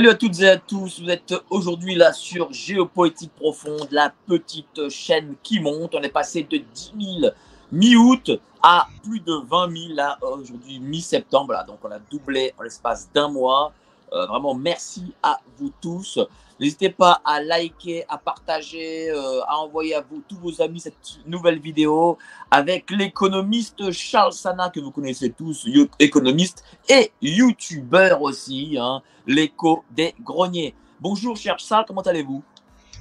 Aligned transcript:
Salut 0.00 0.12
à 0.12 0.14
toutes 0.14 0.40
et 0.40 0.48
à 0.48 0.56
tous, 0.56 1.02
vous 1.02 1.10
êtes 1.10 1.34
aujourd'hui 1.50 1.94
là 1.94 2.14
sur 2.14 2.50
Géopolitique 2.54 3.34
Profonde, 3.34 3.88
la 3.90 4.10
petite 4.26 4.88
chaîne 4.88 5.34
qui 5.42 5.60
monte. 5.60 5.94
On 5.94 6.00
est 6.00 6.08
passé 6.08 6.42
de 6.42 6.56
10 6.56 6.92
000 7.20 7.32
mi-août 7.70 8.30
à 8.62 8.86
plus 9.02 9.20
de 9.20 9.34
20 9.46 9.70
000 9.88 9.94
là 9.94 10.16
aujourd'hui 10.22 10.80
mi-septembre. 10.80 11.52
donc 11.66 11.80
on 11.84 11.90
a 11.90 11.98
doublé 11.98 12.54
en 12.58 12.62
l'espace 12.62 13.10
d'un 13.12 13.28
mois. 13.28 13.74
Euh, 14.12 14.26
vraiment 14.26 14.54
merci 14.54 15.14
à 15.22 15.38
vous 15.58 15.70
tous. 15.80 16.18
N'hésitez 16.60 16.90
pas 16.90 17.22
à 17.24 17.42
liker, 17.42 18.04
à 18.08 18.18
partager, 18.18 19.10
euh, 19.10 19.40
à 19.48 19.56
envoyer 19.58 19.94
à 19.94 20.02
vous, 20.02 20.22
tous 20.28 20.36
vos 20.36 20.60
amis, 20.60 20.80
cette 20.80 21.20
nouvelle 21.26 21.58
vidéo 21.58 22.18
avec 22.50 22.90
l'économiste 22.90 23.90
Charles 23.92 24.32
Sana, 24.32 24.68
que 24.68 24.78
vous 24.78 24.90
connaissez 24.90 25.30
tous, 25.30 25.66
économiste 25.98 26.62
et 26.88 27.12
youtubeur 27.22 28.20
aussi, 28.20 28.76
hein, 28.78 29.00
l'écho 29.26 29.84
des 29.90 30.14
greniers. 30.22 30.74
Bonjour, 31.00 31.34
cher 31.34 31.58
Charles, 31.58 31.86
comment 31.88 32.02
allez-vous? 32.02 32.42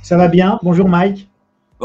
Ça 0.01 0.15
va 0.15 0.29
bien. 0.29 0.57
Bonjour, 0.63 0.87
Mike. 0.87 1.29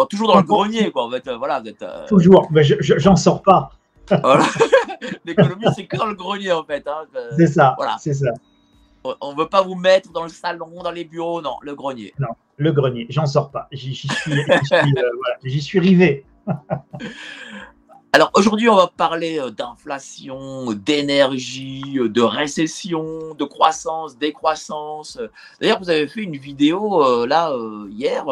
toujours 0.09 0.29
dans 0.29 0.37
le 0.37 0.43
grenier, 0.43 0.93
quoi. 0.93 1.09
Vous 1.09 1.15
êtes, 1.15 1.27
euh, 1.27 1.37
voilà, 1.37 1.61
vous 1.61 1.69
êtes, 1.69 1.83
euh, 1.83 2.07
Toujours, 2.07 2.47
mais 2.53 2.63
j'en 2.63 3.17
sors 3.17 3.43
pas. 3.43 3.73
L'économie, 5.25 5.65
c'est 5.75 5.87
que 5.87 5.97
dans 5.97 6.07
le 6.07 6.15
grenier, 6.15 6.53
en 6.53 6.63
fait. 6.63 6.87
Hein. 6.87 7.05
C'est 7.37 7.49
ça. 7.49 7.75
Voilà. 7.77 7.97
C'est 7.99 8.15
ça. 8.15 8.31
On 9.21 9.33
ne 9.33 9.37
veut 9.37 9.49
pas 9.49 9.63
vous 9.63 9.75
mettre 9.75 10.13
dans 10.13 10.23
le 10.23 10.31
salon, 10.31 10.83
dans 10.83 10.91
les 10.91 11.05
bureaux, 11.05 11.43
non, 11.43 11.57
le 11.61 11.75
grenier. 11.75 12.15
Non, 12.19 12.29
le 12.57 12.73
grenier, 12.73 13.07
j'en 13.11 13.27
sors 13.27 13.51
pas. 13.51 13.69
J'y 13.71 13.95
suis, 13.95 14.09
euh, 14.29 14.59
suis, 15.61 15.79
rivé. 15.79 16.25
Alors 18.15 18.31
aujourd'hui, 18.35 18.69
on 18.71 18.77
va 18.77 18.87
parler 18.87 19.39
euh, 19.39 19.51
d'inflation, 19.51 20.73
d'énergie, 20.73 21.99
euh, 21.99 22.09
de 22.09 22.23
récession, 22.23 23.35
de 23.35 23.45
croissance, 23.45 24.17
décroissance. 24.17 25.19
D'ailleurs, 25.61 25.81
vous 25.81 25.91
avez 25.91 26.09
fait 26.09 26.23
une 26.23 26.37
vidéo 26.37 27.27
là 27.27 27.55
hier 27.91 28.25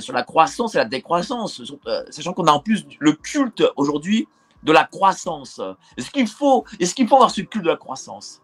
sur 0.00 0.12
la 0.12 0.22
croissance 0.24 0.74
et 0.74 0.78
la 0.78 0.84
décroissance, 0.84 1.62
sachant 2.10 2.34
qu'on 2.34 2.44
a 2.44 2.52
en 2.52 2.60
plus 2.60 2.84
le 2.98 3.12
culte 3.12 3.64
aujourd'hui 3.76 4.28
de 4.62 4.72
la 4.72 4.84
croissance. 4.84 5.60
Est-ce 5.96 6.10
qu'il 6.10 6.28
faut, 6.28 6.64
est-ce 6.80 6.94
qu'il 6.94 7.08
faut 7.08 7.14
avoir 7.16 7.30
ce 7.30 7.40
culte 7.40 7.64
de 7.64 7.70
la 7.70 7.76
croissance? 7.76 8.42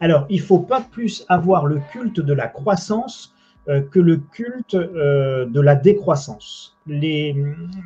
Alors, 0.00 0.26
il 0.28 0.40
ne 0.40 0.46
faut 0.46 0.58
pas 0.58 0.80
plus 0.80 1.24
avoir 1.28 1.66
le 1.66 1.80
culte 1.92 2.20
de 2.20 2.32
la 2.32 2.48
croissance 2.48 3.34
euh, 3.68 3.80
que 3.80 3.98
le 3.98 4.18
culte 4.18 4.74
euh, 4.74 5.44
de 5.46 5.60
la 5.60 5.74
décroissance. 5.74 6.76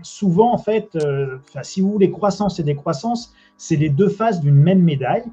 souvent, 0.03 0.53
en 0.53 0.59
fait, 0.59 0.95
euh, 0.97 1.39
si 1.63 1.81
vous 1.81 1.91
voulez, 1.93 2.11
croissance 2.11 2.59
et 2.61 2.63
décroissance, 2.63 3.35
c'est 3.57 3.77
les 3.77 3.89
deux 3.89 4.11
faces 4.11 4.41
d'une 4.41 4.57
même 4.57 4.83
médaille. 4.83 5.25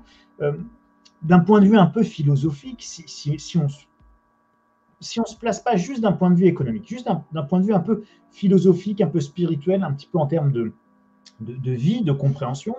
d'un 1.24 1.40
point 1.40 1.60
de 1.60 1.66
vue 1.66 1.78
un 1.78 1.88
peu 1.88 2.04
philosophique, 2.04 2.82
si, 2.82 3.58
on 3.60 3.64
ne 3.64 5.28
se 5.28 5.36
place 5.36 5.60
pas 5.60 5.76
juste 5.76 6.02
d'un 6.02 6.14
point 6.14 6.30
de 6.30 6.36
vue 6.36 6.46
économique, 6.46 6.88
juste 6.88 7.10
d'un 7.32 7.44
point 7.44 7.60
de 7.60 7.66
vue 7.66 7.74
un 7.74 7.82
peu 7.82 8.04
philosophique, 8.32 9.02
un 9.02 9.08
peu 9.08 9.20
spirituel, 9.20 9.84
un 9.84 9.92
petit 9.92 10.08
peu 10.08 10.20
en 10.20 10.28
termes 10.28 10.52
de, 10.52 10.72
de 11.42 11.72
vie, 11.72 12.04
de 12.04 12.14
compréhension, 12.14 12.76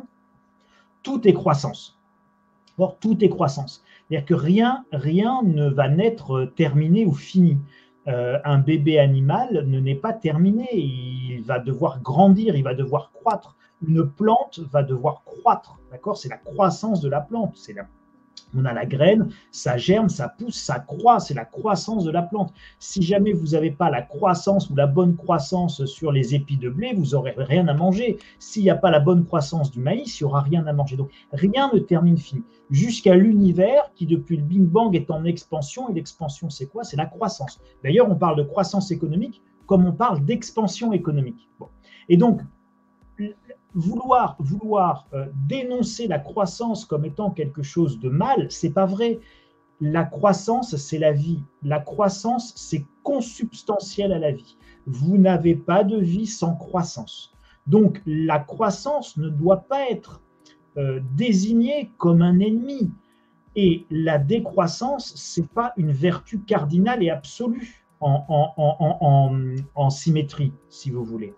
tout 1.02 1.26
est 1.28 1.34
croissance 1.34 1.97
tout 3.00 3.24
est 3.24 3.28
croissance. 3.28 3.84
C'est-à-dire 4.08 4.26
que 4.26 4.34
rien, 4.34 4.84
rien 4.92 5.42
ne 5.42 5.68
va 5.68 5.88
naître 5.88 6.44
terminé 6.56 7.04
ou 7.04 7.12
fini. 7.12 7.58
Euh, 8.06 8.38
un 8.44 8.58
bébé 8.58 8.98
animal 8.98 9.64
ne 9.66 9.80
n'est 9.80 9.94
pas 9.94 10.14
terminé, 10.14 10.66
il 10.72 11.42
va 11.42 11.58
devoir 11.58 12.00
grandir, 12.00 12.56
il 12.56 12.64
va 12.64 12.74
devoir 12.74 13.12
croître. 13.12 13.56
Une 13.86 14.08
plante 14.08 14.60
va 14.72 14.82
devoir 14.82 15.24
croître, 15.24 15.78
d'accord? 15.90 16.16
C'est 16.16 16.30
la 16.30 16.38
croissance 16.38 17.00
de 17.00 17.08
la 17.08 17.20
plante, 17.20 17.56
c'est 17.56 17.74
la 17.74 17.86
on 18.56 18.64
a 18.64 18.72
la 18.72 18.86
graine, 18.86 19.28
ça 19.50 19.76
germe, 19.76 20.08
ça 20.08 20.28
pousse, 20.28 20.56
ça 20.56 20.78
croît, 20.80 21.20
c'est 21.20 21.34
la 21.34 21.44
croissance 21.44 22.04
de 22.04 22.10
la 22.10 22.22
plante. 22.22 22.52
Si 22.78 23.02
jamais 23.02 23.32
vous 23.32 23.48
n'avez 23.48 23.70
pas 23.70 23.90
la 23.90 24.02
croissance 24.02 24.70
ou 24.70 24.76
la 24.76 24.86
bonne 24.86 25.16
croissance 25.16 25.84
sur 25.86 26.12
les 26.12 26.34
épis 26.34 26.56
de 26.56 26.68
blé, 26.68 26.92
vous 26.94 27.10
n'aurez 27.12 27.34
rien 27.36 27.68
à 27.68 27.74
manger. 27.74 28.18
S'il 28.38 28.62
n'y 28.62 28.70
a 28.70 28.76
pas 28.76 28.90
la 28.90 29.00
bonne 29.00 29.24
croissance 29.24 29.70
du 29.70 29.80
maïs, 29.80 30.20
il 30.20 30.24
n'y 30.24 30.28
aura 30.28 30.40
rien 30.40 30.66
à 30.66 30.72
manger. 30.72 30.96
Donc 30.96 31.10
rien 31.32 31.70
ne 31.72 31.78
termine 31.78 32.18
fini. 32.18 32.42
Jusqu'à 32.70 33.14
l'univers 33.14 33.90
qui, 33.94 34.06
depuis 34.06 34.36
le 34.36 34.42
Big 34.42 34.62
Bang, 34.62 34.94
est 34.94 35.10
en 35.10 35.24
expansion. 35.24 35.88
Et 35.88 35.94
l'expansion, 35.94 36.50
c'est 36.50 36.66
quoi? 36.66 36.84
C'est 36.84 36.96
la 36.96 37.06
croissance. 37.06 37.60
D'ailleurs, 37.82 38.10
on 38.10 38.14
parle 38.14 38.36
de 38.36 38.42
croissance 38.42 38.90
économique 38.90 39.42
comme 39.66 39.84
on 39.84 39.92
parle 39.92 40.24
d'expansion 40.24 40.92
économique. 40.92 41.48
Et 42.08 42.16
donc, 42.16 42.40
vouloir, 43.78 45.06
euh, 45.14 45.26
dénoncer 45.46 46.08
la 46.08 46.18
croissance 46.18 46.84
comme 46.84 47.04
étant 47.04 47.30
quelque 47.30 47.62
chose 47.62 48.00
de 48.00 48.08
mal, 48.08 48.50
c'est 48.50 48.72
pas 48.72 48.86
vrai. 48.86 49.20
La 49.80 50.04
croissance, 50.04 50.76
c'est 50.76 50.98
la 50.98 51.12
vie. 51.12 51.42
La 51.62 51.78
croissance, 51.78 52.52
c'est 52.56 52.84
consubstantiel 53.04 54.12
à 54.12 54.18
la 54.18 54.32
vie. 54.32 54.56
Vous 54.86 55.16
n'avez 55.16 55.54
pas 55.54 55.84
de 55.84 55.96
vie 55.96 56.26
sans 56.26 56.56
croissance. 56.56 57.32
Donc, 57.66 58.02
la 58.04 58.40
croissance 58.40 59.16
ne 59.16 59.28
doit 59.28 59.68
pas 59.68 59.88
être 59.88 60.22
euh, 60.76 61.00
désignée 61.14 61.92
comme 61.98 62.22
un 62.22 62.40
ennemi. 62.40 62.90
Et 63.54 63.86
la 63.90 64.18
décroissance, 64.18 65.12
c'est 65.14 65.48
pas 65.48 65.72
une 65.76 65.92
vertu 65.92 66.40
cardinale 66.40 67.02
et 67.02 67.10
absolue 67.10 67.84
en 68.00 69.90
symétrie, 69.90 70.52
si 70.68 70.90
vous 70.90 71.04
voulez 71.04 71.34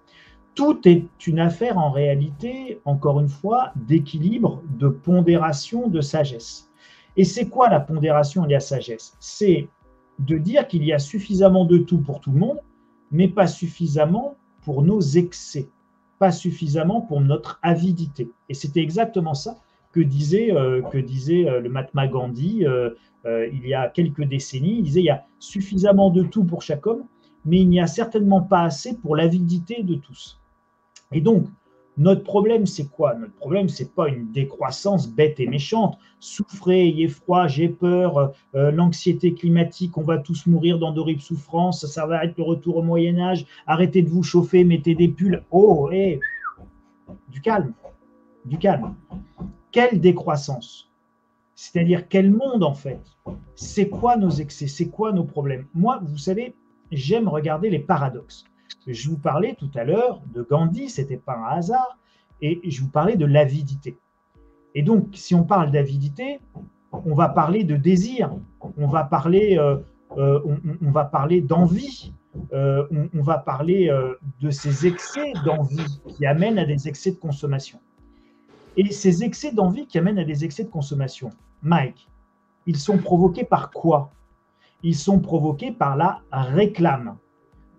tout 0.55 0.81
est 0.87 1.07
une 1.27 1.39
affaire 1.39 1.79
en 1.79 1.91
réalité, 1.91 2.81
encore 2.85 3.21
une 3.21 3.29
fois, 3.29 3.73
d'équilibre, 3.77 4.63
de 4.79 4.89
pondération, 4.89 5.89
de 5.89 6.01
sagesse. 6.01 6.71
Et 7.17 7.25
c'est 7.25 7.49
quoi 7.49 7.69
la 7.69 7.81
pondération 7.81 8.45
et 8.47 8.53
la 8.53 8.61
sagesse? 8.61 9.17
C'est 9.21 9.69
de 10.19 10.39
dire 10.39 10.67
qu'il 10.69 10.85
y 10.85 10.93
a 10.93 10.99
suffisamment 10.99 11.65
de 11.65 11.79
tout 11.79 11.99
pour 11.99 12.21
tout 12.21 12.33
le 12.33 12.39
monde, 12.39 12.59
mais 13.11 13.29
pas 13.29 13.47
suffisamment 13.47 14.37
pour 14.63 14.83
nos 14.83 15.01
excès, 15.01 15.69
pas 16.19 16.33
suffisamment 16.33 17.01
pour 17.01 17.21
notre 17.21 17.59
avidité. 17.63 18.31
Et 18.49 18.55
c'était 18.55 18.81
exactement 18.81 19.35
ça 19.35 19.57
que 19.93 20.01
disait, 20.01 20.53
euh, 20.53 20.83
euh, 20.83 21.61
le 21.61 21.69
Mahatma 21.69 22.07
Gandhi 22.07 22.65
euh, 22.65 22.91
il 23.53 23.67
y 23.67 23.75
a 23.75 23.89
quelques 23.89 24.25
décennies. 24.25 24.79
Il 24.79 24.85
disait 24.85 25.01
il 25.01 25.07
y 25.07 25.11
a 25.11 25.25
suffisamment 25.39 26.11
de 26.11 26.23
tout 26.23 26.45
pour 26.45 26.63
chaque 26.63 26.87
homme, 26.87 27.05
mais 27.45 27.59
il 27.61 27.69
n'y 27.69 27.81
a 27.81 27.87
certainement 27.87 28.41
pas 28.41 28.63
assez 28.63 28.97
pour 28.97 29.17
l'avidité 29.17 29.83
de 29.83 29.95
tous. 29.95 30.40
Et 31.13 31.21
donc, 31.21 31.47
notre 31.97 32.23
problème, 32.23 32.67
c'est 32.67 32.89
quoi? 32.89 33.15
Notre 33.15 33.35
problème, 33.35 33.69
c'est 33.69 33.95
pas 33.95 34.09
une 34.09 34.31
décroissance 34.31 35.09
bête 35.09 35.41
et 35.41 35.47
méchante. 35.47 35.99
Souffrez, 36.19 36.89
ayez 36.89 37.09
froid, 37.09 37.47
j'ai 37.47 37.69
peur, 37.69 38.33
euh, 38.55 38.71
l'anxiété 38.71 39.35
climatique, 39.35 39.99
on 39.99 40.03
va 40.03 40.19
tous 40.19 40.47
mourir 40.47 40.79
dans 40.79 40.93
d'horribles 40.93 41.21
souffrances, 41.21 41.85
ça 41.87 42.07
va 42.07 42.25
être 42.25 42.39
le 42.39 42.45
retour 42.45 42.77
au 42.77 42.83
Moyen 42.83 43.19
Âge, 43.19 43.45
arrêtez 43.67 44.03
de 44.03 44.09
vous 44.09 44.23
chauffer, 44.23 44.65
mettez 44.65 44.95
des 44.95 45.09
pulls. 45.09 45.43
Oh, 45.51 45.91
hé 45.93 46.21
Du 47.29 47.41
calme, 47.41 47.75
du 48.45 48.57
calme. 48.57 48.95
Quelle 49.73 50.01
décroissance? 50.01 50.91
C'est-à-dire 51.55 52.09
quel 52.09 52.31
monde 52.31 52.63
en 52.63 52.73
fait? 52.73 53.01
C'est 53.55 53.91
quoi 53.91 54.17
nos 54.17 54.31
excès? 54.31 54.69
C'est 54.69 54.89
quoi 54.89 55.13
nos 55.13 55.25
problèmes? 55.25 55.67
Moi, 55.75 56.01
vous 56.03 56.17
savez, 56.17 56.55
j'aime 56.91 57.29
regarder 57.29 57.69
les 57.69 57.79
paradoxes. 57.79 58.45
Je 58.93 59.09
vous 59.09 59.19
parlais 59.19 59.55
tout 59.59 59.71
à 59.75 59.85
l'heure 59.85 60.21
de 60.35 60.43
Gandhi, 60.43 60.89
c'était 60.89 61.17
pas 61.17 61.37
un 61.37 61.57
hasard, 61.57 61.99
et 62.43 62.61
je 62.71 62.81
vous 62.81 62.89
parlais 62.89 63.17
de 63.17 63.27
l'avidité. 63.27 63.97
Et 64.75 64.83
donc, 64.83 65.09
si 65.15 65.35
on 65.35 65.45
parle 65.45 65.71
d'avidité, 65.71 66.41
on 66.93 67.15
va 67.15 67.29
parler 67.29 67.65
de 67.65 67.77
désir, 67.77 68.31
on 68.77 68.87
va 68.87 69.05
parler, 69.05 69.59
euh, 69.59 69.77
euh, 70.17 70.41
on, 70.83 70.91
va 70.91 71.05
parler 71.05 71.41
d'envie, 71.41 72.13
euh, 72.53 72.87
on, 73.13 73.23
va 73.23 73.39
parler 73.39 73.91
de 74.41 74.51
ces 74.51 74.87
excès 74.87 75.33
d'envie 75.45 76.01
qui 76.09 76.27
amènent 76.27 76.59
à 76.59 76.65
des 76.65 76.89
excès 76.89 77.13
de 77.13 77.17
consommation. 77.17 77.81
Et 78.77 78.91
ces 78.93 79.25
excès 79.25 79.53
d'envie 79.53 79.87
qui 79.87 79.99
amènent 79.99 80.19
à 80.19 80.25
des 80.25 80.45
excès 80.45 80.65
de 80.65 80.71
consommation, 80.71 81.31
Mike, 81.63 82.09
ils 82.67 82.77
sont 82.77 82.99
provoqués 82.99 83.45
par 83.45 83.71
quoi? 83.71 84.11
Ils 84.83 84.97
sont 84.97 85.19
provoqués 85.19 85.73
par 85.73 85.97
la 85.97 86.23
réclame 86.33 87.17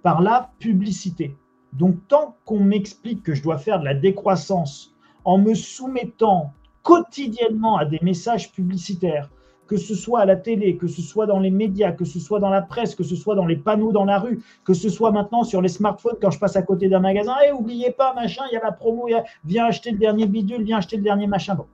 par 0.03 0.21
la 0.21 0.51
publicité. 0.59 1.36
Donc 1.74 1.95
tant 2.07 2.36
qu'on 2.45 2.59
m'explique 2.59 3.24
que 3.24 3.33
je 3.33 3.44
dois 3.44 3.57
faire 3.57 3.80
de 3.80 3.86
la 3.86 3.94
décroissance 3.94 4.94
en 5.24 5.38
me 5.38 5.53
soumettant 5.53 6.53
quotidiennement 6.83 7.77
à 7.77 7.86
des 7.86 8.00
messages 8.01 8.51
publicitaires, 8.51 9.30
que 9.68 9.77
ce 9.77 9.95
soit 9.95 10.19
à 10.19 10.25
la 10.25 10.36
télé, 10.36 10.75
que 10.75 10.88
ce 10.88 11.01
soit 11.01 11.25
dans 11.27 11.39
les 11.39 11.51
médias, 11.51 11.94
que 11.94 12.03
ce 12.03 12.19
soit 12.19 12.39
dans 12.39 12.50
la 12.50 12.62
presse, 12.62 12.94
que 12.94 13.03
ce 13.03 13.15
soit 13.15 13.36
dans 13.36 13.45
les 13.45 13.56
panneaux 13.56 13.94
dans 13.94 14.03
la 14.03 14.19
rue, 14.19 14.44
que 14.65 14.74
ce 14.74 14.89
soit 14.89 15.12
maintenant 15.12 15.44
sur 15.44 15.62
les 15.62 15.69
smartphones 15.69 16.18
quand 16.21 16.31
je 16.31 16.39
passe 16.39 16.57
à 16.57 16.62
côté 16.62 16.89
d'un 16.89 17.00
magasin, 17.00 17.36
et 17.45 17.50
eh, 17.50 17.51
oubliez 17.54 17.92
pas, 17.92 18.13
machin, 18.13 18.44
il 18.51 18.56
y 18.56 18.57
a 18.57 18.63
la 18.63 18.74
promo, 18.74 19.07
viens 19.45 19.65
acheter 19.65 19.92
le 19.92 19.97
dernier 19.97 20.25
bidule, 20.25 20.63
viens 20.63 20.80
acheter 20.80 20.97
le 20.97 21.04
dernier 21.04 21.27
machin. 21.27 21.56
Bon. 21.56 21.68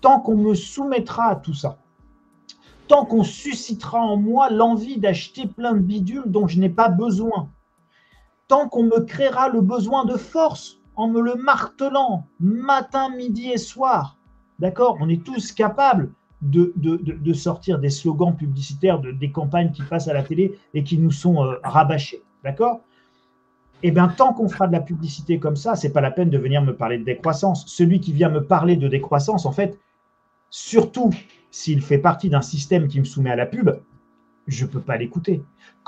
Tant 0.00 0.20
qu'on 0.20 0.36
me 0.36 0.54
soumettra 0.54 1.30
à 1.30 1.36
tout 1.36 1.54
ça, 1.54 1.78
tant 2.86 3.04
qu'on 3.06 3.24
suscitera 3.24 4.00
en 4.00 4.16
moi 4.16 4.50
l'envie 4.50 5.00
d'acheter 5.00 5.46
plein 5.46 5.72
de 5.72 5.80
bidules 5.80 6.24
dont 6.26 6.46
je 6.46 6.60
n'ai 6.60 6.68
pas 6.68 6.88
besoin, 6.88 7.48
tant 8.52 8.68
qu'on 8.68 8.82
me 8.82 9.00
créera 9.00 9.48
le 9.48 9.62
besoin 9.62 10.04
de 10.04 10.18
force 10.18 10.78
en 10.94 11.08
me 11.08 11.22
le 11.22 11.36
martelant 11.36 12.26
matin, 12.38 13.08
midi 13.08 13.50
et 13.50 13.56
soir. 13.56 14.18
D'accord? 14.58 14.98
On 15.00 15.08
est 15.08 15.24
tous 15.24 15.52
capables 15.52 16.12
de, 16.42 17.32
sortir 17.32 17.78
des 17.78 17.88
slogans 17.88 18.36
publicitaires, 18.36 19.00
de, 19.00 19.10
des 19.10 19.30
campagnes 19.30 19.70
qui 19.70 19.80
passent 19.80 20.08
à 20.08 20.12
la 20.12 20.22
télé 20.22 20.58
et 20.74 20.84
qui 20.84 20.98
nous 20.98 21.10
sont 21.10 21.42
euh, 21.42 21.54
rabâchés. 21.64 22.22
D'accord? 22.44 22.82
Eh 23.82 23.90
bien, 23.90 24.08
tant 24.08 24.34
qu'on 24.34 24.50
fera 24.50 24.66
de 24.66 24.72
la 24.72 24.80
publicité 24.80 25.38
comme 25.38 25.56
ça, 25.56 25.74
c'est 25.74 25.90
pas 25.94 26.02
la 26.02 26.10
peine 26.10 26.28
de 26.28 26.36
venir 26.36 26.60
me 26.60 26.76
parler 26.76 26.98
de 26.98 27.04
décroissance. 27.04 27.64
Celui 27.68 28.00
qui 28.00 28.12
vient 28.12 28.28
me 28.28 28.44
parler 28.44 28.76
de 28.76 28.86
décroissance, 28.86 29.46
en 29.46 29.52
fait, 29.52 29.78
surtout 30.50 31.08
s'il 31.50 31.80
fait 31.80 31.96
partie 31.96 32.28
d'un 32.28 32.42
système 32.42 32.86
qui 32.86 33.00
me 33.00 33.06
soumet 33.06 33.30
à 33.30 33.36
la 33.36 33.46
pub, 33.46 33.70
je 34.46 34.64
ne 34.64 34.70
peux 34.70 34.80
pas 34.80 34.96
l'écouter. 34.96 35.42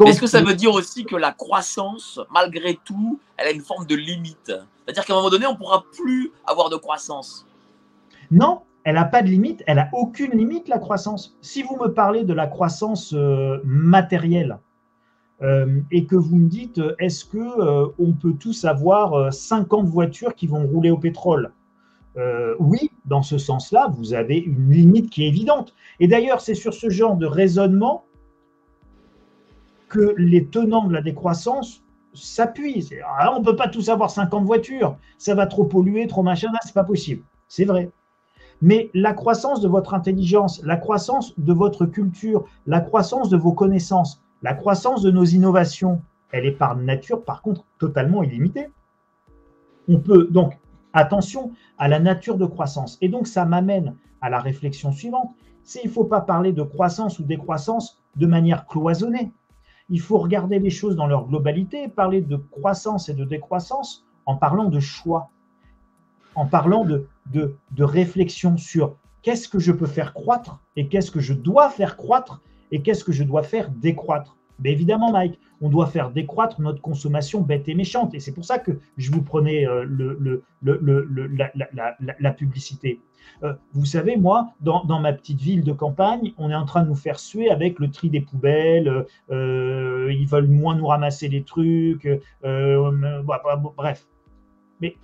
Est-ce 0.05 0.21
que 0.21 0.27
ça 0.27 0.43
veut 0.43 0.55
dire 0.55 0.73
aussi 0.73 1.05
que 1.05 1.17
la 1.17 1.33
croissance, 1.33 2.21
malgré 2.33 2.79
tout, 2.85 3.21
elle 3.37 3.49
a 3.49 3.51
une 3.51 3.63
forme 3.63 3.87
de 3.87 3.95
limite? 3.95 4.53
C'est-à-dire 4.85 5.05
qu'à 5.05 5.13
un 5.13 5.17
moment 5.17 5.31
donné, 5.31 5.47
on 5.47 5.53
ne 5.53 5.57
pourra 5.57 5.85
plus 5.93 6.33
avoir 6.47 6.71
de 6.71 6.77
croissance 6.77 7.47
Non, 8.31 8.63
elle 8.85 8.97
n'a 8.97 9.05
pas 9.05 9.23
de 9.23 9.29
limite, 9.29 9.63
elle 9.67 9.77
n'a 9.77 9.89
aucune 9.93 10.33
limite, 10.33 10.69
la 10.69 10.79
croissance. 10.79 11.37
Si 11.41 11.63
vous 11.63 11.77
me 11.77 11.89
parlez 11.89 12.25
de 12.25 12.35
la 12.35 12.47
croissance 12.47 13.15
euh, 13.15 13.59
matérielle 13.65 14.59
euh, 15.43 15.81
et 15.91 16.05
que 16.05 16.17
vous 16.17 16.37
me 16.37 16.49
dites, 16.49 16.81
est-ce 16.99 17.25
qu'on 17.25 17.61
euh, 17.61 17.87
on 17.99 18.13
peut 18.13 18.35
tous 18.39 18.65
avoir 18.67 19.33
50 19.33 19.87
voitures 19.87 20.35
qui 20.35 20.47
vont 20.47 20.67
rouler 20.67 20.91
au 20.91 20.99
pétrole? 20.99 21.53
Oui, 22.61 22.93
dans 23.07 23.23
ce 23.23 23.39
sens-là, 23.39 23.89
vous 23.93 24.15
avez 24.15 24.39
une 24.39 24.71
limite 24.71 25.11
qui 25.11 25.25
est 25.25 25.29
évidente. 25.29 25.75
Et 25.99 26.07
d'ailleurs, 26.07 26.41
c'est 26.41 26.55
sur 26.55 26.73
ce 26.73 26.89
genre 26.89 27.17
de 27.17 27.27
raisonnement 27.27 28.05
les 30.17 30.47
tenants 30.47 30.87
de 30.87 30.93
la 30.93 31.03
décroissance 31.03 31.83
s'appuient. 32.13 32.89
Ah, 33.07 33.33
on 33.35 33.41
ne 33.41 33.45
peut 33.45 33.57
pas 33.57 33.69
tous 33.69 33.89
avoir 33.89 34.11
50 34.11 34.45
voitures, 34.45 34.97
ça 35.19 35.35
va 35.35 35.47
trop 35.47 35.65
polluer, 35.65 36.07
trop 36.07 36.23
machin, 36.23 36.51
c'est 36.65 36.75
pas 36.75 36.85
possible. 36.85 37.23
C'est 37.49 37.65
vrai. 37.65 37.91
Mais 38.63 38.91
la 38.95 39.13
croissance 39.13 39.61
de 39.61 39.69
votre 39.69 39.95
intelligence, 39.95 40.63
la 40.65 40.77
croissance 40.77 41.39
de 41.39 41.53
votre 41.53 41.87
culture, 41.87 42.45
la 42.67 42.81
croissance 42.81 43.29
de 43.29 43.37
vos 43.37 43.53
connaissances, 43.53 44.23
la 44.43 44.55
croissance 44.55 45.03
de 45.03 45.11
nos 45.11 45.25
innovations, 45.25 46.01
elle 46.31 46.47
est 46.47 46.53
par 46.53 46.77
nature, 46.77 47.25
par 47.25 47.43
contre, 47.43 47.65
totalement 47.79 48.23
illimitée. 48.23 48.69
On 49.89 49.99
peut 49.99 50.29
donc, 50.31 50.59
attention 50.93 51.53
à 51.79 51.89
la 51.89 51.99
nature 51.99 52.37
de 52.37 52.47
croissance. 52.47 52.99
Et 53.01 53.09
donc, 53.09 53.27
ça 53.27 53.45
m'amène 53.45 53.95
à 54.21 54.31
la 54.31 54.39
réflexion 54.39 54.93
suivante. 54.93 55.35
C'est 55.63 55.81
il 55.83 55.89
ne 55.89 55.93
faut 55.93 56.05
pas 56.05 56.21
parler 56.21 56.53
de 56.53 56.63
croissance 56.63 57.19
ou 57.19 57.25
décroissance 57.25 58.01
de 58.17 58.27
manière 58.27 58.67
cloisonnée. 58.67 59.33
Il 59.91 60.01
faut 60.01 60.19
regarder 60.19 60.59
les 60.59 60.71
choses 60.71 60.97
dans 60.97 61.07
leur 61.07 61.27
globalité, 61.27 61.89
parler 61.89 62.21
de 62.21 62.37
croissance 62.37 63.09
et 63.09 63.15
de 63.15 63.25
décroissance 63.25 64.05
en 64.27 64.37
parlant 64.37 64.65
de 64.65 64.81
choix, 64.81 65.31
en 66.35 66.47
parlant 66.47 66.85
de, 66.85 67.07
de, 67.33 67.85
réflexion 67.85 68.57
sur 68.57 68.97
qu'est-ce 69.23 69.49
que 69.49 69.59
je 69.59 69.73
peux 69.73 69.87
faire 69.87 70.15
croître 70.15 70.61
et 70.77 70.89
qu'est-ce 70.89 71.11
que 71.11 71.21
je 71.21 71.35
dois 71.35 71.69
faire 71.71 71.97
croître 71.97 72.41
et 72.71 72.83
qu'est-ce 72.83 73.05
que 73.05 73.13
je 73.13 73.25
dois 73.25 73.43
faire 73.43 73.71
décroître. 73.71 74.37
Mais 74.61 74.73
évidemment, 74.73 75.11
Mike, 75.11 75.39
on 75.61 75.69
doit 75.69 75.87
faire 75.87 76.11
décroître 76.11 76.61
notre 76.61 76.81
consommation 76.81 77.41
bête 77.41 77.69
et 77.69 77.75
méchante. 77.75 78.15
Et 78.15 78.21
c'est 78.21 78.33
pour 78.33 78.45
ça 78.45 78.59
que 78.59 78.73
je 78.97 79.11
vous 79.11 79.23
prenais 79.23 79.67
euh, 79.67 80.43
la, 80.63 82.33
publicité. 82.33 83.01
Euh, 83.43 83.55
vous 83.73 83.87
savez, 83.87 84.17
moi, 84.17 84.51
dans, 84.61 84.85
ma 85.01 85.13
petite 85.13 85.41
ville 85.41 85.65
de 85.65 85.73
campagne, 85.73 86.33
on 86.39 86.51
est 86.51 86.55
en 86.55 86.67
train 86.67 86.83
de 86.83 86.89
nous 86.89 86.95
faire 86.95 87.19
suer 87.19 87.51
avec 87.51 87.79
le 87.79 87.91
tri 87.91 88.11
des 88.11 88.21
poubelles. 88.21 89.07
Euh, 89.31 90.13
ils 90.13 90.29
veulent 90.29 90.49
moins 90.49 90.77
nous 90.77 90.87
ramasser 90.87 91.29
les 91.29 91.43
trucs. 91.43 92.09
bref. 92.43 94.07
Mais 94.81 94.97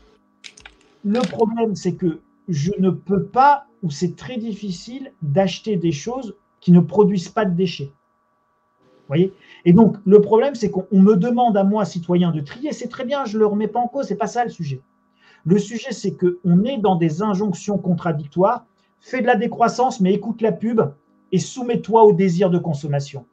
le 1.04 1.20
problème, 1.20 1.74
c'est 1.74 1.94
que 1.94 2.20
je 2.48 2.72
ne 2.78 2.90
peux 2.90 3.24
pas, 3.24 3.66
ou 3.82 3.90
c'est 3.90 4.16
très 4.16 4.36
difficile, 4.36 5.12
d'acheter 5.22 5.76
des 5.76 5.92
choses 5.92 6.36
qui 6.60 6.72
ne 6.72 6.80
produisent 6.80 7.28
pas 7.30 7.44
de 7.44 7.54
déchets. 7.54 7.92
Et 9.64 9.72
donc, 9.72 9.96
le 10.04 10.20
problème, 10.20 10.54
c'est 10.54 10.70
qu'on 10.70 10.86
me 10.92 11.16
demande 11.16 11.56
à 11.56 11.64
moi, 11.64 11.84
citoyen, 11.84 12.30
de 12.30 12.40
trier. 12.40 12.72
C'est 12.72 12.88
très 12.88 13.04
bien, 13.04 13.24
je 13.24 13.34
ne 13.34 13.40
le 13.40 13.46
remets 13.46 13.68
pas 13.68 13.80
en 13.80 13.88
cause, 13.88 14.06
ce 14.06 14.12
n'est 14.12 14.18
pas 14.18 14.26
ça 14.26 14.44
le 14.44 14.50
sujet. 14.50 14.80
Le 15.44 15.58
sujet, 15.58 15.92
c'est 15.92 16.16
qu'on 16.16 16.64
est 16.64 16.78
dans 16.78 16.96
des 16.96 17.22
injonctions 17.22 17.78
contradictoires. 17.78 18.66
Fais 19.00 19.22
de 19.22 19.26
la 19.26 19.36
décroissance, 19.36 20.00
mais 20.00 20.12
écoute 20.12 20.42
la 20.42 20.52
pub 20.52 20.82
et 21.32 21.38
soumets-toi 21.38 22.04
au 22.04 22.12
désir 22.12 22.50
de 22.50 22.58
consommation. 22.58 23.26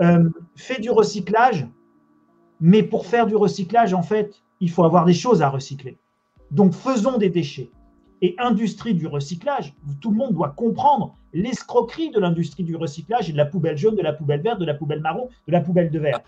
Euh, 0.00 0.28
fais 0.54 0.80
du 0.80 0.90
recyclage, 0.90 1.66
mais 2.60 2.82
pour 2.82 3.06
faire 3.06 3.26
du 3.26 3.34
recyclage, 3.34 3.94
en 3.94 4.02
fait, 4.02 4.42
il 4.60 4.70
faut 4.70 4.84
avoir 4.84 5.04
des 5.04 5.14
choses 5.14 5.42
à 5.42 5.48
recycler. 5.48 5.98
Donc, 6.50 6.72
faisons 6.72 7.18
des 7.18 7.30
déchets. 7.30 7.70
Et 8.20 8.34
industrie 8.38 8.94
du 8.94 9.06
recyclage, 9.06 9.74
tout 10.00 10.10
le 10.10 10.16
monde 10.16 10.34
doit 10.34 10.50
comprendre 10.50 11.14
l'escroquerie 11.32 12.10
de 12.10 12.20
l'industrie 12.20 12.64
du 12.64 12.76
recyclage 12.76 13.28
et 13.28 13.32
de 13.32 13.36
la 13.36 13.46
poubelle 13.46 13.76
jaune, 13.76 13.96
de 13.96 14.02
la 14.02 14.12
poubelle 14.12 14.40
verte, 14.40 14.58
de 14.58 14.64
la 14.64 14.74
poubelle 14.74 15.00
marron, 15.00 15.28
de 15.46 15.52
la 15.52 15.60
poubelle 15.60 15.90
de 15.90 15.98
verre. 15.98 16.20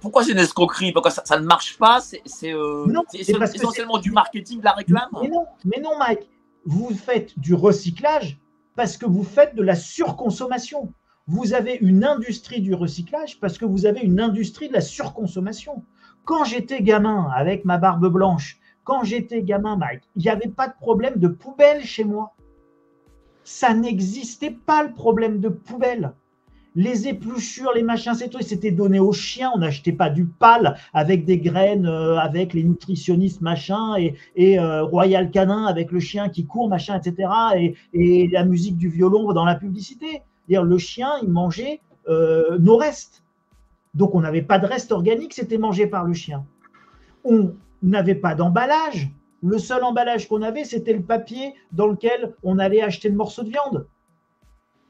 Pourquoi 0.00 0.24
c'est 0.24 0.32
une 0.32 0.38
escroquerie? 0.38 0.92
Pourquoi 0.92 1.10
ça, 1.10 1.38
ne 1.38 1.44
marche 1.44 1.76
pas? 1.78 2.00
C'est 2.00 2.52
euh, 2.52 2.86
essentiellement 3.14 3.98
du 3.98 4.10
marketing, 4.10 4.60
de 4.60 4.64
la 4.64 4.72
réclame? 4.72 5.08
Mais 5.22 5.28
non, 5.28 5.46
mais 5.64 5.80
non, 5.80 5.98
Mike. 5.98 6.28
Vous 6.64 6.90
faites 6.90 7.38
du 7.38 7.54
recyclage 7.54 8.38
parce 8.76 8.96
que 8.96 9.06
vous 9.06 9.24
faites 9.24 9.54
de 9.54 9.62
la 9.62 9.74
surconsommation. 9.74 10.92
Vous 11.26 11.54
avez 11.54 11.74
une 11.80 12.04
industrie 12.04 12.60
du 12.60 12.74
recyclage 12.74 13.40
parce 13.40 13.58
que 13.58 13.64
vous 13.64 13.86
avez 13.86 14.00
une 14.00 14.20
industrie 14.20 14.68
de 14.68 14.74
la 14.74 14.80
surconsommation. 14.80 15.82
Quand 16.24 16.44
j'étais 16.44 16.82
gamin 16.82 17.30
avec 17.34 17.64
ma 17.64 17.78
barbe 17.78 18.08
blanche, 18.08 18.58
quand 18.84 19.02
j'étais 19.02 19.42
gamin, 19.42 19.76
Mike, 19.76 20.02
il 20.16 20.22
n'y 20.22 20.30
avait 20.30 20.48
pas 20.48 20.68
de 20.68 20.74
problème 20.74 21.16
de 21.16 21.28
poubelle 21.28 21.84
chez 21.84 22.04
moi 22.04 22.34
ça 23.48 23.72
n'existait 23.72 24.50
pas 24.50 24.82
le 24.82 24.92
problème 24.92 25.40
de 25.40 25.48
poubelle. 25.48 26.12
Les 26.76 27.08
épluchures, 27.08 27.72
les 27.74 27.82
machins, 27.82 28.12
c'est 28.14 28.28
tout, 28.28 28.42
c'était 28.42 28.70
donné 28.70 29.00
aux 29.00 29.14
chiens. 29.14 29.50
On 29.54 29.58
n'achetait 29.58 29.92
pas 29.92 30.10
du 30.10 30.26
pal 30.26 30.76
avec 30.92 31.24
des 31.24 31.38
graines, 31.38 31.86
euh, 31.86 32.18
avec 32.18 32.52
les 32.52 32.62
nutritionnistes, 32.62 33.40
machin, 33.40 33.94
et, 33.96 34.60
euh, 34.60 34.84
Royal 34.84 35.30
Canin 35.30 35.64
avec 35.64 35.92
le 35.92 35.98
chien 35.98 36.28
qui 36.28 36.44
court, 36.44 36.68
machin, 36.68 37.00
etc. 37.00 37.74
Et, 37.94 38.28
la 38.28 38.44
musique 38.44 38.76
du 38.76 38.90
violon 38.90 39.32
dans 39.32 39.46
la 39.46 39.54
publicité. 39.54 40.20
Dire 40.46 40.62
le 40.62 40.76
chien, 40.76 41.08
il 41.22 41.30
mangeait 41.30 41.80
euh, 42.08 42.58
nos 42.58 42.76
restes. 42.76 43.24
Donc 43.94 44.14
on 44.14 44.20
n'avait 44.20 44.42
pas 44.42 44.58
de 44.58 44.66
reste 44.66 44.92
organique, 44.92 45.32
c'était 45.32 45.58
mangé 45.58 45.86
par 45.86 46.04
le 46.04 46.12
chien. 46.12 46.44
On 47.24 47.54
n'avait 47.82 48.14
pas 48.14 48.34
d'emballage. 48.34 49.10
Le 49.42 49.58
seul 49.58 49.84
emballage 49.84 50.28
qu'on 50.28 50.42
avait, 50.42 50.64
c'était 50.64 50.92
le 50.92 51.02
papier 51.02 51.54
dans 51.72 51.86
lequel 51.86 52.34
on 52.42 52.58
allait 52.58 52.82
acheter 52.82 53.08
le 53.08 53.14
morceau 53.14 53.42
de 53.42 53.50
viande. 53.50 53.86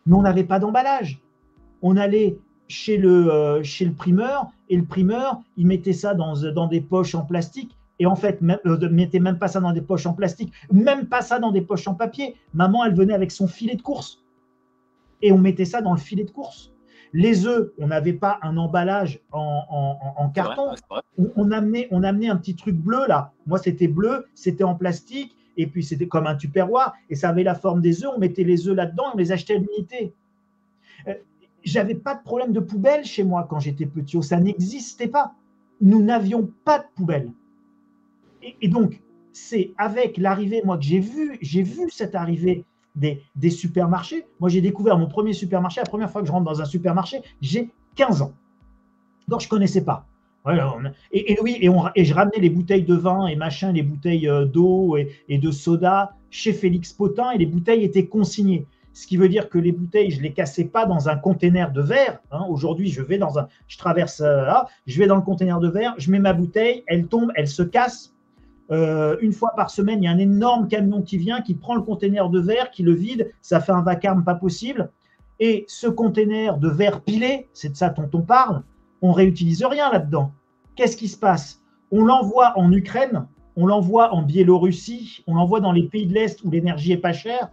Mais 0.06 0.16
on 0.16 0.22
n'avait 0.22 0.44
pas 0.44 0.58
d'emballage. 0.58 1.20
On 1.82 1.96
allait 1.96 2.38
chez 2.66 2.96
le, 2.96 3.30
euh, 3.30 3.62
chez 3.62 3.84
le 3.84 3.92
primeur 3.92 4.50
et 4.68 4.76
le 4.76 4.84
primeur, 4.84 5.40
il 5.56 5.66
mettait 5.66 5.92
ça 5.92 6.14
dans, 6.14 6.34
dans 6.52 6.66
des 6.66 6.80
poches 6.80 7.14
en 7.14 7.22
plastique. 7.22 7.76
Et 7.98 8.06
en 8.06 8.14
fait, 8.14 8.40
ne 8.42 8.54
euh, 8.64 8.88
mettait 8.90 9.18
même 9.18 9.38
pas 9.38 9.48
ça 9.48 9.60
dans 9.60 9.72
des 9.72 9.82
poches 9.82 10.06
en 10.06 10.12
plastique, 10.12 10.52
même 10.70 11.06
pas 11.06 11.20
ça 11.20 11.38
dans 11.38 11.50
des 11.50 11.62
poches 11.62 11.88
en 11.88 11.94
papier. 11.94 12.36
Maman, 12.54 12.84
elle 12.84 12.94
venait 12.94 13.14
avec 13.14 13.30
son 13.30 13.48
filet 13.48 13.74
de 13.74 13.82
course. 13.82 14.22
Et 15.20 15.32
on 15.32 15.38
mettait 15.38 15.64
ça 15.64 15.82
dans 15.82 15.92
le 15.92 15.98
filet 15.98 16.24
de 16.24 16.30
course. 16.30 16.72
Les 17.12 17.46
œufs, 17.46 17.72
on 17.78 17.86
n'avait 17.88 18.12
pas 18.12 18.38
un 18.42 18.56
emballage 18.56 19.20
en, 19.32 20.30
carton. 20.34 20.74
on, 21.36 21.50
amenait, 21.50 21.88
on 21.90 22.02
amenait 22.02 22.28
un 22.28 22.36
petit 22.36 22.54
truc 22.54 22.76
bleu 22.76 23.06
là. 23.08 23.32
Moi, 23.46 23.58
c'était 23.58 23.88
bleu, 23.88 24.26
c'était 24.34 24.64
en 24.64 24.74
plastique, 24.74 25.34
et 25.56 25.66
puis 25.66 25.82
c'était 25.82 26.06
comme 26.06 26.26
un 26.26 26.36
tupperware, 26.36 26.94
et 27.10 27.16
ça 27.16 27.30
avait 27.30 27.42
la 27.42 27.54
forme 27.54 27.80
des 27.80 28.04
œufs. 28.04 28.12
On 28.14 28.18
mettait 28.18 28.44
les 28.44 28.68
œufs 28.68 28.76
là-dedans, 28.76 29.04
on 29.14 29.16
les 29.16 29.32
achetait 29.32 29.56
à 29.56 29.58
l'unité. 29.58 30.14
Euh, 31.06 31.14
j'avais 31.64 31.94
pas 31.94 32.14
de 32.14 32.22
problème 32.22 32.52
de 32.52 32.60
poubelle 32.60 33.04
chez 33.04 33.24
moi 33.24 33.46
quand 33.48 33.58
j'étais 33.58 33.86
petit. 33.86 34.22
Ça 34.22 34.38
n'existait 34.38 35.08
pas. 35.08 35.34
Nous 35.80 36.02
n'avions 36.02 36.50
pas 36.64 36.78
de 36.78 36.84
poubelle. 36.94 37.32
Et, 38.60 38.68
donc, 38.68 39.00
c'est 39.32 39.72
avec 39.78 40.16
l'arrivée, 40.16 40.62
moi, 40.64 40.78
que 40.78 40.84
j'ai 40.84 41.00
vu, 41.00 41.38
j'ai 41.40 41.62
vu 41.62 41.90
cette 41.90 42.14
arrivée 42.14 42.64
des, 42.95 43.50
supermarchés. 43.50 44.26
Moi, 44.40 44.49
j'ai 44.49 44.61
découvert 44.61 44.99
mon 44.99 45.07
premier 45.07 45.33
supermarché, 45.33 45.80
la 45.80 45.87
première 45.87 46.11
fois 46.11 46.21
que 46.21 46.26
je 46.26 46.33
rentre 46.33 46.45
dans 46.45 46.61
un 46.61 46.64
supermarché, 46.64 47.18
j'ai 47.40 47.71
15 47.97 48.23
ans. 48.23 48.33
Donc, 49.28 49.40
je 49.40 49.47
ne 49.47 49.50
connaissais 49.50 49.85
pas. 49.85 50.07
et, 51.12 51.38
oui, 51.42 51.59
et, 51.61 51.68
on, 51.68 51.85
et, 51.95 52.04
je 52.04 52.14
ramenais 52.14 52.38
les 52.40 52.49
bouteilles 52.50 52.85
de 52.85 52.95
vin 52.95 53.26
et 53.26 53.37
machin, 53.37 53.73
les 53.73 53.83
bouteilles 53.83 54.28
euh, 54.28 54.47
d'eau 54.47 54.97
et, 54.97 55.38
de 55.38 55.50
soda 55.50 56.14
chez 56.30 56.52
Félix 56.52 56.92
Potin 56.92 57.33
et 57.33 57.38
les 57.38 57.47
bouteilles 57.47 57.85
étaient 57.85 58.07
consignées. 58.07 58.66
Ce 58.95 59.07
qui 59.07 59.16
veut 59.16 59.28
dire 59.28 59.49
que 59.49 59.59
les 59.59 59.73
bouteilles, 59.73 60.11
je 60.11 60.18
ne 60.18 60.23
les 60.23 60.33
cassais 60.33 60.64
pas 60.64 60.87
dans 60.87 61.09
un 61.09 61.16
container 61.16 61.71
de 61.71 61.83
verre. 61.83 62.18
Hein. 62.30 62.47
Aujourd'hui, 62.49 62.88
je 62.88 63.02
vais 63.02 63.18
dans 63.18 63.38
un, 63.38 63.49
je 63.66 63.78
traverse 63.78 64.21
euh, 64.21 64.45
là, 64.45 64.66
je 64.87 64.99
vais 64.99 65.07
dans 65.07 65.16
le 65.16 65.23
container 65.23 65.61
de 65.61 65.68
verre, 65.68 65.95
je 65.99 66.11
mets 66.11 66.18
ma 66.18 66.33
bouteille, 66.33 66.83
elle 66.87 67.07
tombe, 67.07 67.30
elle 67.35 67.49
se 67.49 67.62
casse, 67.62 68.14
euh, 68.70 69.16
une 69.20 69.32
fois 69.32 69.52
par 69.56 69.70
semaine, 69.70 70.02
il 70.02 70.06
y 70.06 70.08
a 70.08 70.12
un 70.12 70.18
énorme 70.18 70.68
camion 70.68 71.02
qui 71.02 71.16
vient, 71.16 71.40
qui 71.40 71.54
prend 71.54 71.75
le 71.75 71.82
conteneur 71.82 72.28
de 72.28 72.40
verre, 72.40 72.70
qui 72.70 72.82
le 72.82 72.92
vide, 72.92 73.32
ça 73.40 73.60
fait 73.60 73.72
un 73.72 73.82
vacarme 73.82 74.25
pas 74.25 74.34
possible. 74.34 74.90
Et 75.40 75.64
ce 75.68 75.87
conteneur 75.87 76.58
de 76.58 76.68
verre 76.68 77.00
pilé, 77.00 77.48
c'est 77.52 77.70
de 77.70 77.76
ça 77.76 77.90
dont 77.90 78.10
on 78.12 78.22
parle, 78.22 78.62
on 79.02 79.12
réutilise 79.12 79.64
rien 79.64 79.90
là-dedans. 79.90 80.32
Qu'est-ce 80.75 80.96
qui 80.96 81.08
se 81.08 81.16
passe? 81.16 81.62
On 81.90 82.04
l'envoie 82.04 82.52
en 82.58 82.70
Ukraine, 82.72 83.26
on 83.56 83.66
l'envoie 83.66 84.12
en 84.12 84.22
Biélorussie, 84.22 85.25
on 85.26 85.34
l'envoie 85.34 85.60
dans 85.60 85.72
les 85.72 85.84
pays 85.84 86.06
de 86.06 86.14
l'Est 86.14 86.42
où 86.44 86.50
l'énergie 86.50 86.92
est 86.92 86.98
pas 86.98 87.12
chère. 87.12 87.50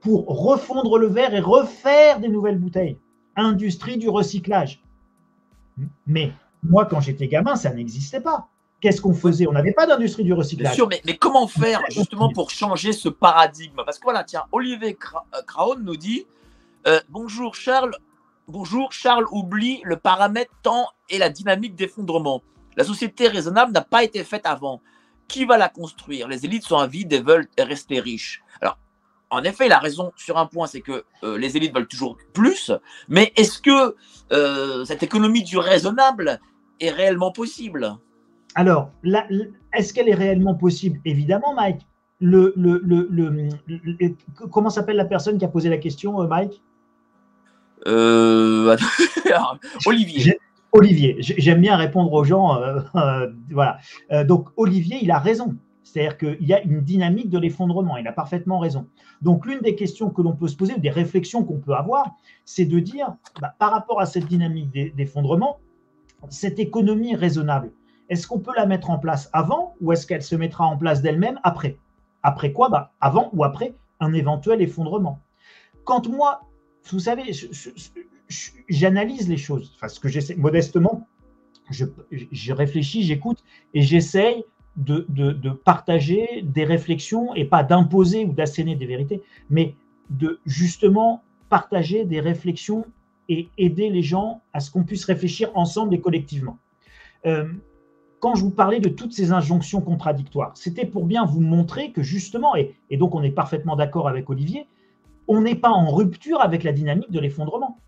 pour 0.00 0.26
refondre 0.28 0.96
le 0.96 1.08
verre 1.08 1.34
et 1.34 1.40
refaire 1.40 2.20
des 2.20 2.28
nouvelles 2.28 2.58
bouteilles. 2.58 2.96
Industrie 3.36 3.98
du 3.98 4.08
recyclage. 4.08 4.82
Mais 6.06 6.32
moi, 6.62 6.86
quand 6.86 7.00
j'étais 7.00 7.28
gamin, 7.28 7.54
ça 7.56 7.72
n'existait 7.72 8.22
pas. 8.22 8.48
Qu'est-ce 8.80 9.00
qu'on 9.00 9.12
faisait? 9.14 9.46
On 9.46 9.52
n'avait 9.52 9.72
pas 9.72 9.86
d'industrie 9.86 10.24
du 10.24 10.32
recyclage. 10.32 10.70
Bien 10.70 10.74
sûr, 10.74 10.88
mais, 10.88 11.16
comment 11.16 11.46
faire 11.46 11.82
justement 11.90 12.32
pour 12.32 12.50
changer 12.50 12.92
ce 12.92 13.08
paradigme? 13.10 13.82
Parce 13.84 13.98
que 13.98 14.04
voilà, 14.04 14.24
tiens, 14.24 14.44
Olivier 14.52 14.96
Craon 15.46 15.76
nous 15.80 15.96
dit 15.96 16.26
euh, 16.86 16.98
Bonjour 17.10 17.54
Charles, 17.54 17.94
bonjour 18.48 18.92
Charles 18.92 19.26
oublie 19.30 19.82
le 19.84 19.96
paramètre 19.96 20.52
temps 20.62 20.88
et 21.10 21.18
la 21.18 21.28
dynamique 21.28 21.74
d'effondrement. 21.74 22.42
La 22.76 22.84
société 22.84 23.28
raisonnable 23.28 23.72
n'a 23.72 23.82
pas 23.82 24.02
été 24.02 24.24
faite 24.24 24.46
avant. 24.46 24.80
Qui 25.28 25.44
va 25.44 25.58
la 25.58 25.68
construire? 25.68 26.26
Les 26.26 26.44
élites 26.44 26.64
sont 26.64 26.78
avides 26.78 27.12
et 27.12 27.20
veulent 27.20 27.48
rester 27.58 28.00
riches. 28.00 28.42
Alors, 28.62 28.78
en 29.28 29.44
effet, 29.44 29.66
il 29.66 29.72
a 29.72 29.78
raison 29.78 30.10
sur 30.16 30.38
un 30.38 30.46
point, 30.46 30.66
c'est 30.66 30.80
que 30.80 31.04
euh, 31.22 31.38
les 31.38 31.56
élites 31.56 31.74
veulent 31.74 31.86
toujours 31.86 32.16
plus, 32.32 32.72
mais 33.08 33.32
est-ce 33.36 33.60
que 33.60 33.94
euh, 34.32 34.84
cette 34.86 35.02
économie 35.02 35.44
du 35.44 35.58
raisonnable 35.58 36.40
est 36.80 36.90
réellement 36.90 37.30
possible? 37.30 37.98
Alors, 38.54 38.90
est-ce 39.72 39.92
qu'elle 39.92 40.08
est 40.08 40.14
réellement 40.14 40.54
possible? 40.54 41.00
Évidemment, 41.04 41.54
Mike. 41.54 41.86
Le, 42.22 42.52
le, 42.54 42.82
le, 42.84 43.56
comment 44.50 44.68
s'appelle 44.68 44.96
la 44.96 45.06
personne 45.06 45.38
qui 45.38 45.44
a 45.44 45.48
posé 45.48 45.70
la 45.70 45.78
question, 45.78 46.20
euh, 46.20 46.26
Mike? 46.26 46.62
Olivier. 49.86 50.38
Olivier, 50.72 51.16
j'aime 51.18 51.62
bien 51.62 51.76
répondre 51.76 52.12
aux 52.12 52.24
gens. 52.24 52.60
voilà. 53.50 53.78
donc, 54.24 54.48
Olivier, 54.56 54.98
il 55.02 55.10
a 55.10 55.18
raison. 55.18 55.56
C'est-à-dire 55.82 56.18
qu'il 56.18 56.46
y 56.46 56.52
a 56.52 56.62
une 56.62 56.82
dynamique 56.82 57.30
de 57.30 57.38
l'effondrement. 57.38 57.96
Il 57.96 58.06
a 58.06 58.12
parfaitement 58.12 58.60
raison. 58.60 58.86
Donc, 59.22 59.46
l'une 59.46 59.60
des 59.60 59.74
questions 59.74 60.10
que 60.10 60.22
l'on 60.22 60.36
peut 60.36 60.46
se 60.46 60.56
poser, 60.56 60.78
des 60.78 60.90
réflexions 60.90 61.42
qu'on 61.42 61.58
peut 61.58 61.74
avoir, 61.74 62.14
c'est 62.44 62.64
de 62.64 62.78
dire, 62.78 63.16
bah, 63.40 63.54
par 63.58 63.72
rapport 63.72 64.00
à 64.00 64.06
cette 64.06 64.26
dynamique 64.26 64.70
d'effondrement, 64.94 65.58
cette 66.28 66.60
économie 66.60 67.16
raisonnable, 67.16 67.72
est-ce 68.10 68.26
qu'on 68.26 68.40
peut 68.40 68.52
la 68.56 68.66
mettre 68.66 68.90
en 68.90 68.98
place 68.98 69.30
avant 69.32 69.74
ou 69.80 69.92
est-ce 69.92 70.06
qu'elle 70.06 70.22
se 70.22 70.36
mettra 70.36 70.66
en 70.66 70.76
place 70.76 71.00
d'elle-même 71.00 71.40
après? 71.42 71.78
Après 72.22 72.52
quoi? 72.52 72.68
Bah, 72.68 72.92
Avant 73.00 73.30
ou 73.32 73.44
après 73.44 73.74
un 74.00 74.12
éventuel 74.12 74.60
effondrement. 74.60 75.20
Quand 75.84 76.08
moi, 76.08 76.42
vous 76.90 76.98
savez, 76.98 77.32
j'analyse 78.68 79.28
les 79.28 79.36
choses, 79.36 79.76
parce 79.80 79.98
que 79.98 80.08
j'essaie 80.08 80.34
modestement, 80.34 81.06
je, 81.70 81.86
je 82.10 82.52
réfléchis, 82.52 83.02
j'écoute 83.04 83.42
et 83.74 83.82
j'essaye 83.82 84.44
de, 84.76 85.50
partager 85.64 86.42
des 86.42 86.64
réflexions 86.64 87.34
et 87.34 87.44
pas 87.44 87.62
d'imposer 87.62 88.24
ou 88.24 88.32
d'asséner 88.32 88.76
des 88.76 88.86
vérités, 88.86 89.22
mais 89.48 89.74
de 90.08 90.40
justement 90.46 91.22
partager 91.48 92.04
des 92.04 92.20
réflexions 92.20 92.84
et 93.28 93.48
aider 93.58 93.90
les 93.90 94.02
gens 94.02 94.40
à 94.52 94.60
ce 94.60 94.70
qu'on 94.70 94.84
puisse 94.84 95.04
réfléchir 95.04 95.50
ensemble 95.54 95.94
et 95.94 96.00
collectivement. 96.00 96.58
Euh, 97.26 97.52
quand 98.20 98.34
je 98.34 98.42
vous 98.42 98.50
parlais 98.50 98.80
de 98.80 98.88
toutes 98.88 99.12
ces 99.12 99.32
injonctions 99.32 99.80
contradictoires, 99.80 100.52
c'était 100.54 100.84
pour 100.84 101.06
bien 101.06 101.24
vous 101.24 101.40
montrer 101.40 101.90
que 101.90 102.02
justement, 102.02 102.54
et, 102.54 102.76
donc 102.92 103.14
on 103.14 103.22
est 103.22 103.30
parfaitement 103.30 103.76
d'accord 103.76 104.08
avec 104.08 104.28
Olivier, 104.28 104.66
on 105.26 105.40
n'est 105.40 105.54
pas 105.54 105.70
en 105.70 105.90
rupture 105.90 106.40
avec 106.40 106.62
la 106.62 106.72
dynamique 106.72 107.10
de 107.10 107.18
l'effondrement. 107.18 107.78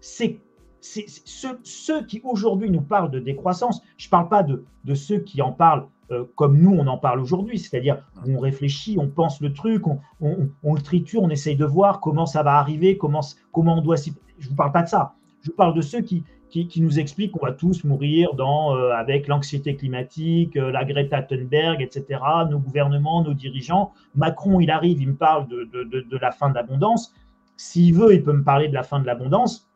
C'est 0.00 0.38
ceux, 0.80 2.04
qui 2.06 2.20
aujourd'hui 2.24 2.70
nous 2.70 2.82
parlent 2.82 3.10
de 3.10 3.18
décroissance, 3.18 3.82
je 3.96 4.06
ne 4.06 4.10
parle 4.10 4.28
pas 4.28 4.42
de, 4.42 4.94
ceux 4.94 5.18
qui 5.18 5.40
en 5.40 5.52
parlent 5.52 5.86
euh, 6.10 6.24
comme 6.36 6.58
nous, 6.58 6.72
on 6.72 6.86
en 6.86 6.98
parle 6.98 7.20
aujourd'hui, 7.20 7.58
c'est-à-dire 7.58 8.04
on 8.26 8.38
réfléchit, 8.38 8.98
on 8.98 9.08
pense 9.08 9.40
le 9.40 9.54
truc, 9.54 9.86
on, 9.86 10.74
le 10.74 10.82
triture, 10.82 11.22
on 11.22 11.30
essaye 11.30 11.56
de 11.56 11.64
voir 11.64 12.00
comment 12.00 12.26
ça 12.26 12.42
va 12.42 12.58
arriver, 12.58 12.98
comment, 12.98 13.22
comment 13.52 13.78
on 13.78 13.80
doit 13.80 13.96
s'y... 13.96 14.12
Je 14.38 14.44
ne 14.44 14.50
vous 14.50 14.56
parle 14.56 14.72
pas 14.72 14.82
de 14.82 14.88
ça. 14.88 15.14
Je 15.40 15.50
parle 15.50 15.74
de 15.74 15.80
ceux 15.80 16.02
qui, 16.02 16.22
qui, 16.62 16.80
nous 16.80 17.00
expliquent 17.00 17.32
qu'on 17.32 17.44
va 17.44 17.52
tous 17.52 17.82
mourir 17.84 18.34
dans, 18.34 18.76
euh, 18.76 18.92
avec 18.92 19.26
l'anxiété 19.26 19.74
climatique, 19.74 20.56
euh, 20.56 20.70
la 20.70 20.84
Greta 20.84 21.20
Thunberg, 21.22 21.82
etc., 21.82 22.20
nos 22.48 22.58
gouvernements, 22.58 23.22
nos 23.22 23.34
dirigeants. 23.34 23.92
Macron, 24.14 24.60
il 24.60 24.70
arrive, 24.70 25.02
il 25.02 25.08
me 25.08 25.16
parle 25.16 25.48
de, 25.48 25.64
de, 25.64 26.00
de 26.00 26.16
la 26.18 26.30
fin 26.30 26.50
de 26.50 26.54
l'abondance. 26.54 27.12
S'il 27.56 27.94
veut, 27.94 28.14
il 28.14 28.22
peut 28.22 28.32
me 28.32 28.44
parler 28.44 28.68
de 28.68 28.74
la 28.74 28.84
fin 28.84 29.00
de 29.00 29.06
l'abondance. 29.06 29.68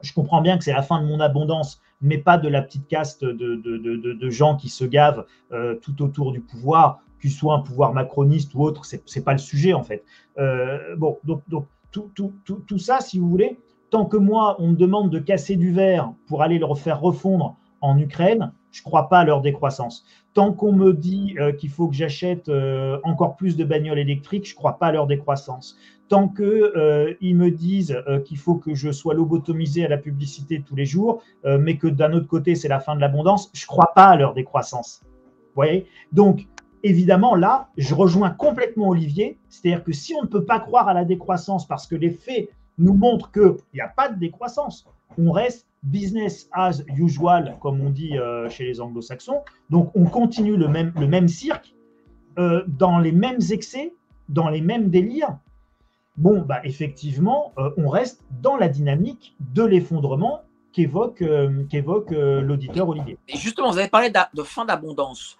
Je 0.00 0.12
comprends 0.12 0.40
bien 0.40 0.58
que 0.58 0.64
c'est 0.64 0.72
la 0.72 0.82
fin 0.82 1.00
de 1.00 1.06
mon 1.06 1.20
abondance 1.20 1.80
mais 2.04 2.18
pas 2.18 2.36
de 2.36 2.48
la 2.48 2.62
petite 2.62 2.88
caste 2.88 3.24
de, 3.24 4.28
gens 4.30 4.56
qui 4.56 4.68
se 4.68 4.84
gavent 4.84 5.24
euh, 5.52 5.76
tout 5.76 6.02
autour 6.02 6.32
du 6.32 6.40
pouvoir, 6.40 6.98
qu'il 7.20 7.30
soit 7.30 7.54
un 7.54 7.60
pouvoir 7.60 7.92
macroniste 7.92 8.56
ou 8.56 8.62
autre, 8.64 8.84
c'est 8.84 9.04
n'est 9.14 9.22
pas 9.22 9.30
le 9.30 9.38
sujet 9.38 9.72
en 9.72 9.84
fait. 9.84 10.02
Bon, 10.96 11.18
donc, 11.22 11.42
donc 11.46 11.66
tout, 11.92 12.10
tout, 12.16 12.32
tout, 12.44 12.64
tout, 12.66 12.78
ça, 12.78 13.00
si 13.00 13.20
vous 13.20 13.28
voulez, 13.28 13.56
tant 13.92 14.06
que 14.06 14.16
moi, 14.16 14.56
on 14.58 14.70
me 14.70 14.76
demande 14.76 15.10
de 15.10 15.20
casser 15.20 15.54
du 15.54 15.72
verre 15.72 16.12
pour 16.26 16.42
aller 16.42 16.58
le 16.58 16.64
refaire 16.64 17.00
refondre 17.00 17.56
en 17.80 17.96
Ukraine, 17.96 18.52
je 18.72 18.80
ne 18.80 18.84
crois 18.84 19.08
pas 19.08 19.20
à 19.20 19.24
leur 19.24 19.40
décroissance. 19.40 20.04
Tant 20.34 20.52
qu'on 20.52 20.72
me 20.72 20.92
dit 20.92 21.36
euh, 21.38 21.52
qu'il 21.52 21.70
faut 21.70 21.86
que 21.86 21.94
j'achète 21.94 22.50
encore 23.04 23.36
plus 23.36 23.56
de 23.56 23.64
bagnoles 23.64 24.00
électriques, 24.00 24.46
je 24.46 24.54
ne 24.54 24.56
crois 24.56 24.78
pas 24.78 24.88
à 24.88 24.92
leur 24.92 25.06
décroissance 25.06 25.76
tant 26.12 26.28
qu'ils 26.28 26.44
euh, 26.44 27.14
me 27.22 27.48
disent 27.48 27.96
euh, 28.06 28.20
qu'il 28.20 28.36
faut 28.36 28.56
que 28.56 28.74
je 28.74 28.92
sois 28.92 29.14
lobotomisé 29.14 29.86
à 29.86 29.88
la 29.88 29.96
publicité 29.96 30.62
tous 30.62 30.76
les 30.76 30.84
jours, 30.84 31.22
euh, 31.46 31.56
mais 31.58 31.78
que 31.78 31.86
d'un 31.86 32.12
autre 32.12 32.26
côté, 32.26 32.54
c'est 32.54 32.68
la 32.68 32.80
fin 32.80 32.94
de 32.94 33.00
l'abondance, 33.00 33.50
je 33.54 33.64
ne 33.64 33.66
crois 33.66 33.92
pas 33.94 34.08
à 34.08 34.16
leur 34.16 34.34
décroissance. 34.34 35.00
Vous 35.04 35.54
voyez? 35.54 35.86
Donc, 36.12 36.46
évidemment, 36.82 37.34
là, 37.34 37.70
je 37.78 37.94
rejoins 37.94 38.28
complètement 38.28 38.90
Olivier, 38.90 39.38
c'est-à-dire 39.48 39.82
que 39.82 39.92
si 39.92 40.14
on 40.14 40.20
ne 40.20 40.26
peut 40.26 40.44
pas 40.44 40.60
croire 40.60 40.86
à 40.86 40.92
la 40.92 41.06
décroissance 41.06 41.66
parce 41.66 41.86
que 41.86 41.94
les 41.94 42.10
faits 42.10 42.50
nous 42.78 42.94
montrent 42.94 43.30
qu'il 43.30 43.56
n'y 43.74 43.80
a 43.80 43.88
pas 43.88 44.08
de 44.08 44.18
décroissance, 44.18 44.86
on 45.18 45.30
reste 45.30 45.66
business 45.82 46.48
as 46.52 46.82
usual, 46.96 47.56
comme 47.60 47.80
on 47.80 47.90
dit 47.90 48.14
chez 48.48 48.64
les 48.64 48.80
anglo-saxons, 48.80 49.42
donc 49.68 49.90
on 49.94 50.04
continue 50.04 50.56
le 50.56 50.68
même, 50.68 51.28
cirque, 51.28 51.74
dans 52.36 52.98
les 52.98 53.12
mêmes 53.12 53.40
excès, 53.50 53.92
dans 54.28 54.48
les 54.48 54.60
mêmes 54.60 54.88
délires, 54.88 55.36
bon, 56.16 56.40
bah, 56.40 56.60
effectivement, 56.64 57.52
euh, 57.58 57.70
on 57.76 57.88
reste 57.88 58.22
dans 58.40 58.56
la 58.56 58.68
dynamique 58.68 59.34
de 59.40 59.62
l'effondrement 59.62 60.42
qu'évoque 60.72 61.22
euh, 61.22 61.66
euh, 62.12 62.40
l'auditeur 62.40 62.88
Olivier. 62.88 63.18
Et 63.28 63.36
justement, 63.36 63.70
vous 63.70 63.78
avez 63.78 63.88
parlé 63.88 64.10
de, 64.10 64.42
fin 64.42 64.64
d'abondance. 64.64 65.36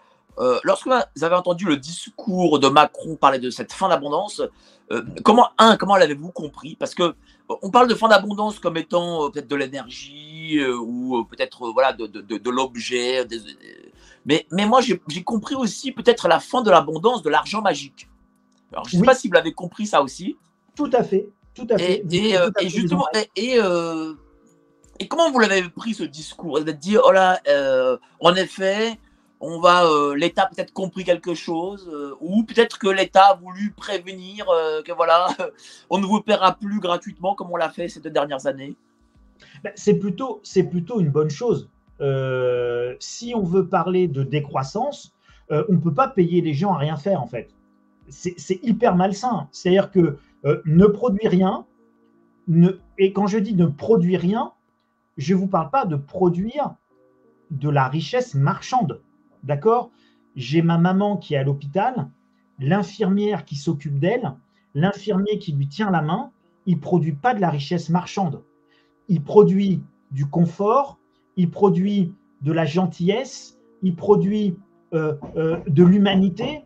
Lorsque 0.64 0.86
vous 0.86 1.24
avez 1.24 1.34
entendu 1.34 1.66
le 1.66 1.76
discours 1.76 2.58
de 2.58 2.68
Macron 2.68 3.16
parler 3.16 3.38
de 3.38 3.50
cette 3.50 3.72
fin 3.72 3.88
d'abondance, 3.88 4.42
comment, 5.24 5.48
un, 5.58 5.76
comment 5.76 5.96
l'avez-vous 5.96 6.30
compris? 6.30 6.76
Parce 6.76 6.94
que 6.94 7.14
on 7.62 7.70
parle 7.70 7.88
de 7.88 7.94
fin 7.94 8.08
d'abondance 8.08 8.58
comme 8.58 8.76
étant 8.76 9.30
peut-être 9.30 9.48
de 9.48 9.56
l'énergie 9.56 10.64
ou 10.66 11.24
peut-être 11.24 11.70
voilà 11.72 11.92
de, 11.92 12.06
de 12.06 12.50
l'objet. 12.50 13.26
Mais, 14.24 14.46
mais 14.50 14.66
moi, 14.66 14.80
j'ai 14.80 15.24
compris 15.24 15.54
aussi 15.54 15.92
peut-être 15.92 16.28
la 16.28 16.40
fin 16.40 16.62
de 16.62 16.70
l'abondance 16.70 17.22
de 17.22 17.30
l'argent 17.30 17.60
magique. 17.60 18.08
Alors, 18.72 18.88
je 18.88 18.96
ne 18.96 19.02
sais 19.02 19.06
pas 19.06 19.14
si 19.14 19.28
vous 19.28 19.34
l'avez 19.34 19.52
compris 19.52 19.86
ça 19.86 20.02
aussi. 20.02 20.36
Tout 20.74 20.90
à 20.92 21.02
fait, 21.02 21.28
tout 21.54 21.66
à 21.70 21.76
fait. 21.76 22.02
Et, 22.10 22.36
euh, 22.36 22.50
justement, 22.62 23.06
et, 23.36 23.58
euh, 23.58 24.14
et, 24.98 25.08
comment 25.08 25.30
vous 25.30 25.38
l'avez 25.38 25.68
pris 25.68 25.94
ce 25.94 26.04
discours? 26.04 26.62
De 26.62 26.72
dire, 26.72 27.02
oh 27.04 27.12
là, 27.12 27.40
euh, 27.48 27.98
en 28.20 28.34
effet, 28.34 28.98
on 29.42 29.60
va, 29.60 29.84
l'État 30.16 30.46
peut-être 30.46 30.72
compris 30.72 31.04
quelque 31.04 31.34
chose, 31.34 31.90
ou 32.20 32.44
peut-être 32.44 32.78
que 32.78 32.88
l'État 32.88 33.24
a 33.24 33.34
voulu 33.34 33.72
prévenir 33.72 34.46
que 34.84 34.92
voilà, 34.92 35.28
on 35.90 35.98
ne 35.98 36.06
vous 36.06 36.20
paiera 36.20 36.54
plus 36.54 36.80
gratuitement 36.80 37.34
comme 37.34 37.50
on 37.50 37.56
l'a 37.56 37.68
fait 37.68 37.88
ces 37.88 38.00
deux 38.00 38.10
dernières 38.10 38.46
années. 38.46 38.76
Ben, 39.64 39.72
c'est 39.74 39.98
plutôt, 39.98 40.40
c'est 40.44 40.62
plutôt 40.62 41.00
une 41.00 41.10
bonne 41.10 41.30
chose. 41.30 41.68
si 43.00 43.34
on 43.34 43.42
veut 43.42 43.66
parler 43.66 44.08
de 44.08 44.22
décroissance, 44.22 45.12
on 45.50 45.72
ne 45.72 45.78
peut 45.78 45.94
pas 45.94 46.08
payer 46.08 46.40
les 46.40 46.54
gens 46.54 46.72
à 46.72 46.78
rien 46.78 46.96
faire 46.96 47.20
en 47.20 47.26
fait. 47.26 47.50
C'est 48.08 48.60
hyper 48.62 48.96
malsain. 48.96 49.48
C'est-à-dire 49.50 49.90
que 49.90 50.18
euh, 50.44 50.60
ne 50.64 50.86
produit 50.86 51.28
rien. 51.28 51.66
et 52.98 53.12
quand 53.12 53.26
je 53.26 53.38
dis 53.38 53.54
ne 53.54 53.66
produit 53.66 54.16
rien, 54.16 54.52
je 55.16 55.34
ne 55.34 55.38
vous 55.38 55.46
parle 55.46 55.70
pas 55.70 55.84
de 55.84 55.96
produire 55.96 56.74
de 57.50 57.68
la 57.68 57.86
richesse 57.88 58.34
marchande. 58.34 59.00
D'accord? 59.42 59.90
J'ai 60.36 60.62
ma 60.62 60.78
maman 60.78 61.16
qui 61.16 61.34
est 61.34 61.38
à 61.38 61.42
l'hôpital, 61.42 62.08
l'infirmière 62.58 63.44
qui 63.44 63.56
s'occupe 63.56 63.98
d'elle, 63.98 64.34
l'infirmier 64.74 65.38
qui 65.38 65.52
lui 65.52 65.68
tient 65.68 65.90
la 65.90 66.02
main. 66.02 66.30
Il 66.66 66.76
ne 66.76 66.80
produit 66.80 67.12
pas 67.12 67.34
de 67.34 67.40
la 67.40 67.50
richesse 67.50 67.88
marchande. 67.88 68.42
Il 69.08 69.22
produit 69.22 69.82
du 70.10 70.26
confort, 70.26 70.98
il 71.36 71.50
produit 71.50 72.14
de 72.40 72.52
la 72.52 72.64
gentillesse, 72.64 73.58
il 73.82 73.94
produit 73.94 74.56
euh, 74.94 75.14
euh, 75.36 75.58
de 75.66 75.82
l'humanité, 75.82 76.64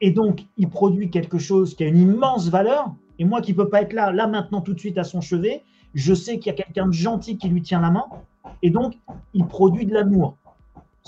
et 0.00 0.10
donc, 0.10 0.46
il 0.56 0.68
produit 0.68 1.10
quelque 1.10 1.38
chose 1.38 1.74
qui 1.74 1.84
a 1.84 1.88
une 1.88 1.98
immense 1.98 2.48
valeur. 2.48 2.94
Et 3.18 3.24
moi 3.24 3.40
qui 3.40 3.52
ne 3.52 3.56
peux 3.56 3.68
pas 3.68 3.82
être 3.82 3.92
là, 3.92 4.12
là 4.12 4.26
maintenant, 4.26 4.60
tout 4.60 4.74
de 4.74 4.78
suite 4.78 4.98
à 4.98 5.04
son 5.04 5.20
chevet, 5.20 5.64
je 5.94 6.14
sais 6.14 6.38
qu'il 6.38 6.46
y 6.46 6.54
a 6.54 6.62
quelqu'un 6.62 6.86
de 6.86 6.92
gentil 6.92 7.36
qui 7.36 7.48
lui 7.48 7.62
tient 7.62 7.80
la 7.80 7.90
main. 7.90 8.04
Et 8.62 8.70
donc, 8.70 8.96
il 9.34 9.44
produit 9.46 9.86
de 9.86 9.94
l'amour. 9.94 10.36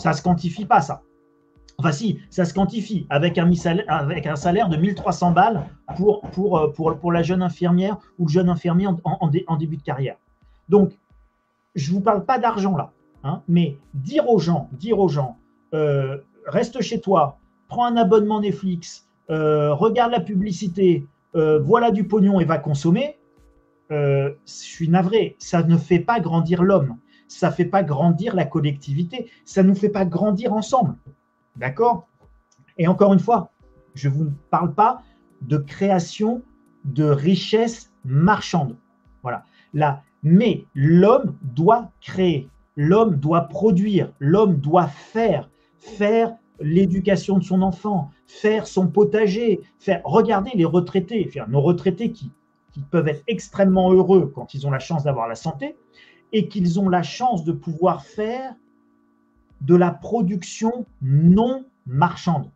Ça 0.00 0.10
ne 0.10 0.14
se 0.14 0.22
quantifie 0.22 0.64
pas, 0.64 0.80
ça. 0.80 1.02
Enfin, 1.76 1.92
si, 1.92 2.20
ça 2.30 2.44
se 2.44 2.54
quantifie 2.54 3.06
avec 3.10 3.38
un, 3.38 3.50
salaire 3.54 4.68
de 4.68 4.76
1300 4.76 5.32
balles 5.32 5.64
pour, 5.96 6.22
pour, 6.32 6.58
euh, 6.58 6.68
pour, 6.72 6.98
pour, 6.98 7.12
la 7.12 7.22
jeune 7.22 7.42
infirmière 7.42 7.98
ou 8.18 8.26
le 8.26 8.30
jeune 8.30 8.48
infirmier 8.48 8.86
en, 8.86 8.96
en, 9.04 9.56
début 9.56 9.76
de 9.76 9.82
carrière. 9.82 10.16
Donc, 10.68 10.98
je 11.74 11.90
ne 11.90 11.96
vous 11.96 12.00
parle 12.02 12.24
pas 12.24 12.38
d'argent 12.38 12.76
là, 12.76 12.92
hein, 13.24 13.42
mais 13.46 13.76
dire 13.94 14.28
aux 14.28 14.38
gens, 14.38 14.68
dire 14.72 14.98
aux 14.98 15.08
gens, 15.08 15.36
euh, 15.74 16.18
reste 16.46 16.80
chez 16.80 17.00
toi, 17.00 17.38
prends 17.68 17.84
un 17.84 17.96
abonnement 17.96 18.40
Netflix, 18.40 19.06
euh, 19.30 19.72
regarde 19.74 20.12
la 20.12 20.20
publicité, 20.20 21.06
voilà 21.32 21.92
du 21.92 22.04
pognon 22.04 22.40
et 22.40 22.44
va 22.44 22.58
consommer, 22.58 23.18
je 23.88 24.32
suis 24.44 24.88
navré, 24.88 25.36
ça 25.38 25.62
ne 25.62 25.76
fait 25.76 26.00
pas 26.00 26.20
grandir 26.20 26.62
l'homme, 26.62 26.96
ça 27.30 27.48
ne 27.48 27.54
fait 27.54 27.64
pas 27.64 27.84
grandir 27.84 28.34
la 28.34 28.44
collectivité, 28.44 29.30
ça 29.44 29.62
ne 29.62 29.68
nous 29.68 29.74
fait 29.76 29.88
pas 29.88 30.04
grandir 30.04 30.52
ensemble. 30.52 30.96
D'accord? 31.56 32.08
Et 32.76 32.88
encore 32.88 33.12
une 33.12 33.20
fois, 33.20 33.50
je 33.94 34.08
ne 34.08 34.14
vous 34.14 34.32
parle 34.50 34.74
pas 34.74 35.02
de 35.42 35.56
création 35.56 36.42
de 36.84 37.04
richesses 37.04 37.92
marchandes. 38.04 38.76
Voilà. 39.22 39.44
Là, 39.74 40.02
mais 40.24 40.64
l'homme 40.74 41.36
doit 41.42 41.92
créer, 42.00 42.48
l'homme 42.76 43.14
doit 43.16 43.42
produire, 43.42 44.12
l'homme 44.18 44.56
doit 44.56 44.88
faire, 44.88 45.48
faire 45.78 46.34
l'éducation 46.58 47.38
de 47.38 47.44
son 47.44 47.62
enfant, 47.62 48.10
faire 48.26 48.66
son 48.66 48.88
potager, 48.88 49.60
faire. 49.78 50.00
Regardez 50.04 50.50
les 50.54 50.64
retraités, 50.64 51.30
nos 51.48 51.60
retraités 51.60 52.10
qui 52.10 52.32
peuvent 52.90 53.08
être 53.08 53.22
extrêmement 53.28 53.92
heureux 53.92 54.32
quand 54.34 54.52
ils 54.52 54.66
ont 54.66 54.70
la 54.70 54.78
chance 54.80 55.04
d'avoir 55.04 55.28
la 55.28 55.36
santé 55.36 55.76
et 56.32 56.48
qu'ils 56.48 56.80
ont 56.80 56.88
la 56.88 57.02
chance 57.02 57.44
de 57.44 57.52
pouvoir 57.52 58.04
faire 58.04 58.54
de 59.60 59.74
la 59.74 59.90
production 59.90 60.86
non 61.02 61.64
marchande. 61.86 62.50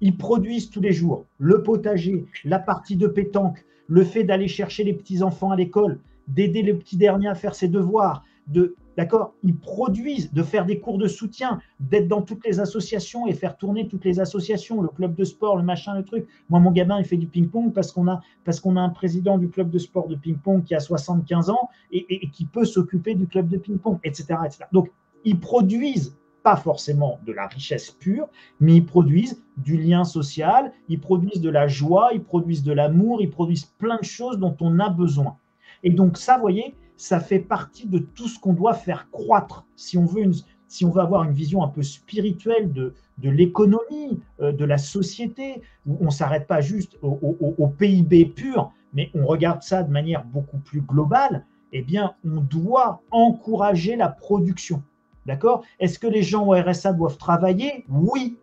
Ils 0.00 0.16
produisent 0.16 0.70
tous 0.70 0.80
les 0.80 0.92
jours 0.92 1.26
le 1.38 1.62
potager, 1.62 2.26
la 2.44 2.58
partie 2.58 2.96
de 2.96 3.06
pétanque, 3.06 3.64
le 3.86 4.04
fait 4.04 4.24
d'aller 4.24 4.48
chercher 4.48 4.84
les 4.84 4.94
petits-enfants 4.94 5.50
à 5.50 5.56
l'école, 5.56 6.00
d'aider 6.28 6.62
les 6.62 6.74
petits 6.74 6.96
derniers 6.96 7.28
à 7.28 7.34
faire 7.34 7.54
ses 7.54 7.68
devoirs, 7.68 8.24
de 8.46 8.74
d'accord, 9.00 9.32
ils 9.42 9.56
produisent, 9.56 10.30
de 10.30 10.42
faire 10.42 10.66
des 10.66 10.78
cours 10.78 10.98
de 10.98 11.08
soutien, 11.08 11.58
d'être 11.80 12.06
dans 12.06 12.20
toutes 12.20 12.44
les 12.44 12.60
associations 12.60 13.26
et 13.26 13.32
faire 13.32 13.56
tourner 13.56 13.88
toutes 13.88 14.04
les 14.04 14.20
associations, 14.20 14.82
le 14.82 14.88
club 14.88 15.14
de 15.14 15.24
sport, 15.24 15.56
le 15.56 15.62
machin, 15.62 15.94
le 15.94 16.04
truc. 16.04 16.26
Moi, 16.50 16.60
mon 16.60 16.70
gamin, 16.70 16.98
il 16.98 17.06
fait 17.06 17.16
du 17.16 17.26
ping-pong 17.26 17.72
parce 17.72 17.92
qu'on 17.92 18.08
a, 18.08 18.20
parce 18.44 18.60
a 18.62 18.68
un 18.68 18.90
président 18.90 19.38
du 19.38 19.48
club 19.48 19.70
de 19.70 19.78
sport 19.78 20.06
de 20.06 20.16
ping-pong 20.16 20.64
qui 20.64 20.74
a 20.74 20.80
75 20.80 21.48
ans 21.48 21.70
et, 21.90 22.06
et 22.10 22.28
qui 22.28 22.44
peut 22.44 22.66
s'occuper 22.66 23.14
du 23.14 23.26
club 23.26 23.48
de 23.48 23.56
ping-pong, 23.56 23.98
etc., 24.04 24.34
etc. 24.44 24.64
Donc, 24.70 24.90
ils 25.24 25.40
produisent 25.40 26.14
pas 26.42 26.56
forcément 26.56 27.18
de 27.24 27.32
la 27.32 27.46
richesse 27.46 27.90
pure, 27.90 28.28
mais 28.60 28.76
ils 28.76 28.84
produisent 28.84 29.42
du 29.56 29.78
lien 29.78 30.04
social, 30.04 30.72
ils 30.88 31.00
produisent 31.00 31.40
de 31.40 31.48
la 31.48 31.68
joie, 31.68 32.10
ils 32.12 32.22
produisent 32.22 32.64
de 32.64 32.72
l'amour, 32.72 33.22
ils 33.22 33.30
produisent 33.30 33.64
plein 33.64 33.96
de 33.96 34.04
choses 34.04 34.38
dont 34.38 34.56
on 34.60 34.78
a 34.78 34.90
besoin. 34.90 35.36
Et 35.82 35.90
donc 35.90 36.18
ça, 36.18 36.34
vous 36.34 36.42
voyez, 36.42 36.74
ça 37.00 37.18
fait 37.18 37.38
partie 37.38 37.86
de 37.86 37.98
tout 37.98 38.28
ce 38.28 38.38
qu'on 38.38 38.52
doit 38.52 38.74
faire 38.74 39.10
croître 39.10 39.64
si 39.74 39.96
on 39.96 40.04
veut, 40.04 41.00
avoir 41.00 41.24
une 41.24 41.32
vision 41.32 41.64
un 41.64 41.68
peu 41.68 41.82
spirituelle 41.82 42.74
de, 42.74 42.92
de 43.16 43.30
l'économie, 43.30 44.20
euh, 44.42 44.52
de 44.52 44.66
la 44.66 44.76
société, 44.76 45.62
où 45.86 45.96
on 46.02 46.06
ne 46.06 46.10
s'arrête 46.10 46.46
pas 46.46 46.60
juste 46.60 46.98
au, 47.00 47.18
au, 47.56 47.68
PIB 47.68 48.26
pur, 48.26 48.70
mais 48.92 49.10
on 49.14 49.24
regarde 49.24 49.62
ça 49.62 49.82
de 49.82 49.90
manière 49.90 50.26
beaucoup 50.26 50.58
plus 50.58 50.82
globale, 50.82 51.46
eh 51.72 51.80
bien, 51.80 52.16
on 52.22 52.42
doit 52.42 53.00
encourager 53.10 53.96
la 53.96 54.08
production. 54.08 54.82
D'accord? 55.24 55.64
Est-ce 55.78 55.98
que 55.98 56.06
les 56.06 56.22
gens 56.22 56.46
au 56.46 56.52
RSA 56.52 56.92
doivent 56.92 57.16
travailler? 57.16 57.86
Oui. 57.88 58.36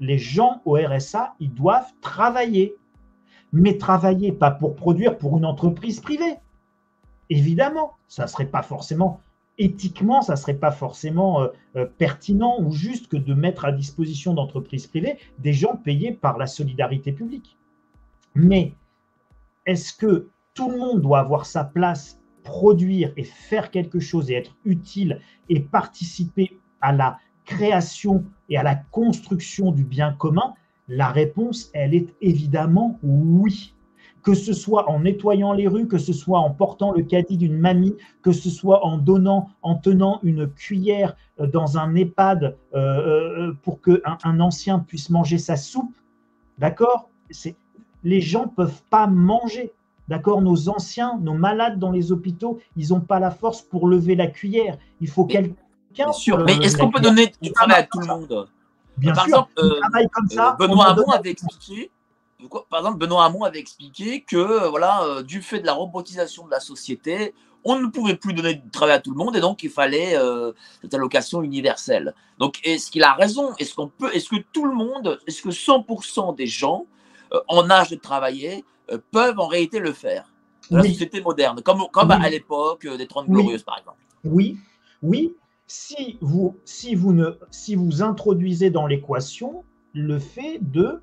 Les 0.00 0.16
gens 0.16 0.62
au 0.64 0.76
RSA, 0.76 1.34
ils 1.38 1.52
doivent 1.52 1.92
travailler. 2.00 2.76
Mais 3.52 3.76
travailler 3.76 4.32
pas 4.32 4.50
pour 4.50 4.74
produire 4.74 5.18
pour 5.18 5.36
une 5.36 5.44
entreprise 5.44 6.00
privée. 6.00 6.38
Évidemment, 7.30 7.92
ça 8.08 8.24
ne 8.24 8.28
serait 8.28 8.46
pas 8.46 8.62
forcément, 8.62 9.20
éthiquement, 9.56 10.20
ça 10.20 10.32
ne 10.32 10.38
serait 10.38 10.54
pas 10.54 10.72
forcément 10.72 11.42
euh, 11.42 11.48
euh, 11.76 11.86
pertinent 11.86 12.56
ou 12.60 12.72
juste 12.72 13.06
que 13.06 13.16
de 13.16 13.34
mettre 13.34 13.64
à 13.64 13.72
disposition 13.72 14.34
d'entreprises 14.34 14.88
privées 14.88 15.16
des 15.38 15.52
gens 15.52 15.76
payés 15.76 16.12
par 16.12 16.38
la 16.38 16.48
solidarité 16.48 17.12
publique. 17.12 17.56
Mais 18.34 18.74
est-ce 19.64 19.92
que 19.92 20.28
tout 20.54 20.70
le 20.70 20.78
monde 20.78 21.00
doit 21.00 21.20
avoir 21.20 21.46
sa 21.46 21.62
place 21.62 22.18
produire 22.42 23.12
et 23.16 23.24
faire 23.24 23.70
quelque 23.70 24.00
chose 24.00 24.30
et 24.30 24.34
être 24.34 24.56
utile 24.64 25.20
et 25.48 25.60
participer 25.60 26.58
à 26.80 26.92
la 26.92 27.18
création 27.44 28.24
et 28.48 28.56
à 28.56 28.64
la 28.64 28.74
construction 28.74 29.70
du 29.70 29.84
bien 29.84 30.12
commun? 30.12 30.54
La 30.88 31.10
réponse, 31.10 31.70
elle 31.74 31.94
est 31.94 32.12
évidemment 32.20 32.98
oui. 33.04 33.74
Que 34.22 34.34
ce 34.34 34.52
soit 34.52 34.88
en 34.90 35.00
nettoyant 35.00 35.52
les 35.52 35.66
rues, 35.68 35.88
que 35.88 35.98
ce 35.98 36.12
soit 36.12 36.38
en 36.38 36.50
portant 36.50 36.92
le 36.92 37.02
caddie 37.02 37.36
d'une 37.36 37.56
mamie, 37.56 37.94
que 38.22 38.32
ce 38.32 38.50
soit 38.50 38.84
en 38.84 38.98
donnant, 38.98 39.50
en 39.62 39.76
tenant 39.76 40.20
une 40.22 40.46
cuillère 40.48 41.16
euh, 41.40 41.46
dans 41.46 41.78
un 41.78 41.94
EHPAD 41.94 42.56
euh, 42.74 42.78
euh, 42.78 43.52
pour 43.62 43.80
qu'un 43.80 44.18
un 44.24 44.40
ancien 44.40 44.78
puisse 44.80 45.10
manger 45.10 45.38
sa 45.38 45.56
soupe, 45.56 45.94
d'accord? 46.58 47.08
Les 48.02 48.20
gens 48.20 48.46
ne 48.46 48.50
peuvent 48.50 48.82
pas 48.90 49.06
manger. 49.06 49.72
D'accord? 50.08 50.42
Nos 50.42 50.68
anciens, 50.68 51.18
nos 51.22 51.34
malades 51.34 51.78
dans 51.78 51.92
les 51.92 52.10
hôpitaux, 52.10 52.58
ils 52.76 52.88
n'ont 52.88 53.00
pas 53.00 53.20
la 53.20 53.30
force 53.30 53.62
pour 53.62 53.86
lever 53.86 54.16
la 54.16 54.26
cuillère. 54.26 54.76
Il 55.00 55.08
faut 55.08 55.24
quelqu'un. 55.24 55.54
Bien 55.92 56.12
sûr, 56.12 56.44
mais 56.44 56.56
est-ce 56.56 56.76
qu'on 56.76 56.90
peut 56.90 57.00
donner 57.00 57.32
du 57.40 57.52
travail 57.52 57.82
à 57.82 57.82
tout 57.84 58.00
le 58.00 58.06
monde? 58.06 58.48
Bien 58.96 59.12
Par 59.12 59.24
sûr, 59.24 59.48
exemple, 59.58 59.98
euh, 59.98 60.08
comme 60.12 60.28
ça, 60.28 60.56
Benoît 60.58 60.90
Hamon 60.90 61.10
avait 61.10 61.30
expliqué. 61.30 61.90
Par 62.68 62.80
exemple, 62.80 62.98
Benoît 62.98 63.24
Hamon 63.24 63.44
avait 63.44 63.58
expliqué 63.58 64.22
que 64.22 64.68
voilà, 64.68 65.02
euh, 65.04 65.22
du 65.22 65.42
fait 65.42 65.60
de 65.60 65.66
la 65.66 65.72
robotisation 65.72 66.46
de 66.46 66.50
la 66.50 66.60
société, 66.60 67.34
on 67.64 67.78
ne 67.78 67.86
pouvait 67.88 68.16
plus 68.16 68.32
donner 68.32 68.54
du 68.54 68.70
travail 68.70 68.96
à 68.96 69.00
tout 69.00 69.10
le 69.10 69.16
monde 69.16 69.36
et 69.36 69.40
donc 69.40 69.62
il 69.62 69.70
fallait 69.70 70.16
euh, 70.16 70.52
cette 70.82 70.94
allocation 70.94 71.42
universelle. 71.42 72.14
Donc 72.38 72.60
est-ce 72.64 72.90
qu'il 72.90 73.02
a 73.02 73.12
raison? 73.14 73.54
Est-ce 73.58 73.74
qu'on 73.74 73.88
peut 73.88 74.14
Est-ce 74.14 74.28
que 74.28 74.36
tout 74.52 74.64
le 74.64 74.74
monde 74.74 75.18
Est-ce 75.26 75.42
que 75.42 75.50
100% 75.50 76.34
des 76.36 76.46
gens 76.46 76.86
en 77.48 77.70
âge 77.70 77.90
de 77.90 77.96
travailler 77.96 78.64
euh, 78.90 78.98
peuvent 79.10 79.38
en 79.38 79.46
réalité 79.46 79.78
le 79.78 79.92
faire? 79.92 80.32
Dans 80.70 80.76
la 80.76 80.84
société 80.84 81.20
moderne, 81.20 81.62
comme, 81.62 81.88
comme 81.92 82.12
à 82.12 82.30
l'époque 82.30 82.86
des 82.86 83.08
Trente 83.08 83.28
Glorieuses, 83.28 83.64
par 83.64 83.76
exemple. 83.78 83.98
Oui, 84.22 84.56
oui. 85.02 85.34
Si 85.66 86.16
vous, 86.20 86.56
si 86.64 86.94
vous, 86.94 87.12
ne, 87.12 87.30
si 87.50 87.74
vous 87.74 88.02
introduisez 88.02 88.70
dans 88.70 88.86
l'équation 88.86 89.64
le 89.92 90.20
fait 90.20 90.58
de 90.60 91.02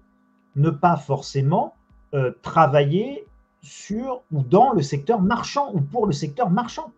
ne 0.57 0.69
pas 0.69 0.97
forcément 0.97 1.75
euh, 2.13 2.31
travailler 2.41 3.25
sur 3.61 4.23
ou 4.31 4.43
dans 4.43 4.73
le 4.73 4.81
secteur 4.81 5.21
marchand 5.21 5.71
ou 5.73 5.81
pour 5.81 6.05
le 6.05 6.13
secteur 6.13 6.49
marchand. 6.49 6.91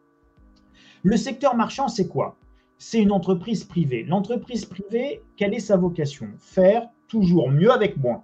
Le 1.04 1.18
secteur 1.18 1.56
marchand, 1.56 1.88
c'est 1.88 2.08
quoi? 2.08 2.36
C'est 2.78 3.00
une 3.00 3.12
entreprise 3.12 3.64
privée. 3.64 4.04
L'entreprise 4.04 4.66
privée, 4.66 5.22
quelle 5.36 5.54
est 5.54 5.60
sa 5.60 5.78
vocation? 5.78 6.30
Faire 6.38 6.90
toujours 7.08 7.50
mieux 7.50 7.72
avec 7.72 7.98
moins. 7.98 8.24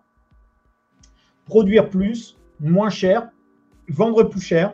Produire 1.45 1.89
plus, 1.89 2.37
moins 2.59 2.89
cher, 2.89 3.29
vendre 3.89 4.23
plus 4.23 4.41
cher 4.41 4.73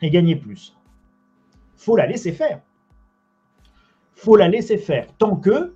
et 0.00 0.10
gagner 0.10 0.36
plus. 0.36 0.74
faut 1.76 1.96
la 1.96 2.06
laisser 2.06 2.32
faire. 2.32 2.60
faut 4.12 4.36
la 4.36 4.48
laisser 4.48 4.78
faire 4.78 5.06
tant 5.18 5.36
que 5.36 5.74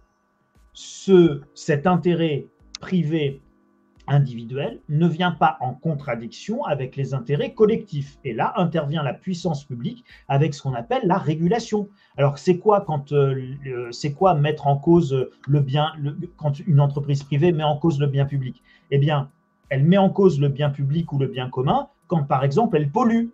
ce, 0.72 1.42
cet 1.54 1.86
intérêt 1.86 2.46
privé 2.80 3.40
individuel 4.10 4.80
ne 4.88 5.06
vient 5.06 5.30
pas 5.30 5.56
en 5.60 5.72
contradiction 5.72 6.64
avec 6.64 6.96
les 6.96 7.14
intérêts 7.14 7.54
collectifs. 7.54 8.18
Et 8.24 8.34
là 8.34 8.52
intervient 8.56 9.02
la 9.02 9.14
puissance 9.14 9.64
publique 9.64 10.04
avec 10.28 10.52
ce 10.52 10.62
qu'on 10.62 10.74
appelle 10.74 11.02
la 11.04 11.16
régulation. 11.16 11.88
Alors 12.18 12.36
c'est 12.38 12.58
quoi 12.58 12.82
quand 12.82 13.12
euh, 13.12 13.88
c'est 13.90 14.12
quoi 14.12 14.34
mettre 14.34 14.66
en 14.66 14.76
cause 14.76 15.28
le 15.46 15.60
bien 15.60 15.92
quand 16.36 16.58
une 16.58 16.80
entreprise 16.80 17.22
privée 17.22 17.52
met 17.52 17.64
en 17.64 17.78
cause 17.78 17.98
le 17.98 18.06
bien 18.06 18.26
public? 18.26 18.62
Eh 18.90 18.98
bien, 18.98 19.30
elle 19.70 19.84
met 19.84 19.98
en 19.98 20.10
cause 20.10 20.38
le 20.40 20.48
bien 20.48 20.68
public 20.68 21.12
ou 21.12 21.18
le 21.18 21.28
bien 21.28 21.48
commun 21.48 21.88
quand, 22.08 22.24
par 22.24 22.44
exemple, 22.44 22.76
elle 22.76 22.90
pollue. 22.90 23.28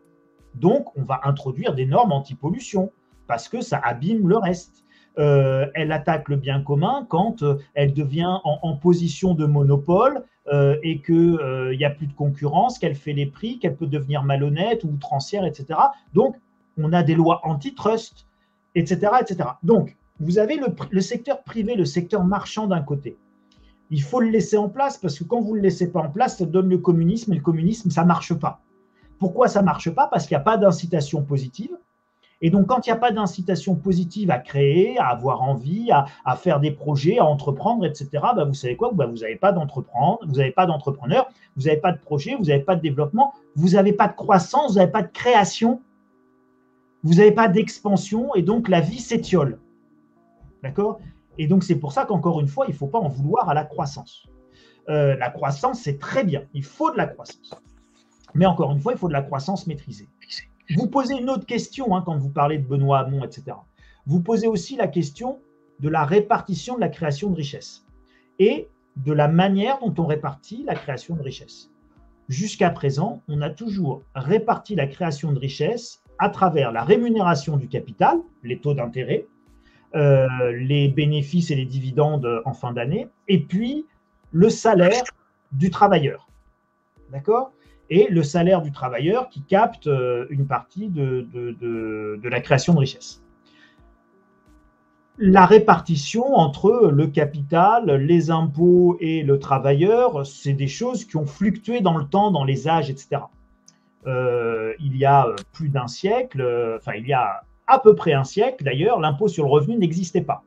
Donc, 0.54 0.96
on 0.96 1.02
va 1.02 1.20
introduire 1.24 1.74
des 1.74 1.86
normes 1.86 2.12
anti-pollution 2.12 2.92
parce 3.26 3.48
que 3.48 3.60
ça 3.60 3.78
abîme 3.82 4.28
le 4.28 4.36
reste. 4.36 4.84
Euh, 5.18 5.66
elle 5.74 5.92
attaque 5.92 6.28
le 6.28 6.36
bien 6.36 6.60
commun 6.62 7.06
quand 7.08 7.42
euh, 7.42 7.56
elle 7.72 7.94
devient 7.94 8.38
en, 8.44 8.76
position 8.76 9.32
de 9.34 9.46
monopole 9.46 10.22
euh, 10.52 10.76
et 10.82 11.00
qu'il 11.00 11.38
n'y 11.76 11.84
a 11.84 11.90
plus 11.90 12.06
de 12.06 12.12
concurrence, 12.12 12.78
qu'elle 12.78 12.94
fait 12.94 13.12
les 13.12 13.26
prix, 13.26 13.58
qu'elle 13.58 13.76
peut 13.76 13.86
devenir 13.86 14.22
malhonnête 14.22 14.84
ou 14.84 14.88
outrancière, 14.88 15.44
etc. 15.44 15.78
Donc, 16.14 16.36
on 16.78 16.92
a 16.92 17.02
des 17.02 17.14
lois 17.14 17.40
antitrust, 17.44 18.26
etc., 18.74 19.12
etc. 19.20 19.50
Donc, 19.62 19.96
vous 20.20 20.38
avez 20.38 20.58
le 20.90 21.00
secteur 21.00 21.42
privé, 21.42 21.74
le 21.74 21.84
secteur 21.84 22.24
marchand 22.24 22.66
d'un 22.66 22.82
côté 22.82 23.16
il 23.90 24.02
faut 24.02 24.20
le 24.20 24.30
laisser 24.30 24.56
en 24.56 24.68
place 24.68 24.98
parce 24.98 25.18
que 25.18 25.24
quand 25.24 25.40
vous 25.40 25.52
ne 25.52 25.56
le 25.56 25.62
laissez 25.62 25.90
pas 25.90 26.00
en 26.00 26.10
place, 26.10 26.38
ça 26.38 26.46
donne 26.46 26.68
le 26.68 26.78
communisme 26.78 27.32
et 27.32 27.36
le 27.36 27.42
communisme, 27.42 27.90
ça 27.90 28.02
ne 28.02 28.08
marche 28.08 28.34
pas. 28.34 28.60
Pourquoi 29.18 29.48
ça 29.48 29.60
ne 29.60 29.66
marche 29.66 29.90
pas? 29.90 30.08
Parce 30.08 30.26
qu'il 30.26 30.36
n'y 30.36 30.40
a 30.40 30.44
pas 30.44 30.58
d'incitation 30.58 31.22
positive 31.22 31.70
Et 32.42 32.50
donc, 32.50 32.66
quand 32.66 32.86
il 32.86 32.90
n'y 32.90 32.96
a 32.96 32.98
pas 32.98 33.12
d'incitation 33.12 33.74
positive 33.76 34.30
à 34.30 34.38
créer, 34.38 34.98
à 34.98 35.08
avoir 35.08 35.42
envie, 35.42 35.90
à, 35.90 36.36
faire 36.36 36.60
des 36.60 36.70
projets, 36.70 37.18
à 37.18 37.24
entreprendre, 37.24 37.86
etc., 37.86 38.08
bah, 38.12 38.44
vous 38.44 38.54
savez 38.54 38.76
quoi? 38.76 38.90
Bah, 38.92 39.06
Vous 39.06 39.18
n'avez 39.18 39.36
pas 39.36 39.52
d'entreprendre, 39.52 40.18
vous 40.26 40.34
n'avez 40.34 40.50
pas 40.50 40.66
d'entrepreneur, 40.66 41.28
vous 41.56 41.62
n'avez 41.62 41.78
pas 41.78 41.92
de 41.92 41.98
projet, 41.98 42.34
vous 42.34 42.44
n'avez 42.44 42.62
pas 42.62 42.76
de 42.76 42.82
développement, 42.82 43.32
vous 43.54 43.70
n'avez 43.70 43.94
pas 43.94 44.08
de 44.08 44.14
croissance, 44.14 44.72
vous 44.72 44.78
n'avez 44.78 44.92
pas 44.92 45.02
de 45.02 45.10
création, 45.10 45.80
vous 47.02 47.14
n'avez 47.14 47.32
pas 47.32 47.48
d'expansion, 47.48 48.34
et 48.34 48.42
donc 48.42 48.68
la 48.68 48.80
vie 48.80 49.00
s'étiole. 49.00 49.58
D'accord? 50.62 51.00
Et 51.38 51.46
donc, 51.46 51.64
c'est 51.64 51.76
pour 51.76 51.92
ça 51.92 52.04
qu'encore 52.04 52.40
une 52.40 52.48
fois, 52.48 52.66
il 52.68 52.72
ne 52.72 52.76
faut 52.76 52.86
pas 52.86 52.98
en 52.98 53.08
vouloir 53.08 53.48
à 53.48 53.54
la 53.54 53.64
croissance. 53.64 54.26
Euh, 54.88 55.16
la 55.16 55.30
croissance, 55.30 55.80
c'est 55.80 55.98
très 55.98 56.22
bien, 56.22 56.42
il 56.52 56.64
faut 56.64 56.90
de 56.90 56.96
la 56.98 57.06
croissance. 57.06 57.54
Mais 58.34 58.44
encore 58.44 58.72
une 58.72 58.80
fois, 58.80 58.92
il 58.92 58.98
faut 58.98 59.08
de 59.08 59.14
la 59.14 59.22
croissance 59.22 59.66
maîtrisée. 59.66 60.08
Vous 60.74 60.88
posez 60.88 61.14
une 61.14 61.30
autre 61.30 61.46
question 61.46 61.94
hein, 61.94 62.02
quand 62.04 62.16
vous 62.16 62.30
parlez 62.30 62.58
de 62.58 62.66
Benoît 62.66 63.00
Hamon, 63.00 63.24
etc. 63.24 63.56
Vous 64.06 64.20
posez 64.20 64.46
aussi 64.46 64.76
la 64.76 64.88
question 64.88 65.38
de 65.80 65.88
la 65.88 66.04
répartition 66.04 66.76
de 66.76 66.80
la 66.80 66.88
création 66.88 67.30
de 67.30 67.36
richesse 67.36 67.84
et 68.38 68.68
de 68.96 69.12
la 69.12 69.28
manière 69.28 69.78
dont 69.80 69.94
on 69.98 70.06
répartit 70.06 70.64
la 70.64 70.74
création 70.74 71.16
de 71.16 71.22
richesse. 71.22 71.70
Jusqu'à 72.28 72.70
présent, 72.70 73.22
on 73.28 73.42
a 73.42 73.50
toujours 73.50 74.02
réparti 74.14 74.74
la 74.74 74.86
création 74.86 75.32
de 75.32 75.38
richesse 75.38 76.02
à 76.18 76.30
travers 76.30 76.72
la 76.72 76.82
rémunération 76.82 77.56
du 77.56 77.68
capital, 77.68 78.18
les 78.42 78.58
taux 78.58 78.74
d'intérêt, 78.74 79.26
euh, 79.94 80.26
les 80.52 80.88
bénéfices 80.88 81.50
et 81.50 81.54
les 81.54 81.66
dividendes 81.66 82.42
en 82.44 82.52
fin 82.52 82.72
d'année, 82.72 83.08
et 83.28 83.38
puis 83.38 83.86
le 84.32 84.48
salaire 84.48 85.04
du 85.52 85.70
travailleur. 85.70 86.28
D'accord? 87.12 87.52
Et 87.90 88.08
le 88.08 88.22
salaire 88.22 88.62
du 88.62 88.72
travailleur 88.72 89.28
qui 89.28 89.42
capte 89.42 89.86
euh, 89.86 90.26
une 90.30 90.46
partie 90.46 90.88
de, 90.88 92.18
la 92.22 92.40
création 92.40 92.74
de 92.74 92.80
richesse. 92.80 93.22
La 95.18 95.46
répartition 95.46 96.34
entre 96.34 96.90
le 96.92 97.06
capital, 97.06 97.90
les 97.90 98.30
impôts 98.30 98.98
et 99.00 99.22
le 99.22 99.38
travailleur, 99.38 100.26
c'est 100.26 100.52
des 100.52 100.68
choses 100.68 101.06
qui 101.06 101.16
ont 101.16 101.26
fluctué 101.26 101.80
dans 101.80 101.96
le 101.96 102.04
temps, 102.04 102.30
dans 102.30 102.44
les 102.44 102.68
âges, 102.68 102.90
etc. 102.90 103.22
Euh, 104.06 104.74
il 104.78 104.96
y 104.96 105.04
a 105.04 105.26
plus 105.52 105.70
d'un 105.70 105.88
siècle, 105.88 106.40
euh, 106.40 106.76
enfin 106.76 106.92
il 106.96 107.06
y 107.06 107.14
a 107.14 107.44
à 107.66 107.78
peu 107.78 107.94
près 107.94 108.12
un 108.12 108.24
siècle 108.24 108.62
d'ailleurs, 108.62 109.00
l'impôt 109.00 109.26
sur 109.26 109.44
le 109.44 109.50
revenu 109.50 109.76
n'existait 109.76 110.20
pas. 110.20 110.44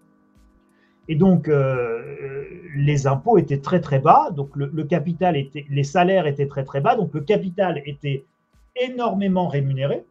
Et 1.10 1.15
donc, 1.15 1.50
euh, 1.50 2.45
les 2.76 3.08
impôts 3.08 3.39
étaient 3.39 3.60
très 3.60 3.82
très 3.82 3.98
bas, 3.98 4.30
donc 4.30 4.56
le, 4.56 4.84
capital 4.84 5.36
était, 5.36 5.65
les 5.67 5.84
salaires 5.84 6.28
étaient 6.28 6.45
très 6.45 6.63
très 6.63 6.82
bas, 6.82 6.95
donc 6.95 7.15
le 7.15 7.22
capital 7.22 7.82
était 7.88 8.26
énormément 8.76 9.48
rémunéré, 9.48 10.06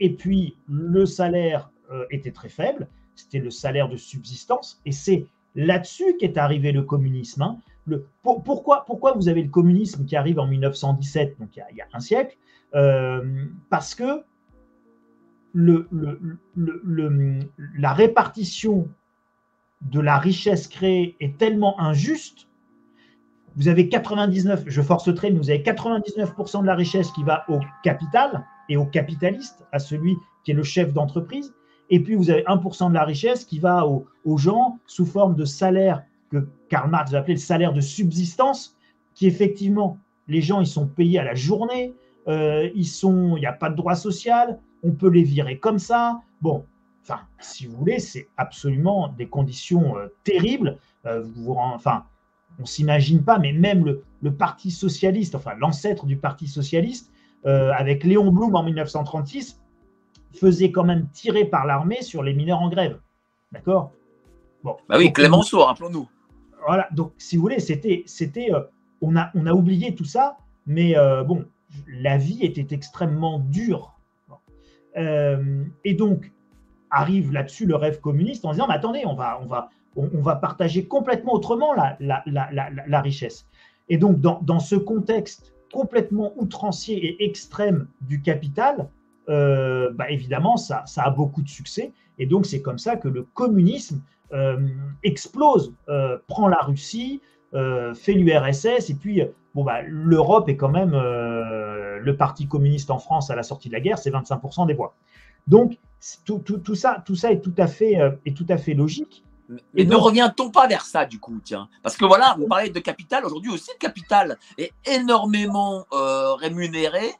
et 0.00 0.08
puis 0.14 0.56
le 0.68 1.04
salaire 1.04 1.70
euh, 1.92 2.06
était 2.10 2.30
très 2.30 2.48
faible, 2.48 2.88
c'était 3.14 3.40
le 3.40 3.50
salaire 3.50 3.90
de 3.90 3.98
subsistance, 3.98 4.80
et 4.86 4.92
c'est 4.92 5.26
là-dessus 5.54 6.16
qu'est 6.18 6.38
arrivé 6.38 6.72
le 6.72 6.82
communisme. 6.82 7.42
Hein. 7.42 7.58
Pourquoi, 8.22 8.84
pourquoi 8.86 9.12
vous 9.12 9.28
avez 9.28 9.42
le 9.42 9.50
communisme 9.50 10.06
qui 10.06 10.16
arrive 10.16 10.38
en 10.38 10.46
1917, 10.46 11.38
donc 11.38 11.54
il 11.56 11.76
y 11.76 11.80
a, 11.82 11.86
un 11.92 12.00
siècle? 12.00 12.38
Euh, 12.74 13.44
Parce 13.68 13.94
que 13.94 14.22
la 17.76 17.92
répartition 17.92 18.88
de 19.82 20.00
la 20.00 20.18
richesse 20.18 20.68
créée 20.68 21.16
est 21.20 21.38
tellement 21.38 21.80
injuste, 21.80 22.48
vous 23.56 23.68
avez 23.68 23.88
99, 23.88 24.64
je 24.66 24.82
force 24.82 25.06
le 25.08 25.14
trait, 25.14 25.30
vous 25.30 25.50
avez 25.50 25.62
99% 25.62 26.62
de 26.62 26.66
la 26.66 26.74
richesse 26.74 27.10
qui 27.10 27.24
va 27.24 27.44
au 27.48 27.58
capital 27.82 28.44
et 28.68 28.76
au 28.76 28.86
capitaliste, 28.86 29.64
à 29.72 29.78
celui 29.78 30.16
qui 30.44 30.52
est 30.52 30.54
le 30.54 30.62
chef 30.62 30.92
d'entreprise, 30.92 31.52
et 31.90 32.00
puis 32.00 32.14
vous 32.14 32.30
avez 32.30 32.42
1% 32.44 32.88
de 32.90 32.94
la 32.94 33.04
richesse 33.04 33.44
qui 33.44 33.58
va 33.58 33.86
aux, 33.86 34.38
gens 34.38 34.78
sous 34.86 35.04
forme 35.04 35.34
de 35.34 35.44
salaire 35.44 36.04
que 36.30 36.48
Karl 36.68 36.88
Marx 36.88 37.12
appelait 37.12 37.34
le 37.34 37.40
salaire 37.40 37.72
de 37.72 37.80
subsistance, 37.80 38.76
qui 39.14 39.26
effectivement, 39.26 39.98
les 40.28 40.40
gens, 40.40 40.60
ils 40.60 40.66
sont 40.66 40.86
payés 40.86 41.18
à 41.18 41.24
la 41.24 41.34
journée, 41.34 41.94
euh, 42.28 42.70
ils 42.76 42.86
sont, 42.86 43.36
il 43.36 43.40
n'y 43.40 43.46
a 43.46 43.52
pas 43.52 43.70
de 43.70 43.74
droit 43.74 43.96
social, 43.96 44.60
on 44.84 44.92
peut 44.92 45.10
les 45.10 45.24
virer 45.24 45.58
comme 45.58 45.80
ça. 45.80 46.20
Bon, 46.40 46.64
enfin, 47.02 47.20
si 47.40 47.66
vous 47.66 47.76
voulez, 47.76 47.98
c'est 47.98 48.28
absolument 48.36 49.08
des 49.08 49.28
conditions 49.28 49.96
euh, 49.96 50.08
terribles. 50.24 50.78
Euh, 51.06 51.22
vous, 51.22 51.54
enfin, 51.54 52.04
on 52.58 52.64
s'imagine 52.64 53.24
pas, 53.24 53.38
mais 53.38 53.52
même 53.52 53.84
le, 53.84 54.04
Parti 54.32 54.70
socialiste, 54.70 55.34
enfin 55.34 55.52
l'ancêtre 55.58 56.04
du 56.04 56.16
Parti 56.16 56.46
socialiste, 56.46 57.10
euh, 57.46 57.72
avec 57.72 58.04
Léon 58.04 58.30
Blum 58.30 58.54
en 58.54 58.62
1936, 58.62 59.58
faisait 60.34 60.70
quand 60.70 60.84
même 60.84 61.08
tirer 61.08 61.46
par 61.46 61.66
l'armée 61.66 62.02
sur 62.02 62.22
les 62.22 62.34
mineurs 62.34 62.60
en 62.60 62.68
grève. 62.68 63.00
D'accord? 63.50 63.92
Bon. 64.62 64.76
Bah 64.88 64.96
oui, 64.98 65.10
Clémenceau, 65.12 65.64
rappelons-nous. 65.64 66.06
Voilà, 66.66 66.86
donc 66.92 67.14
si 67.16 67.36
vous 67.36 67.42
voulez, 67.42 67.60
c'était, 67.60 68.02
c'était, 68.04 68.50
on 69.00 69.16
a, 69.16 69.30
on 69.34 69.46
a 69.46 69.52
oublié 69.52 69.94
tout 69.94 70.04
ça, 70.04 70.36
mais 70.66 70.94
bon, 71.26 71.46
la 71.88 72.18
vie 72.18 72.44
était 72.44 72.74
extrêmement 72.74 73.38
dure. 73.38 73.98
et 74.94 75.94
donc, 75.94 76.30
arrive 76.90 77.32
là-dessus 77.32 77.66
le 77.66 77.76
rêve 77.76 78.00
communiste 78.00 78.44
en 78.44 78.52
disant 78.52 78.66
mais 78.68 78.74
attendez, 78.74 79.02
on 79.06 79.14
va, 79.14 79.40
on 79.42 79.46
va, 79.46 79.70
on, 79.96 80.20
va 80.20 80.36
partager 80.36 80.86
complètement 80.86 81.34
autrement 81.34 81.72
la, 81.72 81.96
la, 82.00 82.22
la, 82.26 82.50
la 82.86 83.00
richesse. 83.00 83.46
Et 83.88 83.98
donc, 83.98 84.20
dans, 84.20 84.40
dans, 84.42 84.60
ce 84.60 84.76
contexte 84.76 85.52
complètement 85.72 86.32
outrancier 86.36 87.04
et 87.04 87.24
extrême 87.24 87.88
du 88.00 88.22
capital, 88.22 88.88
euh, 89.28 89.90
bah 89.92 90.10
évidemment, 90.10 90.56
ça, 90.56 90.82
ça, 90.86 91.02
a 91.02 91.10
beaucoup 91.10 91.42
de 91.42 91.48
succès. 91.48 91.92
Et 92.18 92.26
donc, 92.26 92.46
c'est 92.46 92.62
comme 92.62 92.78
ça 92.78 92.96
que 92.96 93.08
le 93.08 93.22
communisme 93.22 94.02
euh, 94.32 94.66
explose, 95.02 95.74
euh, 95.88 96.18
prend 96.28 96.48
la 96.48 96.58
Russie, 96.58 97.20
fait 97.52 98.12
l'URSS, 98.12 98.90
et 98.90 98.94
puis 98.94 99.22
bon, 99.56 99.64
bah, 99.64 99.82
l'Europe 99.84 100.48
est 100.48 100.56
quand 100.56 100.68
même 100.68 100.92
le 100.92 102.16
parti 102.16 102.46
communiste 102.46 102.92
en 102.92 103.00
France 103.00 103.28
à 103.28 103.34
la 103.34 103.42
sortie 103.42 103.68
de 103.68 103.74
la 103.74 103.80
guerre, 103.80 103.98
c'est 103.98 104.12
25% 104.12 104.68
des 104.68 104.74
voix. 104.74 104.94
Donc, 105.46 105.78
tout, 106.24 106.74
ça, 106.74 107.02
tout 107.04 107.14
ça 107.14 107.32
est 107.32 107.40
tout 107.40 107.54
à 107.58 107.66
fait, 107.66 108.00
euh, 108.00 108.10
est 108.24 108.36
tout 108.36 108.46
à 108.48 108.56
fait 108.56 108.74
logique. 108.74 109.22
Mais 109.74 109.84
ne 109.84 109.96
revient-on 109.96 110.50
pas 110.50 110.68
vers 110.68 110.84
ça 110.84 111.04
du 111.04 111.18
coup, 111.18 111.40
tiens? 111.42 111.68
Parce 111.82 111.96
que 111.96 112.04
voilà, 112.04 112.36
vous 112.38 112.46
parlez 112.46 112.70
de 112.70 112.78
capital. 112.78 113.24
Aujourd'hui 113.24 113.50
aussi, 113.50 113.70
le 113.74 113.78
capital 113.78 114.38
est 114.56 114.72
énormément 114.86 115.86
euh, 115.92 116.34
rémunéré, 116.34 117.14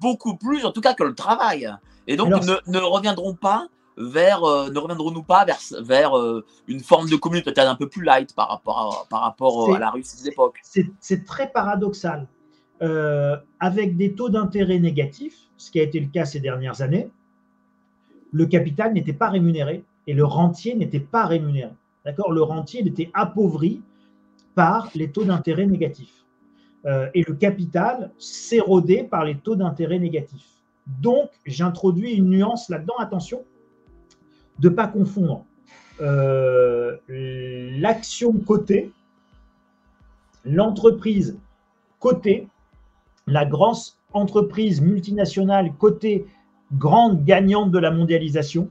beaucoup 0.00 0.36
plus 0.36 0.64
en 0.64 0.72
tout 0.72 0.80
cas 0.80 0.94
que 0.94 1.04
le 1.04 1.14
travail. 1.14 1.72
Et 2.08 2.16
donc, 2.16 2.28
ne, 2.28 2.78
reviendront 2.78 3.34
pas 3.34 3.68
vers, 3.96 4.42
euh, 4.42 4.68
ne 4.70 4.78
reviendrons-nous 4.80 5.22
pas 5.22 5.44
vers, 5.44 5.60
vers 5.80 6.12
une 6.66 6.80
forme 6.80 7.08
de 7.08 7.14
commune 7.14 7.42
peut-être 7.42 7.68
un 7.68 7.76
peu 7.76 7.88
plus 7.88 8.02
light 8.02 8.34
par 8.34 8.48
rapport 8.48 8.78
à, 8.78 9.08
par 9.08 9.20
rapport 9.20 9.72
à 9.72 9.78
la 9.78 9.90
Russie 9.90 10.20
de 10.22 10.28
l'époque 10.28 10.58
C'est 10.64 11.24
très 11.24 11.52
paradoxal. 11.52 12.26
avec 13.60 13.96
des 13.96 14.12
taux 14.12 14.28
d'intérêt 14.28 14.80
négatifs, 14.80 15.38
ce 15.56 15.70
qui 15.70 15.78
a 15.78 15.84
été 15.84 16.00
le 16.00 16.08
cas 16.08 16.24
ces 16.24 16.40
dernières 16.40 16.82
années, 16.82 17.10
le 18.32 18.46
capital 18.46 18.92
n'était 18.92 19.12
pas 19.12 19.30
rémunéré 19.30 19.84
et 20.06 20.14
le 20.14 20.24
rentier 20.24 20.74
n'était 20.74 21.00
pas 21.00 21.26
rémunéré. 21.26 21.72
D'accord? 22.04 22.32
Le 22.32 22.42
rentier 22.42 22.86
était 22.86 23.10
appauvri 23.14 23.82
par 24.54 24.90
les 24.94 25.10
taux 25.10 25.24
d'intérêt 25.24 25.66
négatifs. 25.66 26.24
Euh, 26.86 27.08
et 27.14 27.24
le 27.26 27.34
capital 27.34 28.10
s'érodait 28.18 29.02
par 29.02 29.24
les 29.24 29.36
taux 29.36 29.56
d'intérêt 29.56 29.98
négatifs. 29.98 30.46
Donc, 30.86 31.30
j'introduis 31.44 32.12
une 32.12 32.30
nuance 32.30 32.68
là-dedans, 32.68 32.94
attention, 32.98 33.42
de 34.60 34.68
ne 34.68 34.74
pas 34.74 34.86
confondre 34.86 35.44
euh, 36.00 36.96
l'action 37.08 38.32
cotée, 38.34 38.92
l'entreprise 40.44 41.38
cotée, 41.98 42.46
la 43.26 43.44
grosse 43.44 43.98
entreprise 44.12 44.80
multinationale 44.80 45.72
cotée 45.74 46.26
grande 46.72 47.24
gagnante 47.24 47.70
de 47.70 47.78
la 47.78 47.90
mondialisation, 47.90 48.68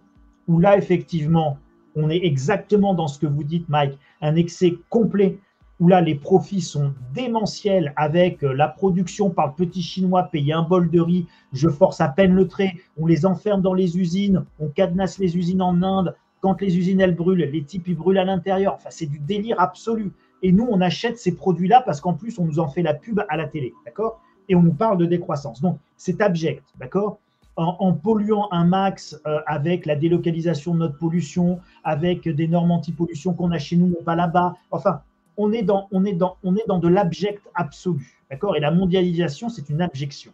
où 0.47 0.59
là, 0.59 0.77
effectivement, 0.77 1.57
on 1.95 2.09
est 2.09 2.23
exactement 2.23 2.93
dans 2.93 3.07
ce 3.07 3.19
que 3.19 3.27
vous 3.27 3.43
dites, 3.43 3.69
Mike, 3.69 3.97
un 4.21 4.35
excès 4.35 4.75
complet, 4.89 5.39
où 5.79 5.87
là, 5.87 6.01
les 6.01 6.15
profits 6.15 6.61
sont 6.61 6.93
démentiels 7.13 7.93
avec 7.97 8.43
euh, 8.43 8.53
la 8.53 8.69
production 8.69 9.29
par 9.29 9.47
le 9.47 9.53
petit 9.53 9.81
chinois 9.81 10.23
payer 10.23 10.53
un 10.53 10.61
bol 10.61 10.89
de 10.89 11.01
riz, 11.01 11.27
je 11.51 11.67
force 11.67 11.99
à 11.99 12.07
peine 12.07 12.33
le 12.33 12.47
trait, 12.47 12.75
on 12.97 13.07
les 13.07 13.25
enferme 13.25 13.61
dans 13.61 13.73
les 13.73 13.97
usines, 13.97 14.45
on 14.59 14.69
cadenasse 14.69 15.19
les 15.19 15.37
usines 15.37 15.61
en 15.61 15.81
Inde, 15.83 16.15
quand 16.41 16.61
les 16.61 16.77
usines, 16.77 17.01
elles 17.01 17.15
brûlent, 17.15 17.39
les 17.39 17.63
types, 17.63 17.87
ils 17.87 17.95
brûlent 17.95 18.19
à 18.19 18.23
l'intérieur, 18.23 18.75
enfin, 18.75 18.89
c'est 18.91 19.07
du 19.07 19.19
délire 19.19 19.59
absolu. 19.59 20.11
Et 20.43 20.51
nous, 20.51 20.67
on 20.69 20.79
achète 20.79 21.17
ces 21.17 21.35
produits-là 21.35 21.81
parce 21.81 21.99
qu'en 21.99 22.13
plus, 22.13 22.37
on 22.37 22.45
nous 22.45 22.59
en 22.59 22.67
fait 22.67 22.83
la 22.83 22.93
pub 22.93 23.21
à 23.29 23.35
la 23.35 23.47
télé, 23.47 23.73
d'accord? 23.83 24.21
Et 24.47 24.55
on 24.55 24.61
nous 24.61 24.73
parle 24.73 24.99
de 24.99 25.05
décroissance. 25.05 25.59
Donc, 25.59 25.79
c'est 25.97 26.21
abject, 26.21 26.63
d'accord? 26.77 27.19
En, 27.57 27.93
polluant 27.93 28.49
un 28.51 28.65
max 28.65 29.19
euh, 29.25 29.39
avec 29.47 29.85
la 29.85 29.95
délocalisation 29.95 30.73
de 30.73 30.79
notre 30.79 30.97
pollution, 30.97 31.59
avec 31.83 32.27
des 32.27 32.47
normes 32.47 32.71
anti-pollution 32.71 33.33
qu'on 33.33 33.51
a 33.51 33.57
chez 33.57 33.77
nous, 33.77 33.87
mais 33.87 34.03
pas 34.03 34.15
là-bas. 34.15 34.55
Enfin, 34.71 35.01
on 35.37 35.51
est 35.51 35.63
dans, 35.63 35.87
on 35.91 36.05
est 36.05 36.13
dans, 36.13 36.37
on 36.43 36.55
est 36.55 36.67
dans 36.67 36.79
de 36.79 36.87
l'abject 36.87 37.41
absolu. 37.53 38.19
D'accord? 38.29 38.55
Et 38.55 38.59
la 38.59 38.71
mondialisation, 38.71 39.49
c'est 39.49 39.69
une 39.69 39.81
abjection. 39.81 40.31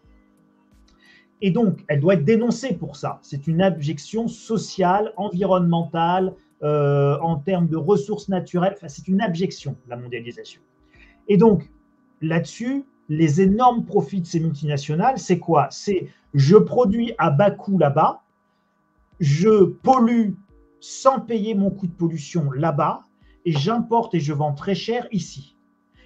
Et 1.42 1.52
donc, 1.52 1.84
elle 1.88 2.00
doit 2.00 2.14
être 2.14 2.26
dénoncée 2.26 2.74
pour 2.74 2.96
ça. 2.96 3.20
C'est 3.22 3.48
une 3.48 3.62
abjection 3.62 4.28
sociale, 4.28 5.12
environnementale, 5.18 6.34
euh, 6.64 7.18
en 7.20 7.38
termes 7.38 7.68
de 7.68 7.78
ressources 7.78 8.30
naturelles. 8.30 8.74
Enfin, 8.78 8.88
c'est 8.88 9.08
une 9.08 9.22
abjection, 9.22 9.76
la 9.88 9.98
mondialisation. 9.98 10.62
Et 11.28 11.38
donc, 11.38 11.70
là-dessus, 12.22 12.86
les 13.10 13.42
énormes 13.42 13.86
profits 13.86 14.22
de 14.22 14.28
ces 14.28 14.40
multinationales, 14.40 15.18
c'est 15.18 15.40
quoi? 15.40 15.68
C'est 15.72 16.08
je 16.34 16.58
produis 16.58 17.14
à 17.18 17.30
bas 17.30 17.52
coût 17.52 17.78
là-bas, 17.78 18.22
je 19.20 19.64
pollue 19.66 20.32
sans 20.80 21.20
payer 21.20 21.54
mon 21.54 21.70
coût 21.70 21.88
de 21.88 21.94
pollution 21.94 22.52
là-bas, 22.52 23.06
et 23.46 23.52
j'importe 23.52 24.16
et 24.16 24.20
je 24.20 24.34
vends 24.34 24.54
très 24.54 24.76
cher 24.76 25.08
ici. 25.12 25.56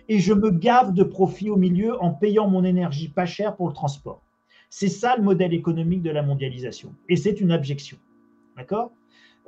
Et 0.08 0.20
je 0.20 0.34
me 0.34 0.52
gave 0.52 0.94
de 0.94 1.04
profit 1.04 1.50
au 1.50 1.56
milieu 1.58 2.02
en 2.02 2.12
payant 2.12 2.48
mon 2.48 2.64
énergie 2.64 3.10
pas 3.10 3.26
cher 3.26 3.56
pour 3.56 3.68
le 3.68 3.74
transport. 3.74 4.22
C'est 4.70 4.90
ça 4.90 5.16
le 5.16 5.24
modèle 5.24 5.54
économique 5.54 6.02
de 6.02 6.12
la 6.12 6.22
mondialisation. 6.22 6.94
Et 7.10 7.16
c'est 7.16 7.40
une 7.42 7.52
abjection. 7.52 7.98
D'accord? 8.58 8.92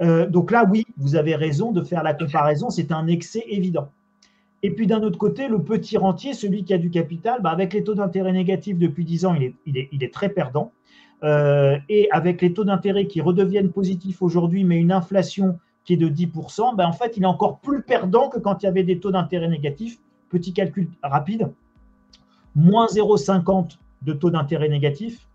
Euh, 0.02 0.28
Donc 0.28 0.52
là, 0.52 0.66
oui, 0.70 0.86
vous 0.98 1.16
avez 1.16 1.36
raison 1.36 1.72
de 1.72 1.84
faire 1.84 2.04
la 2.04 2.14
comparaison. 2.14 2.70
C'est 2.70 2.92
un 2.92 3.08
excès 3.08 3.44
évident. 3.48 3.90
Et 4.64 4.72
puis 4.72 4.88
d'un 4.88 5.04
autre 5.04 5.18
côté, 5.18 5.48
le 5.48 5.62
petit 5.62 5.98
rentier, 5.98 6.34
celui 6.34 6.64
qui 6.64 6.74
a 6.74 6.78
du 6.78 6.90
capital, 6.90 7.42
bah, 7.42 7.52
avec 7.52 7.74
les 7.74 7.84
taux 7.84 7.96
d'intérêt 7.96 8.32
négatifs 8.32 8.78
depuis 8.78 9.06
10 9.06 9.26
ans, 9.26 9.36
il 9.66 9.78
est, 9.78 10.14
très 10.14 10.30
perdant. 10.30 10.72
Euh, 11.24 11.78
et 11.90 12.10
avec 12.12 12.42
les 12.42 12.54
taux 12.54 12.64
d'intérêt 12.64 13.08
qui 13.08 13.22
redeviennent 13.22 13.72
positifs 13.72 14.22
aujourd'hui, 14.22 14.64
mais 14.64 14.78
une 14.78 14.92
inflation 14.92 15.60
qui 15.84 15.94
est 15.94 15.98
de 15.98 16.10
10%, 16.10 16.76
bah, 16.76 16.88
en 16.88 16.94
fait, 16.94 17.18
il 17.18 17.24
est 17.24 17.28
encore 17.28 17.60
plus 17.60 17.82
perdant 17.82 18.30
que 18.30 18.40
quand 18.40 18.62
il 18.64 18.66
y 18.66 18.70
avait 18.70 18.84
des 18.84 19.00
taux 19.00 19.12
d'intérêt 19.12 19.48
négatifs. 19.48 20.00
Petit 20.30 20.52
calcul 20.52 20.90
rapide, 21.02 21.50
moins 22.54 22.88
0,50 22.88 23.78
de 24.02 24.14
taux 24.14 24.30
d'intérêt 24.30 24.68
négatif, 24.68 25.26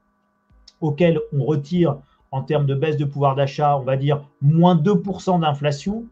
auquel 0.83 1.19
on 1.33 1.45
retire 1.45 1.97
en 2.31 2.43
termes 2.43 2.67
de 2.67 2.75
baisse 2.75 2.99
de 2.99 3.07
pouvoir 3.07 3.35
d'achat, 3.35 3.79
on 3.79 3.85
va 3.85 3.97
dire 3.97 4.23
moins 4.43 4.75
2% 4.75 5.41
d'inflation, 5.41 6.05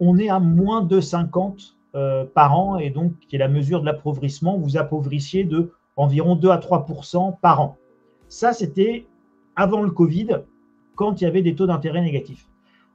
on 0.00 0.16
est 0.18 0.30
à 0.30 0.38
moins 0.38 0.82
2,50 0.82 1.74
euh, 1.94 2.24
par 2.24 2.58
an, 2.58 2.78
et 2.78 2.90
donc 2.90 3.12
qui 3.28 3.36
est 3.36 3.38
la 3.38 3.48
mesure 3.48 3.80
de 3.80 3.86
l'appauvrissement, 3.86 4.56
vous 4.56 4.76
appauvrissez 4.76 5.44
de 5.44 5.72
environ 5.96 6.36
2 6.36 6.48
à 6.48 6.58
3% 6.58 7.38
par 7.40 7.60
an. 7.60 7.76
Ça, 8.28 8.52
c'était 8.52 9.06
avant 9.56 9.82
le 9.82 9.90
Covid, 9.90 10.28
quand 10.94 11.20
il 11.20 11.24
y 11.24 11.26
avait 11.26 11.42
des 11.42 11.54
taux 11.54 11.66
d'intérêt 11.66 12.00
négatifs. 12.00 12.48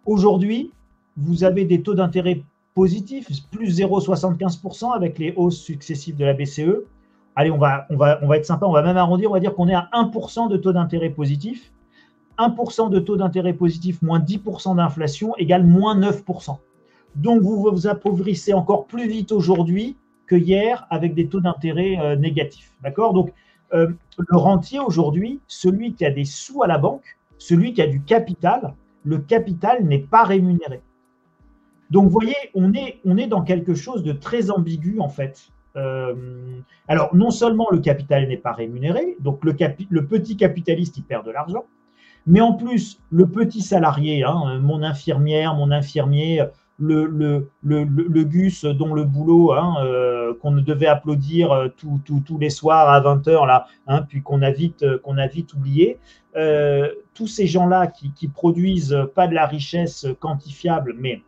Aujourd'hui, 0.06 0.72
vous 1.16 1.44
avez 1.44 1.66
des 1.66 1.82
taux 1.82 1.94
d'intérêt 1.94 2.42
positifs, 2.74 3.28
plus 3.52 3.80
0,75% 3.80 4.96
avec 4.96 5.20
les 5.20 5.34
hausses 5.36 5.60
successives 5.60 6.16
de 6.16 6.26
la 6.26 6.34
BCE. 6.34 6.86
Allez, 7.36 7.52
on 7.52 7.58
va, 7.58 7.86
on, 7.90 7.98
va, 7.98 8.20
on 8.22 8.28
va 8.28 8.38
être 8.38 8.46
sympa, 8.46 8.66
on 8.66 8.72
va 8.72 8.82
même 8.82 8.98
arrondir, 8.98 9.30
on 9.30 9.34
va 9.34 9.40
dire 9.40 9.54
qu'on 9.54 9.68
est 9.68 9.76
à 9.76 9.90
1% 9.94 10.50
de 10.50 10.58
taux 10.58 10.74
d'intérêt 10.74 11.10
positif. 11.10 11.72
1% 12.38 12.90
de 12.90 13.00
taux 13.00 13.18
d'intérêt 13.18 13.54
positif 13.54 14.02
moins 14.02 14.20
10% 14.20 14.76
d'inflation 14.76 15.36
égale 15.38 15.66
moins 15.66 16.00
9%. 16.00 16.58
Donc, 17.18 17.42
vous 17.42 17.62
vous 17.62 17.88
appauvrissez 17.88 18.54
encore 18.54 18.86
plus 18.86 19.08
vite 19.08 19.32
aujourd'hui 19.32 19.98
que 20.28 20.36
hier 20.36 20.86
avec 20.92 21.16
des 21.16 21.28
taux 21.28 21.42
d'intérêt 21.42 21.98
euh, 22.00 22.16
négatifs. 22.16 22.72
D'accord? 22.84 23.14
Donc, 23.14 23.34
euh, 23.74 23.92
le 24.18 24.38
rentier 24.38 24.80
aujourd'hui, 24.80 25.40
celui 25.48 25.94
qui 25.94 26.06
a 26.06 26.12
des 26.12 26.26
sous 26.26 26.62
à 26.62 26.68
la 26.68 26.78
banque, 26.78 27.18
celui 27.40 27.74
qui 27.74 27.82
a 27.82 27.88
du 27.88 28.02
capital, 28.02 28.76
le 29.04 29.18
capital 29.18 29.84
n'est 29.84 30.00
pas 30.00 30.24
rémunéré. 30.24 30.82
Donc, 31.90 32.06
vous 32.06 32.12
voyez, 32.12 32.36
on 32.54 32.74
est, 32.74 33.28
dans 33.28 33.42
quelque 33.42 33.74
chose 33.74 34.04
de 34.04 34.12
très 34.12 34.52
ambigu, 34.52 35.00
en 35.00 35.10
fait. 35.10 35.50
Euh, 35.76 36.14
alors, 36.88 37.16
non 37.16 37.32
seulement 37.32 37.68
le 37.72 37.80
capital 37.80 38.28
n'est 38.28 38.38
pas 38.38 38.52
rémunéré, 38.52 39.16
donc 39.20 39.44
le, 39.44 39.56
le, 39.90 40.06
petit 40.06 40.36
capitaliste, 40.38 40.98
il 40.98 41.04
perd 41.04 41.26
de 41.26 41.32
l'argent, 41.32 41.66
mais 42.26 42.42
en 42.42 42.54
plus, 42.54 43.00
le 43.10 43.28
petit 43.28 43.62
salarié, 43.62 44.24
hein, 44.24 44.60
mon 44.60 44.84
infirmière, 44.84 45.54
mon 45.56 45.72
infirmier, 45.72 46.44
le, 46.80 48.24
Gus 48.24 48.66
dont 48.66 48.94
le 48.94 49.04
boulot 49.04 49.54
hein, 49.54 49.76
euh, 49.84 50.34
qu'on 50.42 50.52
devait 50.52 50.88
applaudir 50.88 51.52
euh, 51.52 51.68
tous 51.78 52.38
les 52.40 52.50
soirs 52.50 52.90
à 52.90 53.02
20h, 53.02 53.48
là, 53.48 53.68
hein, 53.88 54.04
puis 54.04 54.22
qu'on 54.22 54.42
a, 54.42 54.52
vite, 54.52 54.84
euh, 54.84 55.00
oublié. 55.56 56.00
tous 57.14 57.28
ces 57.28 57.48
gens-là 57.48 57.88
qui, 57.88 58.12
qui 58.14 58.28
produisent 58.28 58.98
pas 59.16 59.28
de 59.28 59.34
la 59.34 59.48
richesse 59.48 60.06
quantifiable, 60.20 60.96
mais 60.98 61.24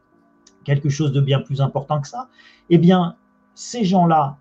quelque 0.63 0.89
chose 0.89 1.11
de 1.11 1.21
bien 1.21 1.39
plus 1.39 1.61
important 1.61 1.99
que 2.01 2.07
ça, 2.07 2.29
eh 2.69 2.77
bien, 2.77 3.15
ces 3.55 3.83
gens-là, 3.83 4.37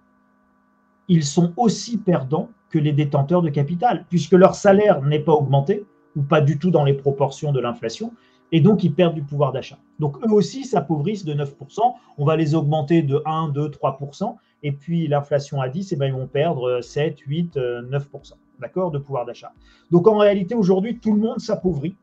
ils 1.08 1.24
sont 1.24 1.54
aussi 1.56 1.96
perdants 1.96 2.50
que 2.68 2.78
les 2.78 2.92
détenteurs 2.92 3.40
de 3.40 3.48
capital, 3.48 4.04
puisque 4.10 4.32
leur 4.32 4.54
salaire 4.54 5.00
n'est 5.00 5.20
pas 5.20 5.32
augmenté, 5.32 5.86
ou 6.16 6.22
pas 6.22 6.42
du 6.42 6.58
tout 6.58 6.70
dans 6.70 6.84
les 6.84 6.92
proportions 6.92 7.52
de 7.52 7.60
l'inflation, 7.60 8.12
et 8.52 8.60
donc 8.60 8.84
ils 8.84 8.92
perdent 8.92 9.14
du 9.14 9.22
pouvoir 9.22 9.52
d'achat. 9.52 9.78
Donc 9.98 10.16
eux 10.24 10.32
aussi 10.32 10.64
s'appauvrissent 10.64 11.24
de 11.24 11.34
9%, 11.34 11.80
on 12.16 12.24
va 12.24 12.36
les 12.36 12.54
augmenter 12.54 13.02
de 13.02 13.22
1, 13.24 13.48
2, 13.48 13.68
3%, 13.68 14.36
et 14.62 14.72
puis 14.72 15.06
l'inflation 15.06 15.60
à 15.60 15.68
10, 15.68 15.92
et 15.92 15.94
eh 15.94 15.98
ben, 15.98 16.06
ils 16.06 16.12
vont 16.12 16.26
perdre 16.26 16.80
7, 16.80 17.18
8, 17.20 17.56
9%, 17.56 18.32
d'accord, 18.60 18.90
de 18.90 18.98
pouvoir 18.98 19.24
d'achat. 19.24 19.52
Donc 19.90 20.06
en 20.06 20.18
réalité, 20.18 20.54
aujourd'hui, 20.54 20.98
tout 20.98 21.12
le 21.12 21.20
monde 21.20 21.40
s'appauvrit. 21.40 21.94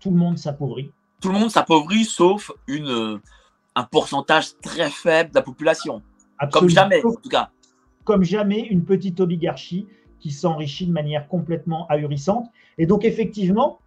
Tout 0.00 0.10
le 0.10 0.16
monde 0.16 0.38
s'appauvrit. 0.38 0.90
Tout 1.20 1.32
le 1.32 1.38
monde 1.38 1.50
s'appauvrit, 1.50 2.04
sauf 2.04 2.50
une, 2.66 3.20
un 3.74 3.84
pourcentage 3.84 4.58
très 4.60 4.90
faible 4.90 5.30
de 5.30 5.36
la 5.36 5.42
population. 5.42 6.02
Comme 6.52 6.68
jamais, 6.68 7.04
en 7.04 7.12
tout 7.14 7.28
cas. 7.28 7.50
Comme 8.04 8.22
jamais, 8.22 8.60
une 8.60 8.84
petite 8.84 9.20
oligarchie 9.20 9.86
qui 10.20 10.30
s'enrichit 10.30 10.86
de 10.86 10.92
manière 10.92 11.28
complètement 11.28 11.86
ahurissante. 11.88 12.50
Et 12.78 12.86
donc, 12.86 13.04
effectivement, 13.04 13.78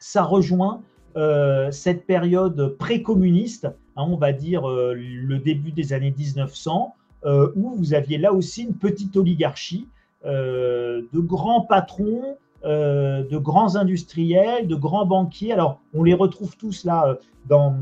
ça 0.00 0.24
rejoint 0.24 0.80
euh, 1.16 1.70
cette 1.70 2.06
période 2.06 2.76
précommuniste, 2.78 3.66
hein, 3.96 4.04
on 4.08 4.16
va 4.16 4.32
dire 4.32 4.68
euh, 4.68 4.94
le 4.94 5.38
début 5.38 5.72
des 5.72 5.92
années 5.92 6.14
1900, 6.16 6.94
euh, 7.24 7.52
où 7.54 7.74
vous 7.74 7.94
aviez 7.94 8.16
là 8.16 8.32
aussi 8.32 8.62
une 8.62 8.74
petite 8.74 9.16
oligarchie 9.16 9.86
de 10.22 11.18
grands 11.18 11.62
patrons, 11.62 12.36
de 12.62 13.38
grands 13.38 13.76
industriels, 13.76 14.66
de 14.66 14.74
grands 14.74 15.06
banquiers. 15.06 15.54
Alors, 15.54 15.80
on 15.94 16.02
les 16.02 16.12
retrouve 16.12 16.58
tous 16.58 16.84
là 16.84 17.16
dans, 17.46 17.74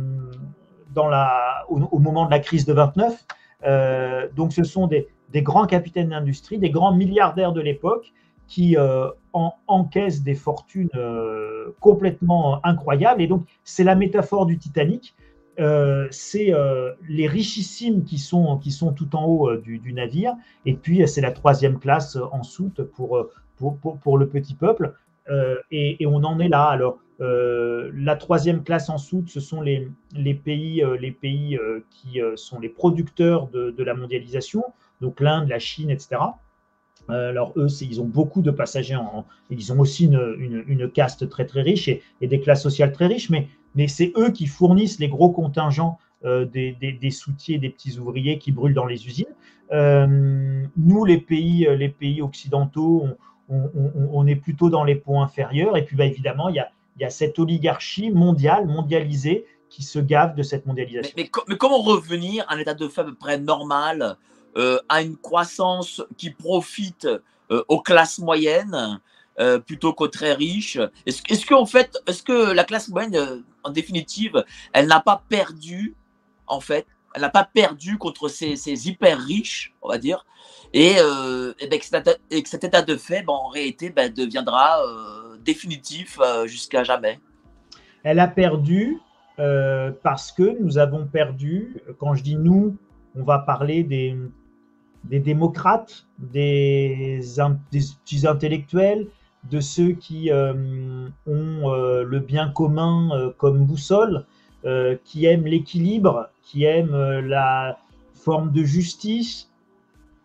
la, 0.95 1.65
au, 1.69 1.99
moment 1.99 2.27
de 2.27 2.31
la 2.31 2.39
crise 2.39 2.65
de 2.65 2.73
29. 2.73 3.27
donc, 4.37 4.53
ce 4.53 4.63
sont 4.63 4.87
des, 4.87 5.09
des 5.33 5.43
grands 5.43 5.67
capitaines 5.67 6.11
d'industrie, 6.11 6.59
des 6.59 6.71
grands 6.71 6.95
milliardaires 6.95 7.53
de 7.53 7.61
l'époque 7.61 8.13
qui 8.49 8.77
euh, 8.77 9.09
en, 9.35 9.53
encaissent 9.69 10.23
des 10.23 10.35
fortunes 10.35 10.89
euh, 10.97 11.69
complètement 11.81 12.65
incroyables. 12.65 13.23
Et 13.23 13.27
donc, 13.27 13.47
c'est 13.63 13.85
la 13.85 13.95
métaphore 13.95 14.47
du 14.47 14.59
Titanic. 14.59 15.15
Euh, 15.61 16.07
c'est 16.11 16.53
les 17.09 17.27
richissimes 17.27 18.05
qui 18.05 18.19
sont, 18.19 18.59
qui 18.59 18.71
sont 18.71 18.93
tout 18.93 19.15
en 19.17 19.25
haut 19.27 19.57
du, 19.57 19.93
navire, 19.93 20.35
et 20.65 20.75
puis 20.75 21.07
c'est 21.09 21.21
la 21.21 21.33
troisième 21.33 21.79
classe 21.81 22.17
en 22.31 22.45
soute 22.45 22.83
pour, 22.83 23.27
pour, 23.57 23.77
pour, 23.77 24.19
le 24.19 24.29
petit 24.29 24.55
peuple. 24.55 24.95
Et, 25.71 26.03
et, 26.03 26.07
on 26.07 26.23
en 26.23 26.39
est 26.39 26.49
là. 26.49 26.67
Alors, 26.67 26.99
la 27.19 28.15
troisième 28.15 28.63
classe 28.63 28.89
en 28.89 28.99
soute, 28.99 29.29
ce 29.29 29.41
sont 29.41 29.61
les, 29.61 29.89
les 30.15 30.35
pays, 30.35 30.85
les 31.01 31.11
pays 31.11 31.59
qui 31.91 32.21
sont 32.37 32.61
les 32.61 32.69
producteurs 32.69 33.49
de, 33.49 33.73
de 33.73 33.83
la 33.83 33.95
mondialisation, 33.95 34.63
donc 35.01 35.19
l'Inde, 35.19 35.49
la 35.49 35.59
Chine, 35.59 35.91
etc. 35.91 36.21
Euh, 37.11 37.31
alors 37.31 37.53
eux, 37.57 37.69
ils 37.81 38.01
ont 38.01 38.05
beaucoup 38.07 38.43
de 38.43 38.51
passagers, 38.51 38.99
ils 39.51 39.73
ont 39.73 39.81
aussi 39.81 40.05
une, 40.07 40.91
caste 40.91 41.29
très 41.29 41.47
très 41.47 41.63
riche 41.63 41.89
et, 41.89 42.03
des 42.21 42.41
classes 42.41 42.63
sociales 42.63 42.93
très 42.93 43.07
riches, 43.07 43.31
mais, 43.31 43.49
c'est 43.87 44.13
eux 44.17 44.31
qui 44.31 44.47
fournissent 44.47 44.99
les 44.99 45.09
gros 45.09 45.31
contingents 45.31 45.99
euh, 46.25 46.45
des, 46.45 46.73
des, 46.73 47.11
soutiers, 47.11 47.59
des 47.59 47.71
petits 47.71 47.99
ouvriers 47.99 48.39
qui 48.39 48.51
brûlent 48.51 48.75
dans 48.75 48.87
les 48.87 49.07
usines. 49.07 49.33
Euh, 49.73 50.65
nous, 50.77 51.05
les 51.05 51.19
pays, 51.19 51.69
les 51.77 51.89
pays 51.89 52.21
occidentaux, 52.21 53.07
on, 53.49 54.27
est 54.27 54.37
plutôt 54.37 54.69
dans 54.69 54.83
les 54.83 54.97
points 54.97 55.23
inférieurs. 55.23 55.77
Et 55.77 55.85
puis, 55.85 55.97
bah, 55.97 56.07
évidemment, 56.07 56.49
il 56.49 56.57
y 56.57 56.59
a, 56.59 56.71
y 56.99 57.05
a, 57.05 57.11
cette 57.11 57.39
oligarchie 57.39 58.11
mondiale, 58.11 58.67
mondialisée, 58.67 59.47
qui 59.69 59.83
se 59.83 59.99
gave 59.99 60.35
de 60.35 60.43
cette 60.43 60.67
mondialisation. 60.67 61.15
Mais, 61.17 61.31
mais 61.47 61.57
comment 61.57 61.83
revenir 61.83 62.45
à 62.49 62.55
un 62.55 62.59
état 62.59 62.75
de 62.75 62.89
fait 62.89 63.03
à 63.03 63.05
peu 63.05 63.15
près 63.15 63.39
normal 63.39 64.17
euh, 64.57 64.79
à 64.89 65.03
une 65.03 65.17
croissance 65.17 66.03
qui 66.17 66.31
profite 66.31 67.07
euh, 67.51 67.63
aux 67.69 67.81
classes 67.81 68.19
moyennes 68.19 68.99
euh, 69.39 69.59
plutôt 69.59 69.93
qu'aux 69.93 70.09
très 70.09 70.33
riches. 70.33 70.79
Est-ce 71.07 71.23
est 71.29 71.47
qu'en 71.47 71.67
fait, 71.67 71.97
est-ce 72.07 72.23
que 72.23 72.53
la 72.53 72.65
classe 72.65 72.89
moyenne, 72.89 73.45
en 73.63 73.71
définitive, 73.71 74.45
elle 74.73 74.87
n'a 74.87 75.01
pas 75.01 75.23
perdu, 75.29 75.95
en 76.47 76.61
fait, 76.61 76.87
elle 77.15 77.23
n'a 77.23 77.29
pas 77.29 77.45
perdu 77.45 77.99
contre 77.99 78.29
ces, 78.29 78.89
hyper 78.89 79.19
riches, 79.19 79.75
on 79.83 79.89
va 79.89 79.99
dire, 79.99 80.25
et, 80.73 80.97
ben, 80.97 81.79
que, 81.79 81.85
cet 82.49 82.65
état, 82.65 82.83
de 82.83 82.97
fait, 82.97 83.23
ben, 83.23 83.33
en 83.33 83.49
réalité, 83.49 83.91
ben, 83.91 84.13
deviendra 84.13 84.83
définitif 85.45 86.19
jusqu'à 86.47 86.85
jamais. 86.85 87.21
Elle 88.03 88.19
a 88.19 88.29
perdu 88.29 88.99
parce 90.03 90.33
que 90.33 90.61
nous 90.61 90.79
avons 90.79 91.07
perdu, 91.07 91.77
quand 91.99 92.15
je 92.15 92.23
dis 92.23 92.37
nous, 92.37 92.77
on 93.15 93.23
va 93.23 93.39
parler 93.41 93.83
des, 93.83 94.17
démocrates, 95.05 96.07
des, 96.19 97.21
petits 97.71 98.27
intellectuels, 98.27 99.07
de 99.51 99.61
ceux 99.61 99.93
qui 99.93 100.31
ont 100.33 101.11
le 101.27 102.19
bien 102.19 102.51
commun 102.51 103.33
comme 103.39 103.65
boussole, 103.65 104.27
qui 105.05 105.27
aiment 105.27 105.47
l'équilibre, 105.47 106.31
qui 106.43 106.65
aiment 106.65 107.21
la 107.21 107.79
forme 108.15 108.53
de 108.53 108.65
justice, 108.65 109.51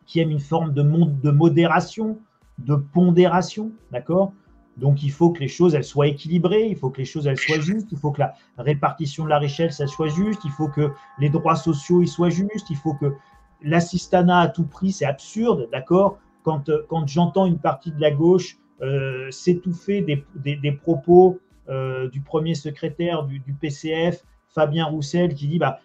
qui 0.05 0.19
aiment 0.19 0.31
une 0.31 0.39
forme 0.39 0.73
de, 0.73 0.81
de 0.81 1.31
modération, 1.31 2.17
de 2.59 2.75
pondération, 2.75 3.71
d'accord? 3.91 4.33
Donc 4.77 5.03
il 5.03 5.11
faut 5.11 5.31
que 5.31 5.39
les 5.39 5.47
choses 5.47 5.75
elles 5.75 5.83
soient 5.83 6.07
équilibrées, 6.07 6.67
il 6.67 6.75
faut 6.75 6.89
que 6.89 6.97
les 6.97 7.05
choses 7.05 7.27
elles 7.27 7.37
soient 7.37 7.59
justes, 7.59 7.89
il 7.91 7.97
faut 7.97 8.11
que 8.11 8.21
la 8.21 8.33
répartition 8.57 9.23
de 9.23 9.29
la 9.29 9.39
richesse 9.39 9.83
soit 9.85 10.07
juste, 10.07 10.41
il 10.45 10.51
faut 10.51 10.67
que 10.67 10.91
les 11.19 11.29
droits 11.29 11.55
sociaux 11.55 12.01
ils 12.01 12.07
soient 12.07 12.29
justes, 12.29 12.69
il 12.69 12.77
faut 12.77 12.93
que 12.93 13.13
l'assistanat 13.61 14.39
à 14.39 14.47
tout 14.47 14.65
prix 14.65 14.91
c'est 14.91 15.05
absurde, 15.05 15.69
d'accord? 15.71 16.17
Quand, 16.43 16.69
euh, 16.69 16.85
quand 16.89 17.07
j'entends 17.07 17.45
une 17.45 17.59
partie 17.59 17.91
de 17.91 18.01
la 18.01 18.11
gauche 18.11 18.57
euh, 18.81 19.31
s'étouffer 19.31 20.01
des, 20.01 20.25
des, 20.35 20.71
propos 20.71 21.39
euh, 21.69 22.09
du 22.09 22.19
premier 22.19 22.55
secrétaire 22.55 23.23
du, 23.23 23.39
du, 23.39 23.53
PCF, 23.53 24.23
Fabien 24.49 24.85
Roussel, 24.85 25.35
qui 25.35 25.47
dit 25.47 25.59
bah 25.59 25.79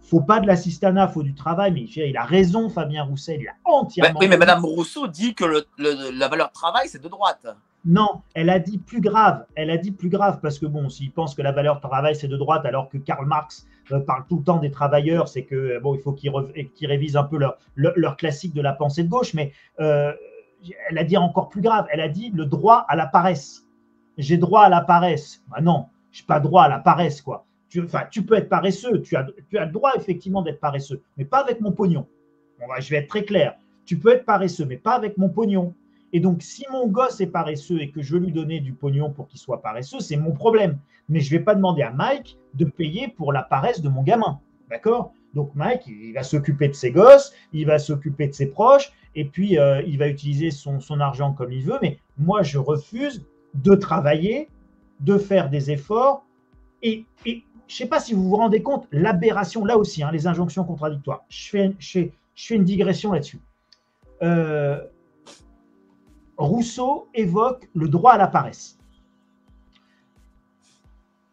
faut 0.00 0.20
pas 0.20 0.40
de 0.40 0.46
l'assistanat, 0.48 1.06
faut 1.06 1.22
du 1.22 1.34
travail. 1.34 1.70
Mais 1.70 1.82
il 1.82 2.16
a 2.16 2.24
raison, 2.24 2.68
Fabien 2.68 3.04
Roussel, 3.04 3.42
il 3.42 3.48
a 3.48 3.54
entièrement. 3.64 4.18
oui, 4.18 4.26
mais 4.26 4.36
Madame 4.36 4.64
Rousseau 4.64 5.06
dit 5.06 5.34
que 5.34 5.44
le, 5.44 5.64
la 5.78 6.26
valeur 6.26 6.50
travail, 6.50 6.88
c'est 6.88 7.00
de 7.00 7.08
droite. 7.08 7.46
Non, 7.84 8.22
elle 8.34 8.50
a 8.50 8.58
dit 8.58 8.78
plus 8.78 9.00
grave. 9.00 9.46
Elle 9.54 9.70
a 9.70 9.78
dit 9.78 9.90
plus 9.90 10.10
grave 10.10 10.40
parce 10.42 10.58
que 10.58 10.66
bon, 10.66 10.88
s'ils 10.88 11.12
pensent 11.12 11.34
que 11.34 11.42
la 11.42 11.52
valeur 11.52 11.80
travail 11.80 12.14
c'est 12.14 12.28
de 12.28 12.36
droite, 12.36 12.66
alors 12.66 12.88
que 12.90 12.98
Karl 12.98 13.26
Marx 13.26 13.66
euh, 13.90 14.00
parle 14.00 14.24
tout 14.28 14.38
le 14.38 14.44
temps 14.44 14.58
des 14.58 14.70
travailleurs, 14.70 15.28
c'est 15.28 15.44
que 15.44 15.54
euh, 15.54 15.80
bon, 15.80 15.94
il 15.94 16.00
faut 16.00 16.12
qu'ils 16.12 16.30
révisent 16.86 17.16
un 17.16 17.24
peu 17.24 17.38
leur, 17.38 18.16
classique 18.16 18.52
de 18.52 18.60
la 18.60 18.74
pensée 18.74 19.02
de 19.02 19.08
gauche. 19.08 19.32
Mais 19.32 19.52
euh, 19.80 20.12
elle 20.90 20.98
a 20.98 21.04
dit 21.04 21.16
encore 21.16 21.48
plus 21.48 21.62
grave. 21.62 21.86
Elle 21.90 22.02
a 22.02 22.08
dit 22.08 22.30
le 22.34 22.44
droit 22.44 22.84
à 22.88 22.96
la 22.96 23.06
paresse. 23.06 23.66
J'ai 24.18 24.36
droit 24.36 24.64
à 24.64 24.68
la 24.68 24.82
paresse. 24.82 25.42
Bah 25.48 25.62
non, 25.62 25.86
j'ai 26.12 26.24
pas 26.24 26.38
droit 26.38 26.64
à 26.64 26.68
la 26.68 26.78
paresse 26.78 27.22
quoi. 27.22 27.46
Tu, 27.70 27.82
tu 28.10 28.24
peux 28.24 28.34
être 28.34 28.48
paresseux. 28.48 29.00
Tu 29.00 29.16
as, 29.16 29.26
tu 29.48 29.56
as 29.56 29.64
le 29.64 29.72
droit 29.72 29.92
effectivement 29.96 30.42
d'être 30.42 30.60
paresseux, 30.60 31.02
mais 31.16 31.24
pas 31.24 31.38
avec 31.38 31.60
mon 31.60 31.72
pognon. 31.72 32.06
Bon, 32.58 32.66
je 32.78 32.90
vais 32.90 32.96
être 32.96 33.08
très 33.08 33.24
clair. 33.24 33.56
Tu 33.86 33.98
peux 33.98 34.12
être 34.12 34.26
paresseux, 34.26 34.66
mais 34.66 34.76
pas 34.76 34.92
avec 34.92 35.16
mon 35.16 35.30
pognon. 35.30 35.74
Et 36.12 36.20
donc, 36.20 36.42
si 36.42 36.64
mon 36.70 36.88
gosse 36.88 37.20
est 37.20 37.28
paresseux 37.28 37.80
et 37.80 37.90
que 37.90 38.02
je 38.02 38.14
veux 38.14 38.20
lui 38.20 38.32
donner 38.32 38.60
du 38.60 38.72
pognon 38.72 39.10
pour 39.10 39.28
qu'il 39.28 39.38
soit 39.38 39.62
paresseux, 39.62 40.00
c'est 40.00 40.16
mon 40.16 40.32
problème. 40.32 40.78
Mais 41.08 41.20
je 41.20 41.32
ne 41.32 41.38
vais 41.38 41.44
pas 41.44 41.54
demander 41.54 41.82
à 41.82 41.90
Mike 41.90 42.38
de 42.54 42.64
payer 42.64 43.08
pour 43.08 43.32
la 43.32 43.42
paresse 43.42 43.80
de 43.80 43.88
mon 43.88 44.02
gamin. 44.02 44.40
D'accord? 44.68 45.12
Donc, 45.34 45.54
Mike, 45.54 45.86
il 45.86 46.12
va 46.12 46.22
s'occuper 46.22 46.68
de 46.68 46.72
ses 46.72 46.90
gosses, 46.90 47.32
il 47.52 47.66
va 47.66 47.78
s'occuper 47.78 48.26
de 48.26 48.32
ses 48.32 48.46
proches, 48.46 48.92
et 49.14 49.24
puis 49.24 49.58
euh, 49.58 49.82
il 49.82 49.98
va 49.98 50.08
utiliser 50.08 50.50
son, 50.50 50.80
argent 51.00 51.32
comme 51.32 51.52
il 51.52 51.62
veut. 51.62 51.78
Mais 51.82 51.98
moi, 52.18 52.42
je 52.42 52.58
refuse 52.58 53.24
de 53.54 53.74
travailler, 53.74 54.48
de 55.00 55.18
faire 55.18 55.48
des 55.48 55.70
efforts. 55.70 56.24
Et, 56.82 57.04
je 57.24 57.74
ne 57.74 57.76
sais 57.76 57.86
pas 57.86 58.00
si 58.00 58.14
vous 58.14 58.28
vous 58.28 58.34
rendez 58.34 58.62
compte, 58.62 58.88
l'aberration, 58.90 59.64
là 59.64 59.78
aussi, 59.78 60.02
hein, 60.02 60.10
les 60.10 60.26
injonctions 60.26 60.64
contradictoires. 60.64 61.24
Je 61.28 61.50
fais, 61.50 61.72
je 61.78 62.08
fais 62.34 62.54
une 62.56 62.64
digression 62.64 63.12
là-dessus. 63.12 63.38
Euh, 64.22 64.80
Rousseau 66.40 67.06
évoque 67.14 67.68
le 67.74 67.88
droit 67.88 68.12
à 68.12 68.18
la 68.18 68.26
paresse. 68.26 68.78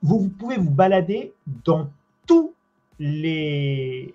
Vous, 0.02 0.28
pouvez 0.28 0.58
vous 0.58 0.70
balader 0.70 1.34
dans 1.64 1.90
tous 2.28 2.54
les, 3.00 4.14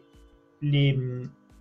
les, 0.60 0.98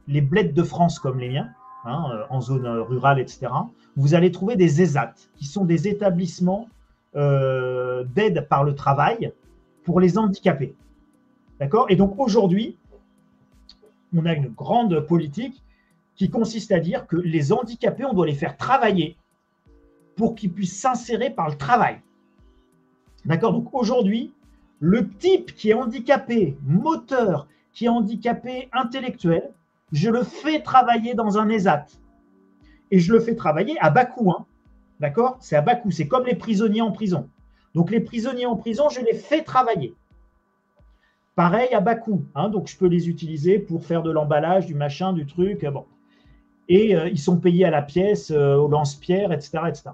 de 0.07 0.63
France 0.63 0.99
comme 0.99 1.19
les 1.19 1.29
miens, 1.29 1.49
hein, 1.85 2.05
euh, 2.11 2.25
en 2.29 2.41
zone 2.41 2.67
rurale, 2.67 3.19
etc. 3.19 3.47
Vous 3.95 4.13
allez 4.13 4.31
trouver 4.31 4.57
des 4.57 4.81
ESAT, 4.81 5.13
qui 5.37 5.45
sont 5.45 5.63
des 5.63 5.87
établissements 5.87 6.67
euh, 7.15 8.03
d'aide 8.03 8.47
par 8.49 8.65
le 8.65 8.75
travail 8.75 9.31
pour 9.83 10.01
les 10.01 10.17
handicapés. 10.17 10.75
D'accord? 11.59 11.85
Et 11.89 11.95
donc 11.95 12.19
aujourd'hui, 12.19 12.77
on 14.13 14.25
a 14.25 14.33
une 14.33 14.49
grande 14.49 14.99
politique 14.99 15.63
qui 16.15 16.29
consiste 16.29 16.73
à 16.73 16.79
dire 16.79 17.07
que 17.07 17.15
les 17.15 17.53
handicapés, 17.53 18.03
on 18.03 18.13
doit 18.13 18.27
les 18.27 18.35
faire 18.35 18.57
travailler 18.57 19.17
pour 20.15 20.35
qu'ils 20.35 20.51
puissent 20.51 20.79
s'insérer 20.79 21.29
par 21.29 21.49
le 21.49 21.55
travail. 21.55 22.01
D'accord? 23.25 23.53
Donc 23.53 23.73
aujourd'hui, 23.73 24.33
le 24.79 25.09
type 25.09 25.53
qui 25.55 25.69
est 25.69 25.73
handicapé 25.73 26.57
moteur, 26.63 27.47
qui 27.71 27.85
est 27.85 27.89
handicapé 27.89 28.69
intellectuel, 28.73 29.51
je 29.91 30.09
le 30.09 30.23
fais 30.23 30.61
travailler 30.61 31.13
dans 31.13 31.37
un 31.37 31.49
ESAT. 31.49 31.85
Et 32.91 32.99
je 32.99 33.13
le 33.13 33.19
fais 33.19 33.35
travailler 33.35 33.77
à 33.79 33.89
bas 33.89 34.05
coût. 34.05 34.31
Hein. 34.31 34.45
D'accord? 34.99 35.37
C'est 35.39 35.55
à 35.55 35.61
bas 35.61 35.75
coût. 35.75 35.91
C'est 35.91 36.07
comme 36.07 36.25
les 36.25 36.35
prisonniers 36.35 36.81
en 36.81 36.91
prison. 36.91 37.29
Donc 37.73 37.89
les 37.89 38.01
prisonniers 38.01 38.45
en 38.45 38.57
prison, 38.57 38.89
je 38.89 39.01
les 39.01 39.13
fais 39.13 39.43
travailler. 39.43 39.95
Pareil 41.35 41.73
à 41.73 41.79
bas 41.79 41.95
coût. 41.95 42.25
Hein. 42.35 42.49
donc 42.49 42.67
je 42.67 42.77
peux 42.77 42.87
les 42.87 43.07
utiliser 43.07 43.59
pour 43.59 43.85
faire 43.85 44.03
de 44.03 44.11
l'emballage, 44.11 44.65
du 44.65 44.75
machin, 44.75 45.13
du 45.13 45.25
truc. 45.25 45.65
Bon 45.65 45.85
et 46.69 46.95
euh, 46.95 47.09
ils 47.09 47.19
sont 47.19 47.37
payés 47.37 47.65
à 47.65 47.69
la 47.69 47.81
pièce, 47.81 48.31
euh, 48.31 48.55
au 48.55 48.67
lance-pierre, 48.67 49.31
etc., 49.31 49.59
etc. 49.67 49.89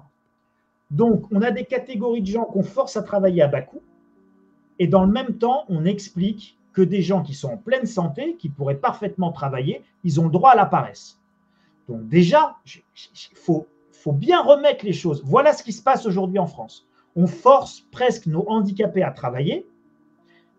Donc, 0.90 1.24
on 1.30 1.42
a 1.42 1.50
des 1.50 1.64
catégories 1.64 2.22
de 2.22 2.26
gens 2.26 2.44
qu'on 2.44 2.62
force 2.62 2.96
à 2.96 3.02
travailler 3.02 3.42
à 3.42 3.48
bas 3.48 3.62
coût, 3.62 3.82
et 4.78 4.86
dans 4.86 5.04
le 5.04 5.12
même 5.12 5.38
temps, 5.38 5.64
on 5.68 5.84
explique 5.84 6.58
que 6.72 6.82
des 6.82 7.02
gens 7.02 7.22
qui 7.22 7.34
sont 7.34 7.48
en 7.48 7.56
pleine 7.56 7.86
santé, 7.86 8.36
qui 8.36 8.48
pourraient 8.48 8.76
parfaitement 8.76 9.32
travailler, 9.32 9.82
ils 10.04 10.20
ont 10.20 10.24
le 10.24 10.30
droit 10.30 10.50
à 10.50 10.56
la 10.56 10.66
paresse. 10.66 11.18
Donc 11.88 12.06
déjà, 12.08 12.56
il 12.66 13.36
faut, 13.36 13.66
faut 13.90 14.12
bien 14.12 14.40
remettre 14.42 14.84
les 14.84 14.92
choses. 14.92 15.22
Voilà 15.24 15.52
ce 15.52 15.62
qui 15.62 15.72
se 15.72 15.82
passe 15.82 16.06
aujourd'hui 16.06 16.38
en 16.38 16.46
France. 16.46 16.86
On 17.16 17.26
force 17.26 17.80
presque 17.90 18.26
nos 18.26 18.48
handicapés 18.48 19.02
à 19.02 19.10
travailler 19.10 19.66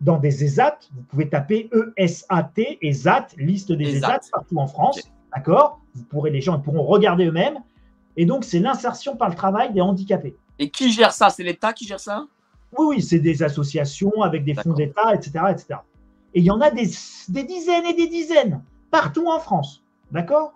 dans 0.01 0.17
des 0.17 0.43
ESAT. 0.43 0.79
Vous 0.93 1.03
pouvez 1.03 1.29
taper 1.29 1.69
E-S-A-T, 1.71 2.79
ESAT, 2.81 3.27
liste 3.37 3.71
des 3.71 3.97
ESAT, 3.97 4.19
partout 4.31 4.57
en 4.57 4.67
France. 4.67 5.09
D'accord? 5.35 5.81
Vous 5.95 6.03
pourrez, 6.03 6.31
les 6.31 6.41
gens 6.41 6.59
pourront 6.59 6.83
regarder 6.83 7.25
eux-mêmes. 7.25 7.59
Et 8.17 8.25
donc, 8.25 8.43
c'est 8.43 8.59
l'insertion 8.59 9.15
par 9.15 9.29
le 9.29 9.35
travail 9.35 9.73
des 9.73 9.81
handicapés. 9.81 10.35
Et 10.57 10.69
qui 10.69 10.91
gère 10.91 11.13
ça? 11.13 11.29
C'est 11.29 11.43
l'État 11.43 11.73
qui 11.73 11.85
gère 11.85 11.99
ça? 11.99 12.25
Oui, 12.77 12.85
oui, 12.87 13.01
c'est 13.01 13.19
des 13.19 13.41
associations 13.43 14.21
avec 14.21 14.43
des 14.43 14.53
fonds 14.53 14.73
d'État, 14.73 15.13
etc., 15.15 15.39
etc. 15.51 15.79
Et 16.33 16.39
il 16.39 16.45
y 16.45 16.51
en 16.51 16.61
a 16.61 16.69
des, 16.69 16.85
dizaines 16.85 17.85
et 17.85 17.93
des 17.93 18.07
dizaines 18.07 18.61
partout 18.91 19.27
en 19.27 19.39
France. 19.39 19.83
D'accord? 20.11 20.53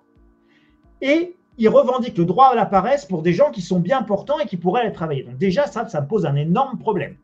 Et 1.01 1.35
ils 1.57 1.69
revendiquent 1.69 2.17
le 2.17 2.25
droit 2.25 2.47
à 2.47 2.55
la 2.55 2.65
paresse 2.65 3.05
pour 3.05 3.21
des 3.21 3.33
gens 3.33 3.51
qui 3.51 3.61
sont 3.61 3.79
bien 3.79 4.03
portants 4.03 4.39
et 4.39 4.45
qui 4.45 4.57
pourraient 4.57 4.81
aller 4.81 4.93
travailler. 4.93 5.23
Donc 5.23 5.37
déjà, 5.37 5.67
ça, 5.67 5.87
ça 5.87 6.01
pose 6.01 6.25
un 6.25 6.35
énorme 6.35 6.77
problème. 6.77 7.15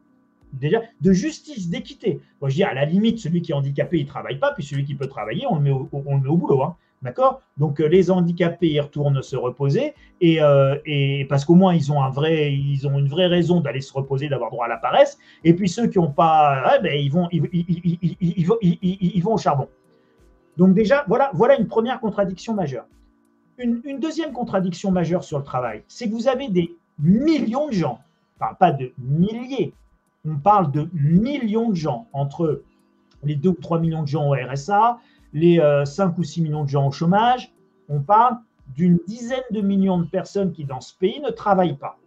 Déjà, 0.54 0.82
de 1.02 1.14
justice, 1.14 1.70
d'équité. 1.70 2.22
Moi, 2.42 2.50
je 2.50 2.56
dis, 2.56 2.64
à 2.64 2.74
la 2.74 2.86
limite, 2.86 3.20
celui 3.20 3.42
qui 3.42 3.52
est 3.52 3.56
handicapé, 3.56 4.00
il 4.00 4.06
ne 4.06 4.10
travaille 4.10 4.40
pas, 4.40 4.52
puis 4.54 4.64
celui 4.64 4.84
qui 4.84 4.96
peut 4.96 5.08
travailler, 5.08 5.46
on 5.48 5.56
le 5.56 5.62
met 5.62 5.72
au, 5.72 5.88
on 5.92 6.16
le 6.16 6.22
met 6.22 6.30
au 6.30 6.38
boulot. 6.38 6.64
Hein. 6.64 6.76
D'accord? 7.02 7.42
Donc 7.58 7.80
euh, 7.80 7.88
les 7.88 8.12
handicapés 8.12 8.68
y 8.68 8.80
retournent 8.80 9.22
se 9.22 9.38
reposer 9.38 9.94
euh, 10.22 10.78
et 10.86 11.26
parce 11.30 11.46
qu'au 11.46 11.56
moins 11.56 11.74
ils 11.74 11.94
ont 11.94 12.04
un 12.04 12.10
vrai, 12.10 12.54
ils 12.54 12.86
ont 12.88 13.00
une 13.00 13.08
vraie 13.08 13.28
raison 13.28 13.62
d'aller 13.62 13.80
se 13.80 13.94
reposer, 13.94 14.28
d'avoir 14.28 14.52
droit 14.52 14.66
à 14.66 14.70
la 14.70 14.76
paresse. 14.76 15.18
Et 15.46 15.54
puis 15.54 15.70
ceux 15.70 15.88
qui 15.88 15.98
n'ont 15.98 16.12
pas, 16.12 16.78
ben, 16.84 16.94
ils 16.94 17.10
vont, 17.10 17.30
ils, 17.32 17.48
ils, 18.20 18.46
vont, 18.46 18.58
ils, 18.62 19.22
vont 19.24 19.36
au 19.36 19.38
charbon. 19.38 19.70
Donc 20.58 20.74
déjà, 20.74 21.06
voilà, 21.08 21.32
voilà 21.34 21.58
une 21.58 21.68
première 21.68 22.02
contradiction 22.02 22.54
majeure. 22.54 22.86
Une, 23.58 23.80
une 23.86 24.00
deuxième 24.00 24.34
contradiction 24.34 24.92
majeure 24.92 25.24
sur 25.24 25.38
le 25.38 25.46
travail, 25.46 25.84
c'est 25.88 26.10
que 26.10 26.14
vous 26.14 26.28
avez 26.28 26.50
des 26.50 26.76
millions 26.98 27.68
de 27.68 27.74
gens, 27.74 28.00
enfin 28.40 28.56
pas 28.56 28.72
de 28.74 28.92
milliers, 28.98 29.74
on 30.26 30.36
parle 30.36 30.72
de 30.72 30.90
millions 30.94 31.70
de 31.70 31.76
gens 31.76 32.08
entre 32.12 32.62
les 33.24 33.36
2 33.36 33.50
ou 33.50 33.54
3 33.54 33.80
millions 33.80 34.04
de 34.04 34.08
gens 34.08 34.28
au 34.28 34.34
RSA, 34.34 35.00
les 35.34 35.58
5 35.86 36.10
euh, 36.10 36.12
ou 36.18 36.24
6 36.24 36.42
millions 36.42 36.64
de 36.64 36.70
gens 36.70 36.88
au 36.88 36.92
chômage, 36.92 37.54
on 37.88 38.02
parle 38.02 38.38
d'une 38.76 39.00
dizaine 39.08 39.44
de 39.52 39.62
millions 39.62 40.00
de 40.00 40.06
personnes 40.06 40.52
qui, 40.52 40.66
dans 40.66 40.82
ce 40.82 40.94
pays, 40.96 41.20
ne 41.22 41.30
travaillent 41.30 41.78
pas. 41.78 41.98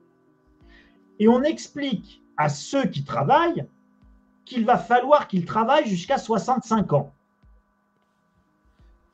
Et 1.19 1.29
on 1.29 1.43
explique 1.43 2.23
à 2.37 2.49
ceux 2.49 2.85
qui 2.85 3.05
travaillent 3.05 3.67
qu'il 4.45 4.65
va 4.65 4.77
falloir 4.77 5.29
qu'ils 5.29 5.45
travaillent 5.45 5.87
jusqu'à 5.87 6.19
65 6.19 6.93
ans. 6.93 7.13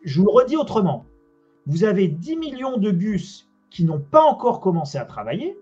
Je 0.02 0.20
vous 0.20 0.26
le 0.26 0.32
redis 0.32 0.56
autrement. 0.56 1.04
Vous 1.66 1.84
avez 1.84 2.09
10 2.09 2.36
millions 2.36 2.78
de 2.78 2.90
gus 2.90 3.48
qui 3.70 3.84
n'ont 3.84 4.00
pas 4.00 4.22
encore 4.22 4.61
commencé 4.61 4.96
à 4.96 5.04
travailler. 5.04 5.59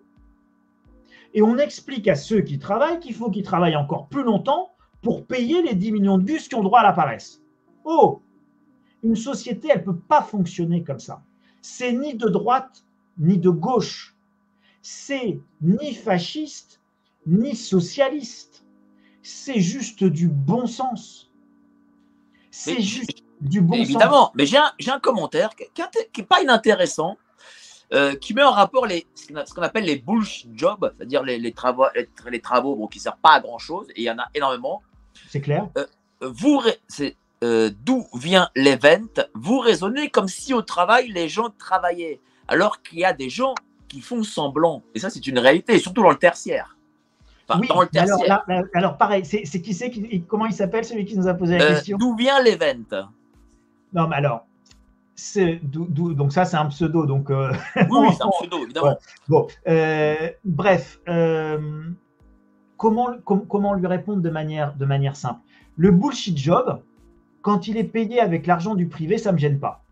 Et 1.34 1.42
on 1.42 1.58
explique 1.58 2.08
à 2.08 2.14
ceux 2.14 2.40
qui 2.40 2.58
travaillent 2.58 3.00
qu'il 3.00 3.14
faut 3.14 3.30
qu'ils 3.30 3.42
travaillent 3.42 3.76
encore 3.76 4.06
plus 4.06 4.22
longtemps 4.22 4.70
pour 5.02 5.26
payer 5.26 5.62
les 5.62 5.74
10 5.74 5.92
millions 5.92 6.18
de 6.18 6.24
gus 6.24 6.48
qui 6.48 6.54
ont 6.54 6.62
droit 6.62 6.80
à 6.80 6.84
la 6.84 6.92
paresse. 6.92 7.42
Oh, 7.84 8.22
une 9.02 9.16
société, 9.16 9.68
elle 9.70 9.80
ne 9.80 9.84
peut 9.84 9.96
pas 9.96 10.22
fonctionner 10.22 10.82
comme 10.82 11.00
ça. 11.00 11.22
C'est 11.62 11.92
ni 11.92 12.14
de 12.14 12.28
droite, 12.28 12.84
ni 13.18 13.38
de 13.38 13.50
gauche. 13.50 14.14
C'est 14.82 15.40
ni 15.60 15.94
fasciste, 15.94 16.80
ni 17.26 17.56
socialiste. 17.56 18.64
C'est 19.22 19.60
juste 19.60 20.04
du 20.04 20.28
bon 20.28 20.66
sens. 20.66 21.30
C'est 22.50 22.80
juste 22.80 23.24
du 23.40 23.60
bon 23.60 23.74
sens. 23.74 23.84
Évidemment, 23.84 24.32
mais 24.34 24.46
j'ai 24.46 24.58
un, 24.58 25.00
commentaire 25.00 25.50
qui 25.56 25.82
n'est 26.18 26.26
pas 26.26 26.42
inintéressant. 26.42 27.16
qui 28.20 28.34
met 28.34 28.44
en 28.44 28.52
rapport 28.52 28.86
les, 28.86 29.06
ce 29.14 29.54
qu'on 29.54 29.62
appelle 29.62 29.84
les 29.84 29.96
bullshit 29.96 30.50
jobs, 30.54 30.92
c'est-à-dire 30.96 31.22
les, 31.22 31.52
travaux, 31.52 31.86
les, 32.30 32.40
travaux 32.40 32.76
bon, 32.76 32.86
qui 32.86 32.98
ne 32.98 33.02
servent 33.02 33.20
pas 33.22 33.34
à 33.34 33.40
grand-chose, 33.40 33.88
et 33.90 34.02
il 34.02 34.04
y 34.04 34.10
en 34.10 34.18
a 34.18 34.28
énormément. 34.34 34.82
C'est 35.28 35.40
clair. 35.40 35.68
vous, 36.20 36.62
c'est 36.88 37.16
d'où 37.42 38.06
vient 38.14 38.48
l'event 38.56 39.22
Vous 39.34 39.58
raisonnez 39.58 40.10
comme 40.10 40.28
si 40.28 40.54
au 40.54 40.62
travail, 40.62 41.08
les 41.08 41.28
gens 41.28 41.50
travaillaient, 41.58 42.20
alors 42.48 42.82
qu'il 42.82 42.98
y 42.98 43.04
a 43.04 43.12
des 43.12 43.30
gens 43.30 43.54
qui 43.88 44.00
font 44.00 44.22
semblant. 44.22 44.82
Et 44.94 44.98
ça, 44.98 45.10
c'est 45.10 45.26
une 45.26 45.38
réalité, 45.38 45.78
surtout 45.78 46.02
dans 46.02 46.10
le 46.10 46.16
tertiaire. 46.16 46.76
oui, 47.58 47.68
dans 47.68 47.80
le 47.80 47.86
tertiaire. 47.86 48.44
Alors, 48.74 48.96
pareil, 48.96 49.24
c'est 49.24 49.60
qui 49.60 49.74
c'est 49.74 49.90
Comment 50.28 50.46
il 50.46 50.52
s'appelle 50.52 50.84
celui 50.84 51.04
qui 51.04 51.16
nous 51.16 51.28
a 51.28 51.34
posé 51.34 51.58
la 51.58 51.64
euh, 51.64 51.74
question? 51.74 51.98
D'où 51.98 52.16
vient 52.16 52.42
l'event? 52.42 53.08
Non, 53.92 54.08
mais 54.08 54.16
alors, 54.16 54.46
donc 55.62 56.32
ça, 56.32 56.44
c'est 56.44 56.56
un 56.56 56.66
pseudo. 56.66 57.06
Donc, 57.06 57.30
euh, 57.30 57.52
oui, 57.90 58.08
c'est 58.16 58.22
un 58.22 58.30
pseudo, 58.40 58.64
évidemment. 58.64 58.96
Bon, 59.28 59.46
euh, 59.68 60.30
bref, 60.44 61.00
comment, 62.76 63.08
comment 63.24 63.74
lui 63.74 63.86
répondre 63.86 64.20
de 64.20 64.30
manière, 64.30 64.74
de 64.74 64.84
manière 64.84 65.16
simple? 65.16 65.40
Le 65.76 65.90
bullshit 65.90 66.36
job, 66.36 66.80
quand 67.46 67.68
il 67.68 67.76
est 67.76 67.84
payé 67.84 68.18
avec 68.18 68.44
l'argent 68.44 68.74
du 68.74 68.88
privé, 68.88 69.18
ça 69.18 69.30
ne 69.30 69.34
me 69.34 69.38
gêne 69.38 69.60
pas. 69.60 69.84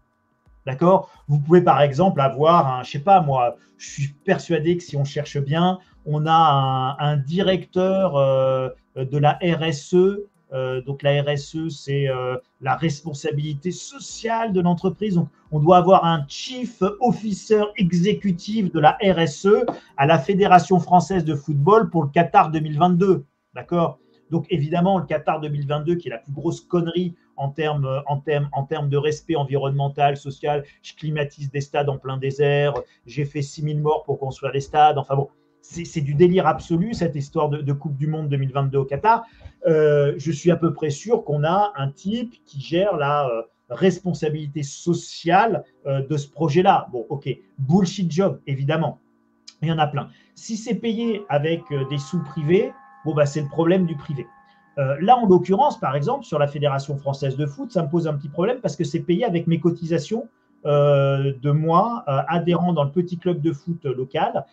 D'accord? 0.67 1.09
Vous 1.29 1.39
pouvez 1.39 1.61
par 1.61 1.83
exemple 1.83 2.21
avoir 2.21 2.67
un, 2.67 2.83
je 2.83 2.91
sais 2.91 2.99
pas 2.99 3.21
moi, 3.21 3.55
je 3.79 3.91
suis 3.91 4.09
persuadé 4.25 4.77
que 4.77 4.83
si 4.83 4.97
on 4.97 5.05
cherche 5.05 5.39
bien, 5.39 5.79
on 6.05 6.27
a 6.27 6.97
un, 6.99 7.17
directeur 7.17 8.17
euh, 8.17 8.71
de 8.97 9.19
la 9.19 9.39
RSE. 9.41 10.19
Euh, 10.53 10.83
donc 10.83 11.05
la 11.05 11.23
RSE, 11.23 11.69
c'est 11.69 12.09
euh, 12.09 12.37
la 12.61 12.75
responsabilité 12.75 13.71
sociale 13.71 14.53
de 14.53 14.61
l'entreprise. 14.61 15.15
Donc 15.15 15.29
on 15.53 15.61
doit 15.61 15.77
avoir 15.77 16.05
un 16.05 16.25
chief 16.27 16.83
officer 16.99 17.63
exécutif 17.77 18.73
de 18.73 18.81
la 18.81 18.99
RSE 19.01 19.65
à 19.97 20.07
la 20.07 20.19
Fédération 20.19 20.81
française 20.81 21.25
de 21.25 21.37
football 21.37 21.89
pour 21.89 22.03
le 22.03 22.09
Qatar 22.09 22.51
2022. 22.51 23.25
D'accord? 23.55 24.01
Donc 24.33 24.47
évidemment, 24.51 24.99
le 24.99 25.05
Qatar 25.05 25.41
2022, 25.41 25.95
qui 25.95 26.09
est 26.09 26.11
la 26.11 26.19
plus 26.19 26.33
grosse 26.33 26.61
connerie 26.61 27.15
en 27.37 27.51
termes, 27.51 28.03
en 28.07 28.19
termes, 28.19 28.49
en 28.53 28.65
termes 28.65 28.89
de 28.89 28.97
respect 28.97 29.37
environnemental, 29.37 30.17
social, 30.17 30.65
je 30.83 30.95
climatise 30.95 31.51
des 31.51 31.61
stades 31.61 31.89
en 31.89 31.99
plein 31.99 32.17
désert, 32.17 32.75
j'ai 33.07 33.25
fait 33.25 33.43
6000 33.43 33.81
morts 33.81 34.05
pour 34.05 34.19
construire 34.19 34.53
les 34.53 34.61
stades, 34.61 34.99
enfin 34.99 35.17
bon, 35.17 35.29
c'est 35.65 36.03
du 36.03 36.15
délire 36.15 36.47
absolu, 36.47 36.93
cette 36.93 37.17
histoire 37.17 37.49
de, 37.49 37.73
Coupe 37.73 37.97
du 37.97 38.07
Monde 38.07 38.29
2022 38.29 38.79
au 38.79 38.85
Qatar. 38.85 39.25
Euh, 39.67 40.15
je 40.19 40.31
suis 40.31 40.51
à 40.51 40.57
peu 40.57 40.75
près 40.75 40.91
sûr 40.91 41.25
qu'on 41.25 41.43
a 41.43 41.73
un 41.77 41.89
type 41.89 42.35
qui 42.45 42.61
gère 42.61 42.97
la 42.97 43.27
euh, 43.27 43.43
responsabilité 43.71 44.63
sociale 44.63 45.65
euh, 45.87 46.07
de 46.07 46.17
ce 46.19 46.29
projet-là. 46.29 46.89
Bon, 46.93 47.07
ok, 47.09 47.29
bullshit 47.59 48.13
job, 48.13 48.41
évidemment. 48.47 49.01
Il 49.63 49.69
y 49.69 49.73
en 49.73 49.79
a 49.79 49.87
plein. 49.87 50.11
Si 50.35 50.57
c'est 50.59 50.75
payé 50.75 51.23
avec 51.31 51.63
des 51.89 51.99
sous 51.99 52.23
privés, 52.23 52.73
bon, 53.07 53.15
bah, 53.15 53.25
c'est 53.25 53.41
le 53.41 53.49
problème 53.49 53.87
du 53.87 53.97
privé. 53.97 54.27
Euh, 54.79 54.97
là, 55.01 55.17
en 55.17 55.27
l'occurrence, 55.27 55.79
par 55.79 55.95
exemple, 55.97 56.25
sur 56.25 56.39
la 56.39 56.47
Fédération 56.47 56.97
française 56.97 57.37
de 57.37 57.47
foot, 57.47 57.71
ça 57.71 57.83
me 57.83 57.89
pose 57.89 58.07
un 58.09 58.15
petit 58.15 58.29
problème 58.29 58.59
parce 58.61 58.77
que 58.77 58.85
c'est 58.85 59.01
payé 59.01 59.25
avec 59.25 59.47
mes 59.47 59.61
cotisations 59.61 60.29
euh, 60.67 61.35
de 61.43 61.51
moi, 61.51 62.05
euh, 62.09 62.21
adhérent 62.27 62.73
dans 62.73 62.85
le 62.85 62.91
petit 62.91 63.19
club 63.19 63.43
de 63.43 63.53
foot 63.53 63.85
local, 63.85 64.47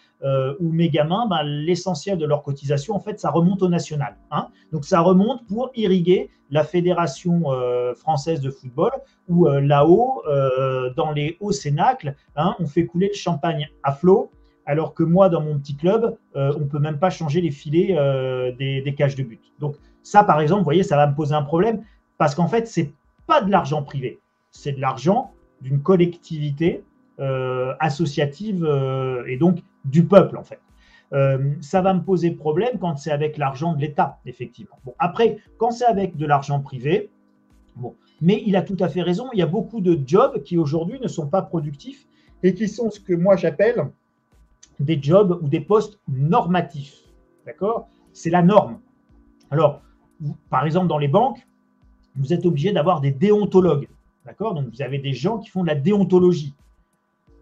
où 0.59 0.72
mes 0.72 0.89
gamins, 0.89 1.26
bah, 1.28 1.41
l'essentiel 1.43 2.17
de 2.17 2.26
leur 2.26 2.43
cotisation, 2.43 2.95
en 2.95 2.99
fait, 2.99 3.19
ça 3.19 3.32
remonte 3.32 3.63
au 3.63 3.69
national. 3.69 4.17
Hein. 4.30 4.47
Donc, 4.72 4.86
ça 4.86 4.99
remonte 5.01 5.45
pour 5.47 5.72
irriguer 5.76 6.30
la 6.51 6.63
Fédération 6.63 7.43
française 7.95 8.41
de 8.41 8.51
football, 8.51 8.91
où 9.30 9.47
là-haut, 9.47 10.22
dans 10.95 11.11
les 11.11 11.38
hauts 11.39 11.53
cénacles, 11.53 12.15
hein, 12.36 12.55
on 12.59 12.67
fait 12.67 12.86
couler 12.86 13.07
le 13.07 13.17
champagne 13.17 13.69
à 13.84 13.93
flot 13.93 14.32
alors 14.67 14.93
que 14.93 15.01
moi, 15.01 15.28
dans 15.28 15.41
mon 15.41 15.57
petit 15.57 15.76
club, 15.76 16.15
on 16.36 16.59
ne 16.59 16.65
peut 16.65 16.80
même 16.80 16.99
pas 16.99 17.09
changer 17.09 17.41
les 17.41 17.49
filets 17.49 17.95
des, 18.59 18.82
des, 18.82 18.95
cages 18.95 19.15
de 19.15 19.24
but. 19.24 19.41
Donc, 19.59 19.76
ça, 20.04 20.24
par 20.24 20.41
exemple, 20.41 20.60
vous 20.60 20.66
voyez, 20.66 20.84
ça 20.84 20.95
va 20.95 21.08
me 21.08 21.16
poser 21.16 21.36
un 21.36 21.43
problème 21.43 21.84
parce 22.18 22.36
qu'en 22.36 22.47
fait, 22.47 22.68
ce 22.68 22.82
n'est 22.82 22.93
pas 23.28 23.41
de 23.41 23.52
l'argent 23.52 23.84
privé, 23.84 24.20
c'est 24.52 24.74
de 24.74 24.82
l'argent 24.82 25.32
d'une 25.62 25.82
collectivité 25.82 26.84
euh, 27.20 27.74
associative 27.80 28.66
euh, 28.66 29.24
et 29.28 29.38
donc 29.38 29.60
du 29.86 30.06
peuple, 30.06 30.38
en 30.38 30.43
fait. 30.43 30.60
Euh, 31.14 31.54
ça 31.60 31.82
va 31.82 31.93
me 31.93 32.02
poser 32.02 32.32
problème 32.32 32.80
quand 32.80 32.95
c'est 32.95 33.12
avec 33.12 33.38
l'argent 33.38 33.74
de 33.74 33.82
l'État, 33.82 34.20
effectivement. 34.26 34.78
Bon, 34.86 34.93
après, 34.97 35.39
quand 35.58 35.72
c'est 35.72 35.86
avec 35.86 36.16
de 36.16 36.26
l'argent 36.26 36.62
privé, 36.62 37.10
bon, 37.76 37.95
mais 38.22 38.41
il 38.45 38.56
a 38.56 38.62
tout 38.62 38.78
à 38.80 38.88
fait 38.88 39.02
raison, 39.02 39.28
il 39.34 39.39
y 39.39 39.41
a 39.41 39.47
beaucoup 39.47 39.82
de 39.82 39.99
jobs 40.06 40.41
qui 40.43 40.58
aujourd'hui 40.58 40.99
ne 41.02 41.08
sont 41.08 41.28
pas 41.28 41.41
productifs 41.41 42.08
et 42.43 42.54
qui 42.54 42.68
sont 42.68 42.89
ce 42.89 42.99
que 42.99 43.14
moi 43.14 43.36
j'appelle 43.36 43.89
des 44.80 45.02
jobs 45.02 45.38
ou 45.41 45.47
des 45.47 45.60
postes 45.60 45.99
normatifs. 46.08 46.97
D'accord? 47.45 47.89
C'est 48.14 48.30
la 48.30 48.41
norme. 48.41 48.80
Alors, 49.49 49.82
par 50.49 50.65
exemple, 50.65 50.88
dans 50.88 50.97
les 50.97 51.07
banques, 51.07 51.45
vous 52.15 52.34
êtes 52.34 52.45
obligé 52.45 52.72
d'avoir 52.72 53.01
des 53.01 53.11
déontologues. 53.11 53.88
D'accord? 54.26 54.53
Donc, 54.53 54.67
vous 54.72 54.82
avez 54.82 54.99
des 54.99 55.13
gens 55.13 55.39
qui 55.39 55.49
font 55.49 55.63
de 55.63 55.67
la 55.67 55.76
déontologie. 55.76 56.53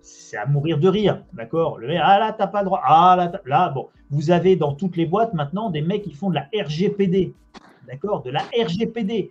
C'est 0.01 0.37
à 0.37 0.45
mourir 0.45 0.79
de 0.79 0.87
rire. 0.87 1.23
D'accord? 1.33 1.77
Le 1.77 1.89
ah 1.99 2.19
là, 2.19 2.33
t'as 2.33 2.47
pas 2.47 2.61
le 2.61 2.65
droit. 2.65 2.81
Ah 2.83 3.15
là, 3.17 3.31
là, 3.45 3.69
bon. 3.69 3.89
Vous 4.09 4.31
avez 4.31 4.55
dans 4.55 4.73
toutes 4.73 4.95
les 4.95 5.05
boîtes 5.05 5.33
maintenant 5.33 5.69
des 5.69 5.81
mecs 5.81 6.03
qui 6.03 6.13
font 6.13 6.29
de 6.29 6.35
la 6.35 6.47
RGPD. 6.53 7.33
D'accord? 7.87 8.23
De 8.23 8.31
la 8.31 8.41
RGPD. 8.57 9.29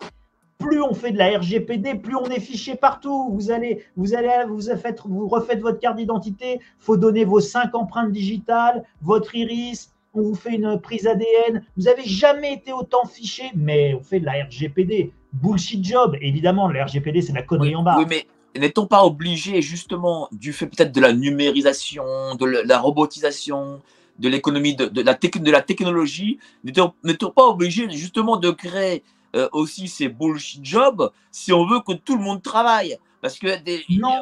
Plus 0.59 0.83
on 0.83 0.93
fait 0.93 1.13
de 1.13 1.19
la 1.19 1.39
RGPD, 1.39 1.95
plus 1.95 2.17
on 2.17 2.25
est 2.25 2.41
fiché 2.41 2.75
partout. 2.75 3.31
Vous 3.31 3.53
allez, 3.53 3.85
vous 3.97 4.07
vous 4.07 5.29
refaites 5.29 5.61
votre 5.61 5.79
carte 5.79 5.97
d'identité. 5.97 6.61
faut 6.79 6.97
donner 6.97 7.25
vos 7.25 7.39
cinq 7.39 7.77
empreintes 7.77 8.11
digitales, 8.11 8.83
votre 9.01 9.37
iris, 9.37 9.95
on 10.15 10.23
vous 10.23 10.35
fait 10.35 10.55
une 10.55 10.81
prise 10.81 11.07
ADN. 11.07 11.65
Vous 11.77 11.85
n'avez 11.85 12.05
jamais 12.05 12.55
été 12.55 12.73
autant 12.73 13.05
fiché, 13.07 13.51
mais 13.55 13.95
on 13.95 14.03
fait 14.03 14.21
de 14.21 14.27
la 14.27 14.45
RGPD. 14.45 15.13
Bullshit 15.33 15.85
job. 15.85 16.17
évidemment, 16.21 16.69
la 16.69 16.85
RGPD, 16.85 17.23
c'est 17.23 17.33
la 17.33 17.43
connerie 17.43 17.77
en 17.77 17.83
bas. 17.83 17.97
Oui, 17.99 18.07
mais 18.09 18.27
n'est-on 18.59 18.87
pas 18.87 19.05
obligé, 19.05 19.61
justement, 19.61 20.29
du 20.33 20.53
fait 20.53 20.67
peut-être 20.67 20.93
de 20.93 21.01
la 21.01 21.13
numérisation, 21.13 22.35
de 22.35 22.47
la 22.47 22.79
robotisation, 22.79 23.81
de 24.19 24.29
l'économie, 24.29 24.75
de, 24.75 24.85
la 25.03 25.15
de 25.15 25.51
la 25.51 25.63
technologie, 25.63 26.39
n'est-on 26.65 27.31
pas 27.31 27.47
obligé, 27.47 27.89
justement, 27.91 28.37
de 28.37 28.51
créer 28.51 29.05
euh, 29.37 29.49
aussi 29.53 29.89
ces 29.89 30.09
bullshit 30.09 30.65
jobs 30.65 31.11
si 31.31 31.53
on 31.53 31.67
veut 31.67 31.81
que 31.81 31.93
tout 31.93 32.17
le 32.17 32.23
monde 32.23 32.43
travaille? 32.43 32.97
Parce 33.21 33.39
que 33.39 33.49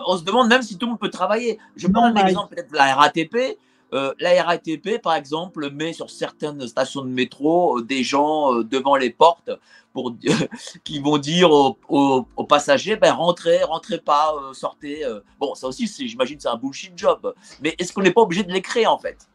on 0.06 0.16
se 0.16 0.24
demande 0.24 0.48
même 0.48 0.62
si 0.62 0.78
tout 0.78 0.86
le 0.86 0.90
monde 0.92 1.00
peut 1.00 1.10
travailler. 1.10 1.58
Je 1.76 1.86
prends 1.86 2.04
un 2.04 2.14
exemple 2.14 2.54
peut-être 2.54 2.70
de 2.70 2.76
la 2.76 2.94
RATP. 2.94 3.58
Euh, 3.92 4.12
la 4.18 4.42
RATP, 4.42 5.00
par 5.00 5.14
exemple, 5.14 5.70
met 5.70 5.92
sur 5.92 6.10
certaines 6.10 6.66
stations 6.66 7.02
de 7.02 7.08
métro 7.08 7.78
euh, 7.78 7.82
des 7.82 8.02
gens 8.02 8.52
euh, 8.52 8.64
devant 8.64 8.96
les 8.96 9.10
portes 9.10 9.50
pour, 9.92 10.14
qui 10.84 10.98
vont 10.98 11.18
dire 11.18 11.50
aux, 11.52 12.44
passagers 12.48 12.96
ben, 12.96 13.12
rentrez, 13.12 13.62
rentrez 13.62 13.98
pas, 13.98 14.34
sortez. 14.52 15.02
Bon, 15.40 15.54
ça 15.54 15.68
aussi, 15.68 15.86
j'imagine, 15.86 16.38
c'est 16.38 16.48
un 16.48 16.56
bullshit 16.56 16.92
job. 16.96 17.34
Mais 17.62 17.74
est-ce 17.78 17.92
qu'on 17.92 18.02
n'est 18.02 18.12
pas 18.12 18.20
obligé 18.22 18.42
de 18.42 18.52
les 18.52 18.60
créer 18.60 18.86
en 18.86 18.98
fait? 18.98 19.28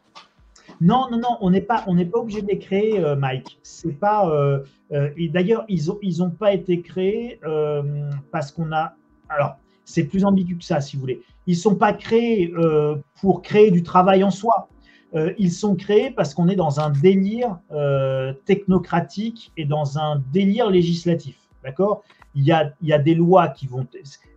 Non, 0.80 1.08
non, 1.10 1.18
non, 1.18 1.38
on 1.40 1.50
n'est 1.50 1.60
pas, 1.60 1.84
pas 1.84 2.18
obligé 2.18 2.42
de 2.42 2.46
les 2.46 2.58
créer, 2.58 3.00
Mike. 3.16 3.58
C'est 3.62 3.98
pas. 3.98 4.30
d'ailleurs, 4.90 5.64
ils 5.68 5.86
n'ont 5.86 5.98
ils 6.00 6.22
ont 6.22 6.30
pas 6.30 6.52
été 6.52 6.80
créés 6.80 7.40
parce 8.30 8.52
qu'on 8.52 8.70
a. 8.72 8.94
Alors, 9.28 9.56
c'est 9.84 10.04
plus 10.04 10.24
ambigu 10.24 10.56
que 10.56 10.64
ça, 10.64 10.80
si 10.80 10.96
vous 10.96 11.00
voulez. 11.00 11.22
Ils 11.46 11.54
ne 11.54 11.60
sont 11.60 11.74
pas 11.74 11.92
créés 11.92 12.52
euh, 12.56 12.96
pour 13.20 13.42
créer 13.42 13.70
du 13.70 13.82
travail 13.82 14.22
en 14.22 14.30
soi. 14.30 14.68
Euh, 15.14 15.32
ils 15.38 15.52
sont 15.52 15.74
créés 15.74 16.10
parce 16.10 16.34
qu'on 16.34 16.48
est 16.48 16.56
dans 16.56 16.80
un 16.80 16.90
délire 16.90 17.58
euh, 17.72 18.32
technocratique 18.46 19.52
et 19.56 19.64
dans 19.64 19.98
un 19.98 20.22
délire 20.32 20.70
législatif. 20.70 21.36
D'accord? 21.62 22.02
Il 22.34 22.44
y, 22.44 22.52
a, 22.52 22.72
il 22.80 22.88
y 22.88 22.92
a 22.92 22.98
des 22.98 23.14
lois 23.14 23.48
qui 23.48 23.66
vont. 23.66 23.86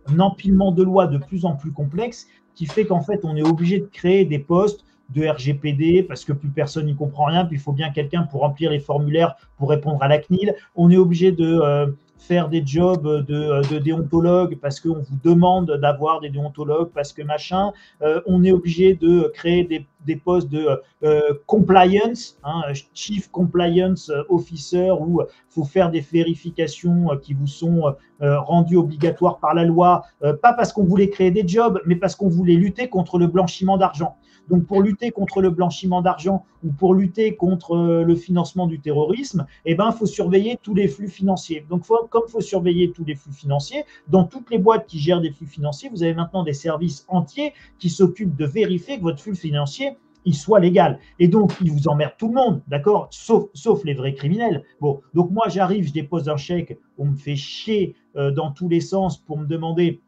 Un 0.08 0.20
empilement 0.20 0.70
de 0.70 0.82
lois 0.82 1.06
de 1.06 1.18
plus 1.18 1.44
en 1.44 1.56
plus 1.56 1.72
complexe 1.72 2.28
qui 2.54 2.66
fait 2.66 2.86
qu'en 2.86 3.00
fait, 3.00 3.24
on 3.24 3.36
est 3.36 3.42
obligé 3.42 3.80
de 3.80 3.86
créer 3.86 4.24
des 4.24 4.38
postes 4.38 4.84
de 5.14 5.26
RGPD 5.26 6.02
parce 6.02 6.24
que 6.24 6.32
plus 6.32 6.48
personne 6.48 6.86
n'y 6.86 6.94
comprend 6.94 7.24
rien, 7.24 7.44
puis 7.44 7.56
il 7.56 7.60
faut 7.60 7.72
bien 7.72 7.90
quelqu'un 7.90 8.22
pour 8.22 8.40
remplir 8.40 8.70
les 8.70 8.80
formulaires 8.80 9.34
pour 9.56 9.70
répondre 9.70 10.02
à 10.02 10.08
la 10.08 10.18
CNIL. 10.18 10.54
On 10.74 10.90
est 10.90 10.96
obligé 10.96 11.32
de 11.32 11.96
faire 12.18 12.48
des 12.48 12.64
jobs 12.64 13.24
de, 13.26 13.68
de 13.70 13.78
déontologue 13.78 14.58
parce 14.60 14.80
qu'on 14.80 15.00
vous 15.00 15.18
demande 15.22 15.70
d'avoir 15.80 16.20
des 16.20 16.30
déontologues, 16.30 16.90
parce 16.94 17.12
que 17.12 17.22
machin. 17.22 17.72
Euh, 18.02 18.20
on 18.26 18.44
est 18.44 18.52
obligé 18.52 18.94
de 18.94 19.30
créer 19.34 19.64
des, 19.64 20.16
postes 20.16 20.48
de 20.48 20.80
euh, 21.02 21.20
compliance, 21.46 22.38
hein, 22.44 22.62
chief 22.94 23.28
compliance 23.30 24.10
officer, 24.28 24.90
où 24.90 25.22
faut 25.48 25.64
faire 25.64 25.90
des 25.90 26.00
vérifications 26.00 27.08
qui 27.22 27.34
vous 27.34 27.46
sont 27.46 27.94
euh, 28.22 28.38
rendues 28.40 28.76
obligatoires 28.76 29.38
par 29.38 29.54
la 29.54 29.64
loi, 29.64 30.04
pas 30.42 30.52
parce 30.52 30.72
qu'on 30.72 30.84
voulait 30.84 31.10
créer 31.10 31.30
des 31.30 31.46
jobs, 31.46 31.80
mais 31.86 31.96
parce 31.96 32.14
qu'on 32.14 32.28
voulait 32.28 32.54
lutter 32.54 32.88
contre 32.88 33.18
le 33.18 33.26
blanchiment 33.26 33.76
d'argent. 33.76 34.16
Donc 34.50 34.66
pour 34.66 34.82
lutter 34.82 35.10
contre 35.10 35.40
le 35.40 35.50
blanchiment 35.50 36.02
d'argent 36.02 36.44
ou 36.64 36.72
pour 36.72 36.94
lutter 36.94 37.36
contre 37.36 37.76
euh, 37.76 38.04
le 38.04 38.16
financement 38.16 38.66
du 38.66 38.80
terrorisme, 38.80 39.46
eh 39.64 39.74
ben, 39.74 39.90
il 39.92 39.96
faut 39.96 40.06
surveiller 40.06 40.58
tous 40.62 40.74
les 40.74 40.88
flux 40.88 41.08
financiers. 41.08 41.64
Donc 41.68 41.86
comme 41.86 42.22
il 42.26 42.30
faut 42.30 42.40
surveiller 42.40 42.92
tous 42.92 43.04
les 43.04 43.14
flux 43.14 43.32
financiers, 43.32 43.84
dans 44.08 44.24
toutes 44.24 44.50
les 44.50 44.58
boîtes 44.58 44.86
qui 44.86 44.98
gèrent 44.98 45.20
des 45.20 45.30
flux 45.32 45.46
financiers, 45.46 45.88
vous 45.90 46.02
avez 46.02 46.14
maintenant 46.14 46.42
des 46.42 46.52
services 46.52 47.04
entiers 47.08 47.52
qui 47.78 47.90
s'occupent 47.90 48.36
de 48.36 48.46
vérifier 48.46 48.98
que 48.98 49.02
votre 49.02 49.20
flux 49.20 49.36
financier 49.36 49.96
il 50.26 50.34
soit 50.34 50.60
légal. 50.60 50.98
Et 51.18 51.28
donc, 51.28 51.52
il 51.62 51.70
vous 51.70 51.88
emmerde 51.88 52.14
tout 52.18 52.28
le 52.28 52.34
monde, 52.34 52.60
d'accord? 52.66 53.08
Sauf, 53.10 53.44
sauf 53.54 53.84
les 53.84 53.94
vrais 53.94 54.12
criminels. 54.12 54.64
Bon, 54.80 55.00
donc 55.14 55.30
moi, 55.30 55.48
j'arrive, 55.48 55.86
je 55.86 55.92
dépose 55.92 56.28
un 56.28 56.36
chèque, 56.36 56.78
on 56.98 57.06
me 57.06 57.16
fait 57.16 57.36
chier 57.36 57.94
euh, 58.16 58.32
dans 58.32 58.50
tous 58.50 58.68
les 58.68 58.80
sens 58.80 59.16
pour 59.18 59.38
me 59.38 59.46
demander 59.46 60.00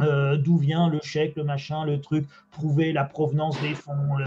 euh, 0.00 0.36
d'où 0.36 0.58
vient 0.58 0.88
le 0.88 1.00
chèque, 1.02 1.36
le 1.36 1.44
machin, 1.44 1.84
le 1.84 2.00
truc, 2.00 2.26
prouver 2.50 2.92
la 2.92 3.04
provenance 3.04 3.60
des 3.60 3.74
fonds, 3.74 4.16
le 4.16 4.26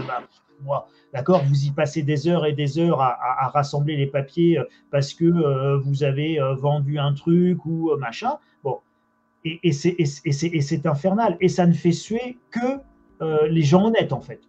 moi, 0.64 0.86
d'accord, 1.12 1.42
vous 1.44 1.64
y 1.64 1.72
passez 1.72 2.04
des 2.04 2.28
heures 2.28 2.46
et 2.46 2.52
des 2.52 2.78
heures 2.78 3.00
à, 3.00 3.48
rassembler 3.48 3.96
les 3.96 4.06
papiers 4.06 4.58
euh, 4.58 4.64
parce 4.92 5.12
que 5.12 5.76
vous 5.78 6.04
avez 6.04 6.38
vendu 6.56 7.00
un 7.00 7.14
truc 7.14 7.66
ou 7.66 7.90
machin. 7.98 8.36
Bon, 8.62 8.78
et, 9.44 9.58
et 9.64 9.72
c'est 9.72 10.86
infernal. 10.86 11.36
Et 11.40 11.48
ça 11.48 11.66
ne 11.66 11.72
fait 11.72 11.90
suer 11.90 12.38
que 12.52 12.78
les 13.48 13.62
gens 13.62 13.86
honnêtes, 13.86 14.12
en 14.12 14.20
fait. 14.20 14.40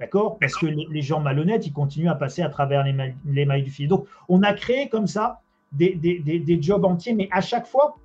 D'accord? 0.00 0.38
Parce 0.38 0.56
que 0.56 0.64
les, 0.64 1.02
gens 1.02 1.20
malhonnêtes, 1.20 1.66
ils 1.66 1.74
continuent 1.74 2.08
à 2.08 2.14
passer 2.14 2.40
à 2.40 2.48
travers 2.48 2.84
les, 2.84 3.44
mailles, 3.44 3.62
du 3.62 3.70
filet. 3.70 3.86
Donc, 3.86 4.06
on 4.30 4.42
a 4.42 4.54
créé 4.54 4.88
comme 4.88 5.06
ça 5.06 5.42
des, 5.72 6.58
jobs 6.62 6.84
entiers, 6.86 7.12
mais 7.12 7.28
à 7.30 7.42
chaque 7.42 7.66
fois, 7.66 7.98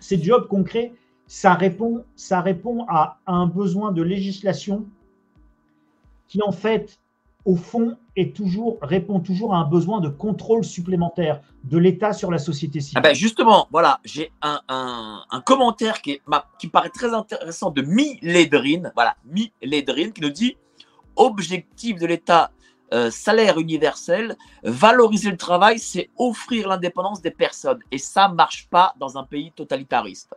ces 0.00 0.20
jobs 0.20 0.48
qu'on 0.48 0.64
crée, 0.64 0.92
ça 1.28 1.54
répond, 1.54 2.04
ça 2.16 2.40
répond 2.40 2.86
à 2.88 3.18
un 3.26 3.46
besoin 3.46 3.92
de 3.92 4.02
législation 4.02 4.86
qui, 6.26 6.42
en 6.42 6.52
fait, 6.52 6.98
au 7.44 7.54
fond, 7.54 7.96
répond 8.82 9.20
toujours 9.20 9.54
à 9.54 9.58
un 9.58 9.64
besoin 9.64 10.00
de 10.00 10.08
contrôle 10.08 10.64
supplémentaire 10.64 11.40
de 11.64 11.78
l'État 11.78 12.12
sur 12.12 12.30
la 12.30 12.38
société 12.38 12.80
civile. 12.80 12.98
Ah 12.98 13.00
ben 13.00 13.14
justement, 13.14 13.68
voilà, 13.70 14.00
j'ai 14.04 14.32
un, 14.42 15.42
commentaire 15.44 16.02
qui, 16.02 16.12
est, 16.12 16.22
qui 16.58 16.68
paraît 16.68 16.90
très 16.90 17.14
intéressant 17.14 17.70
de 17.70 17.82
Mi 17.82 18.18
Ledrine, 18.22 18.90
voilà, 18.94 19.16
Mi 19.24 19.52
qui 19.60 20.20
nous 20.20 20.30
dit 20.30 20.56
Objectif 21.14 21.98
de 21.98 22.06
l'État 22.06 22.50
euh, 22.92 23.10
salaire 23.10 23.58
universel, 23.58 24.36
valoriser 24.62 25.30
le 25.30 25.36
travail, 25.36 25.78
c'est 25.78 26.10
offrir 26.16 26.68
l'indépendance 26.68 27.20
des 27.20 27.30
personnes. 27.30 27.80
Et 27.90 27.98
ça 27.98 28.28
marche 28.28 28.68
pas 28.70 28.94
dans 28.98 29.18
un 29.18 29.24
pays 29.24 29.52
totalitariste. 29.52 30.34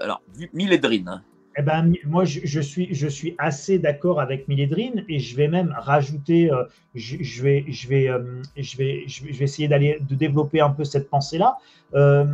Alors, 0.00 0.22
Miledrine. 0.52 1.08
Hein. 1.08 1.22
Eh 1.58 1.62
ben, 1.62 1.92
moi, 2.06 2.24
je, 2.24 2.60
suis, 2.60 2.94
je 2.94 3.06
suis 3.06 3.34
assez 3.36 3.78
d'accord 3.78 4.20
avec 4.20 4.48
Milédrine 4.48 5.04
et 5.08 5.18
je 5.18 5.36
vais 5.36 5.48
même 5.48 5.74
rajouter, 5.78 6.50
euh, 6.50 6.64
je, 6.94 7.42
vais, 7.42 8.08
euh, 8.08 8.42
essayer 8.56 9.68
d'aller 9.68 9.98
de 10.00 10.14
développer 10.14 10.60
un 10.60 10.70
peu 10.70 10.84
cette 10.84 11.10
pensée-là. 11.10 11.58
Euh, 11.94 12.24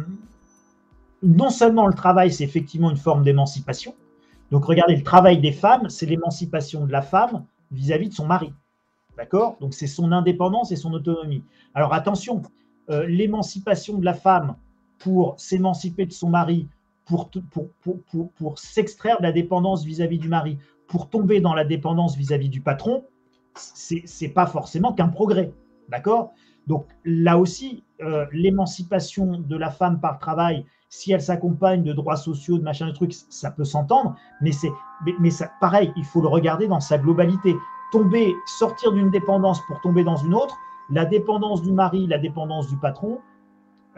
non 1.23 1.51
seulement 1.51 1.89
le 1.89 1.95
travail, 1.95 2.33
c'est 2.33 2.45
effectivement 2.45 2.91
une 2.91 2.97
forme 2.97 3.25
d'émancipation. 3.25 3.95
Donc, 4.53 4.65
regardez, 4.65 4.95
le 4.95 5.03
travail 5.03 5.41
des 5.41 5.53
femmes, 5.53 5.89
c'est 5.89 6.07
l'émancipation 6.07 6.87
de 6.87 6.93
la 6.93 7.03
femme 7.03 7.45
vis-à-vis 7.73 8.11
de 8.11 8.15
son 8.15 8.27
mari. 8.27 8.53
D'accord? 9.17 9.57
Donc, 9.61 9.75
c'est 9.75 9.89
son 9.89 10.13
indépendance 10.13 10.71
et 10.71 10.77
son 10.77 10.93
autonomie. 10.93 11.43
Alors, 11.75 11.93
attention, 11.93 12.41
l'émancipation 12.89 13.99
de 13.99 14.05
la 14.05 14.15
femme 14.15 14.55
pour 14.99 15.35
s'émanciper 15.39 16.07
de 16.07 16.13
son 16.13 16.31
mari, 16.31 16.69
pour, 17.09 17.31
pour, 17.31 18.33
pour, 18.33 18.59
s'extraire 18.59 19.19
de 19.19 19.23
la 19.23 19.33
dépendance 19.33 19.85
vis-à-vis 19.85 20.19
du 20.19 20.29
mari, 20.29 20.59
pour 20.87 21.09
tomber 21.09 21.41
dans 21.41 21.55
la 21.55 21.65
dépendance 21.65 22.17
vis-à-vis 22.17 22.51
du 22.51 22.61
patron, 22.61 23.05
c'est 23.55 24.29
pas 24.29 24.47
forcément 24.47 24.93
qu'un 24.93 25.09
progrès. 25.09 25.53
D'accord? 25.89 26.33
Donc 26.67 26.87
là 27.05 27.39
aussi, 27.39 27.83
euh, 28.03 28.27
l'émancipation 28.31 29.39
de 29.39 29.57
la 29.57 29.71
femme 29.71 30.01
par 30.01 30.15
le 30.15 30.19
travail, 30.19 30.67
si 30.91 31.13
elle 31.13 31.23
s'accompagne 31.23 31.83
de 31.83 31.93
droits 31.93 32.17
sociaux, 32.17 32.59
de 32.59 32.63
machin, 32.63 32.87
de 32.87 32.93
trucs, 32.93 33.15
ça 33.15 33.51
peut 33.51 33.65
s'entendre, 33.65 34.17
mais 34.43 34.53
c'est 34.53 34.71
mais, 35.19 35.31
ça, 35.31 35.51
pareil, 35.61 35.93
il 35.97 36.05
faut 36.05 36.21
le 36.21 36.29
regarder 36.29 36.69
dans 36.69 36.81
sa 36.81 36.99
globalité. 36.99 37.55
Tomber, 37.93 38.35
sortir 38.47 38.93
d'une 38.93 39.11
dépendance 39.11 39.61
pour 39.67 39.81
tomber 39.81 40.05
dans 40.05 40.17
une 40.17 40.35
autre, 40.35 40.59
la 40.91 41.05
dépendance 41.05 41.63
du 41.63 41.73
mari, 41.73 42.07
la 42.07 42.19
dépendance 42.19 42.69
du 42.69 42.77
patron, 42.77 43.21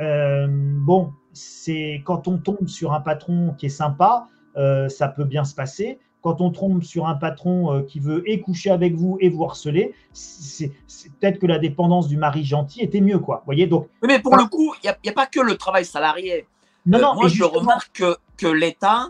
euh, 0.00 0.46
bon, 0.48 1.12
c'est 1.32 2.02
quand 2.04 2.28
on 2.28 2.38
tombe 2.38 2.68
sur 2.68 2.92
un 2.92 3.00
patron 3.00 3.54
qui 3.58 3.66
est 3.66 3.70
sympa, 3.70 4.26
euh, 4.56 4.88
ça 4.88 5.08
peut 5.08 5.24
bien 5.24 5.44
se 5.44 5.54
passer. 5.54 5.98
Quand 6.22 6.40
on 6.40 6.50
tombe 6.50 6.82
sur 6.82 7.06
un 7.06 7.14
patron 7.14 7.72
euh, 7.72 7.82
qui 7.82 7.98
veut 7.98 8.22
et 8.30 8.40
coucher 8.40 8.70
avec 8.70 8.94
vous 8.94 9.16
et 9.20 9.28
vous 9.30 9.44
harceler, 9.44 9.94
c'est 10.12 10.72
peut-être 11.18 11.38
que 11.38 11.46
la 11.46 11.58
dépendance 11.58 12.08
du 12.08 12.16
mari 12.16 12.44
gentil 12.44 12.80
était 12.82 13.00
mieux, 13.00 13.18
quoi. 13.18 13.42
Voyez 13.46 13.66
donc. 13.66 13.88
Mais 14.06 14.18
pour 14.18 14.36
le 14.36 14.44
coup, 14.44 14.74
il 14.82 14.92
n'y 15.04 15.10
a, 15.10 15.12
pas 15.12 15.26
que 15.26 15.40
le 15.40 15.56
travail 15.56 15.84
salarié. 15.84 16.46
Non, 16.86 16.98
non, 16.98 17.14
moi, 17.14 17.28
je 17.28 17.44
remarque 17.44 17.92
que, 17.94 18.16
que 18.36 18.46
l'État, 18.46 19.08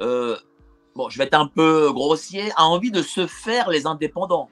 bon, 0.00 1.08
je 1.08 1.18
vais 1.18 1.24
être 1.24 1.38
un 1.38 1.48
peu 1.48 1.92
grossier, 1.92 2.50
a 2.56 2.64
envie 2.64 2.90
de 2.90 3.02
se 3.02 3.26
faire 3.26 3.68
les 3.68 3.86
indépendants. 3.86 4.48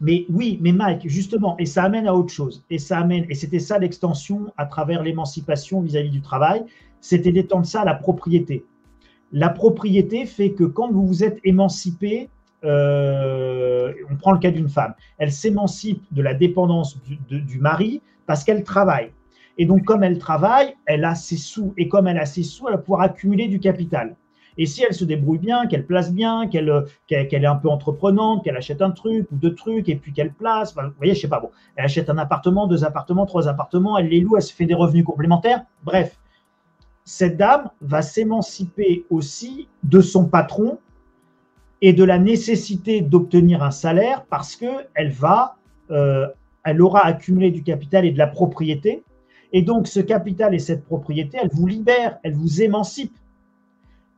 Mais 0.00 0.26
oui, 0.28 0.58
mais 0.62 0.72
Mike, 0.72 1.08
justement, 1.08 1.56
et 1.58 1.66
ça 1.66 1.84
amène 1.84 2.06
à 2.06 2.14
autre 2.14 2.32
chose. 2.32 2.64
Et 2.70 2.78
ça 2.78 3.06
c'était 3.32 3.58
ça 3.58 3.78
l'extension 3.78 4.52
à 4.56 4.66
travers 4.66 5.02
l'émancipation 5.02 5.80
vis-à-vis 5.80 6.10
du 6.10 6.20
travail, 6.20 6.64
c'était 7.00 7.32
d'étendre 7.32 7.66
ça 7.66 7.82
à 7.82 7.84
la 7.84 7.94
propriété. 7.94 8.64
La 9.32 9.48
propriété 9.48 10.24
fait 10.24 10.52
que 10.52 10.64
quand 10.64 10.90
vous 10.90 11.06
vous 11.06 11.24
êtes 11.24 11.40
émancipé, 11.44 12.28
euh, 12.64 13.92
on 14.10 14.16
prend 14.16 14.32
le 14.32 14.38
cas 14.38 14.50
d'une 14.50 14.68
femme, 14.68 14.94
elle 15.18 15.32
s'émancipe 15.32 16.02
de 16.12 16.22
la 16.22 16.34
dépendance 16.34 17.00
du, 17.02 17.40
du 17.40 17.58
mari 17.58 18.00
parce 18.26 18.44
qu'elle 18.44 18.64
travaille. 18.64 19.10
Et 19.58 19.66
donc, 19.66 19.84
comme 19.84 20.04
elle 20.04 20.18
travaille, 20.18 20.74
elle 20.86 21.04
a 21.04 21.16
ses 21.16 21.36
sous. 21.36 21.74
Et 21.76 21.88
comme 21.88 22.06
elle 22.06 22.18
a 22.18 22.26
ses 22.26 22.44
sous, 22.44 22.68
elle 22.68 22.74
va 22.74 22.78
pouvoir 22.78 23.00
accumuler 23.00 23.48
du 23.48 23.58
capital. 23.58 24.14
Et 24.58 24.66
si 24.66 24.82
elle 24.82 24.92
se 24.92 25.04
débrouille 25.04 25.38
bien, 25.38 25.68
qu'elle 25.68 25.86
place 25.86 26.12
bien, 26.12 26.48
qu'elle 26.48 26.68
est 27.08 27.46
un 27.46 27.54
peu 27.54 27.68
entreprenante, 27.68 28.42
qu'elle 28.42 28.56
achète 28.56 28.82
un 28.82 28.90
truc 28.90 29.30
ou 29.30 29.36
deux 29.36 29.54
trucs 29.54 29.88
et 29.88 29.94
puis 29.94 30.12
qu'elle 30.12 30.32
place, 30.32 30.74
vous 30.74 30.82
voyez, 30.96 31.14
je 31.14 31.20
sais 31.20 31.28
pas, 31.28 31.38
bon, 31.38 31.50
elle 31.76 31.84
achète 31.84 32.10
un 32.10 32.18
appartement, 32.18 32.66
deux 32.66 32.84
appartements, 32.84 33.24
trois 33.24 33.46
appartements, 33.46 33.96
elle 33.96 34.08
les 34.08 34.20
loue, 34.20 34.36
elle 34.36 34.42
se 34.42 34.52
fait 34.52 34.66
des 34.66 34.74
revenus 34.74 35.04
complémentaires. 35.04 35.64
Bref, 35.84 36.18
cette 37.04 37.36
dame 37.36 37.70
va 37.80 38.02
s'émanciper 38.02 39.06
aussi 39.10 39.68
de 39.84 40.00
son 40.00 40.26
patron 40.26 40.78
et 41.80 41.92
de 41.92 42.02
la 42.02 42.18
nécessité 42.18 43.00
d'obtenir 43.00 43.62
un 43.62 43.70
salaire 43.70 44.24
parce 44.28 44.56
que 44.56 44.66
elle 44.94 45.12
va, 45.12 45.56
euh, 45.92 46.26
elle 46.64 46.82
aura 46.82 47.06
accumulé 47.06 47.52
du 47.52 47.62
capital 47.62 48.04
et 48.04 48.10
de 48.10 48.18
la 48.18 48.26
propriété. 48.26 49.04
Et 49.52 49.62
donc, 49.62 49.86
ce 49.86 50.00
capital 50.00 50.52
et 50.52 50.58
cette 50.58 50.84
propriété, 50.84 51.38
elle 51.40 51.50
vous 51.52 51.68
libère, 51.68 52.18
elle 52.24 52.34
vous 52.34 52.60
émancipe 52.60 53.16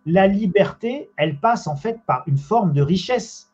la 0.07 0.27
liberté, 0.27 1.11
elle 1.17 1.37
passe 1.37 1.67
en 1.67 1.77
fait 1.77 2.01
par 2.07 2.23
une 2.27 2.39
forme 2.39 2.73
de 2.73 2.83
richesse. 2.83 3.53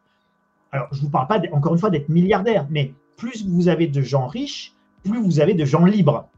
Alors, 0.72 0.88
je 0.92 0.98
ne 0.98 1.02
vous 1.02 1.10
parle 1.10 1.26
pas, 1.26 1.40
encore 1.52 1.74
une 1.74 1.78
fois, 1.78 1.90
d'être 1.90 2.08
milliardaire, 2.08 2.66
mais 2.70 2.92
plus 3.16 3.46
vous 3.46 3.68
avez 3.68 3.86
de 3.86 4.02
gens 4.02 4.26
riches, 4.26 4.74
plus 5.04 5.20
vous 5.20 5.40
avez 5.40 5.54
de 5.54 5.64
gens 5.64 5.84
libres. 5.84 6.28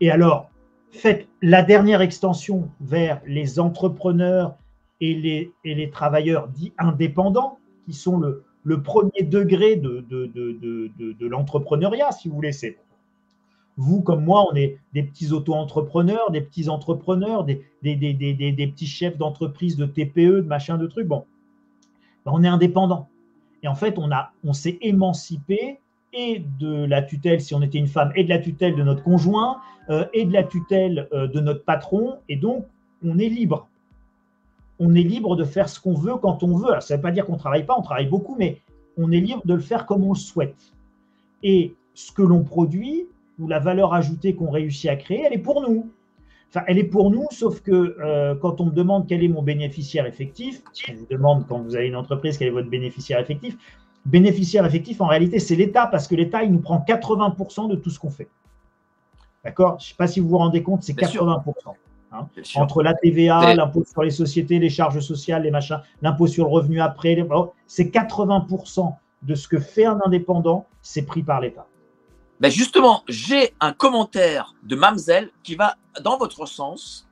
Et 0.00 0.10
alors, 0.10 0.50
faites 0.90 1.28
la 1.42 1.62
dernière 1.62 2.00
extension 2.00 2.70
vers 2.80 3.20
les 3.26 3.58
entrepreneurs 3.58 4.56
et 5.00 5.52
les, 5.64 5.90
travailleurs 5.90 6.48
dits 6.48 6.72
indépendants, 6.78 7.58
qui 7.84 7.92
sont 7.92 8.18
le, 8.18 8.82
premier 8.82 9.22
degré 9.22 9.76
de, 9.76 10.04
de, 10.08 10.26
de 10.98 11.26
l'entrepreneuriat, 11.26 12.12
si 12.12 12.28
vous 12.28 12.34
voulez. 12.34 12.52
C'est 12.52 12.78
vous 13.76 14.00
comme 14.00 14.24
moi, 14.24 14.46
on 14.50 14.54
est 14.54 14.78
des 14.94 15.02
petits 15.02 15.32
auto-entrepreneurs, 15.32 16.30
des 16.30 16.40
petits 16.40 16.68
entrepreneurs, 16.68 17.44
des, 17.44 17.62
petits 17.82 18.86
chefs 18.86 19.18
d'entreprise, 19.18 19.76
de 19.76 19.86
TPE, 19.86 20.40
de 20.40 20.46
machin, 20.46 20.78
de 20.78 20.86
trucs. 20.86 21.06
Bon, 21.06 21.24
ben, 22.24 22.32
on 22.34 22.42
est 22.42 22.48
indépendant. 22.48 23.08
Et 23.62 23.68
en 23.68 23.74
fait, 23.74 23.98
on, 23.98 24.52
s'est 24.52 24.78
émancipé 24.80 25.80
et 26.12 26.42
de 26.58 26.84
la 26.84 27.02
tutelle, 27.02 27.40
si 27.40 27.54
on 27.54 27.60
était 27.60 27.78
une 27.78 27.88
femme, 27.88 28.12
et 28.16 28.24
de 28.24 28.28
la 28.30 28.38
tutelle 28.38 28.76
de 28.76 28.82
notre 28.82 29.02
conjoint, 29.02 29.58
euh, 29.90 30.06
et 30.14 30.24
de 30.24 30.32
la 30.32 30.44
tutelle 30.44 31.08
euh, 31.12 31.26
de 31.26 31.40
notre 31.40 31.64
patron. 31.64 32.16
Et 32.28 32.36
donc, 32.36 32.64
on 33.04 33.18
est 33.18 33.28
libre. 33.28 33.68
On 34.78 34.94
est 34.94 35.02
libre 35.02 35.36
de 35.36 35.44
faire 35.44 35.68
ce 35.68 35.80
qu'on 35.80 35.94
veut 35.94 36.16
quand 36.16 36.42
on 36.42 36.56
veut. 36.56 36.80
ça 36.80 36.94
ne 36.94 36.98
veut 36.98 37.02
pas 37.02 37.10
dire 37.10 37.26
qu'on 37.26 37.34
ne 37.34 37.38
travaille 37.38 37.66
pas, 37.66 37.74
on 37.78 37.82
travaille 37.82 38.08
beaucoup, 38.08 38.36
mais 38.38 38.60
on 38.96 39.10
est 39.10 39.20
libre 39.20 39.42
de 39.44 39.54
le 39.54 39.60
faire 39.60 39.84
comme 39.84 40.04
on 40.04 40.12
le 40.12 40.18
souhaite. 40.18 40.72
Et 41.42 41.74
ce 41.94 42.12
que 42.12 42.22
l'on 42.22 42.42
produit, 42.42 43.06
ou 43.38 43.48
la 43.48 43.58
valeur 43.58 43.94
ajoutée 43.94 44.34
qu'on 44.34 44.50
réussit 44.50 44.90
à 44.90 44.96
créer, 44.96 45.24
elle 45.26 45.32
est 45.32 45.38
pour 45.38 45.62
nous. 45.62 45.90
Enfin, 46.48 46.62
elle 46.68 46.78
est 46.78 46.84
pour 46.84 47.10
nous, 47.10 47.26
sauf 47.30 47.60
que 47.60 47.96
euh, 48.00 48.34
quand 48.36 48.60
on 48.60 48.66
me 48.66 48.70
demande 48.70 49.06
quel 49.08 49.22
est 49.22 49.28
mon 49.28 49.42
bénéficiaire 49.42 50.06
effectif, 50.06 50.62
on 50.88 50.94
vous 50.94 51.06
demande 51.10 51.46
quand 51.46 51.58
vous 51.58 51.74
avez 51.74 51.88
une 51.88 51.96
entreprise 51.96 52.38
quel 52.38 52.48
est 52.48 52.52
votre 52.52 52.70
bénéficiaire 52.70 53.18
effectif, 53.18 53.56
bénéficiaire 54.04 54.64
effectif, 54.64 55.00
en 55.00 55.06
réalité, 55.06 55.38
c'est 55.38 55.56
l'État, 55.56 55.86
parce 55.86 56.06
que 56.06 56.14
l'État, 56.14 56.44
il 56.44 56.52
nous 56.52 56.60
prend 56.60 56.84
80% 56.86 57.68
de 57.68 57.76
tout 57.76 57.90
ce 57.90 57.98
qu'on 57.98 58.10
fait. 58.10 58.28
D'accord? 59.44 59.78
Je 59.80 59.86
ne 59.86 59.88
sais 59.88 59.94
pas 59.96 60.06
si 60.06 60.20
vous 60.20 60.28
vous 60.28 60.38
rendez 60.38 60.62
compte, 60.62 60.82
c'est 60.82 60.96
80%. 60.96 61.74
Hein. 62.12 62.28
Entre 62.54 62.82
la 62.82 62.94
TVA, 62.94 63.54
l'impôt 63.54 63.84
sur 63.84 64.02
les 64.02 64.10
sociétés, 64.10 64.58
les 64.58 64.70
charges 64.70 65.00
sociales, 65.00 65.42
les 65.42 65.50
machins, 65.50 65.80
l'impôt 66.02 66.28
sur 66.28 66.46
le 66.46 66.50
revenu 66.50 66.80
après, 66.80 67.16
c'est 67.66 67.92
80% 67.92 68.94
de 69.22 69.34
ce 69.34 69.48
que 69.48 69.58
fait 69.58 69.84
un 69.84 70.00
indépendant, 70.04 70.66
c'est 70.82 71.02
pris 71.02 71.22
par 71.22 71.40
l'État. 71.40 71.66
Ben 72.38 72.50
justement, 72.50 73.02
j'ai 73.08 73.54
un 73.60 73.72
commentaire 73.72 74.54
de 74.62 74.76
Mamzelle 74.76 75.30
qui 75.42 75.54
va 75.54 75.76
dans 76.02 76.18
votre 76.18 76.44
sens. 76.44 77.08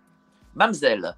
Mamzelle, 0.54 1.16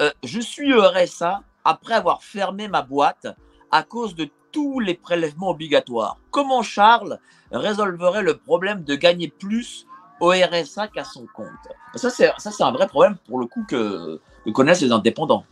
euh, 0.00 0.10
je 0.22 0.40
suis 0.40 0.72
RSA 0.72 1.42
après 1.64 1.94
avoir 1.94 2.22
fermé 2.22 2.68
ma 2.68 2.82
boîte 2.82 3.26
à 3.72 3.82
cause 3.82 4.14
de 4.14 4.28
tous 4.52 4.78
les 4.78 4.94
prélèvements 4.94 5.50
obligatoires. 5.50 6.18
Comment 6.30 6.62
Charles 6.62 7.18
résolverait 7.50 8.22
le 8.22 8.36
problème 8.36 8.84
de 8.84 8.94
gagner 8.94 9.28
plus 9.28 9.86
au 10.20 10.30
RSA 10.30 10.88
qu'à 10.88 11.04
son 11.04 11.26
compte? 11.34 11.48
Ça, 11.96 12.10
c'est 12.10 12.62
un 12.62 12.70
vrai 12.70 12.86
problème 12.86 13.16
pour 13.26 13.40
le 13.40 13.46
coup 13.46 13.64
que, 13.68 14.20
connaissent 14.52 14.82
les 14.82 14.92
indépendants. 14.92 15.44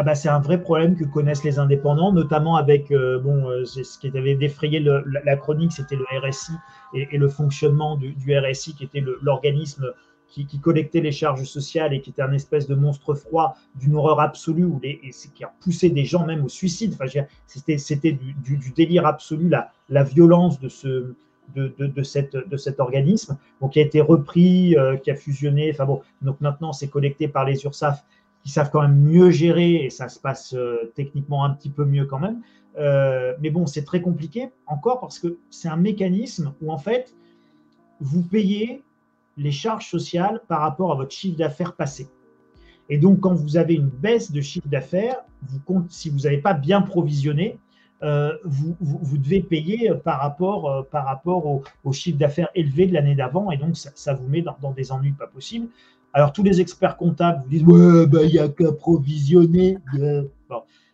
Ah 0.00 0.04
bah, 0.04 0.14
c'est 0.14 0.28
un 0.28 0.38
vrai 0.38 0.62
problème 0.62 0.94
que 0.94 1.02
connaissent 1.02 1.42
les 1.42 1.58
indépendants, 1.58 2.12
notamment 2.12 2.54
avec 2.54 2.92
euh, 2.92 3.18
bon, 3.18 3.48
euh, 3.48 3.64
ce 3.64 3.98
qui 3.98 4.16
avait 4.16 4.36
défrayé 4.36 4.78
la, 4.78 5.36
chronique, 5.36 5.72
c'était 5.72 5.96
le 5.96 6.04
RSI 6.24 6.52
et, 6.94 7.18
le 7.18 7.28
fonctionnement 7.28 7.96
du, 7.96 8.38
RSI, 8.38 8.76
qui 8.76 8.84
était 8.84 9.02
l'organisme 9.20 9.92
qui, 10.28 10.46
collectait 10.60 11.00
les 11.00 11.10
charges 11.10 11.42
sociales 11.42 11.92
et 11.94 12.00
qui 12.00 12.10
était 12.10 12.22
un 12.22 12.32
espèce 12.32 12.68
de 12.68 12.76
monstre 12.76 13.14
froid 13.14 13.56
d'une 13.74 13.96
horreur 13.96 14.20
absolue 14.20 14.66
où 14.66 14.78
les, 14.80 15.00
qui 15.34 15.42
a 15.42 15.52
poussé 15.60 15.90
des 15.90 16.04
gens 16.04 16.24
même 16.24 16.44
au 16.44 16.48
suicide. 16.48 16.94
Enfin, 16.94 17.24
c'était 17.48 18.12
du, 18.12 18.56
du, 18.56 18.70
délire 18.70 19.04
absolu, 19.04 19.48
la, 19.48 19.72
la 19.88 20.04
violence 20.04 20.60
de 20.60 20.68
ce, 20.68 21.12
de, 21.56 21.72
de, 21.76 22.02
cette, 22.02 22.36
de 22.36 22.56
cet 22.56 22.80
organisme, 22.80 23.36
donc 23.60 23.72
qui 23.72 23.80
a 23.80 23.82
été 23.82 24.00
repris, 24.00 24.76
euh, 24.76 24.96
qui 24.96 25.10
a 25.10 25.16
fusionné. 25.16 25.70
Enfin 25.72 25.86
bon, 25.86 26.02
donc 26.22 26.40
maintenant 26.40 26.72
c'est 26.72 26.88
collecté 26.88 27.28
par 27.28 27.44
les 27.44 27.64
URSAF 27.64 28.04
qui 28.44 28.50
savent 28.50 28.70
quand 28.70 28.82
même 28.82 28.98
mieux 28.98 29.30
gérer 29.30 29.84
et 29.84 29.90
ça 29.90 30.08
se 30.08 30.18
passe 30.18 30.54
euh, 30.54 30.92
techniquement 30.94 31.44
un 31.44 31.50
petit 31.50 31.70
peu 31.70 31.84
mieux 31.84 32.06
quand 32.06 32.18
même. 32.18 32.40
Euh, 32.78 33.34
mais 33.40 33.50
bon, 33.50 33.66
c'est 33.66 33.84
très 33.84 34.00
compliqué 34.00 34.50
encore 34.66 35.00
parce 35.00 35.18
que 35.18 35.38
c'est 35.50 35.68
un 35.68 35.76
mécanisme 35.76 36.54
où 36.62 36.72
en 36.72 36.78
fait 36.78 37.14
vous 38.00 38.22
payez 38.22 38.82
les 39.36 39.50
charges 39.52 39.88
sociales 39.88 40.40
par 40.48 40.60
rapport 40.60 40.92
à 40.92 40.94
votre 40.94 41.12
chiffre 41.12 41.36
d'affaires 41.36 41.74
passé. 41.74 42.08
Et 42.88 42.98
donc, 42.98 43.20
quand 43.20 43.34
vous 43.34 43.56
avez 43.56 43.74
une 43.74 43.88
baisse 43.88 44.32
de 44.32 44.40
chiffre 44.40 44.68
d'affaires, 44.68 45.16
si 45.88 46.10
vous 46.10 46.20
n'avez 46.20 46.38
pas 46.38 46.54
bien 46.54 46.80
provisionné, 46.80 47.58
euh, 48.02 48.32
vous, 48.44 49.18
devez 49.18 49.40
payer 49.40 49.92
par 50.04 50.20
rapport 50.20 51.64
au, 51.84 51.92
chiffre 51.92 52.18
d'affaires 52.18 52.48
élevé 52.54 52.86
de 52.86 52.94
l'année 52.94 53.14
d'avant. 53.14 53.50
Et 53.50 53.56
donc, 53.56 53.76
ça, 53.76 54.14
vous 54.14 54.26
met 54.28 54.42
dans, 54.42 54.72
des 54.72 54.92
ennuis 54.92 55.12
pas 55.12 55.26
possibles. 55.26 55.68
Alors, 56.18 56.32
tous 56.32 56.42
les 56.42 56.60
experts 56.60 56.96
comptables 56.96 57.44
vous 57.44 57.48
disent 57.48 57.62
Ouais, 57.62 58.04
bah, 58.08 58.24
il 58.24 58.32
n'y 58.32 58.40
a 58.40 58.48
qu'à 58.48 58.72
provisionner. 58.72 59.78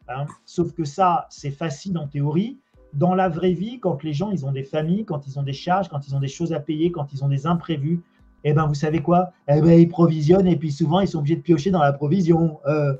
Hein. 0.06 0.26
Sauf 0.44 0.74
que 0.74 0.84
ça, 0.84 1.26
c'est 1.30 1.50
facile 1.50 1.96
en 1.96 2.06
théorie. 2.06 2.58
Dans 2.92 3.14
la 3.14 3.30
vraie 3.30 3.54
vie, 3.54 3.80
quand 3.80 4.02
les 4.02 4.12
gens 4.12 4.30
ils 4.32 4.44
ont 4.44 4.52
des 4.52 4.64
familles, 4.64 5.06
quand 5.06 5.26
ils 5.26 5.38
ont 5.38 5.42
des 5.42 5.54
charges, 5.54 5.88
quand 5.88 6.06
ils 6.06 6.14
ont 6.14 6.20
des 6.20 6.28
choses 6.28 6.52
à 6.52 6.60
payer, 6.60 6.92
quand 6.92 7.10
ils 7.14 7.24
ont 7.24 7.28
des 7.28 7.46
imprévus, 7.46 8.02
eh 8.44 8.52
ben 8.52 8.66
vous 8.66 8.74
savez 8.74 9.00
quoi? 9.00 9.32
Eh 9.48 9.62
ben 9.62 9.80
ils 9.80 9.88
provisionnent 9.88 10.46
et 10.46 10.56
puis 10.56 10.70
souvent 10.70 11.00
ils 11.00 11.08
sont 11.08 11.20
obligés 11.20 11.36
de 11.36 11.40
piocher 11.40 11.70
dans 11.70 11.82
la 11.82 11.94
provision. 11.94 12.60
Euh, 12.66 12.92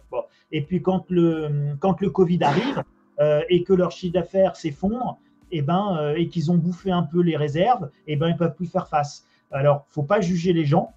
et 0.51 0.62
puis 0.62 0.81
quand 0.81 1.05
le 1.11 1.77
quand 1.79 2.01
le 2.01 2.09
Covid 2.09 2.43
arrive 2.43 2.83
euh, 3.20 3.43
et 3.51 3.64
que 3.64 3.75
leur 3.75 3.93
chiffre 3.93 4.14
d'affaires 4.14 4.57
s'effondre, 4.57 5.18
eh 5.53 5.61
ben 5.61 5.99
euh, 6.01 6.14
et 6.16 6.29
qu'ils 6.29 6.51
ont 6.51 6.57
bouffé 6.57 6.91
un 6.91 7.03
peu 7.03 7.20
les 7.20 7.37
réserves, 7.37 7.91
eh 8.07 8.16
ben 8.16 8.29
ils 8.29 8.37
peuvent 8.39 8.55
plus 8.55 8.66
faire 8.66 8.89
face. 8.89 9.27
Alors 9.51 9.85
faut 9.91 10.05
pas 10.05 10.22
juger 10.22 10.55
les 10.55 10.64
gens. 10.64 10.95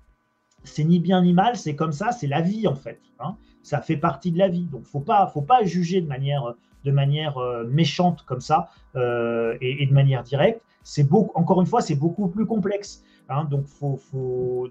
C'est 0.68 0.84
ni 0.84 1.00
bien 1.00 1.22
ni 1.22 1.34
mal, 1.34 1.56
c'est 1.56 1.76
comme 1.76 1.92
ça, 1.92 2.12
c'est 2.12 2.28
la 2.28 2.42
vie 2.42 2.68
en 2.68 2.76
fait. 2.76 3.00
Hein. 3.20 3.36
Ça 3.64 3.82
fait 3.82 3.98
partie 3.98 4.32
de 4.32 4.38
la 4.38 4.50
vie. 4.50 4.68
Donc 4.72 4.84
faut 4.86 5.00
pas 5.00 5.28
faut 5.28 5.42
pas 5.42 5.64
juger 5.64 6.02
de 6.02 6.08
manière 6.08 6.54
de 6.86 6.92
manière 6.92 7.36
méchante 7.68 8.24
comme 8.28 8.42
ça 8.42 8.70
et, 8.96 9.84
et 9.84 9.86
de 9.86 9.94
manière 9.94 10.24
directe. 10.24 10.62
C'est 10.84 11.04
beaucoup 11.04 11.38
encore 11.40 11.60
une 11.62 11.68
fois 11.68 11.82
c'est 11.82 11.96
beaucoup 11.96 12.28
plus 12.28 12.46
complexe. 12.46 13.04
Hein, 13.30 13.44
donc, 13.44 13.66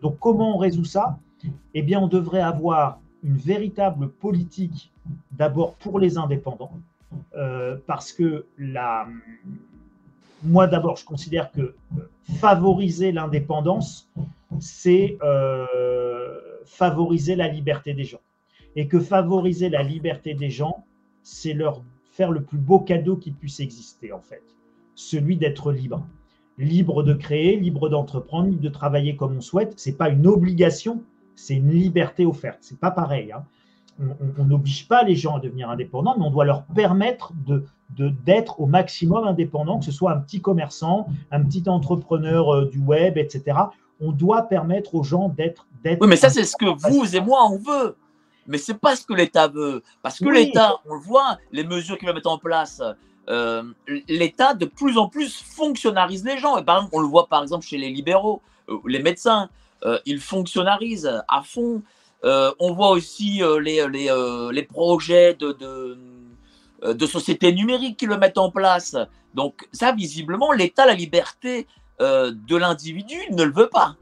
donc, 0.01 0.19
comment 0.19 0.57
on 0.57 0.59
résout 0.59 0.87
ça? 0.87 1.19
Eh 1.75 1.83
bien, 1.83 2.01
on 2.01 2.09
devrait 2.09 2.41
avoir 2.41 2.99
une 3.23 3.37
véritable 3.37 4.09
politique 4.09 4.91
d'abord 5.33 5.75
pour 5.75 5.99
les 5.99 6.17
indépendants, 6.17 6.73
euh, 7.37 7.77
parce 7.87 8.15
que 8.15 8.47
la... 8.57 9.07
moi 10.43 10.66
d'abord, 10.66 10.97
je 10.97 11.05
considère 11.05 11.51
que 11.51 11.61
euh, 11.61 11.74
favoriser 12.41 13.12
l'indépendance, 13.12 14.11
c'est 14.61 15.18
euh, 15.22 16.39
favoriser 16.64 17.37
la 17.37 17.49
liberté 17.49 17.95
des 17.95 18.05
gens. 18.05 18.20
Et 18.74 18.89
que 18.89 19.01
favoriser 19.01 19.70
la 19.70 19.82
liberté 19.82 20.34
des 20.34 20.51
gens, 20.51 20.84
c'est 21.22 21.55
leur 21.55 21.82
faire 22.11 22.30
le 22.30 22.43
plus 22.43 22.59
beau 22.59 22.80
cadeau 22.80 23.16
qui 23.16 23.30
puisse 23.30 23.61
exister, 23.61 24.12
en 24.12 24.20
fait, 24.20 24.43
celui 24.95 25.37
d'être 25.37 25.72
libre 25.72 26.07
libre 26.59 27.03
de 27.03 27.12
créer, 27.12 27.57
libre 27.57 27.89
d'entreprendre, 27.89 28.49
libre 28.49 28.62
de 28.62 28.68
travailler 28.68 29.16
comme 29.16 29.37
on 29.37 29.41
souhaite. 29.41 29.74
C'est 29.76 29.97
pas 29.97 30.09
une 30.09 30.26
obligation, 30.26 31.03
c'est 31.34 31.55
une 31.55 31.70
liberté 31.70 32.24
offerte. 32.24 32.59
C'est 32.61 32.80
pas 32.80 32.91
pareil. 32.91 33.32
Hein. 33.32 33.45
On 34.39 34.45
n'oblige 34.45 34.89
pas 34.89 35.03
les 35.03 35.16
gens 35.16 35.37
à 35.37 35.41
devenir 35.41 35.70
indépendants, 35.70 36.16
mais 36.18 36.24
on 36.24 36.30
doit 36.30 36.45
leur 36.45 36.64
permettre 36.64 37.32
de 37.47 37.64
d'être 37.91 38.61
au 38.61 38.66
maximum 38.66 39.26
indépendant, 39.26 39.78
que 39.78 39.84
ce 39.84 39.93
soit 39.93 40.12
un 40.12 40.18
petit 40.18 40.41
commerçant, 40.41 41.07
un 41.30 41.43
petit 41.43 41.68
entrepreneur 41.68 42.55
euh, 42.55 42.68
du 42.68 42.78
web, 42.78 43.16
etc. 43.16 43.59
On 44.01 44.12
doit 44.12 44.43
permettre 44.43 44.95
aux 44.95 45.03
gens 45.03 45.28
d'être. 45.28 45.66
Oui, 45.84 46.09
mais 46.09 46.16
ça, 46.16 46.28
c'est 46.30 46.45
ce 46.45 46.57
que 46.57 46.66
vous 46.66 47.16
et 47.16 47.20
moi, 47.20 47.47
on 47.49 47.59
veut. 47.59 47.97
Mais 48.49 48.59
c'est 48.59 48.78
pas 48.78 48.97
ce 48.97 49.07
que 49.07 49.14
l'État 49.14 49.49
veut. 49.49 49.82
Parce 50.03 50.18
que 50.18 50.28
l'État, 50.28 50.76
on 50.89 50.95
le 50.95 51.01
voit, 51.01 51.39
les 51.53 51.64
mesures 51.64 51.97
qu'il 51.97 52.09
va 52.09 52.14
mettre 52.14 52.30
en 52.30 52.39
place, 52.39 52.82
euh, 53.28 53.62
l'État 54.09 54.55
de 54.55 54.66
plus 54.66 54.99
en 54.99 55.09
plus 55.09 55.41
fonctionnarise 55.41 56.24
les 56.24 56.39
gens. 56.39 56.59
Et 56.59 56.64
par 56.64 56.78
exemple, 56.78 56.95
on 56.97 57.01
le 57.01 57.09
voit 57.09 57.28
par 57.28 57.43
exemple 57.43 57.64
chez 57.64 57.78
les 57.78 57.91
libéraux, 57.91 58.43
euh, 58.68 58.78
les 58.87 59.01
médecins, 59.03 59.49
ils 60.05 60.18
fonctionnarisent 60.18 61.22
à 61.28 61.43
fond. 61.43 61.82
on 62.24 62.72
voit 62.72 62.91
aussi 62.91 63.41
les, 63.61 63.87
les, 63.89 64.11
les, 64.53 64.62
projets 64.64 65.34
de, 65.34 65.53
de, 65.53 65.97
de 66.95 67.07
sociétés 67.07 67.53
numériques 67.53 67.99
qui 67.99 68.07
le 68.07 68.16
mettent 68.16 68.39
en 68.39 68.51
place. 68.51 68.97
Donc 69.34 69.68
ça, 69.72 69.93
visiblement, 69.93 70.53
l'État, 70.53 70.87
la 70.87 70.95
liberté 70.95 71.66
de 72.01 72.57
l'individu, 72.57 73.16
ne 73.30 73.43
le 73.45 73.53
veut 73.53 73.68
pas. 73.68 73.97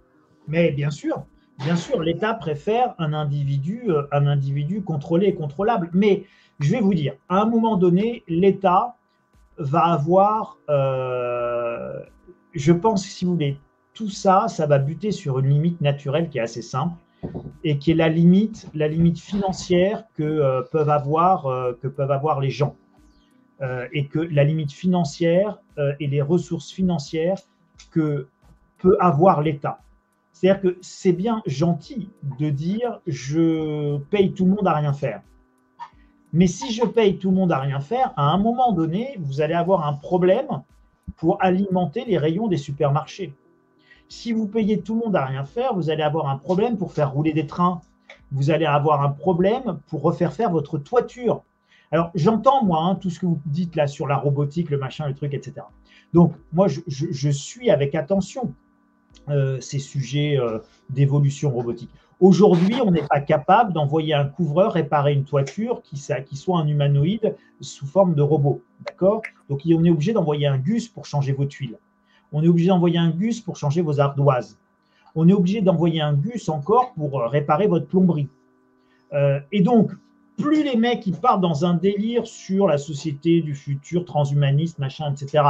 Mais 0.48 0.70
bien 0.72 0.90
sûr, 0.90 1.24
bien 1.58 1.76
sûr, 1.76 2.00
l'État 2.02 2.34
préfère 2.34 2.94
un 2.98 3.12
individu, 3.12 3.88
un 4.12 4.26
individu 4.26 4.82
contrôlé 4.82 5.28
et 5.28 5.34
contrôlable. 5.34 5.90
Mais 5.92 6.24
je 6.60 6.70
vais 6.70 6.80
vous 6.80 6.94
dire, 6.94 7.14
à 7.28 7.42
un 7.42 7.46
moment 7.46 7.76
donné, 7.76 8.22
l'État 8.28 8.96
va 9.58 9.84
avoir, 9.86 10.58
euh, 10.68 12.00
je 12.54 12.72
pense, 12.72 13.04
si 13.04 13.24
vous 13.24 13.32
voulez, 13.32 13.58
tout 13.92 14.08
ça, 14.08 14.46
ça 14.48 14.66
va 14.66 14.78
buter 14.78 15.12
sur 15.12 15.38
une 15.38 15.48
limite 15.48 15.80
naturelle 15.80 16.28
qui 16.28 16.38
est 16.38 16.42
assez 16.42 16.62
simple 16.62 16.96
et 17.62 17.78
qui 17.78 17.92
est 17.92 17.94
la 17.94 18.08
limite, 18.08 18.68
financière 19.18 20.04
que, 20.14 20.22
euh, 20.22 20.62
peuvent, 20.62 20.90
avoir, 20.90 21.46
euh, 21.46 21.72
que 21.80 21.88
peuvent 21.88 22.10
avoir 22.10 22.40
les 22.40 22.50
gens. 22.50 22.76
et 23.92 24.08
que 24.08 24.18
la 24.18 24.44
limite 24.44 24.72
financière 24.72 25.58
et 25.98 26.06
les 26.06 26.20
ressources 26.20 26.70
financières 26.70 27.38
que 27.92 28.26
peut 28.78 28.96
avoir 29.00 29.40
l'État. 29.40 29.78
C'est-à-dire 30.32 30.60
que 30.60 30.76
c'est 30.82 31.14
bien 31.14 31.40
gentil 31.46 32.10
de 32.38 32.50
dire 32.50 33.00
je 33.06 33.96
paye 34.10 34.34
tout 34.34 34.44
le 34.44 34.50
monde 34.50 34.66
à 34.66 34.74
rien 34.74 34.92
faire. 34.92 35.22
Mais 36.34 36.48
si 36.48 36.72
je 36.74 36.84
paye 36.84 37.16
tout 37.16 37.30
le 37.30 37.36
monde 37.36 37.52
à 37.52 37.60
rien 37.60 37.80
faire, 37.80 38.12
à 38.16 38.24
un 38.32 38.38
moment 38.38 38.72
donné, 38.72 39.16
vous 39.20 39.40
allez 39.40 39.54
avoir 39.54 39.86
un 39.86 39.94
problème 39.94 40.62
pour 41.16 41.42
alimenter 41.42 42.04
les 42.04 42.18
rayons 42.18 42.48
des 42.48 42.56
supermarchés. 42.56 43.32
Si 44.14 44.32
vous 44.32 44.46
payez 44.46 44.80
tout 44.80 44.94
le 44.94 45.00
monde 45.00 45.16
à 45.16 45.24
rien 45.26 45.44
faire, 45.44 45.74
vous 45.74 45.90
allez 45.90 46.04
avoir 46.04 46.28
un 46.28 46.38
problème 46.38 46.78
pour 46.78 46.92
faire 46.92 47.10
rouler 47.12 47.32
des 47.32 47.46
trains. 47.46 47.80
Vous 48.30 48.50
allez 48.50 48.64
avoir 48.64 49.02
un 49.02 49.10
problème 49.10 49.80
pour 49.88 50.02
refaire 50.02 50.32
faire 50.32 50.50
votre 50.50 50.78
toiture. 50.78 51.42
Alors, 51.90 52.10
j'entends, 52.14 52.64
moi, 52.64 52.80
hein, 52.84 52.94
tout 52.94 53.10
ce 53.10 53.18
que 53.18 53.26
vous 53.26 53.40
dites 53.44 53.74
là 53.74 53.86
sur 53.88 54.06
la 54.06 54.16
robotique, 54.16 54.70
le 54.70 54.78
machin, 54.78 55.08
le 55.08 55.14
truc, 55.14 55.34
etc. 55.34 55.66
Donc, 56.14 56.32
moi, 56.52 56.68
je, 56.68 57.30
suis 57.30 57.70
avec 57.70 57.96
attention 57.96 58.54
euh, 59.28 59.60
ces 59.60 59.80
sujets 59.80 60.38
euh, 60.38 60.60
d'évolution 60.90 61.50
robotique. 61.50 61.90
Aujourd'hui, 62.20 62.76
on 62.82 62.92
n'est 62.92 63.06
pas 63.06 63.20
capable 63.20 63.72
d'envoyer 63.72 64.14
un 64.14 64.26
couvreur 64.26 64.74
réparer 64.74 65.12
une 65.12 65.24
toiture 65.24 65.82
qui, 65.82 65.96
soit 65.96 66.60
un 66.60 66.66
humanoïde 66.68 67.34
sous 67.60 67.86
forme 67.86 68.14
de 68.14 68.22
robot. 68.22 68.62
D'accord? 68.86 69.22
Donc, 69.50 69.62
on 69.66 69.84
est 69.84 69.90
obligé 69.90 70.12
d'envoyer 70.12 70.46
un 70.46 70.56
gus 70.56 70.88
pour 70.88 71.04
changer 71.04 71.32
vos 71.32 71.46
tuiles. 71.46 71.76
On 72.34 72.42
est 72.42 72.48
obligé 72.48 72.68
d'envoyer 72.68 72.98
un 72.98 73.10
gus 73.10 73.40
pour 73.40 73.56
changer 73.56 73.80
vos 73.80 74.00
ardoises. 74.00 74.58
On 75.14 75.28
est 75.28 75.32
obligé 75.32 75.62
d'envoyer 75.62 76.00
un 76.00 76.12
gus 76.12 76.48
encore 76.48 76.92
pour 76.94 77.20
euh, 77.20 77.28
réparer 77.28 77.68
votre 77.68 77.86
plomberie. 77.86 78.28
Euh, 79.12 79.38
et 79.52 79.62
donc, 79.62 79.92
plus 80.36 80.64
les 80.64 80.76
mecs 80.76 81.06
ils 81.06 81.14
partent 81.14 81.40
dans 81.40 81.64
un 81.64 81.74
délire 81.74 82.26
sur 82.26 82.66
la 82.66 82.76
société 82.76 83.40
du 83.40 83.54
futur, 83.54 84.04
transhumaniste, 84.04 84.80
machin, 84.80 85.14
etc. 85.14 85.44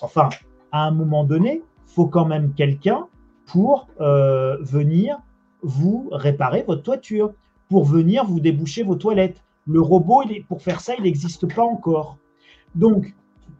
Enfin, 0.00 0.28
à 0.70 0.86
un 0.86 0.92
moment 0.92 1.24
donné, 1.24 1.62
faut 1.86 2.06
quand 2.06 2.24
même 2.24 2.54
quelqu'un 2.54 3.06
pour 3.46 3.88
euh, 4.00 4.56
venir 4.60 5.18
vous 5.62 6.08
réparez 6.12 6.62
votre 6.62 6.82
toiture, 6.82 7.32
pour 7.68 7.84
venir 7.84 8.24
vous 8.24 8.38
déboucher 8.38 8.84
vos 8.84 8.94
toilettes. 8.94 9.42
Le 9.66 9.80
robot, 9.80 10.22
pour 10.48 10.62
faire 10.62 10.80
ça, 10.80 10.94
il 10.96 11.02
n'existe 11.02 11.52
pas 11.52 11.64
encore. 11.64 12.16
Donc, 12.76 13.14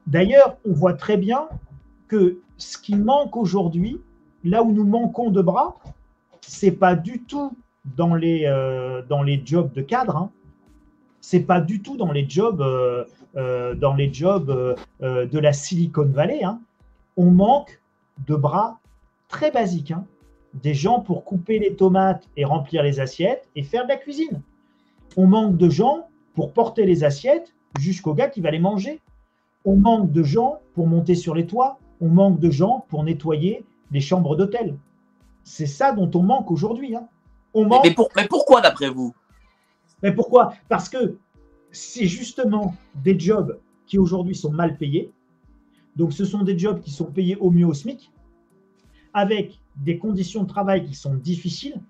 d'ailleurs, 0.07 0.57
on 0.65 0.73
voit 0.73 0.95
très 0.95 1.17
bien 1.17 1.49
que 2.07 2.39
ce 2.59 2.77
qui 2.77 2.97
manque 2.97 3.37
aujourd'hui, 3.37 4.01
là 4.45 4.63
où 4.63 4.73
nous 4.73 4.85
manquons 4.85 5.31
de 5.31 5.41
bras, 5.41 5.79
c'est 6.41 6.73
pas 6.73 6.95
du 6.95 7.23
tout 7.23 7.57
dans 7.97 8.15
les, 8.15 8.45
euh, 8.47 9.03
dans 9.09 9.23
les 9.23 9.41
jobs 9.45 9.73
de 9.73 9.81
cadre, 9.81 10.17
hein. 10.17 10.31
c'est 11.21 11.41
pas 11.41 11.61
du 11.61 11.81
tout 11.81 11.97
dans 11.97 12.13
les 12.13 12.29
jobs, 12.29 12.61
euh, 12.61 13.05
euh, 13.37 13.75
dans 13.75 13.95
les 13.95 14.13
jobs 14.13 14.77
de 15.01 15.39
la 15.39 15.53
Silicon 15.53 16.07
Valley. 16.07 16.45
Hein. 16.45 16.61
On 17.17 17.31
manque 17.31 17.81
de 18.27 18.35
bras 18.35 18.79
très 19.29 19.51
basiques, 19.51 19.93
hein. 19.93 20.05
des 20.55 20.75
gens 20.75 21.01
pour 21.01 21.25
couper 21.25 21.59
les 21.59 21.75
tomates 21.75 22.29
et 22.37 22.45
remplir 22.45 22.83
les 22.83 23.01
assiettes 23.01 23.49
et 23.55 23.63
faire 23.63 23.85
de 23.85 23.89
la 23.89 23.97
cuisine. 23.97 24.43
On 25.17 25.27
manque 25.27 25.57
de 25.57 25.71
gens 25.71 26.09
pour 26.35 26.53
porter 26.53 26.85
les 26.85 27.05
assiettes 27.05 27.55
jusqu'au 27.79 28.15
gars 28.15 28.29
qui 28.29 28.41
va 28.41 28.51
les 28.51 28.59
manger. 28.59 29.01
On 29.65 29.77
manque 29.77 30.13
de 30.13 30.23
gens 30.23 30.61
pour 30.75 30.87
monter 30.87 31.15
sur 31.15 31.35
les 31.35 31.47
toits. 31.47 31.79
On 32.01 32.09
manque 32.09 32.41
de 32.41 32.51
gens 32.51 32.87
pour 32.89 33.05
nettoyer 33.05 33.65
les 33.91 34.01
chambres 34.01 34.37
d'hôtel. 34.37 34.77
C'est 35.45 35.67
ça 35.67 35.93
dont 35.93 36.11
on 36.15 36.23
manque 36.23 36.51
aujourd'hui. 36.51 36.95
Hein. 36.95 37.09
Mais, 37.55 37.95
pourquoi 38.29 38.61
d'après 38.61 38.91
vous? 38.91 39.15
Mais 40.03 40.13
pourquoi? 40.13 40.53
Parce 40.69 40.89
que 40.89 41.17
c'est 41.71 42.07
justement 42.07 42.75
des 42.95 43.19
jobs 43.19 43.59
qui 43.87 43.99
aujourd'hui 43.99 44.35
sont 44.35 44.53
mal 44.53 44.77
payés. 44.77 45.11
Donc 45.97 46.13
ce 46.13 46.25
sont 46.25 46.43
des 46.43 46.57
jobs 46.57 46.81
qui 46.81 46.91
sont 46.91 47.07
payés 47.07 47.37
au 47.37 47.51
mieux 47.51 47.67
au 47.67 47.75
SMIC, 47.75 48.13
avec 49.13 49.59
des 49.77 49.99
conditions 49.99 50.45
de 50.45 50.49
travail 50.49 50.85
qui 50.85 50.95
sont 50.95 51.15
difficiles. 51.15 51.81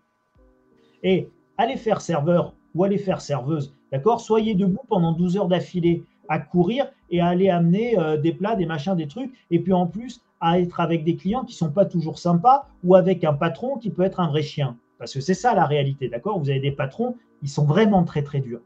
Et 1.03 1.29
aller 1.59 1.77
faire 1.77 2.01
serveur 2.01 2.55
ou 2.75 2.85
aller 2.85 2.99
faire 2.99 3.21
serveuse, 3.21 3.75
d'accord? 3.93 4.21
Soyez 4.21 4.55
debout 4.55 4.85
pendant 4.89 5.13
12 5.13 5.37
heures 5.37 5.49
d'affilée 5.49 6.05
à 6.29 6.39
courir 6.39 6.87
et 7.11 7.21
à 7.21 7.29
aller 7.29 7.51
amener 7.51 7.99
euh, 7.99 8.17
des 8.17 8.33
plats, 8.33 8.57
des 8.57 8.67
machins, 8.67 8.95
des 8.95 9.09
trucs. 9.09 9.33
Et 9.51 9.59
puis 9.59 9.73
en 9.73 9.87
plus, 9.87 10.21
à 10.41 10.61
être 10.61 10.81
avec 10.81 11.05
des 11.05 11.17
clients 11.17 11.45
qui 11.45 11.55
sont 11.55 11.71
pas 11.71 11.85
toujours 11.85 12.19
sympas 12.19 12.69
ou 12.85 12.95
avec 12.95 13.25
un 13.25 13.35
patron 13.35 13.77
qui 13.77 13.91
peut 13.91 14.03
être 14.03 14.21
un 14.21 14.29
vrai 14.29 14.43
chien. 14.43 14.77
Parce 14.99 15.15
que 15.15 15.21
c'est 15.21 15.35
ça 15.35 15.55
la 15.55 15.65
réalité, 15.65 16.09
d'accord? 16.09 16.39
Vous 16.39 16.51
avez 16.51 16.61
des 16.61 16.73
patrons, 16.73 17.17
ils 17.43 17.49
sont 17.49 17.65
vraiment 17.65 18.05
très 18.05 18.23
très 18.23 18.41
durs. 18.41 18.61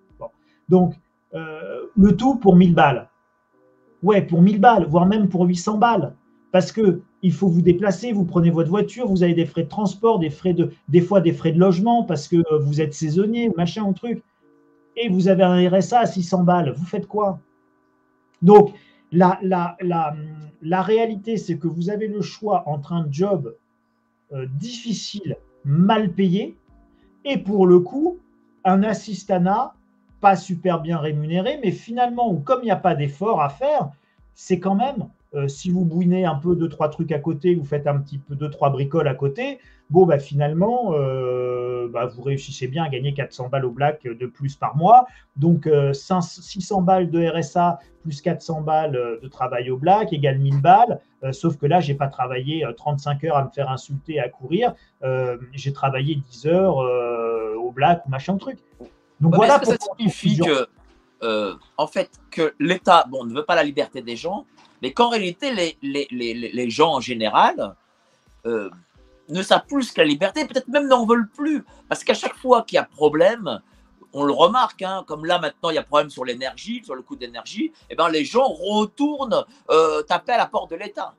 Donc, 0.69 0.95
euh, 1.35 1.83
le 1.97 2.17
tout 2.17 2.37
pour 2.37 2.57
1000 2.57 2.75
balles. 2.75 3.09
Ouais, 4.03 4.23
pour 4.23 4.43
1000 4.43 4.61
balles, 4.61 4.87
voire 4.87 5.07
même 5.07 5.29
pour 5.29 5.45
800 5.45 5.79
balles. 5.79 6.15
Parce 6.51 6.73
que 6.73 7.03
il 7.23 7.33
faut 7.33 7.49
vous 7.49 7.63
déplacer, 7.63 8.13
vous 8.13 8.25
prenez 8.25 8.51
votre 8.51 8.69
voiture, 8.69 9.07
vous 9.07 9.23
avez 9.23 9.35
des 9.35 9.47
frais 9.47 9.63
de 9.63 9.69
transport, 9.69 10.19
des 10.19 10.31
frais 10.31 10.55
de, 10.55 10.73
des 10.89 11.01
fois 11.01 11.21
des 11.21 11.33
frais 11.33 11.53
de 11.53 11.59
logement 11.59 12.03
parce 12.03 12.27
que 12.27 12.37
vous 12.61 12.81
êtes 12.81 12.95
saisonnier, 12.95 13.51
machin 13.57 13.85
ou 13.85 13.93
truc. 13.93 14.23
Et 14.97 15.09
vous 15.09 15.29
avez 15.29 15.45
un 15.45 15.69
RSA 15.71 16.01
à 16.01 16.07
600 16.07 16.43
balles. 16.43 16.75
Vous 16.77 16.85
faites 16.85 17.07
quoi? 17.07 17.39
Donc, 18.43 18.75
la, 19.13 19.77
réalité, 20.63 21.37
c'est 21.37 21.59
que 21.59 21.69
vous 21.69 21.91
avez 21.91 22.09
le 22.09 22.23
choix 22.23 22.65
entre 22.67 22.93
un 22.93 23.07
job 23.11 23.57
euh, 24.33 24.47
difficile, 24.59 25.37
mal 25.65 26.13
payé, 26.13 26.57
et 27.25 27.39
pour 27.39 27.67
le 27.67 27.81
coup, 27.81 28.19
un 28.65 28.83
assistanat 28.83 29.75
pas 30.21 30.37
super 30.37 30.81
bien 30.81 30.99
rémunéré, 30.99 31.59
mais 31.63 31.73
finalement, 31.73 32.35
comme 32.37 32.61
il 32.63 32.67
n'y 32.67 32.71
a 32.71 32.77
pas 32.77 32.95
d'effort 32.95 33.43
à 33.43 33.49
faire, 33.49 33.91
c'est 34.35 34.61
quand 34.61 34.77
même 34.77 35.09
euh, 35.35 35.49
si 35.49 35.71
vous 35.71 35.85
bouinez 35.85 36.25
un 36.25 36.35
peu 36.35 36.55
deux, 36.55 36.69
trois 36.69 36.89
trucs 36.89 37.11
à 37.13 37.19
côté, 37.19 37.55
vous 37.55 37.65
faites 37.65 37.87
un 37.87 37.99
petit 37.99 38.19
peu 38.19 38.35
deux, 38.35 38.51
trois 38.51 38.71
bricoles 38.71 39.09
à 39.09 39.15
côté, 39.15 39.61
bon, 39.89 40.05
bah, 40.05 40.19
finalement, 40.19 40.93
euh, 40.93 41.89
bah, 41.89 42.07
vous 42.07 42.23
réussissez 42.23 42.69
bien 42.69 42.85
à 42.85 42.89
gagner 42.89 43.15
400 43.15 43.49
balles 43.49 43.65
au 43.65 43.71
black 43.71 44.03
de 44.05 44.27
plus 44.27 44.57
par 44.57 44.77
mois. 44.77 45.07
Donc, 45.37 45.69
600 45.93 46.81
euh, 46.81 46.83
balles 46.83 47.11
de 47.11 47.27
RSA 47.27 47.79
plus 48.03 48.21
400 48.21 48.63
balles 48.63 49.19
de 49.23 49.29
travail 49.29 49.71
au 49.71 49.79
black 49.79 50.13
égale 50.13 50.39
1000 50.39 50.61
balles. 50.61 51.01
sauf 51.31 51.57
que 51.57 51.67
là, 51.67 51.79
j'ai 51.79 51.95
pas 51.95 52.09
travaillé 52.09 52.67
35 52.77 53.23
heures 53.25 53.37
à 53.37 53.45
me 53.45 53.51
faire 53.51 53.71
insulter, 53.71 54.19
à 54.19 54.29
courir. 54.29 54.75
j'ai 55.53 55.73
travaillé 55.73 56.17
10 56.17 56.47
heures 56.47 56.79
au 57.57 57.71
black 57.71 58.05
ou 58.05 58.11
machin 58.11 58.37
truc. 58.39 58.59
Donc, 59.21 59.37
voilà 59.37 59.61
ça 59.63 59.77
signifie 59.79 60.37
que, 60.37 60.67
en 61.79 61.87
fait, 61.87 62.11
que 62.33 62.55
l'État 62.59 63.07
bon, 63.09 63.25
ne 63.25 63.33
veut 63.33 63.45
pas 63.45 63.55
la 63.55 63.63
liberté 63.63 64.03
des 64.03 64.17
gens, 64.17 64.47
mais 64.83 64.93
qu'en 64.93 65.09
réalité, 65.09 65.55
les, 65.55 65.79
les, 65.81 66.09
les, 66.11 66.35
les, 66.35 66.71
gens 66.71 66.95
en 66.95 67.01
général 67.01 67.77
euh, 68.47 68.69
ne 69.29 69.43
savent 69.43 69.67
plus 69.67 69.97
la 69.97 70.05
liberté, 70.05 70.45
peut-être 70.45 70.69
même 70.69 70.89
n'en 70.89 71.07
veulent 71.07 71.31
plus. 71.31 71.65
Parce 71.89 72.03
qu'à 72.03 72.15
chaque 72.15 72.35
fois 72.35 72.63
qu'il 72.63 72.77
y 72.77 72.79
a 72.79 72.85
problème, 72.85 73.61
on 74.13 74.25
le 74.25 74.33
remarque, 74.33 74.83
hein, 74.83 75.05
comme 75.07 75.25
là 75.25 75.39
maintenant 75.39 75.71
il 75.71 75.77
y 75.77 75.79
a 75.79 75.85
problème 75.85 76.11
sur 76.11 76.25
l'énergie, 76.25 76.83
sur 76.85 76.97
le 76.97 77.03
coût 77.03 77.17
d'énergie, 77.17 77.73
eh 77.91 77.95
ben, 77.95 78.09
les 78.09 78.25
gens 78.25 78.49
retournent 78.49 79.45
euh, 79.71 80.03
taper 80.03 80.33
à 80.33 80.39
la 80.39 80.47
porte 80.47 80.71
de 80.73 80.77
l'État. 80.77 81.15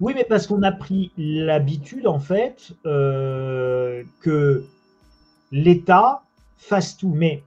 Oui, 0.00 0.14
mais 0.14 0.24
parce 0.24 0.46
qu'on 0.46 0.62
a 0.62 0.72
pris 0.72 1.12
l'habitude, 1.16 2.06
en 2.06 2.20
fait, 2.20 2.72
euh, 2.86 4.04
que 4.20 4.64
l'État 5.50 6.22
fasse 6.56 6.96
tout. 6.96 7.12
Mais 7.14 7.42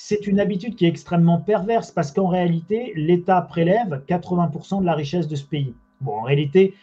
c'est 0.00 0.28
une 0.28 0.38
habitude 0.38 0.76
qui 0.76 0.86
est 0.86 0.88
extrêmement 0.88 1.38
perverse 1.38 1.90
parce 1.90 2.12
qu'en 2.12 2.28
réalité, 2.28 2.92
l'État 2.94 3.42
prélève 3.42 4.00
80% 4.06 4.80
de 4.80 4.86
la 4.86 4.94
richesse 4.94 5.26
de 5.26 5.34
ce 5.34 5.44
pays. 5.44 5.74
Bon, 6.00 6.20
en 6.20 6.22
réalité, 6.22 6.76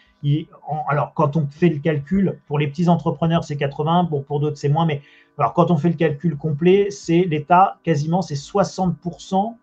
alors 0.90 1.14
quand 1.14 1.38
on 1.38 1.48
fait 1.48 1.70
le 1.70 1.80
calcul, 1.80 2.42
pour 2.46 2.60
les 2.60 2.68
petits 2.68 2.90
entrepreneurs, 2.90 3.46
c'est 3.46 3.56
80, 3.56 4.10
bon, 4.12 4.22
pour 4.22 4.42
d'autres, 4.42 4.58
c'est 4.58 4.68
moins, 4.68 4.86
mais 4.86 5.02
alors 5.38 5.54
quand 5.54 5.72
on 5.72 5.78
fait 5.78 5.88
le 5.88 5.96
calcul 5.96 6.36
complet, 6.36 6.92
c'est 6.92 7.22
l'État, 7.22 7.80
quasiment, 7.84 8.22
c'est 8.22 8.36
60% 8.36 9.56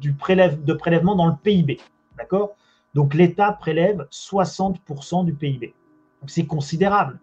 du 0.00 0.12
prélève, 0.12 0.62
de 0.62 0.72
prélèvement 0.72 1.16
dans 1.16 1.26
le 1.26 1.34
PIB. 1.42 1.80
D'accord? 2.16 2.54
Donc 2.94 3.12
l'État 3.12 3.50
prélève 3.50 4.06
60% 4.12 5.24
du 5.24 5.34
PIB. 5.34 5.74
c'est 6.28 6.46
considérable. 6.46 7.18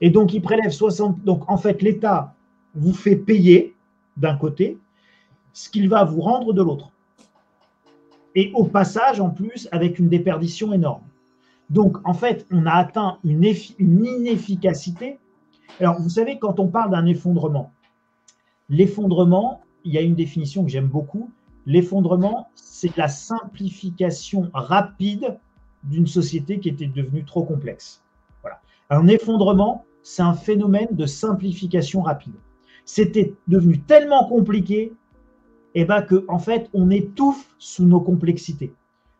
Et 0.00 0.08
donc 0.08 0.32
il 0.32 0.40
prélève 0.40 0.70
60. 0.70 1.22
Donc 1.24 1.44
en 1.50 1.58
fait, 1.58 1.82
l'État 1.82 2.32
vous 2.74 2.94
fait 2.94 3.16
payer 3.16 3.74
d'un 4.18 4.36
côté, 4.36 4.78
ce 5.52 5.68
qu'il 5.68 5.88
va 5.88 6.04
vous 6.04 6.20
rendre 6.20 6.52
de 6.52 6.62
l'autre. 6.62 6.90
Et 8.34 8.52
au 8.54 8.64
passage, 8.64 9.20
en 9.20 9.30
plus, 9.30 9.68
avec 9.72 9.98
une 9.98 10.08
déperdition 10.08 10.72
énorme. 10.72 11.02
Donc, 11.70 11.98
en 12.04 12.14
fait, 12.14 12.46
on 12.50 12.66
a 12.66 12.72
atteint 12.72 13.18
une, 13.24 13.44
inefficacité. 13.44 15.18
Alors, 15.80 16.00
vous 16.00 16.10
savez, 16.10 16.38
quand 16.38 16.60
on 16.60 16.68
parle 16.68 16.90
d'un 16.90 17.06
effondrement, 17.06 17.72
l'effondrement, 18.68 19.62
il 19.84 19.92
y 19.92 19.98
a 19.98 20.02
une 20.02 20.14
définition 20.14 20.64
que 20.64 20.70
j'aime 20.70 20.88
beaucoup. 20.88 21.30
L'effondrement, 21.66 22.48
c'est 22.54 22.96
la 22.96 23.08
simplification 23.08 24.50
rapide 24.54 25.38
d'une 25.84 26.06
société 26.06 26.58
qui 26.58 26.68
était 26.68 26.86
devenue 26.86 27.24
trop 27.24 27.42
complexe. 27.42 28.02
Voilà. 28.42 28.60
Un 28.90 29.06
effondrement, 29.08 29.84
c'est 30.02 30.22
un 30.22 30.34
phénomène 30.34 30.88
de 30.92 31.06
simplification 31.06 32.02
rapide 32.02 32.34
c'était 32.88 33.34
devenu 33.48 33.80
tellement 33.80 34.26
compliqué 34.26 34.94
et 35.74 35.82
eh 35.82 35.84
ben 35.84 36.00
que 36.00 36.24
en 36.26 36.38
fait 36.38 36.70
on 36.72 36.88
étouffe 36.88 37.54
sous 37.58 37.84
nos 37.84 38.00
complexités. 38.00 38.72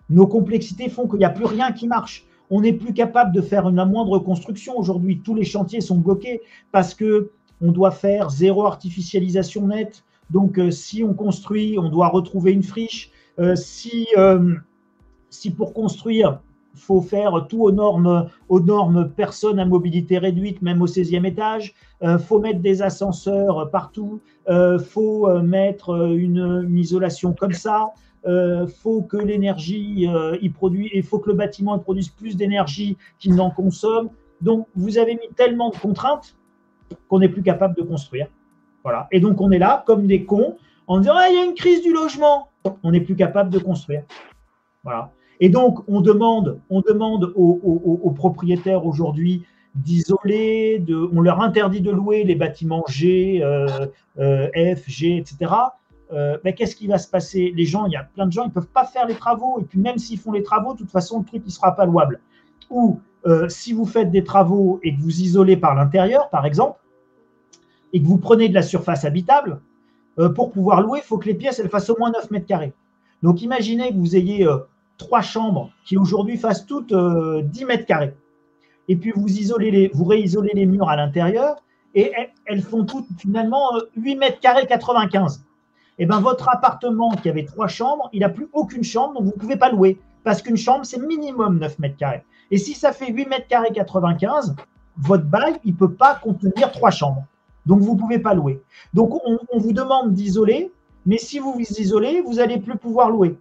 Nos 0.08 0.26
complexités 0.26 0.88
font 0.88 1.06
qu'il 1.06 1.18
n'y 1.18 1.26
a 1.26 1.30
plus 1.30 1.44
rien 1.44 1.72
qui 1.72 1.86
marche. 1.86 2.24
On 2.48 2.62
n'est 2.62 2.72
plus 2.72 2.94
capable 2.94 3.30
de 3.34 3.42
faire 3.42 3.68
une 3.68 3.84
moindre 3.84 4.18
construction 4.20 4.78
aujourd'hui. 4.78 5.20
Tous 5.20 5.34
les 5.34 5.44
chantiers 5.44 5.82
sont 5.82 5.98
bloqués 5.98 6.40
parce 6.72 6.94
que 6.94 7.30
on 7.60 7.70
doit 7.70 7.90
faire 7.90 8.30
zéro 8.30 8.64
artificialisation 8.64 9.66
nette. 9.66 10.02
Donc, 10.30 10.58
euh, 10.58 10.70
si 10.70 11.04
on 11.04 11.12
construit, 11.12 11.78
on 11.78 11.90
doit 11.90 12.08
retrouver 12.08 12.52
une 12.52 12.62
friche. 12.62 13.10
Euh, 13.38 13.54
si, 13.54 14.06
euh, 14.16 14.54
si 15.28 15.50
pour 15.50 15.74
construire, 15.74 16.40
faut 16.78 17.00
faire 17.00 17.46
tout 17.48 17.62
aux 17.62 17.72
normes, 17.72 18.28
aux 18.48 18.60
normes 18.60 19.10
personnes 19.10 19.58
à 19.58 19.64
mobilité 19.64 20.18
réduite, 20.18 20.62
même 20.62 20.80
au 20.80 20.86
16e 20.86 21.26
étage. 21.26 21.74
Euh, 22.02 22.18
faut 22.18 22.38
mettre 22.38 22.60
des 22.60 22.82
ascenseurs 22.82 23.70
partout. 23.70 24.20
Euh, 24.48 24.78
faut 24.78 25.28
euh, 25.28 25.42
mettre 25.42 26.08
une, 26.12 26.66
isolation 26.76 27.32
comme 27.32 27.52
ça. 27.52 27.90
Il 28.26 28.66
faut 28.82 29.00
que 29.02 29.16
l'énergie 29.16 30.06
il 30.42 30.52
produit, 30.52 30.90
il 30.92 31.02
faut 31.02 31.18
que 31.18 31.30
le 31.30 31.36
bâtiment 31.36 31.78
produise 31.78 32.10
plus 32.10 32.36
d'énergie 32.36 32.98
qu'il 33.18 33.34
n'en 33.34 33.50
consomme. 33.50 34.10
Donc, 34.42 34.66
vous 34.76 34.98
avez 34.98 35.14
mis 35.14 35.28
tellement 35.34 35.70
de 35.70 35.76
contraintes 35.76 36.36
qu'on 37.08 37.20
n'est 37.20 37.30
plus 37.30 37.42
capable 37.42 37.74
de 37.74 37.82
construire. 37.82 38.26
Voilà. 38.84 39.08
Et 39.12 39.20
donc, 39.20 39.40
on 39.40 39.50
est 39.50 39.58
là 39.58 39.82
comme 39.86 40.06
des 40.06 40.26
cons 40.26 40.56
en 40.88 40.98
disant 40.98 41.14
ah, 41.16 41.28
il 41.30 41.36
y 41.36 41.38
a 41.38 41.44
une 41.44 41.54
crise 41.54 41.82
du 41.82 41.92
logement. 41.92 42.48
On 42.82 42.90
n'est 42.90 43.00
plus 43.00 43.16
capable 43.16 43.50
de 43.50 43.58
construire. 43.58 44.02
Voilà. 44.84 45.10
Et 45.40 45.48
donc, 45.48 45.80
on 45.88 46.00
demande, 46.00 46.60
on 46.70 46.80
demande 46.80 47.32
aux, 47.36 48.12
propriétaires 48.16 48.84
aujourd'hui 48.86 49.44
d'isoler, 49.74 50.84
on 51.12 51.20
leur 51.20 51.40
interdit 51.40 51.80
de 51.80 51.90
louer 51.90 52.24
les 52.24 52.34
bâtiments 52.34 52.84
G, 52.88 53.40
euh, 53.42 53.86
euh, 54.18 54.48
F, 54.74 54.88
G, 54.88 55.16
etc. 55.16 55.52
Euh, 56.12 56.38
qu'est-ce 56.56 56.74
qui 56.74 56.88
va 56.88 56.98
se 56.98 57.06
passer? 57.06 57.52
Les 57.54 57.64
gens, 57.64 57.86
il 57.86 57.92
y 57.92 57.96
a 57.96 58.02
plein 58.02 58.26
de 58.26 58.32
gens, 58.32 58.44
ils 58.44 58.48
ne 58.48 58.52
peuvent 58.52 58.66
pas 58.66 58.84
faire 58.84 59.06
les 59.06 59.14
travaux. 59.14 59.60
Et 59.60 59.64
puis 59.64 59.78
même 59.78 59.98
s'ils 59.98 60.18
font 60.18 60.32
les 60.32 60.42
travaux, 60.42 60.72
de 60.72 60.78
toute 60.78 60.90
façon, 60.90 61.20
le 61.20 61.24
truc, 61.24 61.44
ne 61.44 61.50
sera 61.50 61.76
pas 61.76 61.86
louable. 61.86 62.20
Ou 62.70 63.00
si 63.48 63.72
vous 63.72 63.84
faites 63.84 64.10
des 64.10 64.24
travaux 64.24 64.80
et 64.82 64.94
que 64.94 65.00
vous 65.00 65.20
isolez 65.20 65.56
par 65.56 65.74
l'intérieur, 65.74 66.30
par 66.30 66.46
exemple, 66.46 66.80
et 67.92 68.00
que 68.00 68.06
vous 68.06 68.16
prenez 68.16 68.48
de 68.48 68.54
la 68.54 68.62
surface 68.62 69.04
habitable, 69.04 69.60
pour 70.34 70.50
pouvoir 70.50 70.80
louer, 70.80 71.00
il 71.02 71.06
faut 71.06 71.18
que 71.18 71.26
les 71.26 71.34
pièces 71.34 71.58
elles 71.58 71.68
fassent 71.68 71.90
au 71.90 71.98
moins 71.98 72.10
9 72.10 72.30
mètres 72.30 72.46
carrés. 72.46 72.72
Donc 73.22 73.42
imaginez 73.42 73.90
que 73.90 73.96
vous 73.96 74.16
ayez 74.16 74.48
trois 74.98 75.22
chambres 75.22 75.70
qui 75.84 75.96
aujourd'hui 75.96 76.36
fassent 76.36 76.66
toutes 76.66 76.92
10 76.92 76.94
euh, 76.94 77.66
mètres 77.66 77.86
carrés. 77.86 78.14
Et 78.88 78.96
puis 78.96 79.12
vous, 79.14 79.28
isolez 79.28 79.70
les, 79.70 79.88
vous 79.94 80.04
réisolez 80.04 80.52
les 80.54 80.66
murs 80.66 80.88
à 80.88 80.96
l'intérieur 80.96 81.56
et 81.94 82.12
elles, 82.46 82.62
font 82.62 82.84
toutes 82.84 83.06
finalement 83.18 83.72
8 83.96 84.16
mètres 84.16 84.40
carrés 84.40 84.66
95. 84.66 85.44
Et 85.98 86.06
bien 86.06 86.20
votre 86.20 86.48
appartement 86.48 87.10
qui 87.10 87.28
avait 87.28 87.44
trois 87.44 87.68
chambres, 87.68 88.08
il 88.12 88.20
n'a 88.20 88.28
plus 88.28 88.48
aucune 88.52 88.84
chambre, 88.84 89.14
donc 89.14 89.24
vous 89.24 89.32
ne 89.34 89.40
pouvez 89.40 89.56
pas 89.56 89.70
louer. 89.70 89.98
Parce 90.24 90.42
qu'une 90.42 90.56
chambre, 90.56 90.84
c'est 90.84 91.00
minimum 91.00 91.58
9 91.58 91.78
mètres 91.78 91.96
carrés. 91.96 92.24
Et 92.50 92.58
si 92.58 92.74
ça 92.74 92.92
fait 92.92 93.10
8 93.10 93.28
mètres 93.28 93.48
carrés 93.48 93.72
95, 93.72 94.54
votre 94.98 95.24
bail, 95.24 95.54
il 95.64 95.72
ne 95.72 95.76
peut 95.76 95.92
pas 95.92 96.16
contenir 96.16 96.70
trois 96.72 96.90
chambres. 96.90 97.24
Donc, 97.66 97.80
vous 97.80 97.94
ne 97.94 97.98
pouvez 97.98 98.18
pas 98.18 98.34
louer. 98.34 98.62
Donc, 98.94 99.14
on, 99.24 99.58
vous 99.58 99.72
demande 99.72 100.12
d'isoler, 100.12 100.72
mais 101.06 101.18
si 101.18 101.38
vous 101.38 101.52
vous 101.52 101.60
isolez, 101.60 102.20
vous 102.22 102.34
n'allez 102.34 102.58
plus 102.58 102.76
pouvoir 102.76 103.10
louer. 103.10 103.36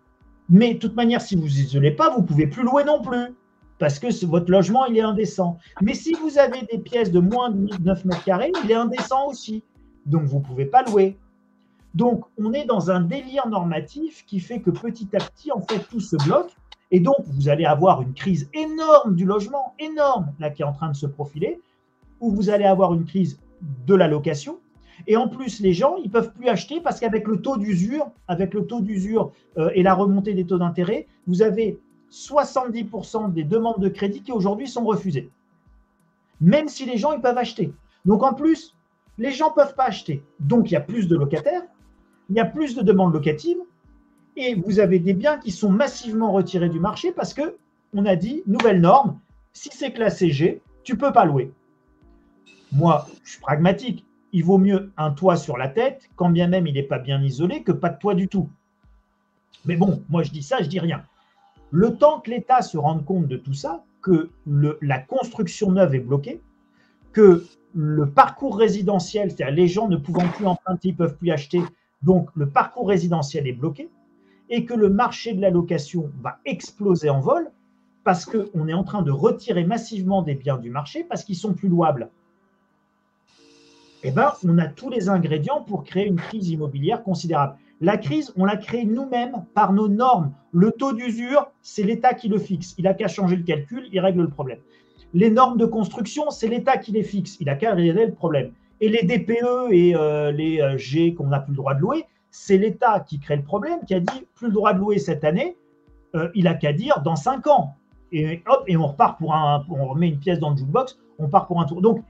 Mais 0.50 0.76
de 0.76 0.80
toute 0.80 0.96
manière, 0.96 1.22
si 1.22 1.36
vous 1.36 1.44
ne 1.44 1.48
isolez 1.48 1.92
pas, 1.92 2.10
vous 2.10 2.22
ne 2.22 2.28
pouvez 2.28 2.48
plus 2.48 2.64
louer 2.64 2.84
non 2.84 3.02
plus, 3.02 3.34
parce 3.80 4.00
que 4.00 4.26
votre 4.26 4.50
logement, 4.50 4.86
il 4.86 4.98
est 4.98 5.02
indécent. 5.02 5.58
Mais 5.82 5.94
si 5.94 6.14
vous 6.14 6.38
avez 6.38 6.62
des 6.72 6.80
pièces 6.80 7.12
de 7.12 7.20
moins 7.20 7.52
de 7.52 7.84
9 7.84 8.06
mètres 8.06 8.24
carrés, 8.24 8.52
il 8.64 8.72
est 8.72 8.76
indécent 8.76 9.28
aussi. 9.28 9.64
Donc, 10.06 10.24
vous 10.24 10.40
ne 10.40 10.44
pouvez 10.44 10.66
pas 10.66 10.84
louer. 10.84 11.18
Donc, 11.94 12.26
on 12.38 12.54
est 12.54 12.66
dans 12.66 12.92
un 12.92 13.02
délire 13.02 13.48
normatif 13.48 14.24
qui 14.26 14.40
fait 14.40 14.62
que 14.62 14.70
petit 14.70 15.10
à 15.14 15.20
petit, 15.20 15.52
en 15.52 15.62
fait, 15.62 15.80
tout 15.90 16.00
se 16.00 16.16
bloque. 16.26 16.56
Et 16.92 17.00
donc, 17.00 17.18
vous 17.26 17.50
allez 17.50 17.66
avoir 17.66 18.02
une 18.02 18.14
crise 18.14 18.50
énorme 18.54 19.16
du 19.16 19.26
logement, 19.26 19.74
énorme, 19.80 20.32
là, 20.40 20.50
qui 20.50 20.62
est 20.62 20.66
en 20.66 20.74
train 20.74 20.90
de 20.90 20.96
se 20.96 21.06
profiler, 21.06 21.60
où 22.22 22.32
vous 22.32 22.50
allez 22.50 22.66
avoir 22.66 22.94
une 22.94 23.06
crise 23.06 23.40
de 23.86 23.96
la 23.96 24.08
location. 24.08 24.58
Et 25.06 25.16
en 25.16 25.28
plus, 25.28 25.60
les 25.60 25.74
gens, 25.74 25.98
ils 25.98 26.10
peuvent 26.10 26.34
plus 26.34 26.48
acheter 26.48 26.82
parce 26.82 27.00
qu'avec 27.00 27.28
le 27.28 27.42
taux 27.42 27.58
d'usure, 27.58 28.10
avec 28.28 28.54
le 28.54 28.66
taux 28.66 28.82
d'usure 28.82 29.32
euh, 29.58 29.70
et 29.76 29.84
la 29.84 29.94
remontée 29.94 30.34
des 30.34 30.46
taux 30.46 30.58
d'intérêt, 30.58 31.08
vous 31.28 31.42
avez 31.42 31.80
70% 32.12 33.34
des 33.34 33.44
demandes 33.44 33.80
de 33.80 33.90
crédit 33.90 34.22
qui 34.24 34.32
aujourd'hui 34.32 34.68
sont 34.68 34.86
refusées. 34.86 35.30
Même 36.42 36.68
si 36.68 36.86
les 36.86 36.98
gens, 36.98 37.14
ils 37.14 37.22
peuvent 37.22 37.38
acheter. 37.38 37.74
Donc 38.06 38.24
en 38.24 38.34
plus, 38.34 38.76
les 39.18 39.32
gens 39.32 39.52
peuvent 39.52 39.76
pas 39.76 39.86
acheter. 39.86 40.24
Donc 40.40 40.72
il 40.72 40.74
y 40.74 40.78
a 40.78 40.82
plus 40.82 41.08
de 41.08 41.16
locataires, 41.16 41.64
il 42.30 42.36
y 42.36 42.40
a 42.40 42.46
plus 42.46 42.76
de 42.76 42.82
demandes 42.82 43.14
locatives 43.14 43.58
et 44.36 44.56
vous 44.56 44.80
avez 44.80 45.00
des 45.00 45.14
biens 45.14 45.38
qui 45.38 45.52
sont 45.52 45.70
massivement 45.72 46.32
retirés 46.32 46.70
du 46.70 46.80
marché 46.80 47.12
parce 47.12 47.34
que 47.34 47.58
on 47.94 48.06
a 48.06 48.16
dit 48.16 48.44
nouvelle 48.46 48.82
norme, 48.82 49.20
si 49.54 49.70
c'est 49.72 49.92
classé 49.92 50.30
G, 50.30 50.62
tu 50.84 50.98
peux 50.98 51.12
pas 51.12 51.26
louer. 51.26 51.52
Moi, 52.72 53.08
je 53.24 53.32
suis 53.32 53.42
pragmatique. 53.42 54.06
Il 54.34 54.44
vaut 54.44 54.58
mieux 54.58 54.92
un 54.98 55.12
toit 55.12 55.38
sur 55.38 55.58
la 55.58 55.70
tête, 55.70 56.10
quand 56.16 56.30
bien 56.30 56.48
même 56.48 56.68
il 56.68 56.74
n'est 56.74 56.84
pas 56.84 57.00
bien 57.00 57.22
isolé, 57.22 57.64
que 57.64 57.72
pas 57.72 57.90
de 57.90 57.98
toit 57.98 58.16
du 58.16 58.28
tout. 58.28 58.50
Mais 59.66 59.76
bon, 59.76 60.04
moi 60.10 60.24
je 60.24 60.32
dis 60.32 60.44
ça, 60.44 60.62
je 60.62 60.68
dis 60.68 60.80
rien. 60.80 61.04
Le 61.72 61.96
temps 61.98 62.20
que 62.20 62.32
l'État 62.32 62.62
se 62.62 62.78
rende 62.78 63.06
compte 63.06 63.28
de 63.28 63.38
tout 63.38 63.54
ça, 63.54 63.84
que 64.02 64.30
la 64.82 65.00
construction 65.00 65.72
neuve 65.72 65.96
est 65.96 66.00
bloquée, 66.00 66.42
que 67.12 67.46
le 67.74 68.10
parcours 68.10 68.58
résidentiel, 68.58 69.32
c'est-à-dire 69.32 69.56
les 69.56 69.68
gens 69.68 69.88
ne 69.88 69.98
pouvant 69.98 70.28
plus 70.30 70.46
emprunter, 70.46 70.90
ils 70.90 70.92
ne 70.92 70.98
peuvent 70.98 71.18
plus 71.18 71.32
acheter, 71.32 71.62
donc 72.02 72.30
le 72.36 72.50
parcours 72.50 72.88
résidentiel 72.88 73.48
est 73.48 73.54
bloqué, 73.54 73.90
et 74.50 74.66
que 74.66 74.74
le 74.74 74.90
marché 74.90 75.34
de 75.34 75.42
la 75.42 75.50
location 75.50 76.10
va 76.22 76.40
exploser 76.46 77.10
en 77.10 77.20
vol, 77.20 77.52
parce 78.04 78.26
qu'on 78.26 78.68
est 78.68 78.74
en 78.74 78.86
train 78.86 79.02
de 79.02 79.12
retirer 79.12 79.66
massivement 79.66 80.22
des 80.22 80.36
biens 80.36 80.58
du 80.58 80.70
marché, 80.70 81.04
parce 81.04 81.26
qu'ils 81.26 81.36
sont 81.36 81.54
plus 81.54 81.68
louables 81.68 82.10
eh 84.04 84.12
ben, 84.12 84.32
on 84.48 84.58
a 84.58 84.68
tous 84.68 84.90
les 84.90 85.10
ingrédients 85.10 85.62
pour 85.62 85.84
créer 85.84 86.06
une 86.06 86.18
crise 86.18 86.50
immobilière 86.50 87.04
considérable. 87.04 87.56
La 87.82 87.98
crise, 87.98 88.34
on 88.38 88.46
l'a 88.46 88.58
créée 88.58 88.86
nous-mêmes 88.86 89.46
par 89.54 89.74
nos 89.74 89.88
normes. 89.88 90.32
Le 90.52 90.72
taux 90.72 90.94
d'usure, 90.94 91.52
c'est 91.62 91.84
l'État 91.84 92.14
qui 92.14 92.28
le 92.28 92.40
fixe. 92.40 92.74
Il 92.78 92.86
n'a 92.86 92.94
qu'à 92.94 93.08
changer 93.08 93.36
le 93.36 93.44
calcul, 93.44 93.88
il 93.92 94.00
règle 94.00 94.22
le 94.22 94.30
problème. 94.30 94.60
Les 95.14 95.30
normes 95.30 95.58
de 95.58 95.66
construction, 95.66 96.30
c'est 96.30 96.48
l'État 96.48 96.78
qui 96.78 96.92
les 96.92 97.04
fixe. 97.04 97.38
Il 97.40 97.46
n'a 97.46 97.56
qu'à 97.56 97.74
régler 97.74 98.08
le 98.08 98.14
problème. 98.14 98.52
Et 98.82 98.90
les 98.90 99.04
DPE 99.04 99.72
et 99.72 99.96
euh, 99.96 100.32
les 100.32 100.62
euh, 100.62 100.78
G 100.78 101.14
qu'on 101.14 101.28
n'a 101.28 101.40
plus 101.40 101.52
le 101.52 101.58
droit 101.58 101.74
de 101.74 101.82
louer, 101.82 102.06
c'est 102.30 102.58
l'État 102.58 103.00
qui 103.00 103.20
crée 103.20 103.36
le 103.36 103.44
problème, 103.44 103.80
qui 103.86 103.94
a 103.94 104.00
dit 104.00 104.26
plus 104.36 104.48
le 104.48 104.54
droit 104.54 104.74
de 104.74 104.80
louer 104.80 105.00
cette 105.00 105.24
année. 105.24 105.56
Euh, 106.16 106.30
il 106.36 106.48
a 106.48 106.54
qu'à 106.54 106.74
dire 106.74 107.02
dans 107.02 107.16
cinq 107.16 107.48
ans. 107.48 107.76
Et 108.12 108.42
hop, 108.48 108.64
et 108.68 108.78
on 108.78 108.88
repart 108.88 109.18
pour 109.20 109.34
un, 109.34 109.66
on 109.70 109.88
remet 109.88 110.10
une 110.10 110.20
pièce 110.20 110.40
dans 110.40 110.52
le 110.52 110.58
jukebox, 110.58 110.98
on 111.20 111.28
part 111.28 111.48
pour 111.48 111.60
un 111.60 111.66
tour. 111.66 111.82
Donc, 111.82 112.04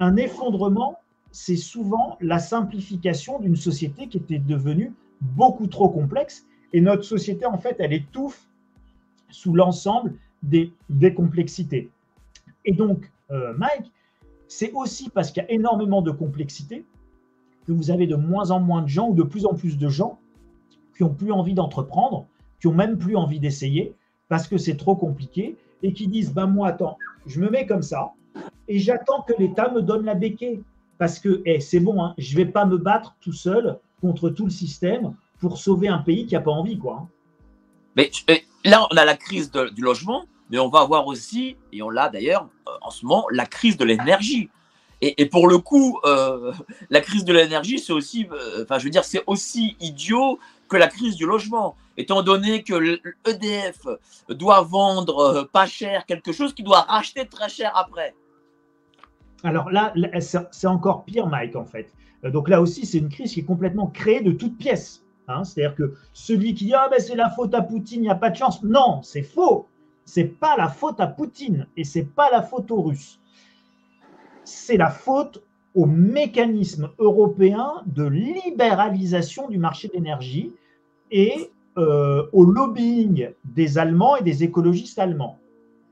un 0.00 0.16
effondrement 0.16 0.96
c'est 1.40 1.56
souvent 1.56 2.18
la 2.20 2.40
simplification 2.40 3.38
d'une 3.38 3.54
société 3.54 4.08
qui 4.08 4.16
était 4.16 4.40
devenue 4.40 4.92
beaucoup 5.20 5.68
trop 5.68 5.88
complexe. 5.88 6.44
Et 6.72 6.80
notre 6.80 7.04
société, 7.04 7.46
en 7.46 7.58
fait, 7.58 7.76
elle 7.78 7.92
étouffe 7.92 8.48
sous 9.30 9.54
l'ensemble 9.54 10.14
des, 10.42 10.72
complexités. 11.14 11.90
Et 12.64 12.72
donc, 12.72 13.12
euh, 13.30 13.54
Mike, 13.56 13.92
c'est 14.48 14.72
aussi 14.72 15.10
parce 15.10 15.30
qu'il 15.30 15.44
y 15.44 15.46
a 15.46 15.52
énormément 15.52 16.02
de 16.02 16.10
complexité 16.10 16.84
que 17.68 17.72
vous 17.72 17.92
avez 17.92 18.08
de 18.08 18.16
moins 18.16 18.50
en 18.50 18.58
moins 18.58 18.82
de 18.82 18.88
gens 18.88 19.08
ou 19.10 19.14
de 19.14 19.22
plus 19.22 19.46
en 19.46 19.54
plus 19.54 19.78
de 19.78 19.88
gens 19.88 20.18
qui 20.96 21.04
ont 21.04 21.14
plus 21.14 21.30
envie 21.30 21.54
d'entreprendre, 21.54 22.26
qui 22.60 22.66
ont 22.66 22.74
même 22.74 22.98
plus 22.98 23.14
envie 23.14 23.38
d'essayer 23.38 23.94
parce 24.28 24.48
que 24.48 24.58
c'est 24.58 24.76
trop 24.76 24.96
compliqué 24.96 25.56
et 25.84 25.92
qui 25.92 26.08
disent 26.08 26.34
ben 26.34 26.48
moi 26.48 26.66
attends, 26.66 26.98
je 27.26 27.40
me 27.40 27.48
mets 27.48 27.64
comme 27.64 27.82
ça 27.82 28.12
et 28.66 28.80
j'attends 28.80 29.22
que 29.22 29.34
l'État 29.38 29.70
me 29.70 29.82
donne 29.82 30.04
la 30.04 30.14
béquille 30.14 30.64
parce 30.98 31.18
que 31.18 31.42
eh, 31.46 31.60
c'est 31.60 31.80
bon, 31.80 32.02
hein, 32.02 32.14
je 32.18 32.32
ne 32.32 32.44
vais 32.44 32.50
pas 32.50 32.64
me 32.64 32.76
battre 32.76 33.16
tout 33.20 33.32
seul 33.32 33.78
contre 34.00 34.30
tout 34.30 34.44
le 34.44 34.50
système 34.50 35.14
pour 35.40 35.58
sauver 35.58 35.88
un 35.88 35.98
pays 35.98 36.26
qui 36.26 36.34
n'a 36.34 36.40
pas 36.40 36.50
envie. 36.50 36.78
Quoi. 36.78 37.02
Hein. 37.02 37.08
Mais, 37.96 38.10
là, 38.64 38.86
on 38.90 38.96
a 38.96 39.04
la 39.04 39.16
crise 39.16 39.50
du 39.50 39.82
logement, 39.82 40.24
mais 40.50 40.58
on 40.58 40.68
va 40.68 40.80
avoir 40.80 41.06
aussi, 41.06 41.56
et 41.72 41.82
on 41.82 41.90
l'a 41.90 42.08
d'ailleurs 42.08 42.48
euh, 42.68 42.72
en 42.82 42.90
ce 42.90 43.04
moment, 43.06 43.26
la 43.30 43.46
crise 43.46 43.76
de 43.76 43.84
l'énergie. 43.84 44.50
Et, 45.00 45.26
pour 45.26 45.46
le 45.46 45.58
coup, 45.58 46.00
euh, 46.04 46.52
la 46.90 47.00
crise 47.00 47.24
de 47.24 47.32
l'énergie, 47.32 47.78
c'est 47.78 47.92
aussi, 47.92 48.26
euh, 48.32 48.64
enfin, 48.64 48.80
je 48.80 48.84
veux 48.84 48.90
dire, 48.90 49.04
c'est 49.04 49.22
aussi 49.28 49.76
idiot 49.78 50.40
que 50.68 50.76
la 50.76 50.88
crise 50.88 51.14
du 51.14 51.24
logement, 51.24 51.76
étant 51.96 52.22
donné 52.22 52.64
que 52.64 52.74
l'EDF 52.74 53.86
doit 54.28 54.62
vendre 54.62 55.48
pas 55.52 55.66
cher 55.66 56.04
quelque 56.04 56.32
chose 56.32 56.52
qu'il 56.52 56.64
doit 56.64 56.82
racheter 56.82 57.26
très 57.26 57.48
cher 57.48 57.72
après. 57.76 58.14
Alors 59.44 59.70
là, 59.70 59.92
c'est 60.20 60.66
encore 60.66 61.04
pire, 61.04 61.26
Mike, 61.26 61.56
en 61.56 61.64
fait. 61.64 61.92
Euh, 62.24 62.30
donc 62.30 62.48
là 62.48 62.60
aussi, 62.60 62.86
c'est 62.86 62.98
une 62.98 63.08
crise 63.08 63.32
qui 63.32 63.40
est 63.40 63.44
complètement 63.44 63.86
créée 63.86 64.20
de 64.20 64.32
toutes 64.32 64.56
pièces. 64.58 65.04
Hein. 65.28 65.44
C'est-à-dire 65.44 65.76
que 65.76 65.94
celui 66.12 66.54
qui 66.54 66.66
dit 66.66 66.74
ah 66.74 66.88
ben 66.90 67.00
c'est 67.00 67.14
la 67.14 67.30
faute 67.30 67.54
à 67.54 67.62
Poutine, 67.62 68.00
il 68.00 68.04
n'y 68.04 68.10
a 68.10 68.14
pas 68.14 68.30
de 68.30 68.36
chance. 68.36 68.62
Non, 68.62 69.02
c'est 69.02 69.22
faux. 69.22 69.66
C'est 70.04 70.24
pas 70.24 70.56
la 70.56 70.68
faute 70.68 71.00
à 71.00 71.06
Poutine 71.06 71.66
et 71.76 71.84
c'est 71.84 72.04
pas 72.04 72.30
la 72.30 72.42
faute 72.42 72.70
aux 72.70 72.80
Russes. 72.80 73.20
C'est 74.44 74.78
la 74.78 74.90
faute 74.90 75.42
au 75.74 75.84
mécanisme 75.84 76.90
européen 76.98 77.82
de 77.86 78.04
libéralisation 78.04 79.48
du 79.48 79.58
marché 79.58 79.88
de 79.88 79.92
l'énergie 79.92 80.54
et 81.10 81.50
euh, 81.76 82.26
au 82.32 82.44
lobbying 82.44 83.30
des 83.44 83.76
Allemands 83.76 84.16
et 84.16 84.22
des 84.22 84.42
écologistes 84.42 84.98
allemands. 84.98 85.38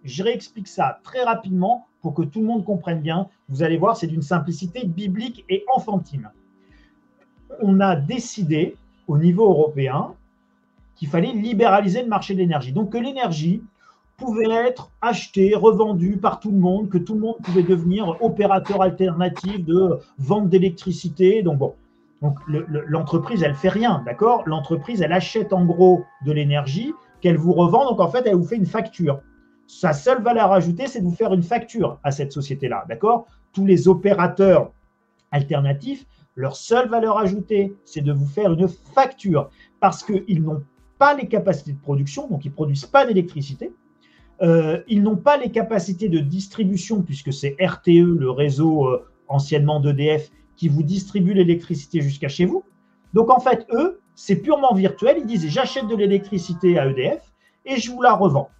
Je 0.06 0.22
réexplique 0.22 0.68
ça 0.68 1.00
très 1.02 1.22
rapidement 1.24 1.86
pour 2.00 2.14
que 2.14 2.22
tout 2.22 2.40
le 2.40 2.46
monde 2.46 2.64
comprenne 2.64 3.00
bien. 3.00 3.28
Vous 3.48 3.62
allez 3.62 3.76
voir, 3.76 3.96
c'est 3.96 4.06
d'une 4.06 4.22
simplicité 4.22 4.86
biblique 4.86 5.44
et 5.48 5.64
enfantine. 5.74 6.30
On 7.60 7.80
a 7.80 7.96
décidé 7.96 8.76
au 9.08 9.18
niveau 9.18 9.48
européen 9.48 10.14
qu'il 10.94 11.08
fallait 11.08 11.32
libéraliser 11.32 12.02
le 12.02 12.08
marché 12.08 12.34
de 12.34 12.38
l'énergie. 12.38 12.72
Donc 12.72 12.90
que 12.90 12.98
l'énergie 12.98 13.62
pouvait 14.16 14.50
être 14.50 14.90
achetée, 15.02 15.54
revendue 15.54 16.16
par 16.16 16.40
tout 16.40 16.50
le 16.50 16.56
monde, 16.58 16.88
que 16.88 16.98
tout 16.98 17.14
le 17.14 17.20
monde 17.20 17.36
pouvait 17.42 17.62
devenir 17.62 18.16
opérateur 18.22 18.82
alternatif 18.82 19.64
de 19.64 19.98
vente 20.18 20.48
d'électricité. 20.48 21.42
Donc 21.42 21.58
bon, 21.58 21.74
donc 22.22 22.38
l'entreprise, 22.46 23.42
elle 23.42 23.54
fait 23.54 23.68
rien, 23.68 24.02
d'accord? 24.06 24.42
L'entreprise, 24.46 25.02
elle 25.02 25.12
achète 25.12 25.52
en 25.52 25.64
gros 25.64 26.04
de 26.24 26.32
l'énergie 26.32 26.94
qu'elle 27.20 27.36
vous 27.36 27.52
revend. 27.52 27.90
Donc 27.90 28.00
en 28.00 28.08
fait, 28.08 28.26
elle 28.26 28.36
vous 28.36 28.46
fait 28.46 28.56
une 28.56 28.66
facture. 28.66 29.20
Sa 29.66 29.92
seule 29.92 30.22
valeur 30.22 30.52
ajoutée, 30.52 30.86
c'est 30.86 31.00
de 31.00 31.04
vous 31.04 31.14
faire 31.14 31.32
une 31.32 31.42
facture 31.42 31.98
à 32.02 32.10
cette 32.10 32.32
société-là. 32.32 32.84
D'accord? 32.88 33.26
Tous 33.52 33.66
les 33.66 33.88
opérateurs 33.88 34.72
alternatifs, 35.32 36.06
leur 36.36 36.56
seule 36.56 36.88
valeur 36.88 37.18
ajoutée, 37.18 37.74
c'est 37.84 38.02
de 38.02 38.12
vous 38.12 38.26
faire 38.26 38.52
une 38.52 38.68
facture 38.68 39.50
parce 39.80 40.04
qu'ils 40.04 40.42
n'ont 40.42 40.62
pas 40.98 41.14
les 41.14 41.26
capacités 41.26 41.72
de 41.72 41.80
production, 41.80 42.28
donc 42.28 42.44
ils 42.44 42.48
ne 42.50 42.54
produisent 42.54 42.86
pas 42.86 43.06
d'électricité. 43.06 43.72
Euh, 44.42 44.82
ils 44.86 45.02
n'ont 45.02 45.16
pas 45.16 45.38
les 45.38 45.50
capacités 45.50 46.08
de 46.08 46.18
distribution 46.18 47.02
puisque 47.02 47.32
c'est 47.32 47.56
RTE, 47.58 48.18
le 48.18 48.30
réseau 48.30 48.86
euh, 48.86 49.06
anciennement 49.28 49.80
d'EDF, 49.80 50.30
qui 50.56 50.68
vous 50.68 50.82
distribue 50.82 51.32
l'électricité 51.32 52.00
jusqu'à 52.02 52.28
chez 52.28 52.44
vous. 52.44 52.62
Donc 53.14 53.30
en 53.30 53.40
fait, 53.40 53.66
eux, 53.72 54.00
c'est 54.14 54.36
purement 54.36 54.74
virtuel. 54.74 55.16
Ils 55.20 55.26
disent 55.26 55.48
j'achète 55.48 55.88
de 55.88 55.96
l'électricité 55.96 56.78
à 56.78 56.86
EDF 56.86 57.32
et 57.64 57.76
je 57.76 57.90
vous 57.90 58.02
la 58.02 58.14
revends 58.14 58.50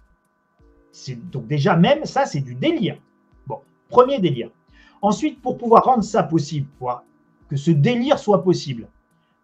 donc 1.31 1.47
déjà 1.47 1.75
même 1.75 2.05
ça, 2.05 2.25
c'est 2.25 2.41
du 2.41 2.55
délire. 2.55 2.97
Bon, 3.45 3.59
premier 3.89 4.19
délire. 4.19 4.49
Ensuite, 5.01 5.41
pour 5.41 5.57
pouvoir 5.57 5.83
rendre 5.83 6.03
ça 6.03 6.23
possible, 6.23 6.67
que 7.49 7.55
ce 7.55 7.71
délire 7.71 8.19
soit 8.19 8.43
possible, 8.43 8.87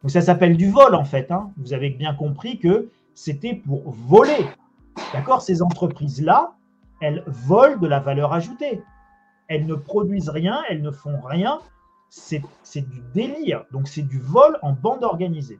donc 0.02 0.12
ça 0.12 0.22
s'appelle 0.22 0.58
du 0.58 0.70
vol 0.70 0.96
en 0.96 1.06
fait. 1.06 1.32
Hein. 1.32 1.52
Vous 1.58 1.74
avez 1.74 1.89
bien 1.89 2.14
compris 2.14 2.60
que 2.60 2.89
c'était 3.14 3.56
pour 3.56 3.82
voler. 3.91 4.46
D'accord? 5.14 5.41
Ces 5.41 5.62
entreprises-là, 5.62 6.56
elles 7.02 7.24
volent 7.28 7.78
de 7.78 7.88
la 7.88 8.00
valeur 8.00 8.34
ajoutée. 8.34 8.82
Elles 9.48 9.66
ne 9.66 9.76
produisent 9.76 10.30
rien, 10.30 10.62
elles 10.70 10.82
ne 10.82 10.91
font 10.91 11.20
rien. 11.22 11.60
C'est 12.10 12.41
du 12.76 13.02
délire. 13.14 13.66
Donc 13.72 13.88
c'est 13.88 14.02
du 14.02 14.20
vol 14.20 14.58
en 14.62 14.74
bande 14.74 15.04
organisée. 15.04 15.60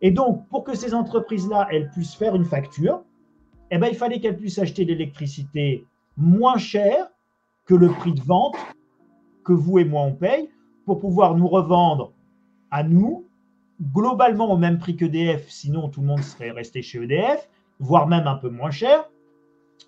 Et 0.00 0.10
donc, 0.10 0.48
pour 0.48 0.64
que 0.64 0.76
ces 0.76 0.94
entreprises-là, 0.94 1.68
elles 1.70 1.90
puissent 1.90 2.14
faire 2.14 2.36
une 2.36 2.44
facture, 2.44 3.02
eh 3.70 3.78
ben, 3.78 3.88
il 3.88 3.96
fallait 3.96 4.20
qu'elles 4.20 4.36
puissent 4.36 4.58
acheter 4.58 4.84
l'électricité 4.84 5.86
moins 6.16 6.58
chère 6.58 7.08
que 7.64 7.74
le 7.74 7.88
prix 7.88 8.12
de 8.12 8.20
vente 8.20 8.56
que 9.44 9.52
vous 9.52 9.78
et 9.78 9.84
moi 9.84 10.02
on 10.02 10.14
paye 10.14 10.48
pour 10.84 10.98
pouvoir 10.98 11.36
nous 11.36 11.48
revendre 11.48 12.12
à 12.70 12.82
nous 12.82 13.28
globalement 13.92 14.52
au 14.52 14.56
même 14.56 14.78
prix 14.78 14.96
qu'EDF, 14.96 15.48
sinon 15.48 15.88
tout 15.88 16.00
le 16.00 16.06
monde 16.06 16.22
serait 16.22 16.50
resté 16.50 16.82
chez 16.82 17.02
EDF, 17.02 17.48
voire 17.78 18.08
même 18.08 18.26
un 18.26 18.34
peu 18.34 18.48
moins 18.48 18.70
cher. 18.70 19.08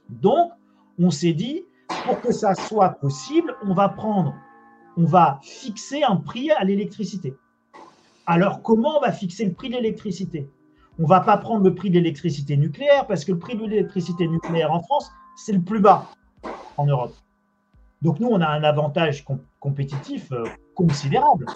Donc, 0.09 0.53
on 0.99 1.11
s'est 1.11 1.33
dit, 1.33 1.65
pour 2.05 2.21
que 2.21 2.33
ça 2.33 2.55
soit 2.55 2.91
possible, 2.91 3.57
on 3.65 3.75
va 3.75 3.89
prendre, 3.89 4.35
on 4.97 5.05
va 5.05 5.41
fixer 5.43 6.03
un 6.03 6.17
prix 6.17 6.51
à 6.51 6.65
l'électricité. 6.65 7.35
Alors, 8.27 8.63
comment 8.63 8.99
on 8.99 9.01
va 9.01 9.13
fixer 9.13 9.45
le 9.45 9.53
prix 9.53 9.69
de 9.69 9.75
l'électricité? 9.75 10.49
On 11.01 11.05
ne 11.05 11.09
va 11.09 11.21
pas 11.21 11.39
prendre 11.39 11.65
le 11.65 11.75
prix 11.75 11.89
de 11.89 11.95
l'électricité 11.95 12.59
nucléaire, 12.59 13.07
parce 13.07 13.25
que 13.25 13.33
le 13.33 13.39
prix 13.39 13.57
de 13.57 13.65
l'électricité 13.65 14.29
nucléaire 14.29 14.71
en 14.71 14.83
France, 14.83 15.11
c'est 15.35 15.55
le 15.55 15.63
plus 15.63 15.81
bas 15.81 16.11
en 16.77 16.85
Europe. 16.85 17.15
Donc, 18.03 18.21
nous, 18.21 18.29
on 18.29 18.43
a 18.43 18.47
un 18.47 18.63
avantage 18.65 19.25
compétitif 19.61 20.31
euh, 20.31 20.45
considérable. 20.75 21.47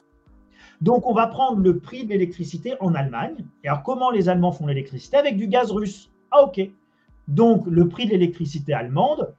Donc, 0.81 1.07
on 1.07 1.13
va 1.13 1.27
prendre 1.27 1.61
le 1.61 1.79
prix 1.79 2.05
de 2.05 2.11
l'électricité 2.11 2.75
en 2.81 2.95
Allemagne. 2.95 3.45
Et 3.63 3.69
alors, 3.69 3.83
comment 3.83 4.11
les 4.11 4.31
Allemands 4.31 4.53
font 4.53 4.67
l'électricité? 4.67 5.19
Avec 5.19 5.37
du 5.37 5.47
gaz 5.47 5.71
russe. 5.71 6.11
Ah, 6.31 6.45
ok. 6.45 6.61
Donc, 7.29 7.67
le 7.67 7.87
prix 7.87 8.07
de 8.07 8.13
l'électricité 8.13 8.73
allemande, 8.73 9.35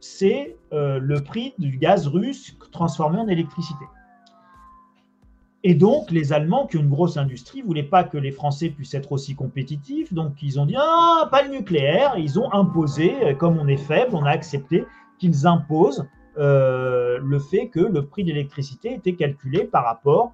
c'est 0.00 0.58
euh, 0.74 0.98
le 0.98 1.18
prix 1.22 1.54
du 1.58 1.78
gaz 1.78 2.06
russe 2.06 2.58
transformé 2.72 3.18
en 3.18 3.28
électricité. 3.28 3.86
Et 5.62 5.74
donc, 5.74 6.10
les 6.10 6.32
Allemands, 6.32 6.66
qui 6.66 6.78
ont 6.78 6.80
une 6.80 6.88
grosse 6.88 7.18
industrie, 7.18 7.60
ne 7.60 7.66
voulaient 7.66 7.82
pas 7.82 8.02
que 8.02 8.16
les 8.16 8.30
Français 8.30 8.70
puissent 8.70 8.94
être 8.94 9.12
aussi 9.12 9.34
compétitifs. 9.34 10.12
Donc, 10.12 10.42
ils 10.42 10.58
ont 10.58 10.64
dit 10.64 10.76
Ah, 10.78 11.28
pas 11.30 11.42
le 11.42 11.50
nucléaire. 11.50 12.14
Ils 12.16 12.38
ont 12.38 12.50
imposé, 12.52 13.14
euh, 13.22 13.34
comme 13.34 13.58
on 13.58 13.68
est 13.68 13.76
faible, 13.76 14.14
on 14.14 14.24
a 14.24 14.30
accepté 14.30 14.84
qu'ils 15.18 15.46
imposent 15.46 16.06
euh, 16.38 17.18
le 17.22 17.38
fait 17.38 17.68
que 17.68 17.80
le 17.80 18.06
prix 18.06 18.24
de 18.24 18.28
l'électricité 18.28 18.94
était 18.94 19.14
calculé 19.14 19.64
par 19.64 19.84
rapport 19.84 20.32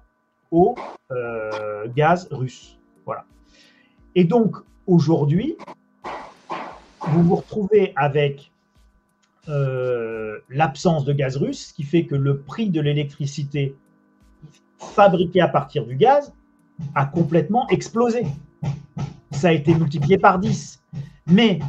au 0.51 0.75
euh, 1.11 1.87
gaz 1.93 2.29
russe. 2.31 2.77
Voilà. 3.05 3.25
Et 4.15 4.23
donc, 4.23 4.55
aujourd'hui, 4.85 5.57
vous 7.01 7.23
vous 7.23 7.35
retrouvez 7.35 7.91
avec 7.95 8.51
l'absence 10.49 11.05
de 11.05 11.13
gaz 11.13 11.37
russe, 11.37 11.69
ce 11.69 11.73
qui 11.73 11.83
fait 11.83 12.05
que 12.05 12.15
le 12.15 12.39
prix 12.39 12.69
de 12.69 12.81
l'électricité 12.81 13.75
fabriquée 14.77 15.41
à 15.41 15.47
partir 15.47 15.85
du 15.85 15.95
gaz 15.95 16.33
a 16.95 17.05
complètement 17.05 17.67
explosé. 17.69 18.25
Ça 19.31 19.49
a 19.49 19.51
été 19.51 19.73
multiplié 19.73 20.17
par 20.17 20.39
10. 20.39 20.81
Mais 21.27 21.59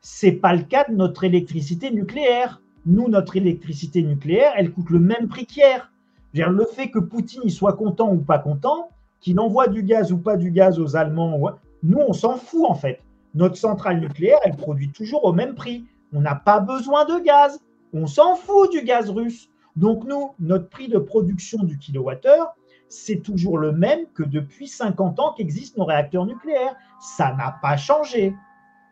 ce 0.00 0.26
n'est 0.26 0.32
pas 0.32 0.54
le 0.54 0.62
cas 0.62 0.84
de 0.88 0.94
notre 0.94 1.24
électricité 1.24 1.90
nucléaire. 1.90 2.60
Nous, 2.86 3.08
notre 3.08 3.36
électricité 3.36 4.02
nucléaire, 4.02 4.52
elle 4.56 4.72
coûte 4.72 4.90
le 4.90 4.98
même 4.98 5.28
prix 5.28 5.46
qu'hier 5.46 5.92
le 6.34 6.64
fait 6.64 6.90
que 6.90 6.98
Poutine 6.98 7.48
soit 7.50 7.74
content 7.74 8.12
ou 8.12 8.18
pas 8.18 8.38
content, 8.38 8.88
qu'il 9.20 9.38
envoie 9.38 9.68
du 9.68 9.82
gaz 9.82 10.12
ou 10.12 10.18
pas 10.18 10.36
du 10.36 10.50
gaz 10.50 10.78
aux 10.78 10.96
Allemands, 10.96 11.38
nous, 11.82 11.98
on 11.98 12.12
s'en 12.12 12.36
fout 12.36 12.64
en 12.66 12.74
fait. 12.74 13.00
Notre 13.34 13.56
centrale 13.56 14.00
nucléaire, 14.00 14.38
elle 14.44 14.56
produit 14.56 14.90
toujours 14.90 15.24
au 15.24 15.32
même 15.32 15.54
prix. 15.54 15.84
On 16.12 16.20
n'a 16.20 16.34
pas 16.34 16.60
besoin 16.60 17.04
de 17.04 17.22
gaz. 17.22 17.60
On 17.92 18.06
s'en 18.06 18.36
fout 18.36 18.70
du 18.70 18.82
gaz 18.82 19.10
russe. 19.10 19.48
Donc 19.76 20.04
nous, 20.04 20.34
notre 20.38 20.68
prix 20.68 20.88
de 20.88 20.98
production 20.98 21.62
du 21.62 21.78
kilowattheure, 21.78 22.54
c'est 22.88 23.22
toujours 23.22 23.58
le 23.58 23.72
même 23.72 24.06
que 24.14 24.22
depuis 24.22 24.68
50 24.68 25.18
ans 25.18 25.32
qu'existent 25.32 25.78
nos 25.78 25.86
réacteurs 25.86 26.26
nucléaires. 26.26 26.74
Ça 27.00 27.34
n'a 27.34 27.58
pas 27.62 27.76
changé. 27.76 28.34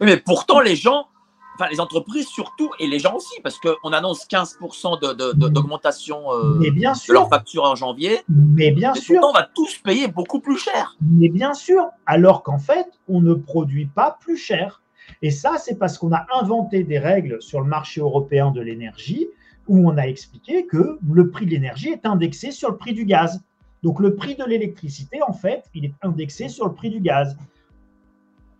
Mais 0.01 0.17
pourtant, 0.17 0.61
les 0.61 0.77
gens 0.77 1.07
enfin 1.61 1.69
les 1.71 1.81
entreprises 1.81 2.27
surtout 2.27 2.71
et 2.79 2.87
les 2.87 2.99
gens 2.99 3.17
aussi, 3.17 3.41
parce 3.43 3.59
qu'on 3.59 3.93
annonce 3.93 4.27
15% 4.27 5.01
d'augmentation 5.37 6.23
de, 6.33 6.63
de, 6.63 7.09
de, 7.09 7.13
leur 7.13 7.29
facture 7.29 7.65
en 7.65 7.75
janvier. 7.75 8.21
Mais 8.29 8.71
bien 8.71 8.95
sûr. 8.95 9.21
on 9.23 9.33
va 9.33 9.49
tous 9.55 9.79
payer 9.79 10.09
beaucoup 10.09 10.41
plus 10.41 10.57
cher. 10.57 10.97
Mais 11.03 11.29
bien 11.29 11.53
sûr, 11.53 11.89
alors 12.07 12.43
qu'en 12.43 12.59
fait, 12.59 12.87
on 13.09 13.21
ne 13.21 13.35
produit 13.35 13.87
pas 13.87 14.17
plus 14.21 14.39
cher. 14.39 14.83
Et 15.23 15.31
ça, 15.31 15.59
c'est 15.59 15.79
parce 15.79 15.99
qu'on 15.99 16.13
a 16.13 16.27
inventé 16.41 16.85
des 16.85 16.99
règles 16.99 17.43
sur 17.43 17.61
le 17.61 17.67
marché 17.67 18.01
européen 18.01 18.51
de 18.51 18.61
l'énergie 18.61 19.29
où 19.71 19.89
on 19.89 19.97
a 19.97 20.03
expliqué 20.03 20.67
que 20.67 20.99
le 21.11 21.31
prix 21.31 21.47
de 21.47 21.53
l'énergie 21.53 21.89
est 21.89 22.05
indexé 22.05 22.51
sur 22.51 22.71
le 22.71 22.77
prix 22.77 22.93
du 22.93 23.07
gaz. 23.07 23.41
Donc 23.83 24.01
le 24.01 24.15
prix 24.15 24.35
de 24.35 24.45
l'électricité, 24.45 25.23
en 25.27 25.33
fait, 25.33 25.65
il 25.75 25.87
est 25.87 25.95
indexé 26.03 26.49
sur 26.49 26.67
le 26.67 26.75
prix 26.75 26.91
du 26.91 27.01
gaz 27.01 27.37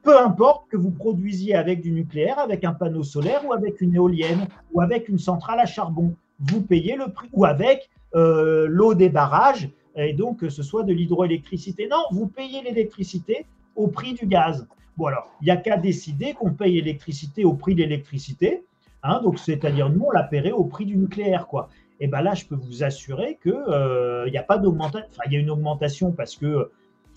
peu 0.03 0.19
importe 0.19 0.69
que 0.71 0.77
vous 0.77 0.91
produisiez 0.91 1.55
avec 1.55 1.83
du 1.83 1.93
nucléaire, 1.93 2.39
avec 2.39 2.65
un 2.65 2.73
panneau 2.73 3.03
solaire 3.03 3.45
ou 3.47 3.53
avec 3.53 3.81
une 3.81 3.95
éolienne 3.95 4.47
ou 4.73 4.81
avec 4.81 5.09
une 5.09 5.19
centrale 5.19 5.61
à 5.61 5.67
charbon, 5.67 6.15
vous 6.39 6.63
payez 6.63 6.97
le 6.97 7.13
prix 7.13 7.29
ou 7.33 7.45
avec 7.45 7.91
euh, 8.15 8.67
l'eau 8.69 8.95
des 8.95 9.09
barrages 9.09 9.69
et 9.97 10.15
donc 10.15 10.39
que 10.39 10.49
ce 10.49 10.63
soit 10.63 10.85
de 10.85 10.93
l'hydroélectricité. 10.93 11.87
Non, 11.89 12.03
vous 12.13 12.27
payez 12.27 12.63
l'électricité 12.63 13.47
au 13.77 13.89
prix 13.89 14.15
du 14.15 14.27
gaz. 14.27 14.67
Bon 14.97 15.07
alors, 15.07 15.31
il 15.41 15.47
n'y 15.47 15.51
a 15.51 15.57
qu'à 15.57 15.77
décider 15.77 16.33
qu'on 16.33 16.53
paye 16.53 16.77
l'électricité 16.77 17.45
au 17.45 17.53
prix 17.53 17.75
de 17.75 17.81
l'électricité. 17.81 18.65
Hein, 19.03 19.21
donc, 19.23 19.39
c'est-à-dire, 19.39 19.89
nous, 19.89 20.05
on 20.07 20.11
la 20.11 20.23
paierait 20.23 20.53
au 20.53 20.65
prix 20.65 20.85
du 20.85 20.97
nucléaire, 20.97 21.47
quoi. 21.47 21.69
Et 22.01 22.07
bien 22.07 22.23
là, 22.23 22.35
je 22.35 22.47
peux 22.47 22.55
vous 22.55 22.83
assurer 22.83 23.39
qu'il 23.43 23.53
euh, 23.53 24.31
a 24.35 24.43
pas 24.43 24.59
d'augmentation. 24.59 25.07
Enfin, 25.11 25.23
il 25.27 25.33
y 25.35 25.37
a 25.37 25.39
une 25.39 25.51
augmentation 25.51 26.13
parce 26.13 26.35
que 26.35 26.71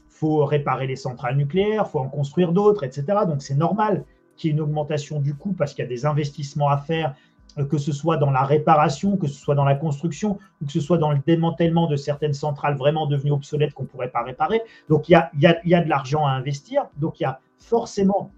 faut 0.10 0.46
réparer 0.46 0.88
les 0.88 0.96
centrales 0.96 1.38
nucléaires, 1.38 1.88
faut 1.88 2.00
en 2.00 2.10
construire 2.10 2.52
d'autres, 2.52 2.84
etc. 2.84 3.06
Donc 3.28 3.42
c'est 3.42 3.56
normal 3.56 4.06
qu'il 4.36 4.50
y 4.50 4.52
ait 4.52 4.56
une 4.56 4.62
augmentation 4.62 5.20
du 5.20 5.36
coût 5.36 5.54
parce 5.54 5.74
qu'il 5.74 5.84
y 5.84 5.86
a 5.86 5.90
des 5.90 6.06
investissements 6.06 6.70
à 6.70 6.78
faire, 6.78 7.16
euh, 7.58 7.66
que 7.66 7.78
ce 7.78 7.94
soit 7.94 8.18
dans 8.18 8.30
la 8.30 8.44
réparation, 8.44 9.16
que 9.16 9.28
ce 9.28 9.36
soit 9.36 9.56
dans 9.56 9.64
la 9.64 9.76
construction, 9.76 10.38
ou 10.62 10.66
que 10.66 10.72
ce 10.72 10.82
soit 10.82 10.98
dans 10.98 11.12
le 11.12 11.20
démantèlement 11.26 11.88
de 11.88 11.96
certaines 11.96 12.34
centrales 12.34 12.76
vraiment 12.76 13.08
devenues 13.08 13.32
obsolètes 13.32 13.74
qu'on 13.74 13.84
ne 13.84 13.88
pourrait 13.88 14.12
pas 14.12 14.24
réparer. 14.24 14.62
Donc 14.90 15.08
il 15.08 15.14
y 15.14 15.16
a, 15.16 15.32
il 15.34 15.70
y 15.70 15.76
a 15.76 15.82
de 15.82 15.90
l'argent 15.90 16.26
à 16.26 16.32
investir, 16.32 16.86
donc 16.98 17.22
il 17.22 17.24
y 17.24 17.26
a 17.26 17.40
forcément 17.58 18.32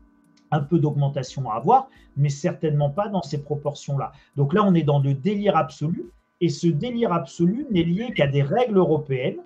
un 0.51 0.59
peu 0.59 0.79
d'augmentation 0.79 1.49
à 1.49 1.55
avoir, 1.55 1.89
mais 2.17 2.29
certainement 2.29 2.89
pas 2.89 3.07
dans 3.07 3.21
ces 3.21 3.41
proportions-là. 3.41 4.11
Donc 4.35 4.53
là, 4.53 4.63
on 4.63 4.73
est 4.73 4.83
dans 4.83 4.99
le 4.99 5.13
délire 5.13 5.57
absolu, 5.57 6.05
et 6.41 6.49
ce 6.49 6.67
délire 6.67 7.13
absolu 7.13 7.65
n'est 7.71 7.83
lié 7.83 8.13
qu'à 8.15 8.27
des 8.27 8.43
règles 8.43 8.77
européennes 8.77 9.39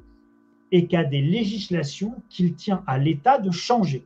et 0.72 0.88
qu'à 0.88 1.04
des 1.04 1.22
législations 1.22 2.16
qu'il 2.30 2.54
tient 2.54 2.84
à 2.88 2.98
l'État 2.98 3.38
de 3.38 3.52
changer. 3.52 4.06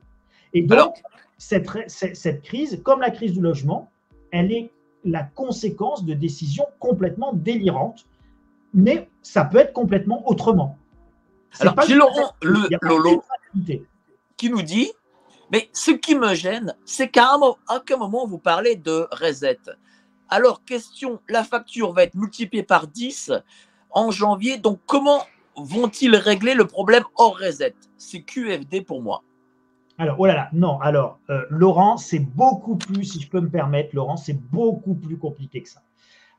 Et 0.53 0.61
donc, 0.61 1.01
cette, 1.37 1.67
cette, 1.87 2.41
crise, 2.41 2.81
comme 2.83 3.01
la 3.01 3.09
crise 3.09 3.33
du 3.33 3.41
logement, 3.41 3.89
elle 4.31 4.51
est 4.51 4.71
la 5.03 5.23
conséquence 5.23 6.05
de 6.05 6.13
décisions 6.13 6.65
complètement 6.79 7.33
délirantes, 7.33 8.05
mais 8.73 9.09
ça 9.21 9.45
peut 9.45 9.57
être 9.57 9.73
complètement 9.73 10.27
autrement. 10.29 10.77
Alors, 11.59 11.75
j'ai 11.87 11.95
Laurent 11.95 12.33
le, 12.41 12.67
Lolo 12.81 13.23
qui 14.37 14.49
nous 14.49 14.61
dit, 14.61 14.91
mais 15.53 15.69
ce 15.71 15.91
qui 15.91 16.15
me 16.15 16.33
gêne, 16.33 16.75
c'est 16.83 17.09
qu'à 17.09 17.29
un, 17.35 17.39
un 17.69 17.97
moment, 17.97 18.25
vous 18.25 18.39
parlez 18.39 18.75
de 18.75 19.07
reset? 19.11 19.59
Alors, 20.27 20.65
question, 20.65 21.21
la 21.29 21.43
facture 21.43 21.93
va 21.93 22.01
être 22.01 22.15
multipliée 22.15 22.63
par 22.63 22.87
10 22.87 23.31
en 23.91 24.09
janvier, 24.09 24.57
donc 24.57 24.79
comment 24.87 25.21
vont-ils 25.55 26.15
régler 26.15 26.55
le 26.55 26.65
problème 26.65 27.03
hors 27.17 27.37
reset? 27.37 27.75
C'est 27.99 28.23
QFD 28.23 28.81
pour 28.81 29.03
moi. 29.03 29.21
Alors, 29.99 30.19
oh 30.19 30.25
là 30.25 30.33
là, 30.33 30.49
non, 30.53 30.81
alors, 30.81 31.19
euh, 31.29 31.45
Laurent, 31.51 31.97
c'est 31.97 32.17
beaucoup 32.17 32.75
plus, 32.75 33.03
si 33.03 33.21
je 33.21 33.29
peux 33.29 33.39
me 33.39 33.49
permettre, 33.49 33.95
Laurent, 33.95 34.17
c'est 34.17 34.41
beaucoup 34.49 34.95
plus 34.95 35.19
compliqué 35.19 35.61
que 35.61 35.69
ça. 35.69 35.83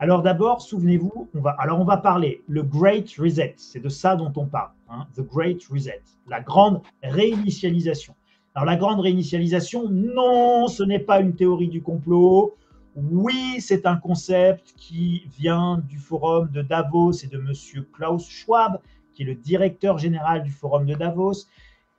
Alors 0.01 0.23
d'abord, 0.23 0.61
souvenez-vous, 0.61 1.31
on 1.35 1.41
va, 1.41 1.51
alors 1.61 1.81
on 1.81 1.85
va 1.85 1.99
parler 1.99 2.43
le 2.49 2.65
Great 2.65 3.15
Reset, 3.17 3.55
c'est 3.59 3.79
de 3.79 3.89
ça 3.89 4.17
dont 4.17 4.33
on 4.35 4.47
parle, 4.47 4.73
hein, 4.89 5.07
the 5.17 5.21
Great 5.21 5.65
Reset, 5.71 6.03
la 6.27 6.41
grande 6.41 6.83
réinitialisation. 7.05 8.17
Alors 8.55 8.67
la 8.67 8.77
grande 8.77 9.01
réinitialisation, 9.01 9.89
non, 9.91 10.69
ce 10.69 10.85
n'est 10.85 11.01
pas 11.01 11.21
une 11.21 11.35
théorie 11.35 11.69
du 11.69 11.83
complot. 11.83 12.55
Oui, 12.95 13.57
c'est 13.59 13.85
un 13.85 13.97
concept 13.97 14.75
qui 14.77 15.27
vient 15.37 15.79
du 15.89 15.99
forum 15.99 16.49
de 16.53 16.63
Davos 16.63 17.13
et 17.25 17.27
de 17.27 17.39
Monsieur 17.39 17.83
Klaus 17.93 18.29
Schwab, 18.29 18.79
qui 19.13 19.23
est 19.23 19.27
le 19.27 19.35
directeur 19.35 19.99
général 19.99 20.45
du 20.45 20.51
Forum 20.51 20.87
de 20.87 20.95
Davos. 20.95 21.47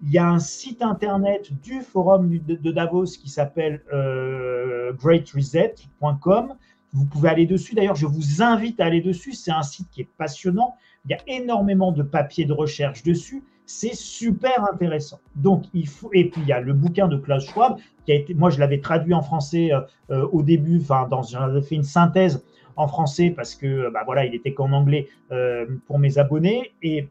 Il 0.01 0.11
y 0.11 0.17
a 0.17 0.27
un 0.27 0.39
site 0.39 0.81
internet 0.81 1.51
du 1.61 1.81
Forum 1.81 2.39
de, 2.39 2.71
Davos 2.71 3.05
qui 3.05 3.29
s'appelle 3.29 3.81
euh, 3.93 4.93
greatreset.com 4.93 6.55
Vous 6.93 7.05
pouvez 7.05 7.29
aller 7.29 7.45
dessus. 7.45 7.75
D'ailleurs, 7.75 7.95
je 7.95 8.05
vous 8.05 8.41
invite 8.41 8.79
à 8.79 8.85
aller 8.85 9.01
dessus. 9.01 9.33
C'est 9.33 9.51
un 9.51 9.63
site 9.63 9.89
qui 9.91 10.01
est 10.01 10.09
passionnant. 10.17 10.75
Il 11.05 11.11
y 11.11 11.13
a 11.13 11.19
énormément 11.27 11.91
de 11.91 12.03
papiers 12.03 12.45
de 12.45 12.53
recherche 12.53 13.03
dessus. 13.03 13.43
C'est 13.65 13.95
super 13.95 14.63
intéressant. 14.71 15.19
Donc, 15.35 15.63
il 15.73 15.87
faut. 15.87 16.09
Et 16.13 16.29
puis, 16.29 16.41
il 16.41 16.47
y 16.47 16.51
a 16.51 16.61
le 16.61 16.73
bouquin 16.73 17.07
de 17.07 17.17
Klaus 17.17 17.45
Schwab 17.45 17.77
qui 18.05 18.11
a 18.11 18.15
été. 18.15 18.33
Moi, 18.33 18.49
je 18.49 18.59
l'avais 18.59 18.79
traduit 18.79 19.13
en 19.13 19.23
français 19.23 19.73
euh, 19.73 19.81
euh, 20.11 20.27
au 20.31 20.43
début. 20.43 20.79
Enfin, 20.81 21.07
dans... 21.09 21.23
j'avais 21.23 21.61
fait 21.61 21.75
une 21.75 21.83
synthèse 21.83 22.43
en 22.75 22.87
français 22.87 23.31
parce 23.31 23.55
que, 23.55 23.91
bah 23.91 24.01
voilà, 24.05 24.25
il 24.25 24.35
était 24.35 24.53
qu'en 24.53 24.71
anglais 24.71 25.07
euh, 25.31 25.65
pour 25.87 25.97
mes 25.97 26.17
abonnés. 26.17 26.73
Et 26.83 27.07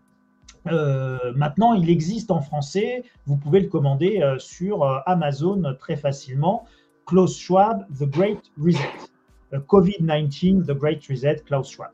maintenant, 1.36 1.74
il 1.74 1.90
existe 1.90 2.30
en 2.30 2.40
français. 2.40 3.02
Vous 3.26 3.36
pouvez 3.36 3.60
le 3.60 3.68
commander 3.68 4.22
sur 4.38 4.84
Amazon 5.06 5.62
très 5.78 5.96
facilement. 5.96 6.64
Klaus 7.04 7.38
Schwab, 7.38 7.84
The 7.98 8.04
Great 8.04 8.40
Reset. 8.58 8.78
COVID-19, 9.52 10.64
The 10.64 10.72
Great 10.72 11.04
Reset, 11.06 11.42
Klaus 11.44 11.70
Schwab. 11.70 11.90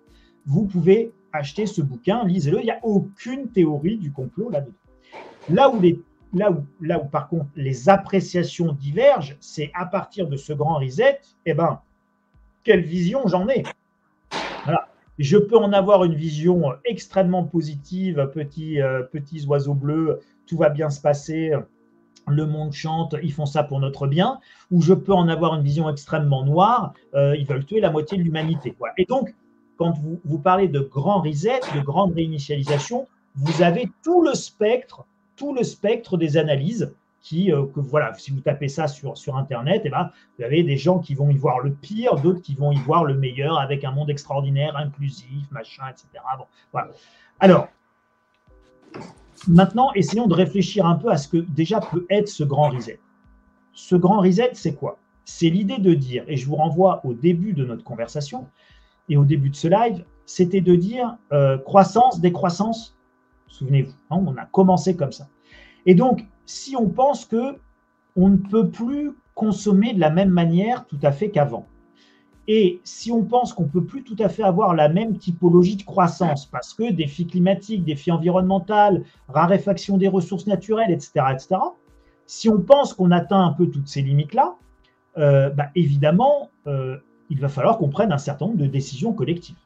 Vous 0.46 0.66
pouvez 0.66 1.12
acheter 1.32 1.66
ce 1.66 1.82
bouquin, 1.82 2.24
lisez-le, 2.24 2.60
il 2.60 2.64
n'y 2.64 2.70
a 2.70 2.80
aucune 2.82 3.48
théorie 3.48 3.96
du 3.96 4.12
complot 4.12 4.50
là-dedans. 4.50 4.72
Là 5.48 5.70
où, 5.70 5.80
les, 5.80 6.00
là, 6.34 6.50
où, 6.50 6.64
là 6.80 7.00
où 7.00 7.06
par 7.06 7.28
contre 7.28 7.46
les 7.56 7.88
appréciations 7.88 8.72
divergent, 8.72 9.36
c'est 9.40 9.70
à 9.74 9.86
partir 9.86 10.28
de 10.28 10.36
ce 10.36 10.52
grand 10.52 10.76
reset, 10.76 11.20
eh 11.46 11.54
ben, 11.54 11.80
quelle 12.64 12.82
vision 12.82 13.26
j'en 13.26 13.48
ai? 13.48 13.64
Voilà. 14.64 14.88
Je 15.18 15.36
peux 15.36 15.56
en 15.56 15.72
avoir 15.72 16.04
une 16.04 16.14
vision 16.14 16.72
extrêmement 16.84 17.44
positive, 17.44 18.30
petits, 18.32 18.80
euh, 18.80 19.02
petits 19.02 19.44
oiseaux 19.46 19.74
bleus, 19.74 20.20
tout 20.46 20.56
va 20.56 20.70
bien 20.70 20.88
se 20.88 21.00
passer, 21.00 21.52
le 22.26 22.46
monde 22.46 22.72
chante, 22.72 23.14
ils 23.22 23.32
font 23.32 23.46
ça 23.46 23.62
pour 23.62 23.80
notre 23.80 24.06
bien, 24.06 24.38
ou 24.70 24.80
je 24.80 24.94
peux 24.94 25.12
en 25.12 25.28
avoir 25.28 25.54
une 25.54 25.62
vision 25.62 25.88
extrêmement 25.90 26.44
noire, 26.44 26.94
euh, 27.14 27.36
ils 27.36 27.46
veulent 27.46 27.64
tuer 27.64 27.80
la 27.80 27.90
moitié 27.90 28.18
de 28.18 28.22
l'humanité. 28.22 28.74
Et 28.96 29.04
donc, 29.04 29.34
quand 29.80 29.92
vous, 29.92 30.20
vous, 30.26 30.38
parlez 30.38 30.68
de 30.68 30.80
grand 30.80 31.22
reset, 31.22 31.60
de 31.74 31.80
grande 31.80 32.12
réinitialisation, 32.12 33.08
vous 33.34 33.62
avez 33.62 33.90
tout 34.04 34.22
le 34.22 34.34
spectre, 34.34 35.06
tout 35.36 35.54
le 35.54 35.64
spectre 35.64 36.18
des 36.18 36.36
analyses 36.36 36.92
qui, 37.22 37.50
euh, 37.50 37.64
que, 37.64 37.80
voilà, 37.80 38.12
si 38.12 38.30
vous 38.30 38.40
tapez 38.40 38.68
ça 38.68 38.88
sur, 38.88 39.16
sur 39.16 39.38
Internet, 39.38 39.86
et 39.86 39.88
eh 39.88 39.90
ben, 39.90 40.10
vous 40.36 40.44
avez 40.44 40.62
des 40.64 40.76
gens 40.76 40.98
qui 40.98 41.14
vont 41.14 41.30
y 41.30 41.34
voir 41.34 41.60
le 41.60 41.72
pire, 41.72 42.16
d'autres 42.16 42.42
qui 42.42 42.54
vont 42.54 42.72
y 42.72 42.78
voir 42.80 43.04
le 43.06 43.14
meilleur, 43.14 43.58
avec 43.58 43.82
un 43.82 43.92
monde 43.92 44.10
extraordinaire, 44.10 44.76
inclusif, 44.76 45.50
machin, 45.50 45.84
etc. 45.88 46.08
Bon, 46.36 46.44
voilà. 46.72 46.90
Alors, 47.38 47.68
maintenant, 49.48 49.94
essayons 49.94 50.26
de 50.26 50.34
réfléchir 50.34 50.84
un 50.84 50.96
peu 50.96 51.10
à 51.10 51.16
ce 51.16 51.26
que 51.26 51.38
déjà 51.38 51.80
peut 51.80 52.04
être 52.10 52.28
ce 52.28 52.44
grand 52.44 52.68
reset. 52.68 53.00
Ce 53.72 53.96
grand 53.96 54.20
reset, 54.20 54.50
c'est 54.52 54.74
quoi? 54.74 54.98
C'est 55.24 55.48
l'idée 55.48 55.78
de 55.78 55.94
dire, 55.94 56.24
et 56.28 56.36
je 56.36 56.46
vous 56.46 56.56
renvoie 56.56 57.00
au 57.06 57.14
début 57.14 57.54
de 57.54 57.64
notre 57.64 57.82
conversation, 57.82 58.46
et 59.08 59.16
au 59.16 59.24
début 59.24 59.50
de 59.50 59.56
ce 59.56 59.68
live, 59.68 60.04
c'était 60.26 60.60
de 60.60 60.76
dire 60.76 61.16
euh, 61.32 61.58
croissance, 61.58 62.20
décroissance. 62.20 62.96
Souvenez-vous, 63.48 63.94
hein, 64.10 64.22
on 64.26 64.36
a 64.36 64.46
commencé 64.46 64.94
comme 64.94 65.12
ça. 65.12 65.28
Et 65.86 65.94
donc, 65.94 66.24
si 66.46 66.76
on 66.76 66.88
pense 66.88 67.24
que 67.24 67.56
on 68.16 68.28
ne 68.28 68.36
peut 68.36 68.68
plus 68.68 69.12
consommer 69.34 69.94
de 69.94 70.00
la 70.00 70.10
même 70.10 70.30
manière 70.30 70.86
tout 70.86 70.98
à 71.02 71.12
fait 71.12 71.30
qu'avant, 71.30 71.66
et 72.48 72.80
si 72.82 73.12
on 73.12 73.24
pense 73.24 73.52
qu'on 73.52 73.64
ne 73.64 73.68
peut 73.68 73.84
plus 73.84 74.02
tout 74.02 74.16
à 74.18 74.28
fait 74.28 74.42
avoir 74.42 74.74
la 74.74 74.88
même 74.88 75.16
typologie 75.16 75.76
de 75.76 75.84
croissance, 75.84 76.46
parce 76.46 76.74
que 76.74 76.90
défis 76.90 77.26
climatiques, 77.26 77.84
défis 77.84 78.10
environnementaux, 78.10 79.04
raréfaction 79.28 79.98
des 79.98 80.08
ressources 80.08 80.46
naturelles, 80.46 80.90
etc., 80.90 81.26
etc., 81.32 81.60
si 82.26 82.48
on 82.48 82.60
pense 82.60 82.94
qu'on 82.94 83.10
atteint 83.10 83.44
un 83.44 83.52
peu 83.52 83.68
toutes 83.68 83.88
ces 83.88 84.02
limites-là, 84.02 84.56
euh, 85.18 85.50
bah, 85.50 85.66
évidemment, 85.74 86.50
euh, 86.66 86.96
il 87.30 87.40
va 87.40 87.48
falloir 87.48 87.78
qu'on 87.78 87.88
prenne 87.88 88.12
un 88.12 88.18
certain 88.18 88.46
nombre 88.46 88.58
de 88.58 88.66
décisions 88.66 89.12
collectives. 89.12 89.56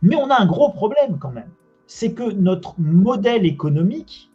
Mais 0.00 0.16
on 0.16 0.30
a 0.30 0.40
un 0.40 0.46
gros 0.46 0.70
problème 0.70 1.18
quand 1.18 1.32
même. 1.32 1.50
C'est 1.86 2.14
que 2.14 2.30
notre 2.30 2.74
modèle 2.78 3.44
économique, 3.44 4.30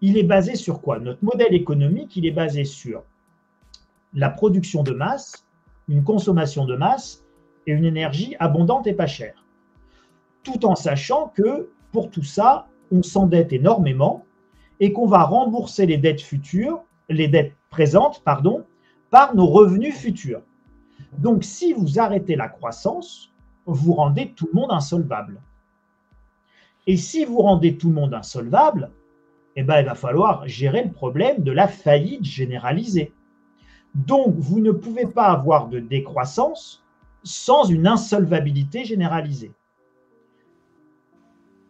il 0.00 0.18
est 0.18 0.22
basé 0.22 0.54
sur 0.54 0.80
quoi? 0.80 0.98
Notre 0.98 1.24
modèle 1.24 1.54
économique, 1.54 2.16
il 2.16 2.26
est 2.26 2.32
basé 2.32 2.64
sur 2.64 3.04
la 4.14 4.28
production 4.28 4.82
de 4.82 4.92
masse, 4.92 5.46
une 5.88 6.04
consommation 6.04 6.66
de 6.66 6.76
masse 6.76 7.24
et 7.66 7.72
une 7.72 7.84
énergie 7.84 8.36
abondante 8.38 8.86
et 8.86 8.92
pas 8.92 9.06
chère. 9.06 9.44
Tout 10.42 10.66
en 10.66 10.74
sachant 10.74 11.28
que 11.28 11.70
pour 11.92 12.10
tout 12.10 12.22
ça, 12.22 12.66
on 12.90 13.02
s'endette 13.02 13.52
énormément 13.52 14.24
et 14.80 14.92
qu'on 14.92 15.06
va 15.06 15.22
rembourser 15.22 15.86
les 15.86 15.96
dettes 15.96 16.20
futures, 16.20 16.82
les 17.08 17.28
dettes 17.28 17.54
présentes, 17.70 18.22
pardon, 18.24 18.64
par 19.10 19.34
nos 19.34 19.46
revenus 19.46 19.96
futurs. 19.96 20.42
Donc, 21.18 21.44
si 21.44 21.72
vous 21.72 21.98
arrêtez 21.98 22.36
la 22.36 22.48
croissance, 22.48 23.32
vous 23.66 23.92
rendez 23.92 24.32
tout 24.32 24.48
le 24.52 24.60
monde 24.60 24.72
insolvable. 24.72 25.40
Et 26.86 26.96
si 26.96 27.24
vous 27.24 27.38
rendez 27.38 27.76
tout 27.76 27.88
le 27.88 27.94
monde 27.94 28.14
insolvable, 28.14 28.90
eh 29.54 29.62
ben, 29.62 29.80
il 29.80 29.86
va 29.86 29.94
falloir 29.94 30.46
gérer 30.48 30.84
le 30.84 30.90
problème 30.90 31.42
de 31.42 31.52
la 31.52 31.68
faillite 31.68 32.24
généralisée. 32.24 33.12
Donc, 33.94 34.34
vous 34.38 34.60
ne 34.60 34.72
pouvez 34.72 35.06
pas 35.06 35.26
avoir 35.26 35.68
de 35.68 35.78
décroissance 35.78 36.82
sans 37.22 37.64
une 37.64 37.86
insolvabilité 37.86 38.84
généralisée. 38.84 39.52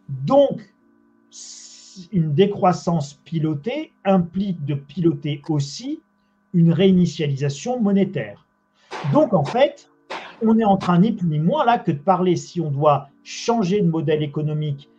Donc, 0.09 0.73
une 2.11 2.33
décroissance 2.33 3.13
pilotée 3.13 3.91
implique 4.03 4.63
de 4.65 4.73
piloter 4.73 5.41
aussi 5.49 6.01
une 6.53 6.71
réinitialisation 6.71 7.79
monétaire. 7.79 8.47
Donc, 9.11 9.33
en 9.33 9.43
fait, 9.43 9.89
on 10.41 10.57
est 10.57 10.63
en 10.63 10.77
train 10.77 10.99
ni 10.99 11.11
plus 11.11 11.27
ni 11.27 11.39
moins 11.39 11.65
là 11.65 11.77
que 11.77 11.91
de 11.91 11.97
parler 11.97 12.35
si 12.35 12.61
on 12.61 12.71
doit 12.71 13.09
changer 13.23 13.81
de 13.81 13.89
modèle 13.89 14.23
économique, 14.23 14.89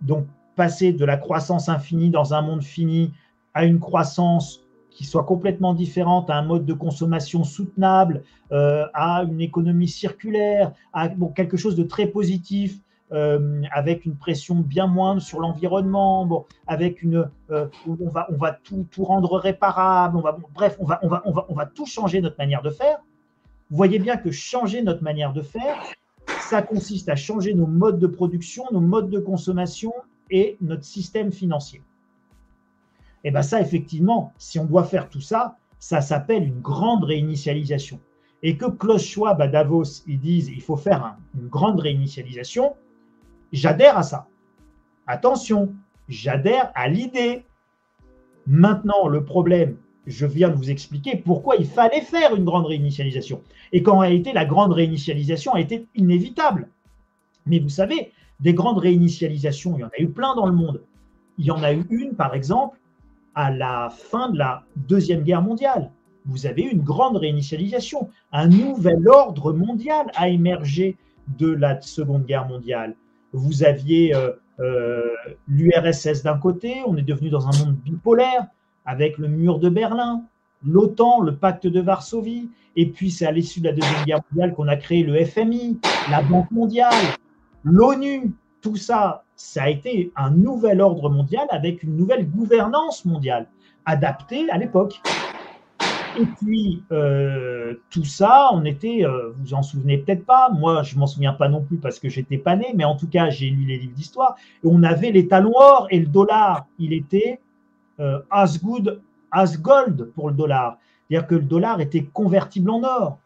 donc 0.00 0.26
passer 0.56 0.92
de 0.92 1.04
la 1.04 1.16
croissance 1.16 1.68
infinie 1.68 2.10
dans 2.10 2.34
un 2.34 2.42
monde 2.42 2.62
fini 2.62 3.12
à 3.54 3.64
une 3.64 3.80
croissance 3.80 4.60
qui 4.90 5.04
soit 5.04 5.24
complètement 5.24 5.72
différente, 5.72 6.28
à 6.28 6.36
un 6.36 6.42
mode 6.42 6.66
de 6.66 6.74
consommation 6.74 7.44
soutenable, 7.44 8.24
euh, 8.52 8.86
à 8.92 9.22
une 9.22 9.40
économie 9.40 9.88
circulaire, 9.88 10.72
à 10.92 11.08
quelque 11.34 11.56
chose 11.56 11.76
de 11.76 11.82
très 11.82 12.06
positif, 12.06 12.78
euh, 13.12 13.62
avec 13.72 14.04
une 14.04 14.16
pression 14.16 14.56
bien 14.56 14.86
moindre 14.86 15.22
sur 15.22 15.40
l'environnement, 15.40 16.46
avec 16.66 17.02
une, 17.02 17.28
euh, 17.50 17.66
on 17.86 18.36
va, 18.36 18.58
tout 18.62 19.04
rendre 19.04 19.38
réparable, 19.38 20.16
on 20.16 20.20
va, 20.20 20.36
bref, 20.54 20.76
on 20.78 20.84
va, 20.84 20.98
on 21.02 21.08
va, 21.08 21.22
on 21.24 21.32
va, 21.32 21.46
on 21.48 21.54
va 21.54 21.66
tout 21.66 21.86
changer 21.86 22.20
notre 22.20 22.36
manière 22.38 22.62
de 22.62 22.70
faire. 22.70 22.98
Voyez 23.72 23.98
bien 23.98 24.18
que 24.18 24.30
changer 24.30 24.82
notre 24.82 25.02
manière 25.02 25.32
de 25.32 25.40
faire, 25.40 25.82
ça 26.50 26.60
consiste 26.60 27.08
à 27.08 27.16
changer 27.16 27.54
nos 27.54 27.66
modes 27.66 27.98
de 27.98 28.06
production, 28.06 28.64
nos 28.70 28.82
modes 28.82 29.08
de 29.08 29.18
consommation 29.18 29.94
et 30.30 30.58
notre 30.60 30.84
système 30.84 31.32
financier. 31.32 31.80
Et 33.24 33.30
bien 33.30 33.40
ça, 33.40 33.62
effectivement, 33.62 34.34
si 34.36 34.58
on 34.58 34.66
doit 34.66 34.84
faire 34.84 35.08
tout 35.08 35.22
ça, 35.22 35.56
ça 35.78 36.02
s'appelle 36.02 36.42
une 36.42 36.60
grande 36.60 37.04
réinitialisation. 37.04 37.98
Et 38.42 38.58
que 38.58 38.66
Klaus 38.66 39.06
Schwab 39.06 39.40
à 39.40 39.48
Davos, 39.48 40.02
ils 40.06 40.20
disent 40.20 40.50
il 40.50 40.60
faut 40.60 40.76
faire 40.76 41.16
une 41.34 41.48
grande 41.48 41.80
réinitialisation, 41.80 42.74
j'adhère 43.52 43.96
à 43.96 44.02
ça. 44.02 44.26
Attention, 45.06 45.72
j'adhère 46.10 46.72
à 46.74 46.88
l'idée. 46.88 47.46
Maintenant, 48.46 49.08
le 49.08 49.24
problème, 49.24 49.78
je 50.06 50.26
viens 50.26 50.48
de 50.48 50.56
vous 50.56 50.70
expliquer 50.70 51.16
pourquoi 51.16 51.56
il 51.56 51.66
fallait 51.66 52.00
faire 52.00 52.34
une 52.34 52.44
grande 52.44 52.66
réinitialisation. 52.66 53.42
Et 53.72 53.82
qu'en 53.82 53.98
réalité, 53.98 54.32
la 54.32 54.44
grande 54.44 54.72
réinitialisation 54.72 55.54
a 55.54 55.60
été 55.60 55.86
inévitable. 55.94 56.68
Mais 57.46 57.58
vous 57.58 57.68
savez, 57.68 58.12
des 58.40 58.54
grandes 58.54 58.78
réinitialisations, 58.78 59.76
il 59.76 59.80
y 59.80 59.84
en 59.84 59.88
a 59.88 60.00
eu 60.00 60.08
plein 60.08 60.34
dans 60.34 60.46
le 60.46 60.52
monde. 60.52 60.82
Il 61.38 61.46
y 61.46 61.50
en 61.50 61.62
a 61.62 61.72
eu 61.72 61.84
une, 61.90 62.14
par 62.14 62.34
exemple, 62.34 62.78
à 63.34 63.50
la 63.50 63.90
fin 63.90 64.28
de 64.30 64.38
la 64.38 64.64
Deuxième 64.76 65.22
Guerre 65.22 65.42
mondiale. 65.42 65.90
Vous 66.26 66.46
avez 66.46 66.62
eu 66.62 66.70
une 66.70 66.82
grande 66.82 67.16
réinitialisation. 67.16 68.10
Un 68.32 68.48
nouvel 68.48 69.08
ordre 69.08 69.52
mondial 69.52 70.06
a 70.14 70.28
émergé 70.28 70.96
de 71.38 71.50
la 71.50 71.80
Seconde 71.80 72.26
Guerre 72.26 72.46
mondiale. 72.46 72.94
Vous 73.32 73.64
aviez 73.64 74.14
euh, 74.14 74.32
euh, 74.60 75.04
l'URSS 75.48 76.22
d'un 76.22 76.38
côté, 76.38 76.82
on 76.86 76.96
est 76.96 77.02
devenu 77.02 77.30
dans 77.30 77.48
un 77.48 77.64
monde 77.64 77.76
bipolaire 77.76 78.46
avec 78.84 79.18
le 79.18 79.28
mur 79.28 79.58
de 79.58 79.68
Berlin, 79.68 80.22
l'OTAN, 80.64 81.20
le 81.20 81.36
pacte 81.36 81.66
de 81.66 81.80
Varsovie, 81.80 82.50
et 82.76 82.86
puis 82.86 83.10
c'est 83.10 83.26
à 83.26 83.32
l'issue 83.32 83.60
de 83.60 83.66
la 83.66 83.72
Deuxième 83.72 84.04
Guerre 84.04 84.20
mondiale 84.30 84.54
qu'on 84.54 84.68
a 84.68 84.76
créé 84.76 85.02
le 85.02 85.24
FMI, 85.24 85.78
la 86.10 86.22
Banque 86.22 86.50
mondiale, 86.50 86.94
l'ONU, 87.64 88.32
tout 88.60 88.76
ça, 88.76 89.24
ça 89.36 89.64
a 89.64 89.68
été 89.68 90.12
un 90.16 90.30
nouvel 90.30 90.80
ordre 90.80 91.10
mondial 91.10 91.46
avec 91.50 91.82
une 91.82 91.96
nouvelle 91.96 92.30
gouvernance 92.30 93.04
mondiale 93.04 93.48
adaptée 93.84 94.48
à 94.50 94.58
l'époque. 94.58 95.00
Et 96.20 96.26
puis, 96.26 96.84
euh, 96.92 97.74
tout 97.90 98.04
ça, 98.04 98.50
on 98.52 98.64
était, 98.64 99.04
euh, 99.04 99.32
vous 99.38 99.54
en 99.54 99.62
souvenez 99.62 99.98
peut-être 99.98 100.26
pas, 100.26 100.50
moi 100.50 100.82
je 100.82 100.98
m'en 100.98 101.06
souviens 101.06 101.32
pas 101.32 101.48
non 101.48 101.62
plus 101.62 101.78
parce 101.78 101.98
que 101.98 102.10
j'étais 102.10 102.36
pas 102.36 102.54
né, 102.54 102.66
mais 102.74 102.84
en 102.84 102.96
tout 102.96 103.08
cas 103.08 103.30
j'ai 103.30 103.48
lu 103.48 103.64
les 103.64 103.78
livres 103.78 103.94
d'histoire, 103.94 104.36
on 104.62 104.82
avait 104.82 105.10
les 105.10 105.26
talons 105.26 105.54
or 105.54 105.86
et 105.90 105.98
le 105.98 106.06
dollar, 106.06 106.66
il 106.78 106.92
était 106.92 107.40
as 108.30 108.58
good 108.62 109.00
as 109.30 109.56
gold 109.56 110.12
pour 110.14 110.28
le 110.28 110.34
dollar. 110.34 110.78
C'est-à-dire 111.08 111.26
que 111.26 111.34
le 111.34 111.42
dollar 111.42 111.80
était 111.80 112.04
convertible 112.04 112.70
en 112.70 112.82
or. 112.82 113.18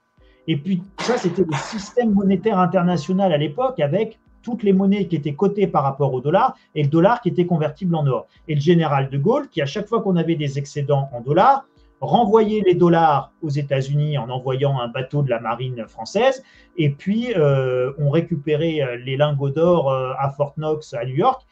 Et 0.49 0.57
puis, 0.57 0.83
ça, 0.99 1.17
c'était 1.17 1.43
le 1.43 1.57
système 1.57 2.13
monétaire 2.13 2.59
international 2.59 3.33
à 3.33 3.37
l'époque 3.37 3.81
avec 3.81 4.19
toutes 4.43 4.63
les 4.63 4.73
monnaies 4.73 5.07
qui 5.09 5.17
étaient 5.17 5.35
cotées 5.35 5.67
par 5.67 5.83
rapport 5.83 6.15
au 6.15 6.21
dollar 6.21 6.57
et 6.77 6.85
le 6.85 6.89
dollar 6.89 7.21
qui 7.21 7.29
était 7.31 7.47
convertible 7.47 7.97
en 7.97 8.07
or. 8.07 8.29
Et 8.47 8.55
le 8.55 8.61
général 8.61 9.11
de 9.11 9.19
Gaulle, 9.19 9.49
qui 9.49 9.61
à 9.61 9.67
chaque 9.67 9.89
fois 9.89 10.03
qu'on 10.03 10.15
avait 10.15 10.37
des 10.37 10.57
excédents 10.57 11.09
en 11.13 11.21
dollars, 11.21 11.67
renvoyait 12.01 12.63
les 12.65 12.75
dollars 12.75 13.33
aux 13.43 13.49
États-Unis 13.49 14.19
en 14.19 14.29
envoyant 14.31 14.79
un 14.79 14.89
bateau 14.89 15.23
de 15.23 15.31
la 15.31 15.41
marine 15.41 15.87
française, 15.89 16.45
et 16.77 16.91
puis 16.91 17.33
euh, 17.35 17.93
on 17.99 18.11
récupérait 18.11 18.83
euh, 18.83 18.97
les 18.97 19.17
lingots 19.17 19.51
d'or 19.51 19.91
euh, 19.91 20.13
à 20.19 20.31
Fort 20.31 20.55
Knox 20.57 20.95
à 20.95 21.05
New 21.05 21.17
York, 21.17 21.45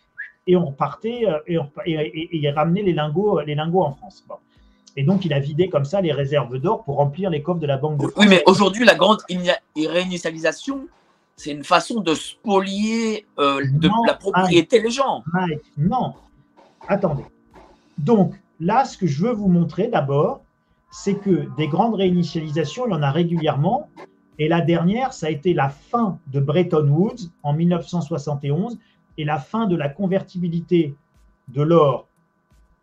et 0.46 0.56
on 0.56 0.72
partait 0.72 1.24
et, 1.46 1.58
on, 1.58 1.70
et, 1.86 2.50
ramenait 2.50 2.82
les 2.82 2.92
lingots, 2.92 3.40
les 3.40 3.54
lingots 3.54 3.82
en 3.82 3.92
France. 3.92 4.24
Et 4.96 5.02
donc, 5.02 5.24
il 5.24 5.32
a 5.32 5.40
vidé 5.40 5.68
comme 5.68 5.84
ça 5.84 6.00
les 6.00 6.12
réserves 6.12 6.58
d'or 6.58 6.84
pour 6.84 6.96
remplir 6.96 7.30
les 7.30 7.42
coffres 7.42 7.60
de 7.60 7.66
la 7.66 7.76
Banque 7.76 7.98
de 7.98 8.06
France. 8.06 8.14
Oui, 8.16 8.26
mais 8.28 8.42
aujourd'hui, 8.46 8.84
la 8.84 8.94
grande 8.94 9.18
réinitialisation, 9.28 10.86
c'est 11.36 11.50
une 11.50 11.64
façon 11.64 12.00
de 12.00 12.14
spolier 12.14 13.26
euh, 13.38 13.64
de 13.72 13.88
la 14.06 14.14
propriété 14.14 14.80
des 14.80 14.90
gens. 14.90 15.24
non, 15.76 16.14
attendez. 16.86 17.24
Donc, 17.98 18.34
là, 18.60 18.84
ce 18.84 18.96
que 18.96 19.06
je 19.06 19.26
veux 19.26 19.32
vous 19.32 19.48
montrer 19.48 19.88
d'abord, 19.88 20.42
c'est 20.90 21.16
que 21.16 21.48
des 21.56 21.66
grandes 21.66 21.96
réinitialisations, 21.96 22.86
il 22.86 22.92
y 22.92 22.94
en 22.94 23.02
a 23.02 23.10
régulièrement. 23.10 23.88
Et 24.38 24.48
la 24.48 24.60
dernière, 24.60 25.12
ça 25.12 25.26
a 25.26 25.30
été 25.30 25.54
la 25.54 25.68
fin 25.68 26.18
de 26.28 26.38
Bretton 26.38 26.88
Woods 26.88 27.30
en 27.42 27.52
1971 27.52 28.78
et 29.18 29.24
la 29.24 29.38
fin 29.38 29.66
de 29.66 29.76
la 29.76 29.88
convertibilité 29.88 30.94
de 31.48 31.62
l'or, 31.62 32.08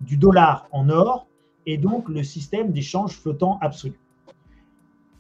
du 0.01 0.17
dollar 0.17 0.67
en 0.71 0.89
or, 0.89 1.27
et 1.65 1.77
donc 1.77 2.09
le 2.09 2.23
système 2.23 2.71
d'échange 2.71 3.13
flottant 3.13 3.59
absolu. 3.61 3.99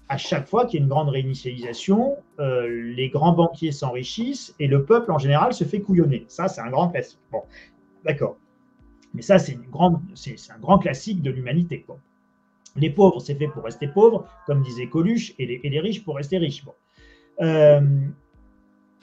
À 0.09 0.17
chaque 0.17 0.47
fois 0.47 0.65
qu'il 0.65 0.79
y 0.79 0.81
a 0.81 0.83
une 0.83 0.89
grande 0.89 1.09
réinitialisation, 1.09 2.17
euh, 2.39 2.67
les 2.67 3.09
grands 3.09 3.31
banquiers 3.31 3.71
s'enrichissent 3.71 4.53
et 4.59 4.67
le 4.67 4.83
peuple 4.83 5.11
en 5.11 5.17
général 5.17 5.53
se 5.53 5.63
fait 5.63 5.81
couillonner. 5.81 6.25
Ça, 6.27 6.47
c'est 6.47 6.59
un 6.61 6.69
grand 6.69 6.89
classique. 6.89 7.19
Bon, 7.31 7.43
d'accord. 8.03 8.35
Mais 9.13 9.21
ça, 9.21 9.39
c'est, 9.39 9.55
un 9.55 10.59
grand 10.59 10.79
classique 10.79 11.21
de 11.21 11.31
l'humanité. 11.31 11.85
Les 12.75 12.89
pauvres, 12.89 13.19
c'est 13.19 13.35
fait 13.35 13.47
pour 13.47 13.63
rester 13.63 13.87
pauvres, 13.87 14.25
comme 14.45 14.61
disait 14.61 14.87
Coluche, 14.87 15.33
et 15.37 15.45
les, 15.45 15.79
riches 15.79 16.03
pour 16.03 16.15
rester 16.15 16.37
riches. 16.37 16.63
Euh, 17.41 17.81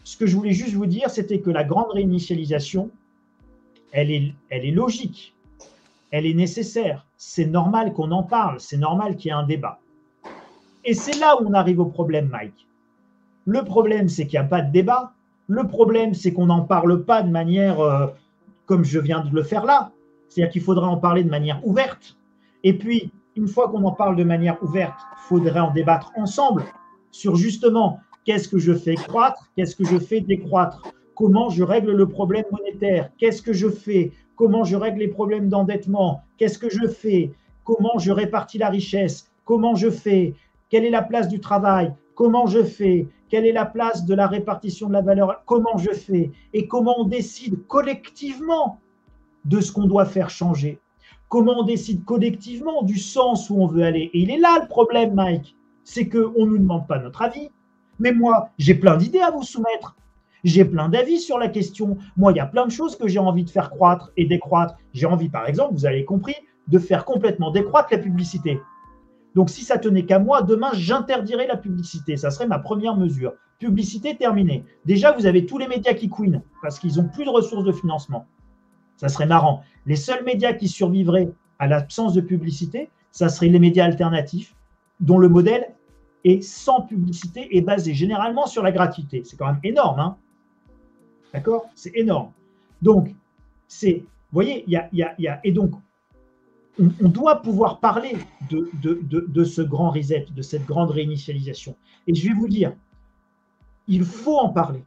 ce 0.09 0.17
que 0.17 0.25
je 0.25 0.35
voulais 0.35 0.53
juste 0.53 0.73
vous 0.73 0.87
dire, 0.87 1.11
c'était 1.11 1.41
que 1.41 1.51
la 1.51 1.65
grande 1.65 1.91
réinitialisation, 1.91 2.91
elle 3.93 4.11
est, 4.11 4.33
elle 4.49 4.65
est 4.65 4.71
logique, 4.71 5.35
elle 6.11 6.25
est 6.25 6.33
nécessaire. 6.33 7.05
C'est 7.19 7.45
normal 7.45 7.93
qu'on 7.93 8.11
en 8.13 8.23
parle, 8.23 8.59
c'est 8.59 8.79
normal 8.79 9.17
qu'il 9.17 9.29
y 9.29 9.33
ait 9.33 9.37
un 9.37 9.43
débat. 9.43 9.81
Et 10.87 10.95
c'est 10.95 11.19
là 11.19 11.37
où 11.39 11.47
on 11.47 11.53
arrive 11.53 11.79
au 11.79 11.85
problème, 11.85 12.29
Mike. 12.29 12.67
Le 13.45 13.63
problème, 13.65 14.09
c'est 14.09 14.27
qu'il 14.27 14.41
n'y 14.41 14.47
a 14.47 14.49
pas 14.49 14.63
de 14.63 14.73
débat. 14.73 15.13
Le 15.47 15.67
problème, 15.67 16.15
c'est 16.15 16.33
qu'on 16.33 16.47
n'en 16.47 16.63
parle 16.63 17.05
pas 17.05 17.21
de 17.21 17.29
manière 17.29 17.79
euh, 17.79 18.07
comme 18.65 18.85
je 18.85 18.99
viens 19.01 19.23
de 19.23 19.35
le 19.35 19.43
faire 19.43 19.67
là. 19.67 19.91
C'est-à-dire 20.31 20.51
qu'il 20.51 20.63
faudrait 20.63 20.87
en 20.87 20.97
parler 20.97 21.23
de 21.23 21.29
manière 21.29 21.61
ouverte. 21.67 22.17
Et 22.65 22.73
puis, 22.73 23.13
une 23.37 23.47
fois 23.47 23.69
qu'on 23.69 23.85
en 23.85 23.93
parle 23.93 24.17
de 24.17 24.25
manière 24.25 24.57
ouverte, 24.63 24.99
il 25.19 25.29
faudrait 25.29 25.61
en 25.61 25.71
débattre 25.71 26.13
ensemble 26.17 26.65
sur 27.11 27.37
justement 27.37 28.01
qu'est-ce 28.29 28.47
que 28.47 28.59
je 28.59 28.75
fais 28.75 28.95
croître, 28.95 29.51
qu'est-ce 29.57 29.75
que 29.75 29.87
je 29.87 29.99
fais 29.99 30.21
décroître, 30.21 30.83
comment 31.15 31.49
je 31.49 31.63
règle 31.63 31.93
le 31.93 32.07
problème 32.07 32.45
monétaire, 32.53 33.09
qu'est-ce 33.17 33.41
que 33.41 33.55
je 33.55 33.71
fais, 33.71 34.13
comment 34.37 34.65
je 34.65 34.77
règle 34.77 34.99
les 34.99 35.09
problèmes 35.09 35.49
d'endettement, 35.49 36.21
qu'est-ce 36.37 36.59
que 36.59 36.69
je 36.69 36.87
fais, 36.87 37.33
comment 37.65 37.99
je 37.99 38.13
répartis 38.13 38.59
la 38.59 38.69
richesse, 38.69 39.31
comment 39.47 39.77
je 39.77 39.89
fais, 39.89 40.35
quelle 40.69 40.85
est 40.85 40.91
la 40.91 41.01
place 41.01 41.27
du 41.29 41.41
travail, 41.41 41.95
comment 42.15 42.47
je 42.47 42.63
fais, 42.65 43.07
quelle 43.31 43.47
est 43.47 43.53
la 43.53 43.65
place 43.65 44.05
de 44.05 44.15
la 44.15 44.27
répartition 44.27 44.89
de 44.89 44.93
la 44.93 45.01
valeur, 45.01 45.43
comment 45.47 45.79
je 45.79 45.93
fais, 45.93 46.31
et 46.53 46.69
comment 46.69 46.97
on 47.01 47.05
décide 47.05 47.67
collectivement 47.67 48.79
de 49.47 49.63
ce 49.63 49.73
qu'on 49.73 49.87
doit 49.87 50.05
faire 50.05 50.29
changer? 50.29 50.79
Comment 51.31 51.61
on 51.61 51.65
décide 51.65 52.05
collectivement 52.05 52.83
du 52.83 52.99
sens 52.99 53.49
où 53.49 53.57
on 53.57 53.67
veut 53.67 53.85
aller? 53.85 54.11
Et 54.13 54.19
il 54.19 54.31
est 54.31 54.39
là 54.39 54.59
le 54.61 54.69
problème, 54.69 55.15
Mike. 55.15 55.57
C'est 55.83 56.11
qu'on 56.11 56.45
ne 56.45 56.51
nous 56.51 56.59
demande 56.59 56.87
pas 56.87 56.99
notre 56.99 57.23
avis. 57.23 57.49
Mais 57.99 58.13
moi, 58.13 58.51
j'ai 58.59 58.75
plein 58.75 58.97
d'idées 58.97 59.21
à 59.21 59.31
vous 59.31 59.43
soumettre. 59.43 59.97
J'ai 60.45 60.65
plein 60.65 60.89
d'avis 60.89 61.19
sur 61.19 61.39
la 61.39 61.49
question. 61.49 61.99
Moi, 62.17 62.33
il 62.33 62.37
y 62.37 62.41
a 62.41 62.47
plein 62.47 62.67
de 62.67 62.71
choses 62.71 62.97
que 62.97 63.09
j'ai 63.09 63.19
envie 63.19 63.45
de 63.45 63.51
faire 63.51 63.71
croître 63.71 64.13
et 64.17 64.25
décroître. 64.25 64.77
J'ai 64.93 65.07
envie, 65.07 65.29
par 65.29 65.49
exemple, 65.49 65.75
vous 65.75 65.87
avez 65.87 66.05
compris, 66.05 66.37
de 66.69 66.79
faire 66.79 67.05
complètement 67.05 67.51
décroître 67.51 67.89
la 67.91 67.99
publicité. 67.99 68.61
Donc, 69.35 69.51
si 69.51 69.65
ça 69.65 69.79
tenait 69.79 70.05
qu'à 70.05 70.19
moi, 70.19 70.43
demain, 70.43 70.71
j'interdirais 70.75 71.47
la 71.47 71.57
publicité. 71.57 72.17
Ça 72.17 72.31
serait 72.31 72.47
ma 72.47 72.59
première 72.59 72.97
mesure. 72.97 73.35
Publicité 73.59 74.17
terminée. 74.17 74.65
Déjà, 74.85 75.13
vous 75.13 75.27
avez 75.27 75.45
tous 75.45 75.59
les 75.59 75.67
médias 75.67 75.95
qui 75.95 76.09
couinent 76.09 76.43
parce 76.63 76.79
qu'ils 76.79 76.97
n'ont 76.97 77.09
plus 77.09 77.25
de 77.25 77.31
ressources 77.31 77.65
de 77.65 77.73
financement. 77.73 78.27
Ça 78.97 79.09
serait 79.09 79.27
marrant. 79.27 79.63
Les 79.87 79.97
seuls 79.97 80.25
médias 80.25 80.53
qui 80.53 80.69
survivraient 80.69 81.31
à 81.59 81.67
l'absence 81.67 82.15
de 82.15 82.21
publicité, 82.21 82.91
ça 83.11 83.29
serait 83.29 83.49
les 83.49 83.59
médias 83.59 83.85
alternatifs, 83.85 84.55
dont 85.01 85.19
le 85.19 85.29
modèle 85.29 85.75
est 86.25 86.43
sans 86.43 86.83
publicité 86.83 87.57
et 87.57 87.61
basé 87.61 87.95
généralement 87.95 88.47
sur 88.47 88.63
la 88.63 88.73
gratuité. 88.73 89.23
C'est 89.25 89.37
quand 89.37 89.47
même 89.47 89.61
énorme. 89.63 90.01
Hein 90.01 90.17
D'accord? 91.33 91.67
C'est 91.75 91.93
énorme. 91.95 92.33
Donc, 92.83 93.15
c'est, 93.67 93.99
vous 93.99 94.05
voyez, 94.33 94.65
il 94.67 94.73
y 94.73 94.77
a, 94.77 94.89
y 94.93 95.27
a, 95.29 95.41
et 95.45 95.53
donc, 95.53 95.73
on, 96.79 97.09
doit 97.09 97.43
pouvoir 97.43 97.81
parler 97.81 98.17
de, 98.51 98.71
de, 98.81 99.45
ce 99.45 99.63
grand 99.63 99.91
reset, 99.91 100.27
de 100.35 100.43
cette 100.43 100.65
grande 100.65 100.91
réinitialisation. 100.91 101.75
Et 102.07 102.15
je 102.15 102.29
vais 102.29 102.35
vous 102.35 102.49
dire, 102.49 102.73
il 103.89 104.05
faut 104.05 104.37
en 104.37 104.51
parler. 104.51 104.85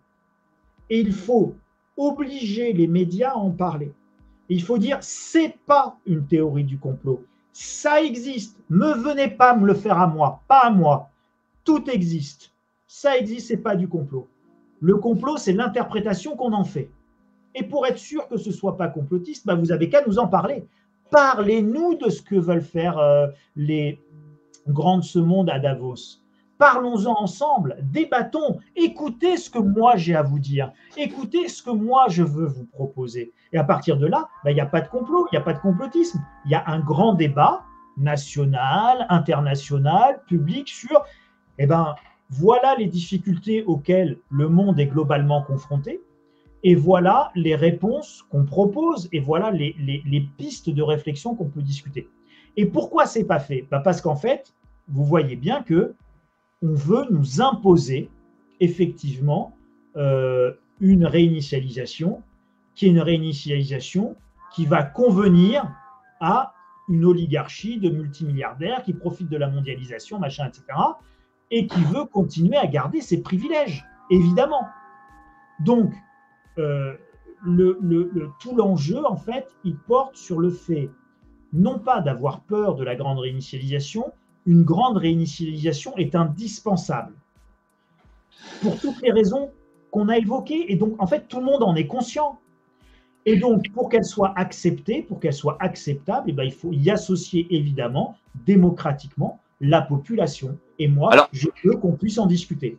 Et 0.89 0.99
il 0.99 1.11
faut 1.11 1.55
obliger 1.97 2.73
les 2.73 2.87
médias 2.87 3.31
à 3.31 3.35
en 3.35 3.51
parler. 3.51 3.91
il 4.49 4.63
faut 4.63 4.77
dire, 4.77 4.97
c'est 5.01 5.57
pas 5.65 5.97
une 6.05 6.25
théorie 6.25 6.63
du 6.63 6.77
complot. 6.77 7.25
Ça 7.53 8.01
existe. 8.01 8.57
Ne 8.69 8.93
venez 8.93 9.27
pas 9.27 9.55
me 9.55 9.67
le 9.67 9.73
faire 9.73 9.99
à 9.99 10.07
moi, 10.07 10.41
pas 10.47 10.61
à 10.61 10.69
moi. 10.69 11.10
Tout 11.63 11.89
existe. 11.89 12.53
Ça 12.87 13.17
existe, 13.17 13.47
c'est 13.47 13.57
pas 13.57 13.75
du 13.75 13.87
complot. 13.87 14.27
Le 14.79 14.95
complot, 14.97 15.37
c'est 15.37 15.53
l'interprétation 15.53 16.35
qu'on 16.35 16.53
en 16.53 16.63
fait. 16.63 16.89
Et 17.53 17.63
pour 17.63 17.85
être 17.85 17.97
sûr 17.97 18.27
que 18.27 18.37
ce 18.37 18.49
ne 18.49 18.53
soit 18.53 18.77
pas 18.77 18.87
complotiste, 18.87 19.45
bah, 19.45 19.55
vous 19.55 19.67
n'avez 19.67 19.89
qu'à 19.89 20.05
nous 20.05 20.19
en 20.19 20.27
parler. 20.27 20.65
Parlez-nous 21.11 21.95
de 21.95 22.09
ce 22.09 22.21
que 22.21 22.35
veulent 22.35 22.61
faire 22.61 22.97
euh, 22.97 23.27
les 23.55 23.99
grands 24.67 24.97
de 24.97 25.03
ce 25.03 25.19
monde 25.19 25.49
à 25.49 25.59
Davos. 25.59 26.21
Parlons-en 26.57 27.19
ensemble, 27.19 27.77
débattons, 27.91 28.59
écoutez 28.75 29.35
ce 29.37 29.49
que 29.49 29.57
moi 29.57 29.95
j'ai 29.95 30.15
à 30.15 30.21
vous 30.21 30.37
dire, 30.37 30.71
écoutez 30.95 31.47
ce 31.47 31.63
que 31.63 31.71
moi 31.71 32.05
je 32.07 32.21
veux 32.21 32.45
vous 32.45 32.65
proposer. 32.65 33.33
Et 33.51 33.57
à 33.57 33.63
partir 33.63 33.97
de 33.97 34.05
là, 34.05 34.29
bah, 34.43 34.51
il 34.51 34.53
n'y 34.53 34.61
a 34.61 34.67
pas 34.67 34.81
de 34.81 34.87
complot, 34.87 35.27
il 35.31 35.35
n'y 35.35 35.41
a 35.41 35.43
pas 35.43 35.53
de 35.53 35.59
complotisme. 35.59 36.23
Il 36.45 36.51
y 36.51 36.55
a 36.55 36.63
un 36.67 36.79
grand 36.79 37.13
débat 37.13 37.63
national, 37.97 39.07
international, 39.09 40.21
public 40.27 40.67
sur, 40.69 41.03
eh 41.63 41.67
ben, 41.67 41.95
voilà 42.29 42.75
les 42.75 42.87
difficultés 42.87 43.63
auxquelles 43.63 44.17
le 44.29 44.49
monde 44.49 44.79
est 44.79 44.87
globalement 44.87 45.43
confronté. 45.43 46.01
Et 46.63 46.75
voilà 46.75 47.31
les 47.35 47.55
réponses 47.55 48.23
qu'on 48.29 48.45
propose 48.45 49.09
et 49.11 49.19
voilà 49.19 49.51
les, 49.51 50.29
pistes 50.37 50.69
de 50.69 50.81
réflexion 50.81 51.35
qu'on 51.35 51.49
peut 51.49 51.61
discuter. 51.61 52.07
Et 52.57 52.65
pourquoi 52.65 53.05
c'est 53.05 53.25
pas 53.25 53.39
fait? 53.39 53.67
Bah, 53.69 53.79
Parce 53.79 54.01
qu'en 54.01 54.15
fait, 54.15 54.53
vous 54.87 55.03
voyez 55.03 55.35
bien 55.35 55.63
que 55.63 55.93
on 56.63 56.73
veut 56.73 57.05
nous 57.09 57.41
imposer 57.41 58.09
effectivement 58.59 59.55
euh, 59.97 60.53
une 60.79 61.05
réinitialisation 61.05 62.21
qui 62.75 62.85
est 62.85 62.89
une 62.89 63.01
réinitialisation 63.01 64.15
qui 64.53 64.65
va 64.65 64.83
convenir 64.83 65.71
à 66.19 66.53
une 66.89 67.05
oligarchie 67.05 67.79
de 67.79 67.89
multimilliardaires 67.89 68.83
qui 68.83 68.93
profitent 68.93 69.29
de 69.29 69.37
la 69.37 69.47
mondialisation, 69.47 70.19
machin, 70.19 70.47
etc., 70.47 70.63
et 71.51 71.67
qui 71.67 71.83
veut 71.83 72.05
continuer 72.05 72.57
à 72.57 72.65
garder 72.65 73.01
ses 73.01 73.21
privilèges, 73.21 73.85
évidemment. 74.09 74.65
Donc, 75.59 75.93
euh, 76.57 76.95
tout 78.39 78.55
l'enjeu, 78.55 79.05
en 79.05 79.17
fait, 79.17 79.47
il 79.63 79.75
porte 79.75 80.15
sur 80.15 80.39
le 80.39 80.49
fait, 80.49 80.89
non 81.53 81.79
pas 81.79 82.01
d'avoir 82.01 82.41
peur 82.41 82.75
de 82.75 82.83
la 82.83 82.95
grande 82.95 83.19
réinitialisation, 83.19 84.11
une 84.45 84.63
grande 84.63 84.97
réinitialisation 84.97 85.95
est 85.97 86.15
indispensable. 86.15 87.13
Pour 88.61 88.79
toutes 88.79 89.01
les 89.01 89.11
raisons 89.11 89.51
qu'on 89.91 90.07
a 90.07 90.17
évoquées, 90.17 90.71
et 90.71 90.75
donc, 90.75 90.95
en 90.99 91.07
fait, 91.07 91.27
tout 91.27 91.39
le 91.39 91.45
monde 91.45 91.63
en 91.63 91.75
est 91.75 91.87
conscient. 91.87 92.39
Et 93.25 93.37
donc, 93.37 93.69
pour 93.73 93.89
qu'elle 93.89 94.05
soit 94.05 94.33
acceptée, 94.35 95.03
pour 95.03 95.19
qu'elle 95.19 95.33
soit 95.33 95.57
acceptable, 95.59 96.29
eh 96.29 96.33
ben, 96.33 96.43
il 96.43 96.53
faut 96.53 96.71
y 96.71 96.89
associer 96.89 97.45
évidemment, 97.51 98.15
démocratiquement, 98.45 99.39
la 99.59 99.81
population. 99.81 100.57
Et 100.81 100.87
moi, 100.87 101.29
je 101.31 101.47
veux 101.63 101.75
qu'on 101.75 101.91
puisse 101.91 102.17
en 102.17 102.25
discuter. 102.25 102.75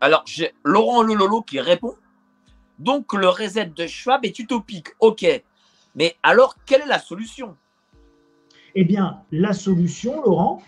Alors, 0.00 0.22
j'ai 0.24 0.52
Laurent 0.64 1.02
Lololo 1.02 1.42
qui 1.42 1.60
répond 1.60 1.94
donc 2.78 3.12
le 3.12 3.28
reset 3.28 3.66
de 3.66 3.86
Schwab 3.86 4.24
est 4.24 4.38
utopique, 4.38 4.88
ok. 5.00 5.26
Mais 5.94 6.16
alors, 6.22 6.56
quelle 6.64 6.80
est 6.80 6.86
la 6.86 6.98
solution? 6.98 7.54
Eh 8.74 8.84
bien, 8.84 9.20
la 9.30 9.52
solution, 9.52 10.22
Laurent, 10.22 10.62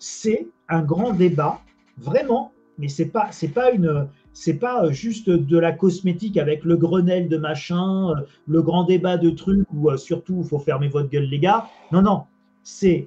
c'est 0.00 0.48
un 0.68 0.82
grand 0.82 1.12
débat 1.12 1.60
Vraiment, 1.96 2.52
mais 2.76 2.88
pas 3.12 3.28
c'est 3.30 3.54
pas 3.54 3.70
une 3.70 4.08
c'est 4.32 4.58
pas 4.58 4.90
juste 4.90 5.30
de 5.30 5.58
la 5.58 5.70
cosmétique 5.70 6.36
avec 6.36 6.64
le 6.64 6.76
Grenelle 6.76 7.28
de 7.28 7.36
machin, 7.36 8.12
le 8.48 8.62
grand 8.62 8.82
débat 8.82 9.16
de 9.16 9.30
trucs 9.30 9.68
où 9.72 9.96
surtout 9.96 10.40
il 10.42 10.48
faut 10.48 10.58
fermer 10.58 10.88
votre 10.88 11.08
gueule 11.08 11.26
les 11.26 11.38
gars. 11.38 11.68
Non 11.92 12.02
non, 12.02 12.24
c'est 12.64 13.06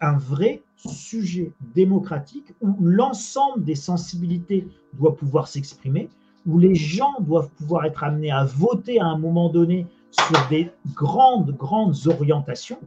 un 0.00 0.18
vrai 0.18 0.62
sujet 0.88 1.52
démocratique 1.74 2.54
où 2.60 2.76
l'ensemble 2.80 3.64
des 3.64 3.74
sensibilités 3.74 4.66
doit 4.94 5.14
pouvoir 5.14 5.48
s'exprimer, 5.48 6.08
où 6.46 6.58
les 6.58 6.74
gens 6.74 7.14
doivent 7.20 7.50
pouvoir 7.50 7.84
être 7.84 8.02
amenés 8.02 8.30
à 8.30 8.44
voter 8.44 9.00
à 9.00 9.06
un 9.06 9.18
moment 9.18 9.50
donné 9.50 9.86
sur 10.10 10.48
des 10.48 10.70
grandes, 10.94 11.56
grandes 11.56 12.06
orientations. 12.06 12.80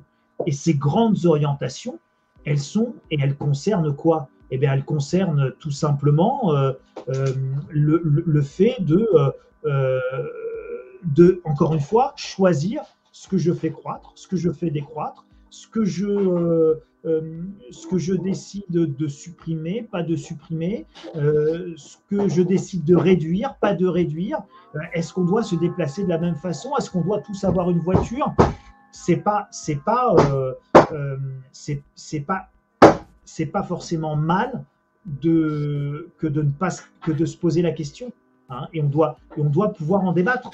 Et 0.45 0.51
ces 0.51 0.73
grandes 0.73 1.25
orientations, 1.25 1.99
elles 2.45 2.59
sont 2.59 2.93
et 3.11 3.17
elles 3.21 3.35
concernent 3.35 3.95
quoi? 3.95 4.27
Eh 4.51 4.57
bien, 4.57 4.73
elles 4.73 4.85
concernent 4.85 5.53
tout 5.59 5.71
simplement 5.71 6.53
euh, 6.53 6.73
euh, 7.09 7.33
le, 7.69 8.01
le, 8.03 8.41
fait 8.41 8.75
de, 8.79 9.07
euh, 9.65 9.99
de, 11.03 11.41
encore 11.45 11.73
une 11.73 11.79
fois, 11.79 12.13
choisir 12.15 12.81
ce 13.11 13.27
que 13.27 13.37
je 13.37 13.53
fais 13.53 13.71
croître, 13.71 14.11
ce 14.15 14.27
que 14.27 14.35
je 14.35 14.51
fais 14.51 14.69
décroître, 14.69 15.25
ce 15.49 15.67
que 15.67 15.85
je 15.85 16.75
euh, 17.05 17.43
ce 17.71 17.85
que 17.85 17.97
je 17.97 18.13
décide 18.13 18.63
de 18.69 19.07
supprimer, 19.07 19.87
pas 19.91 20.03
de 20.03 20.15
supprimer, 20.15 20.85
euh, 21.15 21.73
ce 21.75 21.97
que 22.09 22.29
je 22.29 22.41
décide 22.41 22.85
de 22.85 22.95
réduire, 22.95 23.55
pas 23.55 23.73
de 23.73 23.85
réduire. 23.85 24.41
Euh, 24.75 24.79
est-ce 24.93 25.13
qu'on 25.13 25.25
doit 25.25 25.43
se 25.43 25.55
déplacer 25.55 26.03
de 26.03 26.09
la 26.09 26.17
même 26.17 26.37
façon? 26.37 26.71
Est-ce 26.77 26.89
qu'on 26.89 27.01
doit 27.01 27.19
tous 27.19 27.43
avoir 27.43 27.69
une 27.69 27.79
voiture? 27.79 28.33
C'est 28.91 29.17
pas, 29.17 29.47
c'est 29.51 29.83
pas, 29.83 30.15
c'est 31.51 32.19
pas, 32.21 32.49
c'est 33.25 33.47
pas 33.47 33.63
forcément 33.63 34.15
mal 34.15 34.63
que 35.21 36.27
de 36.27 36.41
ne 36.41 36.51
pas 36.51 36.69
que 37.01 37.11
de 37.11 37.25
se 37.25 37.35
poser 37.35 37.61
la 37.61 37.71
question. 37.71 38.13
Hein, 38.49 38.67
et 38.73 38.81
on 38.81 38.87
doit, 38.87 39.17
et 39.35 39.41
on 39.41 39.49
doit 39.49 39.73
pouvoir 39.73 40.03
en 40.03 40.13
débattre. 40.13 40.51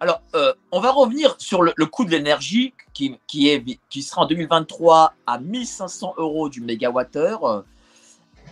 Alors, 0.00 0.22
euh, 0.36 0.52
on 0.70 0.80
va 0.80 0.92
revenir 0.92 1.34
sur 1.38 1.62
le, 1.62 1.72
coût 1.86 2.04
de 2.04 2.10
l'énergie 2.10 2.72
qui, 2.92 3.18
est, 3.48 3.64
qui 3.90 4.02
sera 4.02 4.22
en 4.22 4.26
2023 4.26 5.14
à 5.26 5.38
1500 5.38 6.14
euros 6.18 6.48
du 6.48 6.60
mégawattheure. 6.60 7.64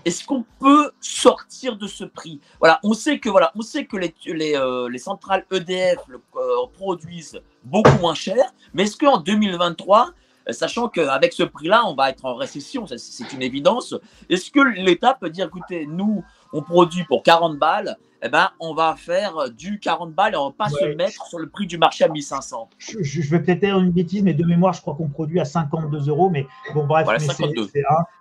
Est-ce 0.05 0.25
qu'on 0.25 0.45
peut 0.61 0.91
sortir 1.01 1.77
de 1.77 1.87
ce 1.87 2.05
prix? 2.05 2.41
Voilà, 2.61 2.81
on 2.83 2.95
sait 2.95 3.19
que 3.19 3.29
voilà, 3.29 3.53
on 3.55 3.63
sait 3.63 3.87
que 3.87 3.97
les, 3.97 4.15
les, 4.27 4.57
euh, 4.57 4.89
les 4.89 4.99
centrales 4.99 5.45
EDF 5.51 5.99
euh, 6.09 6.67
produisent 6.75 7.41
beaucoup 7.65 7.99
moins 8.01 8.15
cher, 8.15 8.53
mais 8.75 8.85
est-ce 8.85 8.97
qu'en 8.97 9.19
2023, 9.19 10.11
sachant 10.51 10.89
qu'avec 10.89 11.33
ce 11.33 11.43
prix-là, 11.43 11.85
on 11.87 11.95
va 11.95 12.11
être 12.11 12.25
en 12.25 12.37
récession, 12.37 12.87
c'est 12.87 13.33
une 13.33 13.43
évidence, 13.43 13.95
est-ce 14.29 14.51
que 14.51 14.61
l'État 14.61 15.15
peut 15.15 15.31
dire, 15.31 15.47
écoutez, 15.47 15.87
nous, 15.87 16.25
on 16.53 16.63
produit 16.63 17.03
pour 17.05 17.25
40 17.25 17.59
balles, 17.59 17.97
eh 18.23 18.29
ben, 18.29 18.51
on 18.61 18.75
va 18.75 18.97
faire 18.97 19.51
du 19.51 19.79
40 19.79 20.13
balles 20.13 20.35
et 20.35 20.37
on 20.37 20.47
va 20.47 20.55
pas 20.57 20.69
se 20.69 20.85
mettre 20.95 21.27
sur 21.27 21.39
le 21.39 21.49
prix 21.49 21.67
du 21.67 21.79
marché 21.79 22.05
à 22.05 22.09
1500. 22.09 22.71
Je, 22.79 23.03
je 23.03 23.31
vais 23.31 23.41
peut-être 23.41 23.61
dire 23.61 23.79
une 23.79 23.91
bêtise, 23.91 24.23
mais 24.23 24.35
de 24.35 24.45
mémoire, 24.45 24.73
je 24.73 24.81
crois 24.81 24.95
qu'on 24.95 25.09
produit 25.09 25.41
à 25.41 25.45
52 25.45 26.09
euros. 26.09 26.31
Mais 26.31 26.47
bon, 26.75 26.87
bref, 26.87 27.07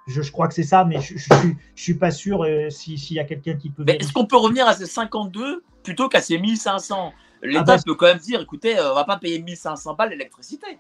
je, 0.08 0.22
je, 0.22 0.32
crois 0.32 0.48
que 0.48 0.54
c'est 0.54 0.64
ça, 0.64 0.86
mais 0.86 1.00
je, 1.02 1.14
ne 1.14 1.54
suis, 1.76 1.94
pas 1.94 2.12
sûr 2.12 2.44
euh, 2.44 2.70
s'il 2.70 3.14
y 3.14 3.20
a 3.20 3.24
quelqu'un 3.24 3.56
qui 3.56 3.70
peut. 3.70 3.86
Est-ce 3.88 4.12
qu'on 4.12 4.26
peut 4.26 4.38
revenir 4.38 4.68
à 4.68 4.74
ces 4.74 4.86
52 4.86 5.64
plutôt 5.84 6.10
qu'à 6.10 6.22
ces 6.22 6.38
1500 6.38 7.14
L'État 7.44 7.62
ah 7.62 7.64
bah, 7.64 7.78
peut 7.86 7.96
quand 7.96 8.08
même 8.08 8.18
dire 8.18 8.42
écoutez, 8.42 8.78
euh, 8.78 8.92
on 8.92 8.96
va 8.96 9.04
pas 9.04 9.18
payer 9.18 9.40
1500 9.40 9.94
balles 9.94 10.10
l'électricité. 10.10 10.80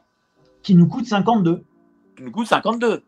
Qui 0.64 0.74
nous 0.74 0.88
coûte 0.88 1.06
52. 1.06 1.64
Qui 2.16 2.24
nous 2.24 2.32
coûte 2.32 2.48
52. 2.48 3.04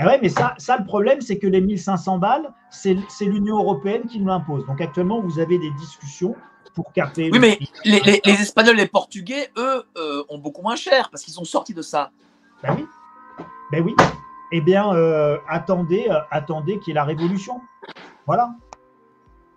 Eh 0.00 0.04
ouais, 0.04 0.18
mais 0.22 0.28
ça, 0.28 0.54
ça, 0.58 0.76
le 0.78 0.84
problème, 0.84 1.20
c'est 1.20 1.38
que 1.38 1.48
les 1.48 1.60
1500 1.60 2.18
balles, 2.18 2.52
c'est 2.70 2.94
l'Union 3.20 3.58
européenne 3.58 4.02
qui 4.06 4.20
nous 4.20 4.26
l'impose. 4.26 4.64
Donc 4.66 4.80
actuellement, 4.80 5.20
vous 5.20 5.40
avez 5.40 5.58
des 5.58 5.70
discussions 5.72 6.36
pour 6.74 6.92
capter. 6.92 7.30
Oui, 7.32 7.40
mais 7.40 7.58
les, 7.84 8.20
les, 8.24 8.32
Espagnols 8.40 8.78
et 8.78 8.82
les 8.82 8.86
Portugais, 8.86 9.50
eux, 9.56 9.82
euh, 9.96 10.22
ont 10.28 10.38
beaucoup 10.38 10.62
moins 10.62 10.76
cher 10.76 11.10
parce 11.10 11.24
qu'ils 11.24 11.34
sont 11.34 11.44
sortis 11.44 11.74
de 11.74 11.82
ça. 11.82 12.12
Ben 12.62 12.76
oui. 12.76 12.86
Ben 13.72 13.84
oui. 13.84 13.96
Eh 14.52 14.60
bien, 14.60 14.94
euh, 14.94 15.38
attendez, 15.48 16.06
euh, 16.08 16.20
attendez 16.30 16.78
qu'il 16.78 16.88
y 16.88 16.90
ait 16.92 16.94
la 16.94 17.04
révolution. 17.04 17.60
Voilà. 18.26 18.54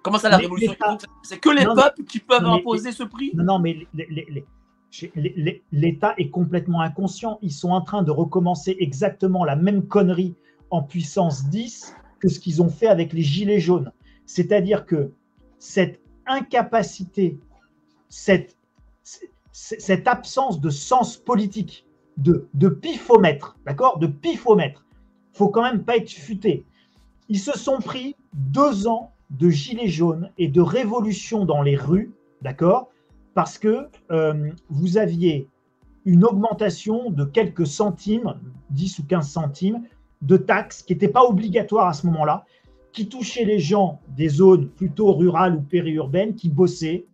Comment 0.01 0.18
ça, 0.18 0.30
la 0.30 0.38
révolution 0.38 0.76
C'est 1.22 1.38
que 1.38 1.49
les 1.49 1.65
peuples 1.65 2.03
qui 2.03 2.19
peuvent 2.19 2.45
imposer 2.45 2.91
ce 2.91 3.03
prix? 3.03 3.31
Non, 3.35 3.43
non, 3.43 3.59
mais 3.59 3.88
les, 3.93 4.45
L'État 5.72 6.13
est 6.18 6.30
complètement 6.30 6.81
inconscient. 6.81 7.39
Ils 7.41 7.51
sont 7.51 7.72
en 7.72 7.81
train 7.81 8.03
de 8.03 8.11
recommencer 8.11 8.76
exactement 8.80 9.45
la 9.45 9.55
même 9.55 9.88
connerie 9.88 10.35
en 10.69 10.84
puissance 10.84 11.47
10 11.49 11.95
que 12.19 12.30
ce 12.30 12.39
qu'ils 12.39 12.61
ont 12.61 12.69
fait 12.69 12.88
avec 12.88 13.13
les 13.13 13.22
gilets 13.22 13.59
jaunes. 13.59 13.91
C'est-à-dire 14.26 14.85
que 14.85 15.11
cette 15.59 15.99
incapacité, 16.26 17.39
cette, 18.09 18.55
absence 20.05 20.59
de 20.59 20.69
sens 20.69 21.18
politique, 21.18 21.85
de, 22.18 22.47
de 22.53 22.69
pifomètre, 22.69 23.57
d'accord? 23.65 23.97
De 23.97 24.07
pifomètre, 24.07 24.85
faut 25.34 25.49
quand 25.49 25.63
même 25.63 25.84
pas 25.84 25.97
être 25.97 26.11
futé. 26.11 26.65
Ils 27.30 27.39
se 27.39 27.57
sont 27.57 27.80
pris 27.80 28.15
deux 28.34 28.88
ans 28.88 29.11
de 29.30 29.49
gilets 29.49 29.88
jaunes 29.88 30.31
et 30.38 30.49
de 30.49 30.61
révolution 30.61 31.45
dans 31.45 31.61
les 31.61 31.76
rues, 31.76 32.11
d'accord? 32.41 32.90
Parce 33.34 33.58
que 33.58 33.88
euh, 34.12 34.52
vous 34.70 34.98
aviez 34.98 35.48
une 36.06 36.26
augmentation 36.26 37.12
de 37.12 37.26
quelques 37.26 37.68
centimes, 37.68 38.36
10 38.72 38.99
ou 38.99 39.03
15 39.06 39.30
centimes, 39.30 39.84
de 40.22 40.38
taxes 40.38 40.84
qui 40.84 40.94
n'étaient 40.94 41.08
pas 41.08 41.24
obligatoires 41.24 41.88
à 41.88 41.94
ce 41.94 42.06
moment-là, 42.08 42.45
qui 42.91 43.08
touchaient 43.08 43.45
les 43.45 43.60
gens 43.60 43.99
des 44.10 44.30
zones 44.30 44.68
plutôt 44.68 45.14
rurales 45.14 45.56
ou 45.56 45.62
périurbaines 45.62 46.36
qui 46.36 46.49
bossaient 46.49 47.06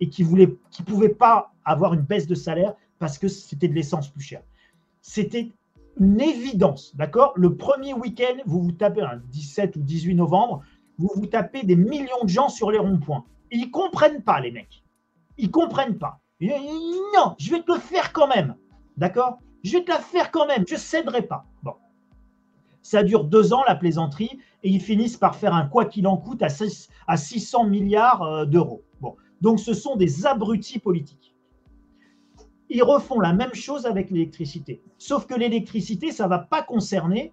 et 0.00 0.08
qui 0.08 0.24
ne 0.24 0.46
qui 0.70 0.82
pouvaient 0.82 1.08
pas 1.08 1.52
avoir 1.64 1.94
une 1.94 2.00
baisse 2.00 2.26
de 2.26 2.34
salaire 2.34 2.74
parce 2.98 3.18
que 3.18 3.28
c'était 3.28 3.68
de 3.68 3.74
l'essence 3.74 4.08
plus 4.08 4.22
chère. 4.22 4.42
C'était 5.00 5.52
une 5.98 6.20
évidence, 6.20 6.96
d'accord? 6.96 7.32
Le 7.36 7.54
premier 7.54 7.92
week-end, 7.92 8.38
vous 8.46 8.62
vous 8.62 8.72
tapez, 8.72 9.02
un 9.02 9.20
17 9.30 9.76
ou 9.76 9.80
18 9.82 10.14
novembre, 10.14 10.62
vous 10.98 11.10
vous 11.14 11.26
tapez 11.26 11.64
des 11.64 11.76
millions 11.76 12.24
de 12.24 12.28
gens 12.28 12.48
sur 12.48 12.70
les 12.70 12.78
ronds-points. 12.78 13.24
Ils 13.50 13.66
ne 13.66 13.70
comprennent 13.70 14.22
pas, 14.22 14.40
les 14.40 14.50
mecs 14.50 14.81
ils 15.38 15.50
comprennent 15.50 15.98
pas. 15.98 16.20
Non, 16.40 17.34
je 17.38 17.50
vais 17.50 17.62
te 17.62 17.72
le 17.72 17.78
faire 17.78 18.12
quand 18.12 18.26
même. 18.26 18.56
D'accord? 18.96 19.38
Je 19.62 19.78
vais 19.78 19.84
te 19.84 19.90
la 19.90 19.98
faire 19.98 20.30
quand 20.30 20.46
même. 20.46 20.64
Je 20.66 20.74
ne 20.74 20.78
céderai 20.78 21.22
pas. 21.22 21.46
Bon. 21.62 21.74
Ça 22.82 23.04
dure 23.04 23.24
deux 23.24 23.52
ans, 23.52 23.62
la 23.66 23.76
plaisanterie, 23.76 24.38
et 24.64 24.68
ils 24.68 24.80
finissent 24.80 25.16
par 25.16 25.36
faire 25.36 25.54
un 25.54 25.66
quoi 25.66 25.84
qu'il 25.84 26.06
en 26.06 26.16
coûte 26.16 26.42
à, 26.42 27.16
600 27.16 27.64
milliards 27.66 28.22
euh, 28.22 28.44
d'euros. 28.44 28.82
Bon. 29.00 29.14
Donc, 29.40 29.60
ce 29.60 29.72
sont 29.72 29.96
des 29.96 30.26
abrutis 30.26 30.80
politiques. 30.80 31.34
Ils 32.68 32.82
refont 32.82 33.20
la 33.20 33.32
même 33.32 33.54
chose 33.54 33.86
avec 33.86 34.10
l'électricité. 34.10 34.82
Sauf 34.98 35.26
que 35.26 35.34
l'électricité, 35.34 36.10
ça 36.10 36.24
ne 36.24 36.30
va 36.30 36.38
pas 36.38 36.62
concerner 36.62 37.32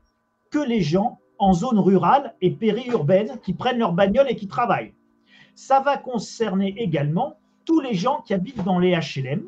que 0.51 0.59
les 0.59 0.81
gens 0.81 1.19
en 1.39 1.53
zone 1.53 1.80
rurale 1.80 2.35
et 2.41 2.51
périurbaine 2.51 3.39
qui 3.41 3.53
prennent 3.53 3.80
leur 3.80 3.93
bagnole 3.93 4.30
et 4.30 4.35
qui 4.35 4.47
travaillent. 4.47 4.93
Ça 5.55 5.80
va 5.80 5.97
concerner 5.97 6.76
également 6.77 7.39
tous 7.70 7.82
les 7.82 7.94
gens 7.94 8.24
qui 8.26 8.34
habitent 8.34 8.64
dans 8.64 8.80
les 8.80 8.96
HLM, 8.98 9.44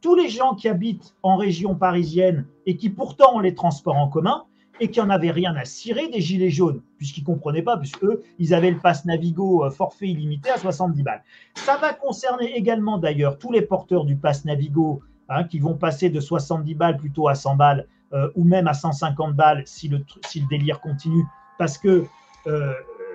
tous 0.00 0.14
les 0.14 0.30
gens 0.30 0.54
qui 0.54 0.68
habitent 0.68 1.14
en 1.22 1.36
région 1.36 1.74
parisienne 1.74 2.46
et 2.64 2.78
qui 2.78 2.88
pourtant 2.88 3.36
ont 3.36 3.40
les 3.40 3.54
transports 3.54 3.96
en 3.96 4.08
commun 4.08 4.44
et 4.80 4.90
qui 4.90 5.00
n'en 5.00 5.10
avaient 5.10 5.32
rien 5.32 5.54
à 5.54 5.66
cirer 5.66 6.08
des 6.08 6.22
gilets 6.22 6.48
jaunes, 6.48 6.80
puisqu'ils 6.96 7.20
ne 7.20 7.26
comprenaient 7.26 7.60
pas, 7.60 7.76
puisque 7.76 8.06
ils 8.38 8.54
avaient 8.54 8.70
le 8.70 8.78
pass 8.78 9.04
Navigo 9.04 9.66
euh, 9.66 9.70
forfait 9.70 10.08
illimité 10.08 10.48
à 10.48 10.56
70 10.56 11.02
balles. 11.02 11.22
Ça 11.56 11.76
va 11.76 11.92
concerner 11.92 12.56
également 12.56 12.96
d'ailleurs 12.96 13.38
tous 13.38 13.52
les 13.52 13.60
porteurs 13.60 14.06
du 14.06 14.16
pass 14.16 14.46
Navigo 14.46 15.02
hein, 15.28 15.44
qui 15.44 15.58
vont 15.58 15.74
passer 15.74 16.08
de 16.08 16.20
70 16.20 16.74
balles 16.74 16.96
plutôt 16.96 17.28
à 17.28 17.34
100 17.34 17.56
balles 17.56 17.86
euh, 18.14 18.30
ou 18.34 18.44
même 18.44 18.66
à 18.66 18.72
150 18.72 19.34
balles 19.34 19.62
si 19.66 19.88
le, 19.88 20.02
si 20.26 20.40
le 20.40 20.46
délire 20.46 20.80
continue, 20.80 21.26
parce 21.58 21.76
que 21.76 22.06
euh, 22.46 22.72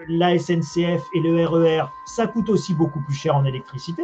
la 0.10 0.38
SNCF 0.38 1.02
et 1.16 1.22
le 1.22 1.48
RER, 1.48 1.80
e 1.80 1.86
ça 2.06 2.28
coûte 2.28 2.50
aussi 2.50 2.76
beaucoup 2.76 3.02
plus 3.02 3.16
cher 3.16 3.36
en 3.36 3.46
électricité. 3.46 4.04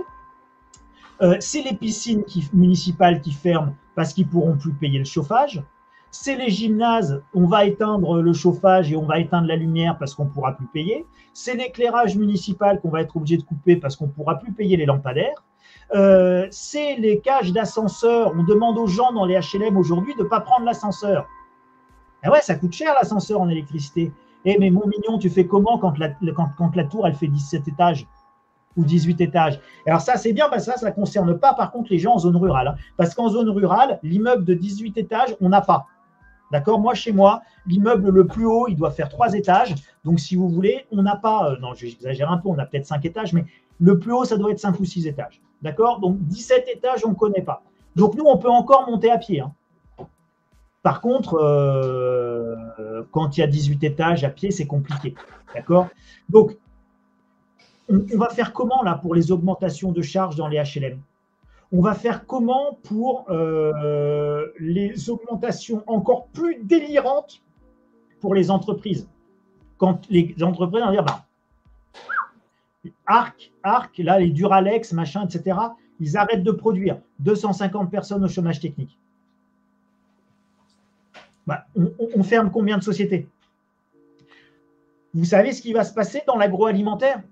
Euh, 1.21 1.35
c'est 1.39 1.61
les 1.61 1.75
piscines 1.75 2.23
municipales 2.53 3.21
qui 3.21 3.31
ferment 3.31 3.75
parce 3.95 4.13
qu'ils 4.13 4.27
pourront 4.27 4.57
plus 4.57 4.73
payer 4.73 4.99
le 4.99 5.05
chauffage. 5.05 5.61
C'est 6.11 6.35
les 6.35 6.49
gymnases, 6.49 7.21
on 7.35 7.45
va 7.45 7.65
éteindre 7.65 8.21
le 8.21 8.33
chauffage 8.33 8.91
et 8.91 8.95
on 8.95 9.05
va 9.05 9.19
éteindre 9.19 9.47
la 9.47 9.55
lumière 9.55 9.97
parce 9.99 10.15
qu'on 10.15 10.25
pourra 10.25 10.53
plus 10.53 10.65
payer. 10.67 11.05
C'est 11.33 11.53
l'éclairage 11.53 12.15
municipal 12.15 12.79
qu'on 12.81 12.89
va 12.89 13.01
être 13.01 13.15
obligé 13.15 13.37
de 13.37 13.43
couper 13.43 13.75
parce 13.75 13.95
qu'on 13.95 14.07
pourra 14.07 14.39
plus 14.39 14.51
payer 14.51 14.75
les 14.75 14.87
lampadaires. 14.87 15.43
Euh, 15.93 16.47
c'est 16.49 16.95
les 16.95 17.19
cages 17.19 17.51
d'ascenseur. 17.51 18.33
On 18.35 18.43
demande 18.43 18.77
aux 18.79 18.87
gens 18.87 19.11
dans 19.11 19.25
les 19.25 19.39
HLM 19.39 19.77
aujourd'hui 19.77 20.15
de 20.15 20.23
ne 20.23 20.27
pas 20.27 20.39
prendre 20.39 20.65
l'ascenseur. 20.65 21.27
Ah 22.23 22.31
ouais, 22.31 22.41
ça 22.41 22.55
coûte 22.55 22.73
cher 22.73 22.93
l'ascenseur 22.95 23.41
en 23.41 23.49
électricité. 23.49 24.11
Eh 24.45 24.57
mais 24.57 24.71
mon 24.71 24.87
mignon, 24.87 25.19
tu 25.19 25.29
fais 25.29 25.45
comment 25.45 25.77
quand 25.77 25.97
la, 25.99 26.09
quand 26.57 26.75
la 26.75 26.85
tour 26.85 27.05
elle 27.05 27.13
fait 27.13 27.27
17 27.27 27.67
étages? 27.67 28.07
Ou 28.79 28.85
18 28.85 29.21
étages. 29.21 29.59
alors 29.85 30.01
ça, 30.01 30.15
c'est 30.15 30.33
bien, 30.33 30.47
parce 30.49 30.65
que 30.65 30.71
ça, 30.71 30.77
ça 30.77 30.89
ne 30.89 30.95
concerne 30.95 31.37
pas 31.37 31.53
par 31.53 31.71
contre 31.71 31.91
les 31.91 31.99
gens 31.99 32.13
en 32.13 32.19
zone 32.19 32.37
rurale. 32.37 32.69
Hein. 32.69 32.75
parce 32.97 33.13
qu'en 33.13 33.29
zone 33.29 33.49
rurale, 33.49 33.99
l'immeuble 34.01 34.45
de 34.45 34.53
18 34.53 34.97
étages, 34.97 35.35
on 35.41 35.49
n'a 35.49 35.61
pas. 35.61 35.85
D'accord? 36.51 36.79
Moi, 36.79 36.95
chez 36.95 37.11
moi, 37.11 37.41
l'immeuble 37.67 38.09
le 38.09 38.25
plus 38.25 38.45
haut, 38.45 38.67
il 38.67 38.75
doit 38.75 38.91
faire 38.91 39.09
trois 39.09 39.33
étages. 39.33 39.75
Donc, 40.03 40.19
si 40.19 40.35
vous 40.35 40.49
voulez, 40.49 40.85
on 40.91 41.03
n'a 41.03 41.15
pas, 41.15 41.51
euh, 41.51 41.59
non, 41.59 41.73
j'exagère 41.75 42.31
un 42.31 42.37
peu, 42.37 42.49
on 42.49 42.57
a 42.57 42.65
peut-être 42.65 42.85
cinq 42.85 43.05
étages, 43.05 43.33
mais 43.33 43.45
le 43.79 43.99
plus 43.99 44.11
haut, 44.11 44.25
ça 44.25 44.37
doit 44.37 44.51
être 44.51 44.59
cinq 44.59 44.79
ou 44.79 44.85
six 44.85 45.05
étages. 45.05 45.41
D'accord? 45.61 45.99
Donc, 45.99 46.17
17 46.21 46.67
étages, 46.73 47.05
on 47.05 47.09
ne 47.09 47.15
connaît 47.15 47.41
pas. 47.41 47.61
Donc, 47.95 48.15
nous, 48.15 48.25
on 48.25 48.37
peut 48.37 48.49
encore 48.49 48.89
monter 48.89 49.11
à 49.11 49.17
pied. 49.17 49.41
Hein. 49.41 49.51
Par 50.81 51.01
contre, 51.01 51.35
euh, 51.35 53.03
quand 53.11 53.37
il 53.37 53.41
y 53.41 53.43
a 53.43 53.47
18 53.47 53.83
étages 53.83 54.23
à 54.23 54.29
pied, 54.29 54.51
c'est 54.51 54.65
compliqué. 54.65 55.13
D'accord? 55.53 55.87
Donc, 56.29 56.57
on, 57.89 58.17
va 58.17 58.29
faire 58.29 58.53
comment 58.53 58.83
là 58.83 58.95
pour 58.95 59.15
les 59.15 59.31
augmentations 59.31 59.91
de 59.91 60.01
charges 60.01 60.35
dans 60.35 60.47
les 60.47 60.57
HLM 60.57 60.99
on 61.71 61.81
va 61.81 61.93
faire 61.93 62.25
comment 62.25 62.79
pour 62.83 63.29
euh, 63.29 64.47
les 64.59 65.09
augmentations 65.09 65.83
encore 65.87 66.27
plus 66.27 66.63
délirantes 66.63 67.41
pour 68.19 68.33
les 68.33 68.49
entreprises? 68.49 69.07
Quand 69.77 70.09
les 70.09 70.35
entreprises 70.41 70.81
vont 70.83 70.91
dire, 70.91 71.03
bah, 71.03 71.25
Arc, 73.05 73.51
Arc, 73.63 73.97
là, 73.99 74.19
les 74.19 74.29
Duralex, 74.29 74.93
machin, 74.93 75.25
etc., 75.25 75.57
ils 75.99 76.17
arrêtent 76.17 76.43
de 76.43 76.51
produire 76.51 76.99
250 77.19 77.91
personnes 77.91 78.23
au 78.23 78.27
chômage 78.27 78.59
technique. 78.59 78.97
Bah, 81.45 81.65
on 82.15 82.23
ferme 82.23 82.51
combien 82.51 82.77
de 82.77 82.83
sociétés? 82.83 83.27
Vous 85.13 85.25
savez 85.25 85.51
ce 85.51 85.61
qui 85.61 85.73
va 85.73 85.83
se 85.83 85.93
passer 85.93 86.21
dans 86.27 86.35
l'agroalimentaire? 86.35 87.23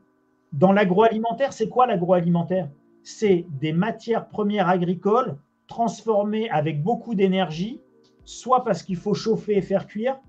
Dans 0.53 0.71
l'agroalimentaire, 0.71 1.53
c'est 1.53 1.69
quoi 1.69 1.87
l'agroalimentaire? 1.87 2.69
C'est 3.03 3.45
des 3.59 3.73
matières 3.73 4.27
premières 4.27 4.69
agricoles 4.69 5.37
transformées 5.67 6.49
avec 6.49 6.81
beaucoup 6.81 7.15
d'énergie, 7.15 7.81
soit 8.23 8.63
parce 8.63 8.83
qu'il 8.83 8.95
faut 8.95 9.13
chauffer 9.13 9.57
et 9.57 9.61
faire 9.61 9.87
cuire, 9.87 10.19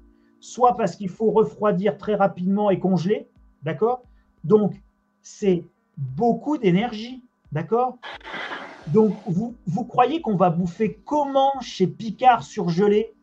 soit 0.40 0.76
parce 0.76 0.96
qu'il 0.96 1.08
faut 1.08 1.30
refroidir 1.30 1.96
très 1.96 2.14
rapidement 2.14 2.70
et 2.70 2.78
congeler. 2.78 3.28
D'accord? 3.62 4.02
Donc, 4.44 4.74
c'est 5.22 5.64
beaucoup 5.96 6.58
d'énergie. 6.58 7.22
D'accord? 7.52 7.98
Donc, 8.88 9.14
vous, 9.26 9.54
vous 9.66 9.84
croyez 9.84 10.20
qu'on 10.20 10.36
va 10.36 10.50
bouffer 10.50 11.00
comment 11.04 11.52
chez 11.60 11.86
Picard 11.86 12.42
surgelé? 12.42 13.14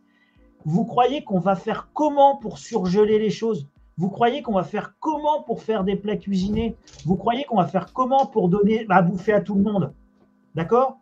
Vous 0.63 0.85
croyez 0.85 1.23
qu'on 1.23 1.39
va 1.39 1.55
faire 1.55 1.89
comment 1.93 2.37
pour 2.37 2.57
surgeler 2.57 3.19
les 3.19 3.29
choses? 3.29 3.67
Vous 3.97 4.09
croyez 4.09 4.41
qu'on 4.41 4.53
va 4.53 4.63
faire 4.63 4.93
comment 4.99 5.41
pour 5.43 5.61
faire 5.61 5.83
des 5.83 5.95
plats 5.95 6.17
cuisinés? 6.17 6.75
Vous 7.05 7.15
croyez 7.15 7.45
qu'on 7.45 7.57
va 7.57 7.67
faire 7.67 7.93
comment 7.93 8.25
pour 8.25 8.49
donner 8.49 8.85
à 8.89 9.01
bouffer 9.01 9.33
à 9.33 9.41
tout 9.41 9.55
le 9.55 9.61
monde? 9.61 9.93
D'accord? 10.53 10.97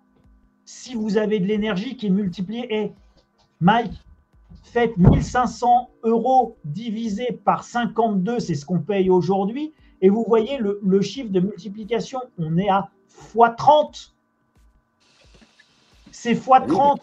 Si 0.66 0.94
vous 0.94 1.18
avez 1.18 1.40
de 1.40 1.46
l'énergie 1.46 1.98
qui 1.98 2.08
est 2.08 2.12
multipliée, 2.12 2.74
et 2.74 2.94
Mike, 3.60 3.94
faites 4.62 4.96
1500 4.98 5.90
euros 6.04 6.56
divisé 6.66 7.40
par 7.44 7.64
52, 7.64 8.40
c'est 8.40 8.56
ce 8.56 8.66
qu'on 8.66 8.80
paye 8.80 9.10
aujourd'hui, 9.10 9.74
et 10.02 10.10
vous 10.10 10.24
voyez 10.28 10.58
le, 10.58 10.80
le, 10.84 11.02
chiffre 11.02 11.32
de 11.32 11.40
multiplication, 11.40 12.20
on 12.38 12.58
est 12.58 12.70
à 12.70 12.90
x30. 13.34 14.12
C'est 16.12 16.34
x30. 16.34 17.00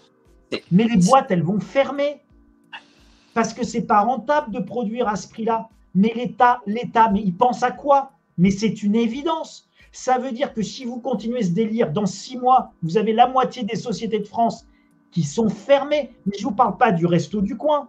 Mais 0.71 0.85
les 0.85 0.97
boîtes, 0.97 1.31
elles 1.31 1.43
vont 1.43 1.61
fermer 1.61 2.23
parce 3.35 3.55
que 3.55 3.65
c'est 3.65 3.83
pas 3.83 4.01
rentable 4.01 4.53
de 4.53 4.61
produire 4.61 5.09
à 5.09 5.17
ce 5.17 5.29
prix-là. 5.29 5.69
Mais 5.95 6.13
l'État, 6.15 6.61
l'État, 6.67 7.11
mais 7.11 7.23
il 7.23 7.35
pense 7.35 7.63
à 7.63 7.71
quoi? 7.71 8.13
Mais 8.39 8.51
c'est 8.51 8.83
une 8.83 8.95
évidence. 8.95 9.69
Ça 9.93 10.19
veut 10.19 10.33
dire 10.33 10.55
que 10.55 10.63
si 10.63 10.85
vous 10.85 11.01
continuez 11.01 11.43
ce 11.43 11.51
délire, 11.51 11.93
dans 11.93 12.07
six 12.07 12.39
mois, 12.39 12.73
vous 12.83 12.97
avez 12.97 13.13
la 13.13 13.27
moitié 13.29 13.65
des 13.65 13.77
sociétés 13.77 14.21
de 14.21 14.27
France 14.27 14.67
qui 15.11 15.25
sont 15.25 15.49
fermées. 15.49 16.11
Mais 16.27 16.37
je 16.39 16.45
ne 16.45 16.51
vous 16.51 16.55
parle 16.55 16.77
pas 16.77 16.93
du 16.93 17.07
resto 17.07 17.41
du 17.41 17.57
coin. 17.57 17.89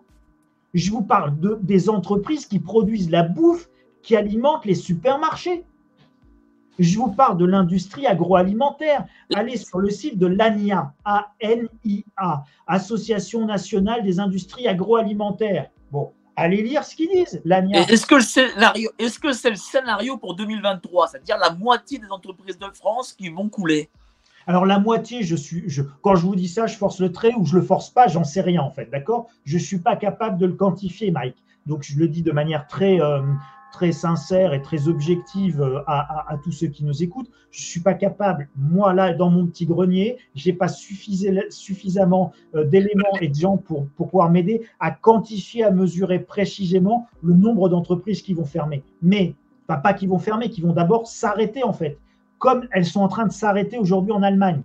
Je 0.74 0.92
vous 0.92 1.04
parle 1.04 1.40
de, 1.40 1.60
des 1.62 1.90
entreprises 1.90 2.46
qui 2.46 2.60
produisent 2.60 3.10
la 3.10 3.24
bouffe 3.24 3.70
qui 4.02 4.16
alimente 4.16 4.66
les 4.66 4.76
supermarchés. 4.76 5.64
Je 6.80 6.98
vous 6.98 7.12
parle 7.12 7.38
de 7.38 7.46
l'industrie 7.46 8.08
agroalimentaire. 8.08 9.06
Allez 9.36 9.58
sur 9.58 9.80
le 9.80 9.90
site 9.90 10.18
de 10.18 10.26
l'ANIA, 10.26 10.94
A-N-I-A, 11.06 12.44
Association 12.66 13.46
nationale 13.46 14.04
des 14.04 14.20
industries 14.20 14.68
agroalimentaires. 14.68 15.70
Bon, 15.92 16.12
allez 16.36 16.62
lire 16.62 16.84
ce 16.84 16.96
qu'ils 16.96 17.10
disent. 17.10 17.42
Est-ce 17.46 18.06
que, 18.06 18.16
est-ce 19.04 19.20
que 19.20 19.32
c'est 19.34 19.50
le 19.50 19.56
scénario 19.56 20.18
pour 20.18 20.36
2023 20.36 21.08
C'est-à-dire 21.08 21.38
la 21.38 21.52
moitié 21.52 22.00
des 22.00 22.10
entreprises 22.10 22.58
de 22.58 22.68
France 22.74 23.14
qui 23.14 23.30
vont 23.30 23.50
couler 23.50 23.90
alors 24.48 24.66
la 24.66 24.80
moitié, 24.80 25.22
je 25.22 25.36
suis, 25.36 25.64
je, 25.68 25.84
quand 26.02 26.16
je 26.16 26.26
vous 26.26 26.36
dis 26.36 26.48
ça, 26.48 26.66
je 26.66 26.76
force 26.76 27.00
le 27.00 27.12
trait 27.12 27.32
ou 27.38 27.46
je 27.46 27.56
le 27.56 27.62
force 27.62 27.92
pas, 27.92 28.08
j'en 28.08 28.24
sais 28.24 28.42
rien 28.42 28.62
en 28.62 28.72
fait, 28.72 28.90
d'accord? 28.90 29.28
Je 29.46 29.58
suis 29.60 29.78
pas 29.78 29.96
capable 29.96 30.40
de 30.40 30.48
le 30.48 30.54
quantifier, 30.54 31.12
Mike. 31.12 31.38
Donc 31.68 31.84
je 31.84 31.98
le 32.00 32.08
dis 32.08 32.24
de 32.24 32.32
manière 32.32 32.66
très, 32.68 33.00
euh, 33.00 33.22
très 33.72 33.92
sincère 33.92 34.54
et 34.54 34.62
très 34.62 34.88
objective 34.88 35.62
euh, 35.62 35.82
à, 35.88 36.38
tous 36.44 36.52
ceux 36.52 36.68
qui 36.68 36.84
nous 36.84 37.04
écoutent. 37.04 37.30
Je 37.52 37.62
ne 37.62 37.66
suis 37.66 37.80
pas 37.80 37.94
capable, 37.94 38.48
moi 38.56 38.94
là, 38.94 39.14
dans 39.14 39.30
mon 39.30 39.46
petit 39.48 39.66
grenier, 39.66 40.18
je 40.36 40.50
n'ai 40.50 40.56
pas 40.56 40.68
suffisamment 40.68 42.34
euh, 42.56 42.64
d'éléments 42.66 43.18
et 43.22 43.28
de 43.28 43.36
gens 43.36 43.58
pour, 43.58 43.88
pouvoir 43.88 44.30
m'aider 44.30 44.62
à 44.80 44.92
quantifier, 44.92 45.64
à 45.64 45.72
mesurer 45.72 46.20
précisément 46.20 47.08
le 47.24 47.34
nombre 47.34 47.70
d'entreprises 47.70 48.22
qui 48.22 48.34
vont 48.34 48.46
fermer. 48.46 48.84
Mais, 49.02 49.36
pas 49.68 49.94
qui 49.94 50.06
vont 50.06 50.20
fermer, 50.20 50.50
qui 50.50 50.60
vont 50.60 50.74
d'abord 50.74 51.08
s'arrêter 51.08 51.64
en 51.64 51.72
fait, 51.72 51.98
comme 52.40 52.68
elles 52.72 52.86
sont 52.86 53.00
en 53.02 53.08
train 53.08 53.26
de 53.26 53.32
s'arrêter 53.32 53.78
aujourd'hui 53.78 54.12
en 54.12 54.22
Allemagne. 54.22 54.64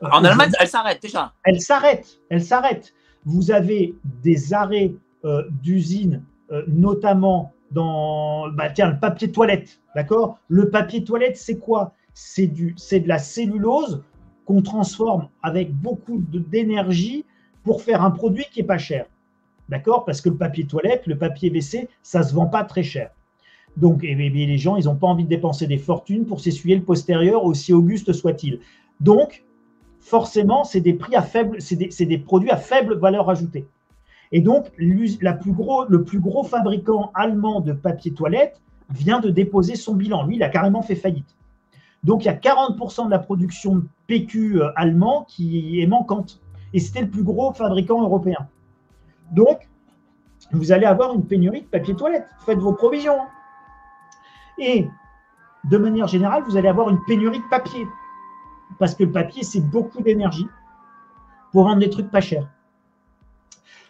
En 0.00 0.24
Allemagne, 0.24 0.50
elles 0.58 0.68
s'arrêtent 0.68 1.02
déjà. 1.02 1.32
Elles 1.44 1.60
s'arrêtent, 1.60 2.18
elles 2.30 2.42
s'arrêtent. 2.42 2.92
Vous 3.24 3.52
avez 3.52 3.94
des 4.22 4.52
arrêts 4.52 4.92
euh, 5.24 5.44
d'usines 5.62 6.16
euh, 6.16 6.33
notamment 6.68 7.52
dans 7.70 8.48
bah, 8.50 8.70
tiens, 8.70 8.90
le 8.90 8.98
papier 8.98 9.30
toilette. 9.30 9.80
D'accord? 9.94 10.38
Le 10.48 10.70
papier 10.70 11.04
toilette, 11.04 11.36
c'est 11.36 11.58
quoi? 11.58 11.92
C'est 12.14 12.46
de 12.46 13.08
la 13.08 13.18
cellulose 13.18 14.02
qu'on 14.44 14.62
transforme 14.62 15.28
avec 15.42 15.74
beaucoup 15.74 16.22
d'énergie 16.30 17.24
pour 17.64 17.82
faire 17.82 18.04
un 18.04 18.10
produit 18.10 18.44
qui 18.52 18.60
est 18.60 18.64
pas 18.64 18.78
cher. 18.78 19.06
D'accord? 19.68 20.04
Parce 20.04 20.20
que 20.20 20.28
le 20.28 20.36
papier 20.36 20.66
toilette, 20.66 21.06
le 21.06 21.16
papier 21.16 21.50
WC, 21.50 21.88
ça 22.02 22.22
se 22.22 22.34
vend 22.34 22.46
pas 22.46 22.64
très 22.64 22.82
cher. 22.82 23.10
Donc, 23.76 24.04
et, 24.04 24.14
les 24.14 24.58
gens, 24.58 24.76
ils 24.76 24.84
n'ont 24.84 24.94
pas 24.94 25.06
envie 25.06 25.24
de 25.24 25.28
dépenser 25.28 25.66
des 25.66 25.78
fortunes 25.78 26.26
pour 26.26 26.40
s'essuyer 26.40 26.76
le 26.76 26.82
postérieur, 26.82 27.44
aussi 27.44 27.72
auguste 27.72 28.12
soit-il. 28.12 28.60
Donc, 29.00 29.44
forcément, 29.98 30.64
c'est 30.64 30.80
des 30.80 30.94
prix 30.94 31.16
à 31.16 31.22
faible, 31.22 31.60
c'est 31.60 31.76
des, 31.76 31.88
des, 32.06 32.18
produits 32.18 32.50
à 32.50 32.56
faible 32.56 32.96
valeur 32.96 33.28
ajoutée. 33.30 33.66
Et 34.34 34.40
donc, 34.40 34.72
le 34.78 36.02
plus 36.02 36.18
gros 36.18 36.42
fabricant 36.42 37.12
allemand 37.14 37.60
de 37.60 37.72
papier 37.72 38.12
toilette 38.12 38.60
vient 38.90 39.20
de 39.20 39.30
déposer 39.30 39.76
son 39.76 39.94
bilan. 39.94 40.26
Lui, 40.26 40.34
il 40.34 40.42
a 40.42 40.48
carrément 40.48 40.82
fait 40.82 40.96
faillite. 40.96 41.36
Donc, 42.02 42.24
il 42.24 42.26
y 42.26 42.30
a 42.30 42.34
40% 42.34 43.06
de 43.06 43.12
la 43.12 43.20
production 43.20 43.76
de 43.76 43.84
PQ 44.08 44.60
euh, 44.60 44.72
allemand 44.74 45.24
qui 45.28 45.80
est 45.80 45.86
manquante. 45.86 46.40
Et 46.72 46.80
c'était 46.80 47.02
le 47.02 47.10
plus 47.10 47.22
gros 47.22 47.52
fabricant 47.52 48.02
européen. 48.02 48.48
Donc, 49.30 49.68
vous 50.50 50.72
allez 50.72 50.86
avoir 50.86 51.14
une 51.14 51.24
pénurie 51.24 51.62
de 51.62 51.68
papier 51.68 51.94
toilette. 51.94 52.26
Faites 52.44 52.58
vos 52.58 52.72
provisions. 52.72 53.20
Et 54.58 54.88
de 55.70 55.78
manière 55.78 56.08
générale, 56.08 56.42
vous 56.42 56.56
allez 56.56 56.68
avoir 56.68 56.90
une 56.90 56.98
pénurie 57.04 57.38
de 57.38 57.48
papier. 57.50 57.86
Parce 58.80 58.96
que 58.96 59.04
le 59.04 59.12
papier, 59.12 59.44
c'est 59.44 59.60
beaucoup 59.60 60.02
d'énergie 60.02 60.48
pour 61.52 61.62
vendre 61.62 61.78
des 61.78 61.90
trucs 61.90 62.10
pas 62.10 62.20
chers. 62.20 62.48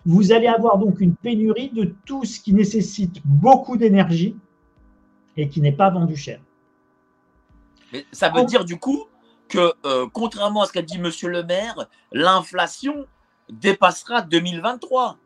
Vous 0.07 0.33
allez 0.33 0.47
avoir 0.47 0.79
donc 0.79 1.01
une 1.01 1.15
pénurie 1.15 1.71
de 1.71 1.95
tout 2.05 2.25
ce 2.25 2.39
qui 2.41 2.53
nécessite 2.53 3.21
beaucoup 3.25 3.77
d'énergie 3.77 4.37
et 5.37 5.49
qui 5.49 5.61
n'est 5.61 5.73
pas 5.73 5.91
vendu 5.91 6.17
cher. 6.17 6.41
Mais 7.93 8.05
ça 8.13 8.29
veut 8.29 8.45
dire 8.45 8.65
du 8.65 8.79
coup 8.79 9.05
que, 9.49 9.73
euh, 9.87 10.07
contrairement 10.13 10.63
à 10.63 10.67
ce 10.67 10.73
qu'a 10.73 10.83
dit 10.83 10.99
Monsieur 10.99 11.29
le 11.29 11.43
maire, 11.43 11.89
l'inflation 12.13 13.07
dépassera 13.51 14.23
2023. 14.23 15.19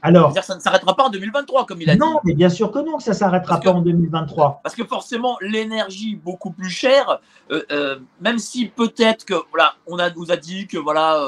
Alors, 0.00 0.32
ça 0.32 0.54
ne 0.54 0.60
s'arrêtera 0.60 0.94
pas 0.94 1.04
en 1.04 1.10
2023, 1.10 1.66
comme 1.66 1.82
il 1.82 1.90
a 1.90 1.94
dit. 1.94 1.98
Non, 1.98 2.20
mais 2.22 2.34
bien 2.34 2.48
sûr 2.48 2.70
que 2.70 2.78
non, 2.78 2.98
que 2.98 3.02
ça 3.02 3.10
ne 3.10 3.16
s'arrêtera 3.16 3.58
pas 3.58 3.72
en 3.72 3.82
2023. 3.82 4.60
Parce 4.62 4.76
que 4.76 4.84
forcément, 4.84 5.36
l'énergie 5.40 6.14
beaucoup 6.14 6.52
plus 6.52 6.70
chère, 6.70 7.18
euh, 7.50 7.64
euh, 7.72 7.98
même 8.20 8.38
si 8.38 8.66
peut-être 8.66 9.24
que, 9.24 9.34
voilà, 9.50 9.74
on 9.88 9.98
a, 9.98 10.08
vous 10.10 10.30
a 10.30 10.36
dit 10.36 10.68
que, 10.68 10.78
voilà, 10.78 11.20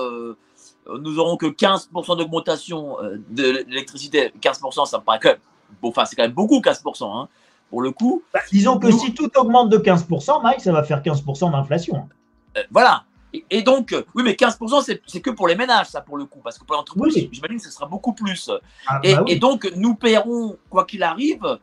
nous 0.98 1.18
aurons 1.18 1.36
que 1.36 1.46
15% 1.46 2.18
d'augmentation 2.18 3.02
euh, 3.02 3.20
de 3.28 3.64
l'électricité. 3.68 4.32
15%, 4.40 4.86
ça 4.86 4.98
me 4.98 5.04
paraît 5.04 5.20
quand 5.20 5.30
même, 5.30 5.38
enfin, 5.82 6.04
c'est 6.04 6.16
quand 6.16 6.22
même 6.22 6.32
beaucoup, 6.32 6.60
15%, 6.60 7.04
hein, 7.04 7.28
pour 7.68 7.82
le 7.82 7.90
coup. 7.90 8.22
Bah, 8.32 8.40
disons 8.50 8.78
que 8.78 8.90
si 8.90 9.14
tout 9.14 9.30
augmente 9.36 9.70
de 9.70 9.78
15%, 9.78 10.42
Mike, 10.42 10.60
ça 10.60 10.72
va 10.72 10.82
faire 10.82 11.02
15% 11.02 11.52
d'inflation. 11.52 12.08
Euh, 12.56 12.62
voilà. 12.70 13.04
Et, 13.48 13.62
donc, 13.62 13.92
euh, 13.92 14.02
oui, 14.16 14.24
mais 14.24 14.32
15%, 14.32 14.98
c'est 15.06 15.20
que 15.20 15.30
pour 15.30 15.46
les 15.46 15.54
ménages, 15.54 15.86
ça, 15.86 16.00
pour 16.00 16.16
le 16.16 16.24
coup. 16.24 16.40
Parce 16.42 16.58
que 16.58 16.64
pour 16.64 16.74
l'entreprise, 16.74 17.28
j'imagine 17.30 17.58
que 17.58 17.62
ce 17.62 17.70
sera 17.70 17.86
beaucoup 17.86 18.12
plus. 18.12 18.50
Ah, 18.88 18.98
bah 19.00 19.22
et, 19.28 19.36
donc, 19.36 19.70
nous 19.76 19.94
paierons, 19.94 20.56
quoi 20.68 20.84
qu'il 20.84 21.04
arrive, 21.04 21.60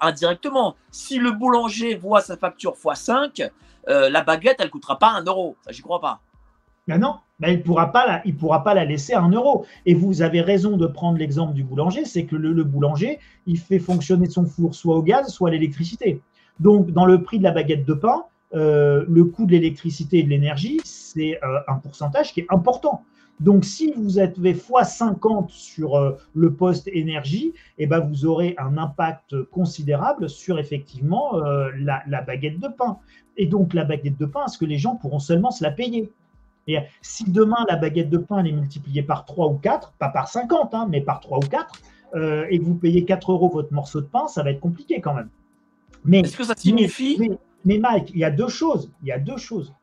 indirectement. 0.00 0.76
Si 0.90 1.18
le 1.18 1.32
boulanger 1.32 1.96
voit 1.96 2.22
sa 2.22 2.38
facture 2.38 2.76
x5, 2.82 3.50
la 3.86 4.22
baguette, 4.22 4.56
elle 4.60 4.68
ne 4.68 4.70
coûtera 4.70 4.98
pas 4.98 5.10
un 5.10 5.22
euro. 5.22 5.58
Ça, 5.66 5.72
j'y 5.72 5.82
crois 5.82 6.00
pas. 6.00 6.22
Ben 6.90 6.98
non, 6.98 7.14
ben 7.38 7.50
il 7.50 7.58
ne 7.58 7.62
pourra, 7.62 7.92
pas 7.92 8.74
la, 8.74 8.84
laisser 8.84 9.12
à 9.12 9.20
un 9.20 9.30
euro. 9.30 9.64
Et 9.86 9.94
vous 9.94 10.22
avez 10.22 10.40
raison 10.40 10.76
de 10.76 10.88
prendre 10.88 11.18
l'exemple 11.18 11.54
du 11.54 11.62
boulanger, 11.62 12.04
c'est 12.04 12.24
que 12.24 12.34
le, 12.34 12.64
boulanger, 12.64 13.20
il 13.46 13.58
fait 13.58 13.78
fonctionner 13.78 14.28
son 14.28 14.44
four 14.44 14.74
soit 14.74 14.96
au 14.96 15.02
gaz, 15.02 15.28
soit 15.28 15.50
à 15.50 15.52
l'électricité. 15.52 16.20
Donc, 16.58 16.90
dans 16.90 17.06
le 17.06 17.22
prix 17.22 17.38
de 17.38 17.44
la 17.44 17.52
baguette 17.52 17.86
de 17.86 17.94
pain, 17.94 18.24
euh, 18.54 19.04
le 19.08 19.24
coût 19.24 19.46
de 19.46 19.52
l'électricité 19.52 20.18
et 20.18 20.22
de 20.24 20.30
l'énergie, 20.30 20.80
c'est 20.82 21.38
euh, 21.44 21.60
un 21.68 21.76
pourcentage 21.76 22.32
qui 22.32 22.40
est 22.40 22.46
important. 22.48 23.04
Donc, 23.38 23.64
si 23.64 23.92
vous 23.96 24.18
êtes 24.18 24.40
x50 24.40 25.50
sur 25.50 25.96
euh, 25.96 26.18
le 26.34 26.52
poste 26.52 26.88
énergie, 26.88 27.52
eh 27.78 27.86
ben, 27.86 28.00
vous 28.00 28.26
aurez 28.26 28.56
un 28.58 28.78
impact 28.78 29.44
considérable 29.44 30.28
sur 30.28 30.58
effectivement 30.58 31.40
la, 31.78 32.22
baguette 32.22 32.58
de 32.58 32.66
pain. 32.66 32.98
Et 33.36 33.46
donc, 33.46 33.74
la 33.74 33.84
baguette 33.84 34.18
de 34.18 34.26
pain, 34.26 34.44
est-ce 34.46 34.58
que 34.58 34.64
les 34.64 34.76
gens 34.76 34.96
pourront 34.96 35.20
seulement 35.20 35.52
se 35.52 35.62
la 35.62 35.70
payer? 35.70 36.10
Et 36.74 36.80
si 37.02 37.30
demain 37.30 37.64
la 37.68 37.76
baguette 37.76 38.10
de 38.10 38.18
pain 38.18 38.44
est 38.44 38.52
multipliée 38.52 39.02
par 39.02 39.24
3 39.24 39.48
ou 39.48 39.54
4, 39.54 39.92
pas 39.98 40.08
par 40.08 40.28
50, 40.28 40.74
hein, 40.74 40.86
mais 40.90 41.00
par 41.00 41.20
3 41.20 41.38
ou 41.38 41.48
4, 41.48 41.80
euh, 42.14 42.46
et 42.50 42.58
que 42.58 42.64
vous 42.64 42.74
payez 42.74 43.04
4 43.04 43.32
euros 43.32 43.48
votre 43.48 43.72
morceau 43.72 44.00
de 44.00 44.06
pain, 44.06 44.26
ça 44.28 44.42
va 44.42 44.50
être 44.50 44.60
compliqué 44.60 45.00
quand 45.00 45.14
même. 45.14 45.28
Mais, 46.04 46.20
Est-ce 46.20 46.36
que 46.36 46.44
ça 46.44 46.54
signifie 46.56 47.18
mais, 47.64 47.78
Mike, 47.78 48.10
il 48.14 48.20
y 48.20 48.24
a 48.24 48.30
deux 48.30 48.48
choses. 48.48 48.90
Il 49.02 49.08
y 49.08 49.12
a 49.12 49.18
deux 49.18 49.36
choses. 49.36 49.74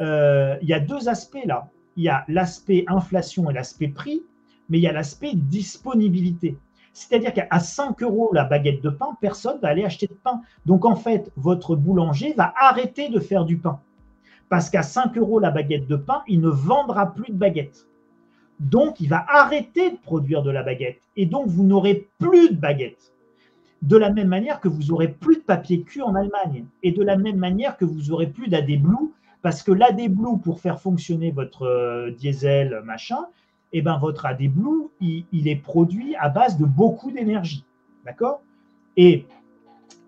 Euh, 0.00 0.56
il 0.62 0.68
y 0.68 0.74
a 0.74 0.80
deux 0.80 1.08
aspects 1.08 1.44
là. 1.44 1.68
Il 1.96 2.02
y 2.02 2.08
a 2.08 2.24
l'aspect 2.26 2.84
inflation 2.88 3.48
et 3.50 3.52
l'aspect 3.52 3.88
prix, 3.88 4.22
mais 4.68 4.78
il 4.78 4.80
y 4.80 4.88
a 4.88 4.92
l'aspect 4.92 5.32
disponibilité. 5.34 6.56
C'est-à-dire 6.92 7.32
qu'à 7.32 7.60
5 7.60 8.02
euros 8.02 8.30
la 8.32 8.44
baguette 8.44 8.82
de 8.82 8.90
pain, 8.90 9.16
personne 9.20 9.56
ne 9.56 9.60
va 9.60 9.68
aller 9.68 9.84
acheter 9.84 10.08
de 10.08 10.14
pain. 10.24 10.40
Donc 10.66 10.84
en 10.84 10.96
fait, 10.96 11.30
votre 11.36 11.76
boulanger 11.76 12.32
va 12.32 12.52
arrêter 12.60 13.10
de 13.10 13.20
faire 13.20 13.44
du 13.44 13.58
pain 13.58 13.80
parce 14.50 14.68
qu'à 14.68 14.82
5 14.82 15.16
euros 15.16 15.38
la 15.38 15.50
baguette 15.50 15.86
de 15.86 15.96
pain, 15.96 16.22
il 16.28 16.40
ne 16.40 16.48
vendra 16.48 17.14
plus 17.14 17.32
de 17.32 17.38
baguettes. 17.38 17.86
Donc, 18.58 19.00
il 19.00 19.08
va 19.08 19.24
arrêter 19.28 19.92
de 19.92 19.96
produire 19.96 20.42
de 20.42 20.50
la 20.50 20.62
baguette. 20.62 21.00
Et 21.16 21.24
donc, 21.24 21.46
vous 21.46 21.64
n'aurez 21.64 22.10
plus 22.18 22.50
de 22.50 22.56
baguettes. 22.56 23.14
De 23.80 23.96
la 23.96 24.10
même 24.10 24.28
manière 24.28 24.60
que 24.60 24.68
vous 24.68 24.90
aurez 24.90 25.08
plus 25.08 25.36
de 25.36 25.42
papier 25.42 25.80
cul 25.82 26.02
en 26.02 26.14
Allemagne. 26.14 26.66
Et 26.82 26.92
de 26.92 27.02
la 27.02 27.16
même 27.16 27.38
manière 27.38 27.78
que 27.78 27.86
vous 27.86 28.10
aurez 28.10 28.26
plus 28.26 28.48
d'AD 28.48 28.66
Blue, 28.82 29.14
parce 29.40 29.62
que 29.62 29.72
l'AD 29.72 30.10
Blue, 30.10 30.38
pour 30.42 30.60
faire 30.60 30.80
fonctionner 30.80 31.30
votre 31.30 31.62
euh, 31.62 32.10
diesel, 32.10 32.82
machin, 32.84 33.24
eh 33.72 33.80
ben, 33.80 33.98
votre 33.98 34.26
AD 34.26 34.42
Blue, 34.48 34.88
il, 35.00 35.48
est 35.48 35.56
produit 35.56 36.16
à 36.16 36.28
base 36.28 36.58
de 36.58 36.66
beaucoup 36.66 37.12
d'énergie. 37.12 37.64
D'accord? 38.04 38.42
Et 38.96 39.24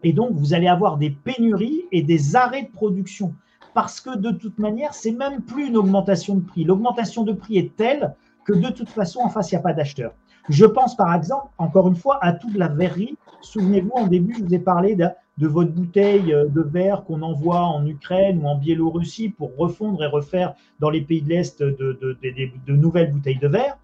donc, 0.05 0.33
vous 0.33 0.53
allez 0.53 0.67
avoir 0.67 0.99
des 0.99 1.11
pénuries 1.11 1.85
et 1.93 2.03
des 2.03 2.35
arrêts 2.35 2.65
de 2.65 2.71
production 2.73 3.35
parce 3.75 4.01
que 4.01 4.17
de 4.17 4.31
toute 4.31 4.59
manière, 4.59 4.95
c'est 4.95 5.13
même 5.13 5.43
plus 5.43 5.69
une 5.69 5.77
augmentation 5.77 6.37
de 6.37 6.43
prix. 6.43 6.65
L'augmentation 6.65 7.25
de 7.25 7.33
prix 7.33 7.59
est 7.59 7.77
telle 7.77 8.15
que 8.45 8.53
de 8.53 8.69
toute 8.71 8.89
façon, 8.89 9.21
en 9.21 9.29
face, 9.29 9.53
il 9.53 9.55
n'y 9.55 9.61
a 9.61 9.63
pas 9.63 9.73
d'acheteur. 9.73 10.13
Je 10.49 10.67
pense 10.67 10.97
par 10.97 11.15
exemple, 11.15 11.49
encore 11.59 11.89
une 11.89 11.97
fois, 11.97 12.19
à 12.21 12.33
toute 12.33 12.57
la 12.57 12.69
verrerie. 12.69 13.17
Souvenez-vous, 13.41 13.93
en 13.95 14.07
début, 14.07 14.35
je 14.35 14.45
vous 14.45 14.55
ai 14.55 14.59
parlé 14.59 14.97
de, 14.97 15.09
votre 15.39 15.73
bouteille 15.73 16.27
de 16.27 16.61
verre 16.61 17.05
qu'on 17.05 17.23
envoie 17.23 17.61
en 17.61 17.87
Ukraine 17.87 18.43
ou 18.43 18.47
en 18.47 18.57
Biélorussie 18.57 19.29
pour 19.29 19.57
refondre 19.57 20.03
et 20.03 20.07
refaire 20.07 20.55
dans 20.81 20.91
les 20.91 21.01
pays 21.01 21.23
de 21.23 21.29
l'Est 21.29 21.63
de, 21.63 21.99
de, 22.01 22.73
nouvelles 22.73 23.13
bouteilles 23.13 23.39
de 23.39 23.49
verre. 23.49 23.79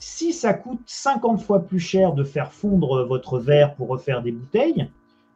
Si 0.00 0.32
ça 0.32 0.54
coûte 0.54 0.82
50 0.86 1.40
fois 1.40 1.60
plus 1.60 1.80
cher 1.80 2.12
de 2.12 2.22
faire 2.22 2.52
fondre 2.52 3.04
votre 3.04 3.38
verre 3.38 3.74
pour 3.74 3.88
refaire 3.88 4.22
des 4.22 4.30
bouteilles, 4.30 4.88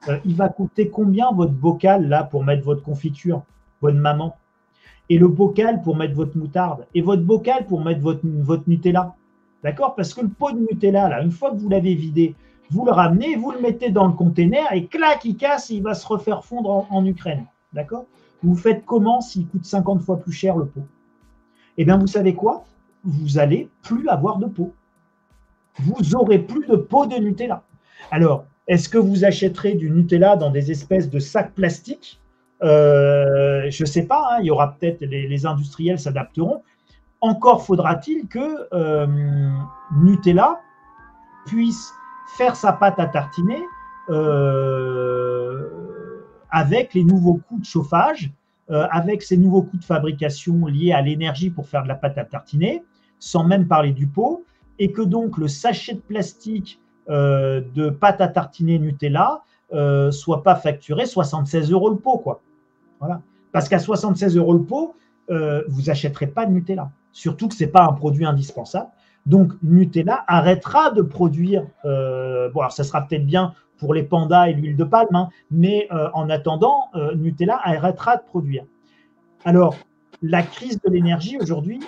euh, 0.09 0.19
il 0.25 0.35
va 0.35 0.49
coûter 0.49 0.89
combien 0.89 1.31
votre 1.33 1.53
bocal 1.53 2.09
là 2.09 2.25
pour 2.25 2.45
mettre 2.45 2.65
votre 2.65 2.83
confiture, 2.83 3.43
votre 3.81 3.97
maman? 3.97 4.37
Et 5.09 5.19
le 5.19 5.29
bocal 5.29 5.83
pour 5.83 5.97
mettre 5.97 6.15
votre 6.15 6.37
moutarde 6.37 6.87
Et 6.95 7.03
votre 7.03 7.23
bocal 7.23 7.67
pour 7.67 7.85
mettre 7.85 8.01
votre, 8.01 8.23
Nutella 8.67 9.15
D'accord? 9.63 9.95
Parce 9.95 10.15
que 10.15 10.23
le 10.23 10.29
pot 10.29 10.53
de 10.53 10.59
Nutella, 10.59 11.09
là, 11.09 11.23
une 11.23 11.31
fois 11.31 11.51
que 11.51 11.57
vous 11.57 11.69
l'avez 11.69 11.95
vidé, 11.95 12.35
vous 12.71 12.85
le 12.85 12.93
ramenez, 12.93 13.37
vous 13.37 13.51
le 13.51 13.61
mettez 13.61 13.91
dans 13.91 14.07
le 14.07 14.13
container 14.13 14.65
et 14.73 14.87
clac, 14.87 15.25
il 15.25 15.37
casse 15.37 15.71
il 15.71 15.83
va 15.83 15.95
se 15.95 16.07
refaire 16.07 16.45
fondre 16.45 16.87
en, 16.91 17.05
Ukraine. 17.05 17.45
D'accord? 17.73 18.07
Vous 18.43 18.57
faites 18.57 18.85
comment 18.85 19.21
s'il 19.21 19.47
coûte 19.47 19.65
50 19.65 20.03
fois 20.03 20.19
plus 20.19 20.33
cher 20.33 20.57
le 20.57 20.67
pot? 20.67 20.87
Eh 21.77 21.85
bien, 21.85 21.97
vous 21.97 22.07
savez 22.07 22.35
quoi? 22.35 22.65
Vous 23.05 23.39
allez 23.39 23.69
plus 23.83 24.09
avoir 24.09 24.39
de 24.39 24.47
pot. 24.47 24.73
Vous 25.79 26.15
aurez 26.15 26.39
plus 26.39 26.67
de 26.67 26.77
pot 26.77 27.07
de 27.07 27.17
Nutella. 27.17 27.63
Alors, 28.11 28.47
est-ce 28.69 28.89
que 28.89 28.99
vous 28.99 29.25
achèterez 29.25 29.75
du 29.75 29.91
Nutella 29.91 30.37
dans 30.37 30.51
des 30.51 30.71
espèces 30.71 31.11
de 31.11 31.19
sacs 31.19 31.55
plastiques? 31.55 32.21
Euh, 32.63 33.69
Je 33.71 33.83
ne 33.83 33.89
sais 33.89 34.07
pas, 34.07 34.29
hein, 34.31 34.39
il 34.41 34.47
y 34.47 34.51
aura 34.51 34.75
peut-être, 34.75 35.01
les, 35.01 35.47
industriels 35.47 35.99
s'adapteront. 35.99 36.63
Encore 37.21 37.65
faudra-t-il 37.65 38.29
que 38.29 38.69
euh, 38.73 39.07
Nutella 39.97 40.61
puisse 41.47 41.93
faire 42.37 42.57
sa 42.57 42.73
pâte 42.73 42.99
à 42.99 43.07
tartiner 43.07 43.61
euh, 44.11 45.69
avec 46.51 46.95
les 46.95 47.05
nouveaux 47.05 47.41
coûts 47.49 47.59
de 47.59 47.65
chauffage, 47.65 48.31
avec 48.69 49.23
ces 49.23 49.37
nouveaux 49.37 49.63
coûts 49.63 49.77
de 49.77 49.85
fabrication 49.85 50.65
liés 50.65 50.93
à 50.93 51.03
l'énergie 51.03 51.51
pour 51.51 51.69
faire 51.69 51.83
de 51.83 51.89
la 51.89 51.95
pâte 51.95 52.17
à 52.17 52.25
tartiner, 52.25 52.83
sans 53.19 53.45
même 53.45 53.69
parler 53.69 53.93
du 53.93 54.07
pot, 54.07 54.47
et 54.79 54.93
que 54.93 55.03
donc 55.03 55.37
le 55.37 55.47
sachet 55.47 55.95
de 55.95 56.01
plastique 56.01 56.81
de 57.09 57.91
pâte 57.91 58.21
à 58.21 58.29
tartiner 58.29 58.79
Nutella 58.79 59.43
euh, 59.73 60.11
soit 60.11 60.43
pas 60.43 60.55
facturé 60.55 61.07
76 61.07 61.73
euros 61.73 61.89
le 61.89 61.97
pot, 61.97 62.19
quoi. 62.19 62.43
Voilà. 63.01 63.23
Parce 63.53 63.71
qu'à 63.71 63.79
76 63.79 64.37
euros 64.37 64.53
le 64.53 64.63
pot, 64.63 64.95
euh, 65.31 65.63
vous 65.69 65.89
achèterez 65.89 66.27
pas 66.27 66.45
de 66.45 66.53
Nutella. 66.53 66.91
Surtout 67.13 67.49
que 67.49 67.55
c'est 67.55 67.69
pas 67.69 67.85
un 67.85 67.93
produit 67.93 68.27
indispensable. 68.27 68.91
Donc 69.25 69.53
Nutella 69.63 70.25
arrêtera 70.27 70.91
de 70.91 71.01
produire. 71.01 71.63
bon, 71.85 72.61
alors 72.61 72.73
ça 72.73 72.85
sera 72.85 73.03
peut-être 73.03 73.25
bien 73.25 73.55
pour 73.79 73.95
les 73.95 74.03
pandas 74.03 74.49
et 74.49 74.53
l'huile 74.53 74.77
de 74.77 74.85
palme, 74.85 75.15
hein, 75.15 75.29
mais 75.51 75.89
en 76.13 76.29
attendant, 76.29 76.91
Nutella 77.17 77.61
arrêtera 77.63 78.17
de 78.17 78.23
produire. 78.23 78.65
Alors, 79.45 79.77
la 80.23 80.43
crise 80.43 80.81
de 80.83 80.91
l'énergie 80.91 81.37
aujourd'hui, 81.39 81.81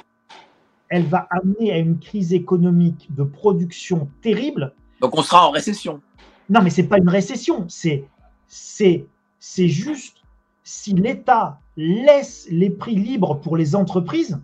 elle 0.88 1.04
va 1.04 1.26
amener 1.30 1.72
à 1.72 1.78
une 1.78 1.98
crise 1.98 2.32
économique 2.32 3.08
de 3.14 3.24
production 3.24 4.08
terrible 4.22 4.72
donc 5.04 5.18
on 5.18 5.22
sera 5.22 5.46
en 5.46 5.50
récession. 5.50 6.00
Non, 6.48 6.62
mais 6.62 6.70
ce 6.70 6.80
n'est 6.80 6.88
pas 6.88 6.96
une 6.96 7.10
récession. 7.10 7.66
C'est, 7.68 8.08
c'est, 8.46 9.06
c'est 9.38 9.68
juste 9.68 10.22
si 10.62 10.94
l'État 10.94 11.60
laisse 11.76 12.46
les 12.50 12.70
prix 12.70 12.94
libres 12.94 13.34
pour 13.34 13.58
les 13.58 13.76
entreprises, 13.76 14.40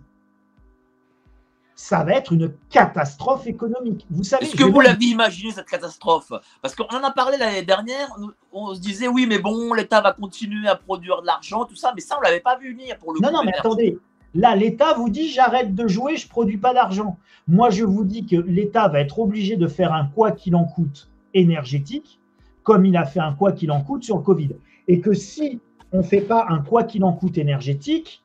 ça 1.73 2.03
va 2.03 2.13
être 2.13 2.31
une 2.31 2.53
catastrophe 2.69 3.47
économique. 3.47 4.05
Vous 4.11 4.23
savez. 4.23 4.45
Est-ce 4.45 4.55
que 4.55 4.63
vous 4.63 4.81
l'avez 4.81 5.05
imaginé 5.05 5.51
cette 5.51 5.67
catastrophe? 5.67 6.31
Parce 6.61 6.75
qu'on 6.75 6.85
en 6.85 7.03
a 7.03 7.09
parlé 7.09 7.39
l'année 7.39 7.63
dernière. 7.63 8.15
On 8.51 8.75
se 8.75 8.79
disait 8.79 9.07
oui, 9.07 9.25
mais 9.25 9.39
bon, 9.39 9.73
l'État 9.73 9.99
va 9.99 10.13
continuer 10.13 10.67
à 10.67 10.75
produire 10.75 11.23
de 11.23 11.25
l'argent, 11.25 11.65
tout 11.65 11.75
ça, 11.75 11.91
mais 11.95 12.01
ça 12.01 12.17
on 12.19 12.21
l'avait 12.21 12.39
pas 12.39 12.55
vu 12.59 12.73
venir 12.73 12.99
pour 12.99 13.13
le. 13.13 13.19
Non, 13.19 13.31
non, 13.31 13.43
mais 13.43 13.57
attendez. 13.57 13.97
Là, 14.33 14.55
l'État 14.55 14.93
vous 14.93 15.09
dit 15.09 15.29
j'arrête 15.29 15.75
de 15.75 15.87
jouer, 15.87 16.15
je 16.15 16.25
ne 16.25 16.29
produis 16.29 16.57
pas 16.57 16.73
d'argent. 16.73 17.17
Moi, 17.47 17.69
je 17.69 17.83
vous 17.83 18.03
dis 18.03 18.25
que 18.25 18.37
l'État 18.37 18.87
va 18.87 19.01
être 19.01 19.19
obligé 19.19 19.57
de 19.57 19.67
faire 19.67 19.93
un 19.93 20.05
quoi 20.05 20.31
qu'il 20.31 20.55
en 20.55 20.65
coûte 20.65 21.09
énergétique, 21.33 22.19
comme 22.63 22.85
il 22.85 22.95
a 22.95 23.05
fait 23.05 23.19
un 23.19 23.33
quoi 23.33 23.51
qu'il 23.51 23.71
en 23.71 23.81
coûte 23.81 24.03
sur 24.03 24.17
le 24.17 24.23
Covid. 24.23 24.51
Et 24.87 25.01
que 25.01 25.13
si 25.13 25.59
on 25.91 25.97
ne 25.97 26.03
fait 26.03 26.21
pas 26.21 26.45
un 26.49 26.59
quoi 26.59 26.83
qu'il 26.83 27.03
en 27.03 27.13
coûte 27.13 27.37
énergétique, 27.37 28.23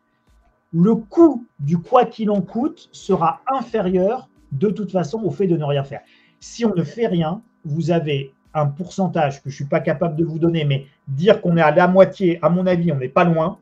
le 0.72 0.94
coût 0.94 1.44
du 1.58 1.78
quoi 1.78 2.04
qu'il 2.04 2.30
en 2.30 2.40
coûte 2.40 2.88
sera 2.92 3.40
inférieur 3.50 4.28
de 4.52 4.68
toute 4.68 4.92
façon 4.92 5.22
au 5.24 5.30
fait 5.30 5.46
de 5.46 5.56
ne 5.56 5.64
rien 5.64 5.84
faire. 5.84 6.00
Si 6.38 6.64
on 6.64 6.74
ne 6.74 6.84
fait 6.84 7.06
rien, 7.06 7.42
vous 7.64 7.90
avez 7.90 8.32
un 8.54 8.66
pourcentage 8.66 9.42
que 9.42 9.50
je 9.50 9.54
ne 9.54 9.56
suis 9.56 9.64
pas 9.64 9.80
capable 9.80 10.16
de 10.16 10.24
vous 10.24 10.38
donner, 10.38 10.64
mais 10.64 10.86
dire 11.08 11.40
qu'on 11.40 11.56
est 11.56 11.62
à 11.62 11.72
la 11.72 11.88
moitié, 11.88 12.38
à 12.42 12.48
mon 12.48 12.66
avis, 12.66 12.92
on 12.92 12.98
n'est 12.98 13.08
pas 13.08 13.24
loin 13.24 13.58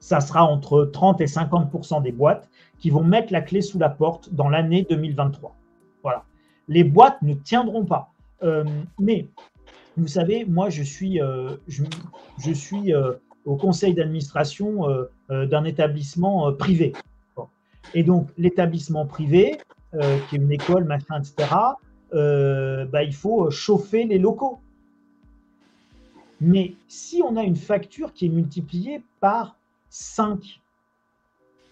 ça 0.00 0.20
sera 0.20 0.44
entre 0.44 0.84
30 0.84 1.20
et 1.20 1.26
50% 1.26 2.02
des 2.02 2.12
boîtes 2.12 2.48
qui 2.78 2.90
vont 2.90 3.02
mettre 3.02 3.32
la 3.32 3.40
clé 3.40 3.60
sous 3.60 3.78
la 3.78 3.88
porte 3.88 4.32
dans 4.32 4.48
l'année 4.48 4.86
2023. 4.88 5.54
Voilà. 6.02 6.24
Les 6.68 6.84
boîtes 6.84 7.20
ne 7.22 7.34
tiendront 7.34 7.84
pas. 7.84 8.12
Euh, 8.42 8.64
mais 9.00 9.28
vous 9.96 10.06
savez, 10.06 10.44
moi, 10.44 10.70
je 10.70 10.82
suis, 10.82 11.20
euh, 11.20 11.56
je, 11.66 12.52
suis 12.52 12.94
euh, 12.94 13.14
au 13.44 13.56
conseil 13.56 13.94
d'administration 13.94 14.86
d'un 15.28 15.64
établissement 15.64 16.52
privé. 16.52 16.92
Et 17.94 18.02
donc, 18.02 18.28
l'établissement 18.36 19.06
privé, 19.06 19.58
qui 19.92 20.36
est 20.36 20.38
une 20.38 20.52
école, 20.52 20.84
machin, 20.84 21.20
etc., 21.20 21.48
bah, 22.12 23.02
il 23.02 23.14
faut 23.14 23.50
chauffer 23.50 24.04
les 24.04 24.18
locaux. 24.18 24.60
Mais 26.40 26.74
si 26.86 27.22
on 27.22 27.36
a 27.36 27.42
une 27.42 27.56
facture 27.56 28.12
qui 28.12 28.26
est 28.26 28.30
multipliée 28.30 29.02
par 29.20 29.57
5. 29.90 30.60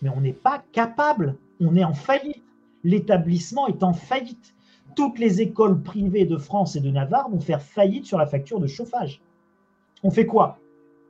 Mais 0.02 0.10
on 0.10 0.20
n'est 0.20 0.32
pas 0.32 0.62
capable, 0.72 1.36
on 1.60 1.76
est 1.76 1.84
en 1.84 1.94
faillite. 1.94 2.42
L'établissement 2.84 3.66
est 3.66 3.82
en 3.82 3.92
faillite. 3.92 4.54
Toutes 4.94 5.18
les 5.18 5.40
écoles 5.40 5.82
privées 5.82 6.24
de 6.24 6.36
France 6.36 6.76
et 6.76 6.80
de 6.80 6.90
Navarre 6.90 7.28
vont 7.30 7.40
faire 7.40 7.62
faillite 7.62 8.06
sur 8.06 8.18
la 8.18 8.26
facture 8.26 8.60
de 8.60 8.66
chauffage. 8.66 9.20
On 10.02 10.10
fait 10.10 10.26
quoi? 10.26 10.58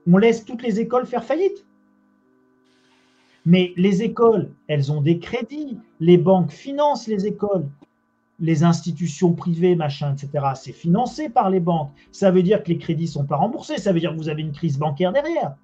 On 0.07 0.17
laisse 0.17 0.45
toutes 0.45 0.63
les 0.63 0.81
écoles 0.81 1.07
faire 1.07 1.25
faillite? 1.25 1.67
Mais 3.45 3.73
les 3.77 4.03
écoles, 4.03 4.51
elles 4.67 4.91
ont 4.91 5.01
des 5.01 5.19
crédits, 5.21 5.79
les 6.01 6.19
banques 6.19 6.51
financent 6.51 7.07
les 7.07 7.27
écoles, 7.27 7.69
les 8.41 8.65
institutions 8.65 9.35
privées, 9.35 9.77
machin, 9.77 10.15
etc. 10.15 10.47
C'est 10.55 10.73
financé 10.73 11.29
par 11.29 11.49
les 11.49 11.61
banques. 11.61 11.93
Ça 12.11 12.31
veut 12.31 12.43
dire 12.43 12.63
que 12.63 12.69
les 12.69 12.79
crédits 12.79 13.05
ne 13.05 13.11
sont 13.11 13.25
pas 13.25 13.37
remboursés, 13.37 13.79
ça 13.79 13.93
veut 13.93 14.01
dire 14.01 14.13
que 14.13 14.17
vous 14.17 14.29
avez 14.29 14.43
une 14.43 14.53
crise 14.53 14.79
bancaire 14.79 15.13
derrière. 15.13 15.55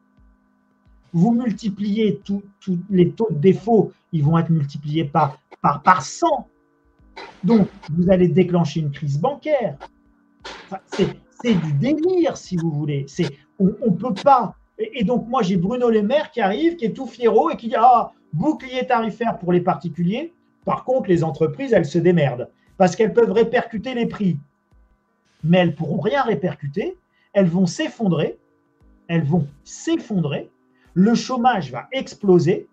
Vous 1.13 1.33
multipliez 1.33 2.21
tous 2.25 2.43
les 2.91 3.11
taux 3.11 3.29
de 3.31 3.39
défaut, 3.39 3.93
ils 4.13 4.25
vont 4.25 4.39
être 4.39 4.51
multipliés 4.51 5.05
par, 5.05 5.39
par, 5.61 5.83
par 5.83 6.03
100. 6.03 6.49
Donc, 7.45 7.69
vous 7.91 8.11
allez 8.11 8.29
déclencher 8.29 8.81
une 8.81 8.91
crise 8.91 9.21
bancaire. 9.21 9.77
c'est 10.89 11.55
du 11.55 11.73
délire, 11.75 12.37
si 12.37 12.57
vous 12.57 12.71
voulez. 12.71 13.07
On 13.59 13.67
ne 13.67 13.97
peut 13.97 14.15
pas 14.15 14.57
et, 14.79 15.05
donc, 15.05 15.29
moi, 15.29 15.43
j'ai 15.43 15.57
Bruno 15.57 15.91
Le 15.91 16.03
Maire 16.03 16.31
qui 16.31 16.41
arrive, 16.41 16.77
qui 16.77 16.87
est 16.87 16.93
tout 16.93 17.07
fiero 17.07 17.51
et 17.51 17.57
qui 17.57 17.69
dit 17.69 17.77
Ah, 17.77 18.13
bouclier 18.33 18.87
tarifaire 18.87 19.39
pour 19.39 19.53
les 19.53 19.61
particuliers. 19.61 20.33
Par 20.65 20.85
contre, 20.85 21.09
les 21.09 21.25
entreprises, 21.25 21.73
elles 21.73 21.87
se 21.87 21.99
démerdent 21.99 22.49
parce 22.79 22.97
qu'elles 22.97 23.13
peuvent 23.13 23.33
répercuter 23.33 23.95
les 23.95 24.07
prix. 24.07 24.39
Mais 25.45 25.59
elles 25.59 25.69
ne 25.69 25.75
pourront 25.75 26.01
rien 26.01 26.23
répercuter. 26.23 26.97
Elles 27.33 27.47
vont 27.47 27.67
s'effondrer. 27.67 28.39
Elles 29.09 29.25
vont 29.25 29.47
s'effondrer. 29.65 30.51
Le 30.95 31.15
chômage 31.15 31.71
va 31.71 31.89
exploser. 31.93 32.69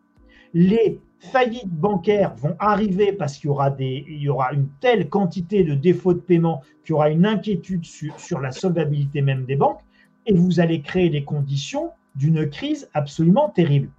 Les 0.54 1.00
faillites 1.20 1.70
bancaires 1.70 2.34
vont 2.36 2.56
arriver 2.60 3.14
parce 3.14 3.38
qu'il 3.38 3.50
y 3.50 4.30
aura, 4.30 4.54
une 4.54 4.68
telle 4.80 5.10
quantité 5.10 5.64
de 5.64 5.76
défauts 5.76 6.14
de 6.14 6.20
paiement 6.20 6.62
qu'il 6.84 6.92
y 6.92 6.94
aura 6.94 7.10
une 7.10 7.26
inquiétude 7.26 7.86
sur, 7.86 8.20
sur 8.20 8.40
la 8.40 8.52
solvabilité 8.52 9.22
même 9.22 9.46
des 9.46 9.56
banques 9.56 9.82
et 10.26 10.34
vous 10.34 10.60
allez 10.60 10.82
créer 10.82 11.10
les 11.10 11.24
conditions 11.24 11.92
d'une 12.16 12.50
crise 12.50 12.90
absolument 12.94 13.50
terrible. 13.50 13.90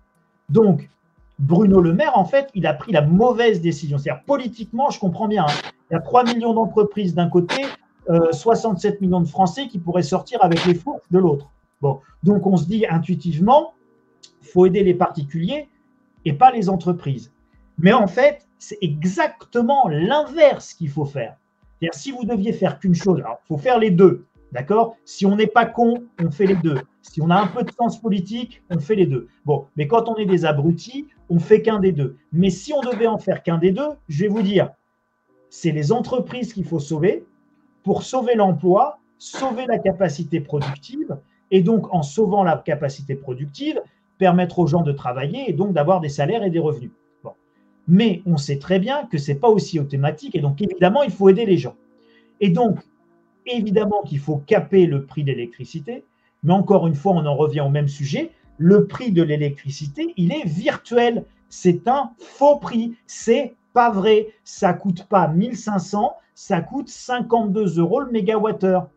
Donc, 0.49 0.91
Bruno 1.39 1.81
Le 1.81 1.95
Maire, 1.95 2.19
en 2.19 2.25
fait, 2.25 2.51
il 2.55 2.67
a 2.67 2.75
pris 2.75 2.93
la 2.93 3.03
mauvaise 3.03 3.61
décision. 3.61 3.99
C'est-à-dire, 3.99 4.23
politiquement, 4.25 4.91
je 4.91 5.01
comprends 5.01 5.29
bien, 5.29 5.47
hein. 5.49 5.71
il 5.91 5.95
y 5.95 5.97
a 5.97 6.01
3 6.01 6.25
millions 6.25 6.53
d'entreprises 6.53 7.15
d'un 7.15 7.29
côté, 7.29 7.65
67 8.33 8.95
euh, 8.95 8.99
millions 9.01 9.21
de 9.21 9.29
Français 9.29 9.67
qui 9.69 9.79
pourraient 9.79 10.03
sortir 10.03 10.43
avec 10.43 10.65
les 10.67 10.75
fourches 10.75 11.09
de 11.11 11.19
l'autre. 11.19 11.51
Bon, 11.81 12.01
donc 12.23 12.47
on 12.47 12.57
se 12.57 12.67
dit 12.67 12.85
intuitivement, 12.87 13.73
il 14.41 14.47
faut 14.47 14.67
aider 14.67 14.83
les 14.83 14.95
particuliers 14.95 15.69
et 16.25 16.33
pas 16.33 16.51
les 16.51 16.69
entreprises. 16.69 17.33
Mais 17.79 17.93
en 17.93 18.07
fait, 18.07 18.47
c'est 18.59 18.79
exactement 18.83 19.89
l'inverse 19.89 20.75
qu'il 20.75 20.91
faut 20.91 21.07
faire. 21.07 21.37
C'est-à-dire, 21.81 21.99
si 21.99 22.13
vous 22.13 22.25
deviez 22.25 22.53
faire 22.53 22.79
qu'une 22.79 22.95
chose, 22.95 23.21
alors 23.21 23.41
il 23.45 23.49
faut 23.49 23.59
faire 23.59 23.79
les 23.79 23.91
deux. 23.91 24.27
D'accord? 24.53 24.97
Si 25.05 25.25
on 25.27 25.37
n'est 25.37 25.47
pas 25.47 25.65
con, 25.65 26.05
on 26.21 26.31
fait 26.31 26.47
les 26.47 26.57
deux. 26.57 26.79
Si 27.03 27.23
on 27.23 27.31
a 27.31 27.37
un 27.37 27.47
peu 27.47 27.63
de 27.63 27.71
sens 27.71 28.01
politique, 28.01 28.63
on 28.69 28.81
fait 28.81 28.97
les 28.97 29.07
deux. 29.07 29.29
Bon, 29.45 29.67
mais 29.77 29.87
quand 29.87 30.09
on 30.09 30.17
est 30.17 30.27
des 30.27 30.45
abrutis, 30.45 31.07
on 31.29 31.39
fait 31.39 31.63
qu'un 31.63 31.79
des 31.79 31.93
deux. 31.93 32.17
Mais 32.33 32.51
si 32.51 32.73
on 32.73 32.81
devait 32.81 33.07
en 33.07 33.19
faire 33.19 33.43
qu'un 33.43 33.59
des 33.59 33.71
deux, 33.71 33.91
je 34.09 34.25
vais 34.25 34.29
vous 34.29 34.43
dire, 34.43 34.71
c'est 35.49 35.71
les 35.71 35.93
entreprises 35.93 36.53
qu'il 36.53 36.65
faut 36.65 36.81
sauver 36.81 37.25
pour 37.83 38.03
sauver 38.03 38.35
l'emploi, 38.35 38.99
sauver 39.19 39.67
la 39.67 39.79
capacité 39.79 40.41
productive, 40.41 41.17
et 41.51 41.63
donc 41.63 41.93
en 41.95 42.03
sauvant 42.03 42.45
la 42.45 42.57
capacité 42.57 43.15
productive, 43.15 43.81
permettre 44.21 44.59
aux 44.59 44.67
gens 44.69 44.83
de 44.83 44.93
travailler 44.93 45.49
et 45.49 45.53
donc 45.53 45.73
d'avoir 45.73 46.01
des 46.01 46.11
salaires 46.11 46.45
et 46.45 46.51
des 46.51 46.61
revenus. 46.61 46.93
Bon. 47.25 47.33
Mais 47.89 48.23
on 48.27 48.37
sait 48.37 48.59
très 48.59 48.79
bien 48.79 49.07
que 49.07 49.19
ce 49.19 49.33
n'est 49.33 49.39
pas 49.39 49.49
aussi 49.49 49.81
automatique, 49.81 50.37
et 50.37 50.41
donc 50.41 50.61
évidemment, 50.63 51.03
il 51.03 51.11
faut 51.11 51.29
aider 51.29 51.47
les 51.47 51.57
gens. 51.57 51.75
Et 52.39 52.51
donc, 52.51 52.79
évidemment 53.47 54.03
qu'il 54.03 54.19
faut 54.21 54.37
caper 54.37 54.87
le 54.87 55.05
prix 55.07 55.25
de 55.25 55.33
l'électricité, 55.33 56.05
mais 56.43 56.53
encore 56.53 56.87
une 56.87 56.95
fois, 56.95 57.13
on 57.13 57.25
en 57.27 57.35
revient 57.35 57.63
au 57.63 57.71
même 57.71 57.89
sujet. 57.89 58.31
Le 58.59 58.87
prix 58.87 59.11
de 59.11 59.23
l'électricité, 59.23 60.13
il 60.17 60.33
est 60.33 60.47
virtuel. 60.47 61.25
C'est 61.49 61.89
un 61.89 62.11
faux 62.19 62.57
prix. 62.57 62.95
C'est 63.07 63.55
pas 63.73 63.91
vrai. 63.91 64.29
Ça 64.45 64.75
coûte 64.75 65.05
pas 65.05 65.29
1500, 65.29 66.13
ça 66.35 66.61
coûte 66.61 66.89
52 66.89 67.79
euros 67.79 68.01
le 68.01 68.11
mégawattheure. 68.11 68.89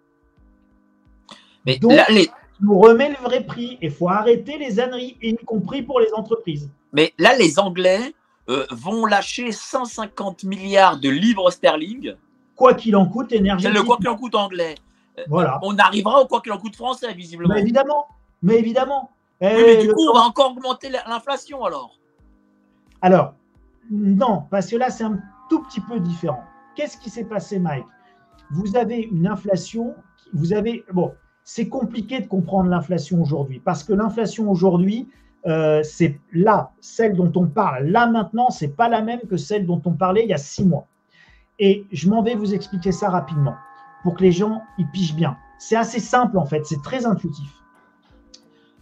Mais 1.65 1.77
Donc, 1.77 1.93
là, 1.93 2.05
les... 2.09 2.29
nous 2.63 2.79
remet 2.79 3.09
le 3.09 3.17
vrai 3.23 3.43
prix. 3.43 3.77
Il 3.81 3.91
faut 3.91 4.09
arrêter 4.09 4.57
les 4.57 4.79
âneries, 4.79 5.17
y 5.21 5.35
compris 5.35 5.83
pour 5.83 5.99
les 5.99 6.13
entreprises. 6.13 6.69
Mais 6.91 7.13
là, 7.17 7.35
les 7.35 7.59
Anglais 7.59 8.13
euh, 8.49 8.65
vont 8.71 9.05
lâcher 9.05 9.51
150 9.51 10.43
milliards 10.43 10.99
de 10.99 11.09
livres 11.09 11.51
sterling 11.51 12.15
quoi 12.55 12.73
qu'il 12.73 12.95
en 12.95 13.05
coûte 13.05 13.31
énergétique. 13.31 13.73
C'est 13.73 13.79
le 13.79 13.85
quoi 13.85 13.97
qu'il 13.97 14.09
en 14.09 14.17
coûte 14.17 14.35
anglais. 14.35 14.75
Euh, 15.19 15.23
voilà. 15.27 15.59
On 15.63 15.77
arrivera 15.77 16.21
au 16.21 16.27
quoi 16.27 16.41
qu'il 16.41 16.51
en 16.51 16.57
coûte 16.57 16.75
français, 16.75 17.13
visiblement. 17.13 17.53
Mais 17.53 17.61
évidemment. 17.61 18.07
Mais 18.41 18.57
évidemment. 18.57 19.11
mais 19.41 19.77
du 19.77 19.91
coup, 19.91 20.01
on 20.09 20.13
va 20.13 20.21
encore 20.21 20.51
augmenter 20.51 20.89
l'inflation 20.89 21.63
alors. 21.63 21.97
Alors, 23.01 23.33
non, 23.91 24.43
parce 24.49 24.67
que 24.67 24.77
là, 24.77 24.89
c'est 24.89 25.03
un 25.03 25.19
tout 25.49 25.61
petit 25.63 25.81
peu 25.81 25.99
différent. 25.99 26.43
Qu'est-ce 26.75 26.97
qui 26.97 27.09
s'est 27.09 27.25
passé, 27.25 27.59
Mike? 27.59 27.85
Vous 28.51 28.75
avez 28.75 29.01
une 29.01 29.27
inflation, 29.27 29.93
vous 30.33 30.53
avez. 30.53 30.85
Bon, 30.91 31.13
c'est 31.43 31.67
compliqué 31.67 32.19
de 32.19 32.27
comprendre 32.27 32.69
l'inflation 32.69 33.21
aujourd'hui, 33.21 33.59
parce 33.59 33.83
que 33.83 33.93
l'inflation 33.93 34.49
aujourd'hui, 34.49 35.09
euh, 35.45 35.81
c'est 35.83 36.19
là, 36.31 36.71
celle 36.79 37.15
dont 37.15 37.31
on 37.35 37.47
parle 37.47 37.87
là 37.87 38.07
maintenant, 38.07 38.49
c'est 38.49 38.75
pas 38.75 38.87
la 38.87 39.01
même 39.01 39.19
que 39.29 39.35
celle 39.35 39.65
dont 39.65 39.81
on 39.85 39.91
parlait 39.91 40.23
il 40.23 40.29
y 40.29 40.33
a 40.33 40.37
six 40.37 40.65
mois. 40.65 40.87
Et 41.59 41.85
je 41.91 42.09
m'en 42.09 42.23
vais 42.23 42.35
vous 42.35 42.53
expliquer 42.53 42.91
ça 42.91 43.09
rapidement 43.09 43.55
pour 44.03 44.15
que 44.15 44.23
les 44.23 44.31
gens 44.31 44.61
y 44.77 44.85
pigent 44.85 45.15
bien. 45.15 45.37
C'est 45.59 45.75
assez 45.75 45.99
simple 45.99 46.37
en 46.37 46.45
fait, 46.45 46.65
c'est 46.65 46.81
très 46.81 47.05
intuitif. 47.05 47.51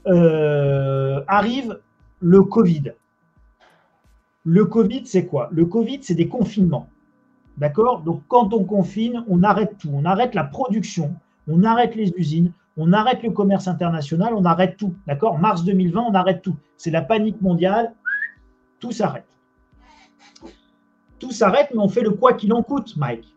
Euh, 0.08 1.22
arrive 1.28 1.80
le 2.20 2.44
Covid. 2.44 2.94
Le 4.44 4.66
Covid, 4.66 5.06
c'est 5.06 5.26
quoi? 5.26 5.50
Le 5.52 5.66
Covid, 5.66 6.00
c'est 6.02 6.16
des 6.16 6.28
confinements. 6.28 6.88
D'accord? 7.58 8.02
Donc 8.02 8.24
quand 8.28 8.54
on 8.54 8.64
confine, 8.64 9.24
on 9.28 9.44
arrête 9.44 9.78
tout. 9.78 9.92
On 9.94 10.06
arrête 10.06 10.34
la 10.34 10.44
production, 10.44 11.14
on 11.52 11.64
arrête 11.64 11.96
les 11.96 12.14
usines, 12.16 12.52
on 12.78 12.94
arrête 12.94 13.22
le 13.24 13.32
commerce 13.32 13.68
international, 13.68 14.34
on 14.34 14.46
arrête 14.46 14.78
tout. 14.78 14.96
D'accord? 15.08 15.40
Mars 15.40 15.64
2020, 15.64 16.02
on 16.02 16.14
arrête 16.14 16.42
tout. 16.42 16.56
C'est 16.78 16.92
la 16.92 17.02
panique 17.02 17.42
mondiale, 17.42 17.94
tout 18.80 18.92
s'arrête 18.92 19.26
tout 21.22 21.32
s'arrête, 21.32 21.70
mais 21.72 21.80
on 21.80 21.88
fait 21.88 22.02
le 22.02 22.10
quoi 22.10 22.34
qu'il 22.34 22.52
en 22.52 22.64
coûte, 22.64 22.98
Mike. 22.98 23.36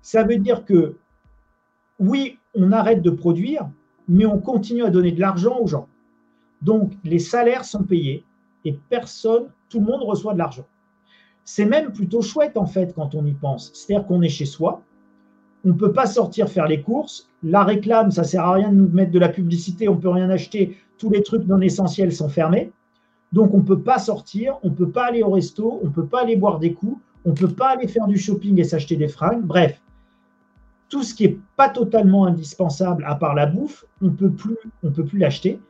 Ça 0.00 0.24
veut 0.24 0.38
dire 0.38 0.64
que 0.64 0.96
oui, 2.00 2.38
on 2.54 2.72
arrête 2.72 3.02
de 3.02 3.10
produire, 3.10 3.68
mais 4.08 4.24
on 4.24 4.40
continue 4.40 4.82
à 4.82 4.90
donner 4.90 5.12
de 5.12 5.20
l'argent 5.20 5.58
aux 5.60 5.66
gens. 5.66 5.88
Donc, 6.62 6.92
les 7.04 7.18
salaires 7.18 7.66
sont 7.66 7.82
payés 7.82 8.24
et 8.64 8.72
personne, 8.88 9.50
tout 9.68 9.78
le 9.78 9.84
monde 9.84 10.02
reçoit 10.02 10.32
de 10.32 10.38
l'argent. 10.38 10.64
C'est 11.44 11.66
même 11.66 11.92
plutôt 11.92 12.22
chouette, 12.22 12.56
en 12.56 12.66
fait, 12.66 12.94
quand 12.94 13.14
on 13.14 13.24
y 13.26 13.34
pense. 13.34 13.72
C'est-à-dire 13.74 14.06
qu'on 14.06 14.22
est 14.22 14.30
chez 14.30 14.46
soi, 14.46 14.82
on 15.68 15.72
ne 15.72 15.78
peut 15.78 15.92
pas 15.92 16.06
sortir 16.06 16.48
faire 16.48 16.66
les 16.66 16.80
courses. 16.80 17.28
La 17.42 17.62
réclame, 17.62 18.10
ça 18.10 18.22
ne 18.22 18.26
sert 18.26 18.42
à 18.42 18.54
rien 18.54 18.70
de 18.70 18.76
nous 18.76 18.88
mettre 18.88 19.12
de 19.12 19.18
la 19.18 19.28
publicité, 19.28 19.86
on 19.88 19.96
ne 19.96 20.00
peut 20.00 20.08
rien 20.08 20.30
acheter. 20.30 20.78
Tous 20.96 21.10
les 21.10 21.22
trucs 21.22 21.46
non 21.46 21.60
essentiels 21.60 22.12
sont 22.12 22.30
fermés. 22.30 22.72
Donc, 23.32 23.52
on 23.52 23.58
ne 23.58 23.62
peut 23.62 23.82
pas 23.82 23.98
sortir, 23.98 24.56
on 24.62 24.70
ne 24.70 24.74
peut 24.74 24.88
pas 24.88 25.04
aller 25.04 25.22
au 25.22 25.30
resto, 25.30 25.78
on 25.82 25.88
ne 25.88 25.92
peut 25.92 26.06
pas 26.06 26.22
aller 26.22 26.36
boire 26.36 26.58
des 26.58 26.72
coups, 26.72 26.98
on 27.26 27.30
ne 27.30 27.34
peut 27.34 27.52
pas 27.52 27.68
aller 27.68 27.86
faire 27.86 28.06
du 28.06 28.16
shopping 28.16 28.58
et 28.58 28.64
s'acheter 28.64 28.96
des 28.96 29.08
fringues. 29.08 29.42
Bref, 29.42 29.82
tout 30.88 31.02
ce 31.02 31.14
qui 31.14 31.28
n'est 31.28 31.38
pas 31.56 31.68
totalement 31.68 32.24
indispensable, 32.24 33.04
à 33.06 33.14
part 33.14 33.34
la 33.34 33.44
bouffe, 33.44 33.84
on 34.00 34.06
ne 34.06 34.10
peut 34.10 34.30
plus 34.30 35.18
l'acheter. 35.18 35.60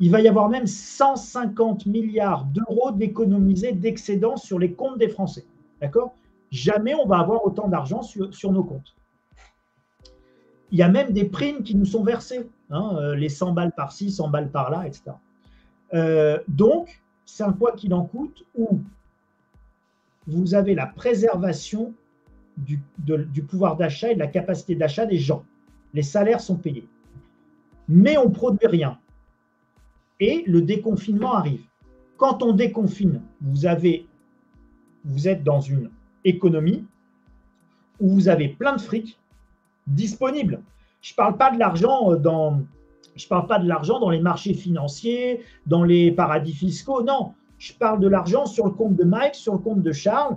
Il 0.00 0.10
va 0.10 0.22
y 0.22 0.28
avoir 0.28 0.48
même 0.48 0.66
150 0.66 1.84
milliards 1.84 2.46
d'euros 2.46 2.92
d'économisés 2.92 3.72
d'excédents 3.72 4.38
sur 4.38 4.58
les 4.58 4.72
comptes 4.72 4.98
des 4.98 5.08
Français. 5.08 5.44
D'accord? 5.82 6.14
Jamais 6.50 6.94
on 6.94 7.06
va 7.06 7.18
avoir 7.18 7.44
autant 7.44 7.68
d'argent 7.68 8.00
sur, 8.00 8.52
nos 8.52 8.64
comptes. 8.64 8.94
Il 10.70 10.78
y 10.78 10.82
a 10.82 10.88
même 10.88 11.12
des 11.12 11.24
primes 11.24 11.62
qui 11.62 11.76
nous 11.76 11.84
sont 11.84 12.02
versées, 12.02 12.48
hein, 12.70 12.96
euh, 12.96 13.14
les 13.14 13.28
100 13.28 13.52
balles 13.52 13.72
par-ci, 13.76 14.10
100 14.10 14.28
balles 14.28 14.50
par-là, 14.50 14.86
etc. 14.86 15.12
Euh, 15.92 16.38
donc, 16.48 17.02
c'est 17.24 17.44
un 17.44 17.52
quoi 17.52 17.72
qu'il 17.72 17.94
en 17.94 18.04
coûte 18.04 18.44
où 18.56 18.80
vous 20.26 20.54
avez 20.54 20.74
la 20.74 20.86
préservation 20.86 21.92
du, 22.56 22.80
pouvoir 23.42 23.76
d'achat 23.76 24.10
et 24.10 24.14
de 24.14 24.20
la 24.20 24.26
capacité 24.26 24.74
d'achat 24.74 25.06
des 25.06 25.18
gens. 25.18 25.44
Les 25.92 26.02
salaires 26.02 26.40
sont 26.40 26.56
payés. 26.56 26.88
Mais 27.88 28.16
on 28.16 28.28
ne 28.28 28.34
produit 28.34 28.66
rien. 28.66 28.98
Et 30.20 30.44
le 30.46 30.62
déconfinement 30.62 31.34
arrive. 31.34 31.64
Quand 32.16 32.42
on 32.42 32.52
déconfine, 32.52 33.20
vous, 33.40 33.66
êtes 33.66 34.06
dans 35.44 35.60
une 35.60 35.90
économie 36.24 36.84
où 38.00 38.08
vous 38.08 38.28
avez 38.28 38.48
plein 38.48 38.76
de 38.76 38.80
fric 38.80 39.18
disponible. 39.86 40.60
Je 41.00 41.12
ne 41.12 41.16
parle 41.16 41.36
pas 41.36 41.50
de 41.50 41.58
l'argent 41.58 42.16
dans, 42.16 42.60
je 43.14 43.28
parle 43.28 43.46
pas 43.46 43.58
de 43.58 43.68
l'argent 43.68 44.00
dans 44.00 44.10
les 44.10 44.20
marchés 44.20 44.54
financiers, 44.54 45.42
dans 45.66 45.84
les 45.84 46.10
paradis 46.10 46.54
fiscaux. 46.54 47.02
Non, 47.02 47.34
je 47.58 47.72
parle 47.72 48.00
de 48.00 48.08
l'argent 48.08 48.46
sur 48.46 48.64
le 48.64 48.72
compte 48.72 48.96
de 48.96 49.04
Mike, 49.04 49.34
sur 49.34 49.52
le 49.52 49.58
compte 49.58 49.82
de 49.82 49.92
Charles. 49.92 50.36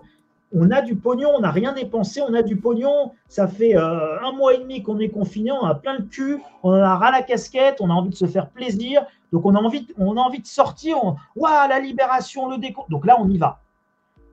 On 0.53 0.72
a 0.72 0.82
du 0.82 0.95
pognon, 0.95 1.30
on 1.36 1.41
n'a 1.41 1.52
rien 1.52 1.74
dépensé, 1.74 2.22
on 2.22 2.34
a 2.34 2.41
du 2.41 2.56
pognon. 2.56 3.11
Ça 3.28 3.48
fait 3.48 3.76
euh, 3.76 4.22
un 4.22 4.32
mois 4.32 4.53
et 4.53 4.60
demi 4.60 4.82
qu'on 4.82 4.99
est 4.99 5.10
confiné, 5.10 5.52
on 5.52 5.65
a 5.65 5.76
plein 5.76 5.99
de 5.99 6.03
cul, 6.03 6.40
on 6.64 6.72
a 6.72 6.95
ras 6.95 7.11
la 7.11 7.22
casquette, 7.22 7.78
on 7.82 7.90
a 7.90 7.94
envie 7.94 8.11
de 8.11 8.15
se 8.15 8.26
faire 8.26 8.49
plaisir, 8.49 9.06
Donc 9.34 9.45
on 9.45 9.56
a 9.56 9.60
envie, 9.60 9.88
on 9.98 10.15
a 10.15 10.22
envie 10.22 10.40
de 10.40 10.48
sortir, 10.48 10.98
waouh, 11.36 11.69
la 11.69 11.80
libération, 11.80 12.49
le 12.49 12.57
déco. 12.57 12.86
Donc 12.90 13.06
là, 13.06 13.18
on 13.19 13.28
y 13.28 13.38
va. 13.38 13.60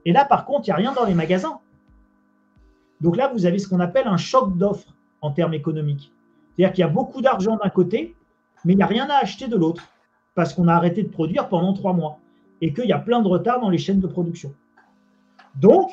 Et 0.05 0.13
là, 0.13 0.25
par 0.25 0.45
contre, 0.45 0.69
il 0.69 0.71
n'y 0.71 0.73
a 0.73 0.77
rien 0.77 0.93
dans 0.93 1.05
les 1.05 1.15
magasins. 1.15 1.59
Donc 3.01 3.17
là, 3.17 3.29
vous 3.29 3.47
avez 3.47 3.59
ce 3.59 3.69
qu'on 3.69 3.81
appelle 3.81 4.07
un 4.07 4.17
choc 4.17 4.57
d'offres 4.57 4.95
en 5.25 5.31
termes 5.31 5.55
économiques. 5.55 6.13
C'est-à-dire 6.57 6.75
qu'il 6.75 6.83
y 6.83 6.85
a 6.85 6.89
beaucoup 6.89 7.23
d'argent 7.23 7.57
d'un 7.57 7.71
côté, 7.71 8.15
mais 8.65 8.75
il 8.75 8.77
n'y 8.77 8.83
a 8.83 8.87
rien 8.87 9.09
à 9.09 9.17
acheter 9.17 9.49
de 9.49 9.57
l'autre, 9.57 9.89
parce 10.35 10.53
qu'on 10.53 10.69
a 10.69 10.75
arrêté 10.75 11.03
de 11.03 11.09
produire 11.09 11.49
pendant 11.49 11.73
trois 11.73 11.93
mois 11.93 12.19
et 12.61 12.73
qu'il 12.73 12.87
y 12.87 12.93
a 12.93 12.99
plein 12.99 13.23
de 13.23 13.29
retard 13.29 13.61
dans 13.61 13.71
les 13.71 13.79
chaînes 13.79 14.01
de 14.01 14.07
production. 14.07 14.53
Donc, 15.57 15.91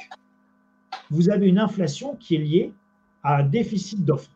vous 1.10 1.30
avez 1.30 1.48
une 1.48 1.60
inflation 1.60 2.16
qui 2.16 2.36
est 2.36 2.40
liée 2.40 2.74
à 3.24 3.38
un 3.38 3.44
déficit 3.44 4.04
d'offres. 4.04 4.32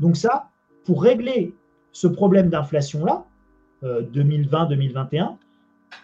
Donc 0.00 0.16
ça, 0.16 0.48
pour 0.84 1.02
régler 1.02 1.54
ce 1.92 2.06
problème 2.06 2.48
d'inflation-là, 2.48 3.24
2020-2021, 3.82 5.22
euh, 5.22 5.26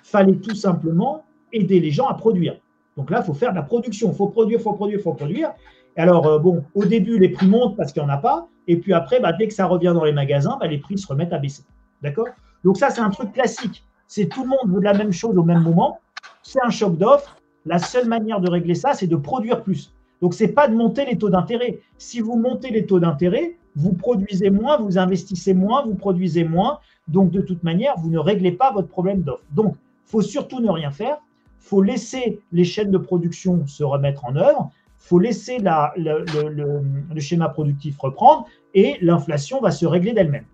fallait 0.02 0.36
tout 0.36 0.54
simplement 0.54 1.24
aider 1.52 1.80
les 1.80 1.90
gens 1.90 2.06
à 2.06 2.14
produire. 2.14 2.56
Donc 2.96 3.10
là, 3.10 3.20
il 3.22 3.26
faut 3.26 3.34
faire 3.34 3.50
de 3.50 3.56
la 3.56 3.62
production, 3.62 4.10
il 4.12 4.16
faut 4.16 4.28
produire, 4.28 4.60
il 4.60 4.62
faut 4.62 4.72
produire, 4.72 4.98
il 4.98 5.02
faut 5.02 5.14
produire. 5.14 5.52
Alors, 5.96 6.26
euh, 6.26 6.38
bon, 6.38 6.64
au 6.74 6.84
début, 6.84 7.18
les 7.18 7.28
prix 7.28 7.46
montent 7.46 7.76
parce 7.76 7.92
qu'il 7.92 8.02
n'y 8.02 8.08
en 8.08 8.12
a 8.12 8.18
pas. 8.18 8.48
Et 8.66 8.76
puis 8.76 8.92
après, 8.92 9.20
bah, 9.20 9.32
dès 9.32 9.48
que 9.48 9.54
ça 9.54 9.66
revient 9.66 9.92
dans 9.94 10.04
les 10.04 10.12
magasins, 10.12 10.56
bah, 10.60 10.66
les 10.66 10.78
prix 10.78 10.98
se 10.98 11.06
remettent 11.06 11.32
à 11.32 11.38
baisser. 11.38 11.62
D'accord? 12.02 12.28
Donc 12.64 12.76
ça, 12.76 12.90
c'est 12.90 13.00
un 13.00 13.10
truc 13.10 13.32
classique. 13.32 13.84
C'est 14.06 14.26
tout 14.26 14.42
le 14.42 14.48
monde 14.48 14.74
veut 14.74 14.80
la 14.80 14.94
même 14.94 15.12
chose 15.12 15.36
au 15.36 15.42
même 15.42 15.62
moment. 15.62 15.98
C'est 16.42 16.62
un 16.62 16.70
choc 16.70 16.96
d'offres. 16.96 17.36
La 17.66 17.78
seule 17.78 18.08
manière 18.08 18.40
de 18.40 18.50
régler 18.50 18.74
ça, 18.74 18.92
c'est 18.92 19.06
de 19.06 19.16
produire 19.16 19.62
plus. 19.62 19.92
Donc, 20.20 20.34
ce 20.34 20.44
n'est 20.44 20.52
pas 20.52 20.68
de 20.68 20.74
monter 20.74 21.04
les 21.04 21.18
taux 21.18 21.30
d'intérêt. 21.30 21.80
Si 21.98 22.20
vous 22.20 22.36
montez 22.36 22.70
les 22.70 22.86
taux 22.86 23.00
d'intérêt, 23.00 23.56
vous 23.76 23.92
produisez 23.92 24.50
moins, 24.50 24.78
vous 24.78 24.98
investissez 24.98 25.54
moins, 25.54 25.84
vous 25.84 25.94
produisez 25.94 26.44
moins. 26.44 26.78
Donc, 27.08 27.30
de 27.30 27.40
toute 27.40 27.62
manière, 27.62 27.94
vous 27.98 28.10
ne 28.10 28.18
réglez 28.18 28.52
pas 28.52 28.72
votre 28.72 28.88
problème 28.88 29.22
d'offre. 29.22 29.44
Donc, 29.52 29.74
il 29.74 30.10
faut 30.10 30.22
surtout 30.22 30.60
ne 30.60 30.70
rien 30.70 30.90
faire. 30.90 31.16
Il 31.60 31.68
faut 31.68 31.82
laisser 31.82 32.40
les 32.52 32.64
chaînes 32.64 32.90
de 32.90 32.98
production 32.98 33.66
se 33.66 33.82
remettre 33.82 34.24
en 34.24 34.36
œuvre. 34.36 34.70
Faut 35.04 35.18
laisser 35.18 35.58
le, 35.58 37.20
schéma 37.20 37.50
productif 37.50 37.98
reprendre 37.98 38.46
et 38.72 38.96
l'inflation 39.02 39.60
va 39.60 39.70
se 39.70 39.84
régler 39.84 40.14
d'elle-même. 40.14 40.46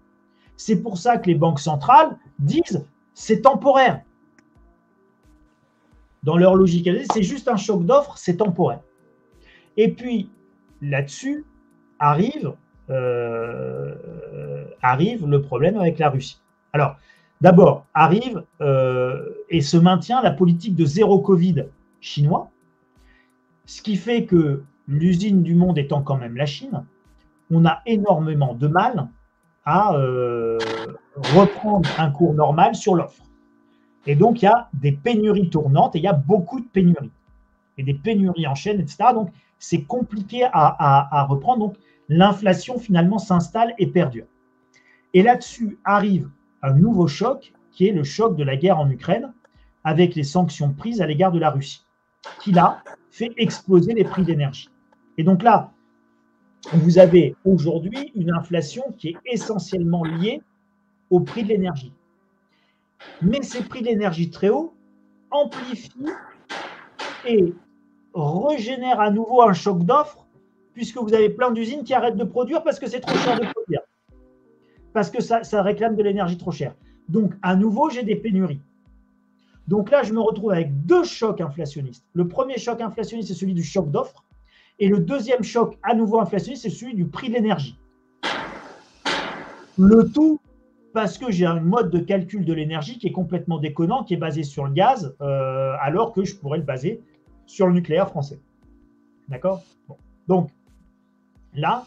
C'est 0.56 0.82
pour 0.82 0.98
ça 0.98 1.18
que 1.18 1.28
les 1.28 1.36
banques 1.36 1.60
centrales 1.60 2.18
disent 2.40 2.84
c'est 3.14 3.42
temporaire. 3.42 4.02
Dans 6.24 6.36
leur 6.36 6.56
logique, 6.56 6.90
c'est 7.12 7.22
juste 7.22 7.46
un 7.48 7.56
choc 7.56 7.84
d'offre, 7.86 8.18
c'est 8.18 8.38
temporaire. 8.38 8.80
Et 9.76 9.92
puis, 9.92 10.28
là-dessus, 10.82 11.44
arrive 11.98 12.52
euh, 12.90 13.94
arrive 14.82 15.26
le 15.26 15.42
problème 15.42 15.78
avec 15.78 15.98
la 16.00 16.10
Russie. 16.10 16.40
Alors, 16.72 16.96
d'abord, 17.40 17.86
arrive 17.94 18.42
euh, 18.60 19.28
et 19.48 19.60
se 19.60 19.76
maintient 19.76 20.20
la 20.22 20.32
politique 20.32 20.74
de 20.74 20.84
zéro 20.84 21.20
Covid 21.20 21.66
chinois, 22.00 22.50
ce 23.70 23.82
qui 23.82 23.94
fait 23.94 24.24
que 24.24 24.64
l'usine 24.88 25.44
du 25.44 25.54
monde 25.54 25.78
étant 25.78 26.02
quand 26.02 26.16
même 26.16 26.36
la 26.36 26.44
Chine, 26.44 26.84
on 27.52 27.64
a 27.64 27.82
énormément 27.86 28.52
de 28.52 28.66
mal 28.66 29.08
à 29.64 29.94
euh, 29.94 30.58
reprendre 31.36 31.88
un 31.96 32.10
cours 32.10 32.34
normal 32.34 32.74
sur 32.74 32.96
l'offre. 32.96 33.22
Et 34.08 34.16
donc, 34.16 34.42
il 34.42 34.46
y 34.46 34.48
a 34.48 34.68
des 34.74 34.90
pénuries 34.90 35.50
tournantes 35.50 35.94
et 35.94 36.00
il 36.00 36.02
y 36.02 36.08
a 36.08 36.12
beaucoup 36.12 36.58
de 36.58 36.66
pénuries. 36.66 37.12
Et 37.78 37.84
des 37.84 37.94
pénuries 37.94 38.48
en 38.48 38.56
chaîne, 38.56 38.80
etc. 38.80 39.10
Donc, 39.14 39.30
c'est 39.60 39.82
compliqué 39.82 40.42
à, 40.42 40.50
à, 40.52 41.22
reprendre. 41.26 41.60
Donc, 41.60 41.76
l'inflation 42.08 42.76
finalement 42.76 43.18
s'installe 43.18 43.74
et 43.78 43.86
perdure. 43.86 44.26
Et 45.14 45.22
là-dessus 45.22 45.78
arrive 45.84 46.28
un 46.62 46.72
nouveau 46.72 47.06
choc, 47.06 47.52
qui 47.70 47.86
est 47.86 47.92
le 47.92 48.02
choc 48.02 48.34
de 48.34 48.42
la 48.42 48.56
guerre 48.56 48.80
en 48.80 48.90
Ukraine, 48.90 49.32
avec 49.84 50.16
les 50.16 50.24
sanctions 50.24 50.72
prises 50.72 51.00
à 51.00 51.06
l'égard 51.06 51.30
de 51.30 51.38
la 51.38 51.50
Russie, 51.50 51.86
qui 52.40 52.52
là 52.52 52.82
fait 53.10 53.32
exploser 53.36 53.94
les 53.94 54.04
prix 54.04 54.22
d'énergie. 54.22 54.70
Et 55.18 55.22
donc 55.22 55.42
là, 55.42 55.72
vous 56.72 56.98
avez 56.98 57.34
aujourd'hui 57.44 58.12
une 58.14 58.32
inflation 58.32 58.84
qui 58.98 59.08
est 59.08 59.16
essentiellement 59.24 60.04
liée 60.04 60.42
au 61.08 61.20
prix 61.20 61.42
de 61.42 61.48
l'énergie. 61.48 61.92
Mais 63.22 63.42
ces 63.42 63.62
prix 63.62 63.82
d'énergie 63.82 64.30
très 64.30 64.50
hauts 64.50 64.74
amplifient 65.30 66.12
et 67.26 67.54
régénèrent 68.14 69.00
à 69.00 69.10
nouveau 69.10 69.42
un 69.42 69.52
choc 69.52 69.84
d'offres 69.84 70.26
puisque 70.74 70.98
vous 70.98 71.14
avez 71.14 71.30
plein 71.30 71.50
d'usines 71.50 71.84
qui 71.84 71.94
arrêtent 71.94 72.16
de 72.16 72.24
produire 72.24 72.62
parce 72.62 72.78
que 72.78 72.86
c'est 72.86 73.00
trop 73.00 73.16
cher 73.18 73.38
de 73.38 73.46
produire. 73.46 73.80
Parce 74.92 75.10
que 75.10 75.20
ça, 75.22 75.62
réclame 75.62 75.96
de 75.96 76.02
l'énergie 76.02 76.36
trop 76.36 76.50
chère. 76.50 76.74
Donc, 77.08 77.32
à 77.42 77.54
nouveau, 77.56 77.90
j'ai 77.90 78.02
des 78.02 78.16
pénuries. 78.16 78.60
Donc 79.70 79.90
là, 79.90 80.02
je 80.02 80.12
me 80.12 80.20
retrouve 80.20 80.50
avec 80.50 80.84
deux 80.84 81.04
chocs 81.04 81.40
inflationnistes. 81.40 82.04
Le 82.12 82.28
premier 82.28 82.58
choc 82.58 82.80
inflationniste, 82.80 83.28
c'est 83.28 83.34
celui 83.34 83.54
du 83.54 83.62
choc 83.62 83.90
d'offres. 83.90 84.24
Et 84.80 84.88
le 84.88 84.98
deuxième 84.98 85.42
choc 85.42 85.78
à 85.82 85.94
nouveau 85.94 86.20
inflationniste, 86.20 86.64
c'est 86.64 86.70
celui 86.70 86.94
du 86.94 87.06
prix 87.06 87.28
de 87.28 87.34
l'énergie. 87.34 87.78
Le 89.78 90.10
tout 90.12 90.40
parce 90.92 91.18
que 91.18 91.30
j'ai 91.30 91.46
un 91.46 91.60
mode 91.60 91.90
de 91.90 92.00
calcul 92.00 92.44
de 92.44 92.52
l'énergie 92.52 92.98
qui 92.98 93.06
est 93.06 93.12
complètement 93.12 93.58
déconnant, 93.58 94.02
qui 94.02 94.14
est 94.14 94.16
basé 94.16 94.42
sur 94.42 94.66
le 94.66 94.72
gaz, 94.72 95.14
euh, 95.20 95.74
alors 95.80 96.12
que 96.12 96.24
je 96.24 96.34
pourrais 96.34 96.58
le 96.58 96.64
baser 96.64 97.00
sur 97.46 97.68
le 97.68 97.72
nucléaire 97.72 98.08
français. 98.08 98.40
D'accord? 99.28 99.62
Donc, 100.26 100.50
Là, 101.54 101.86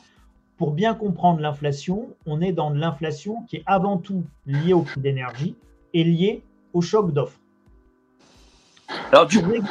pour 0.57 0.71
bien 0.71 0.93
comprendre 0.93 1.39
l'inflation, 1.39 2.09
on 2.25 2.41
est 2.41 2.51
dans 2.51 2.71
de 2.71 2.77
l'inflation 2.77 3.43
qui 3.43 3.57
est 3.57 3.63
avant 3.65 3.97
tout 3.97 4.23
liée 4.45 4.73
au 4.73 4.81
prix 4.81 4.99
d'énergie 4.99 5.55
et 5.93 6.03
liée 6.03 6.43
au 6.73 6.81
choc 6.81 7.13
d'offres. 7.13 7.39
Alors, 9.11 9.27
pour 9.27 9.43
régler, 9.43 9.61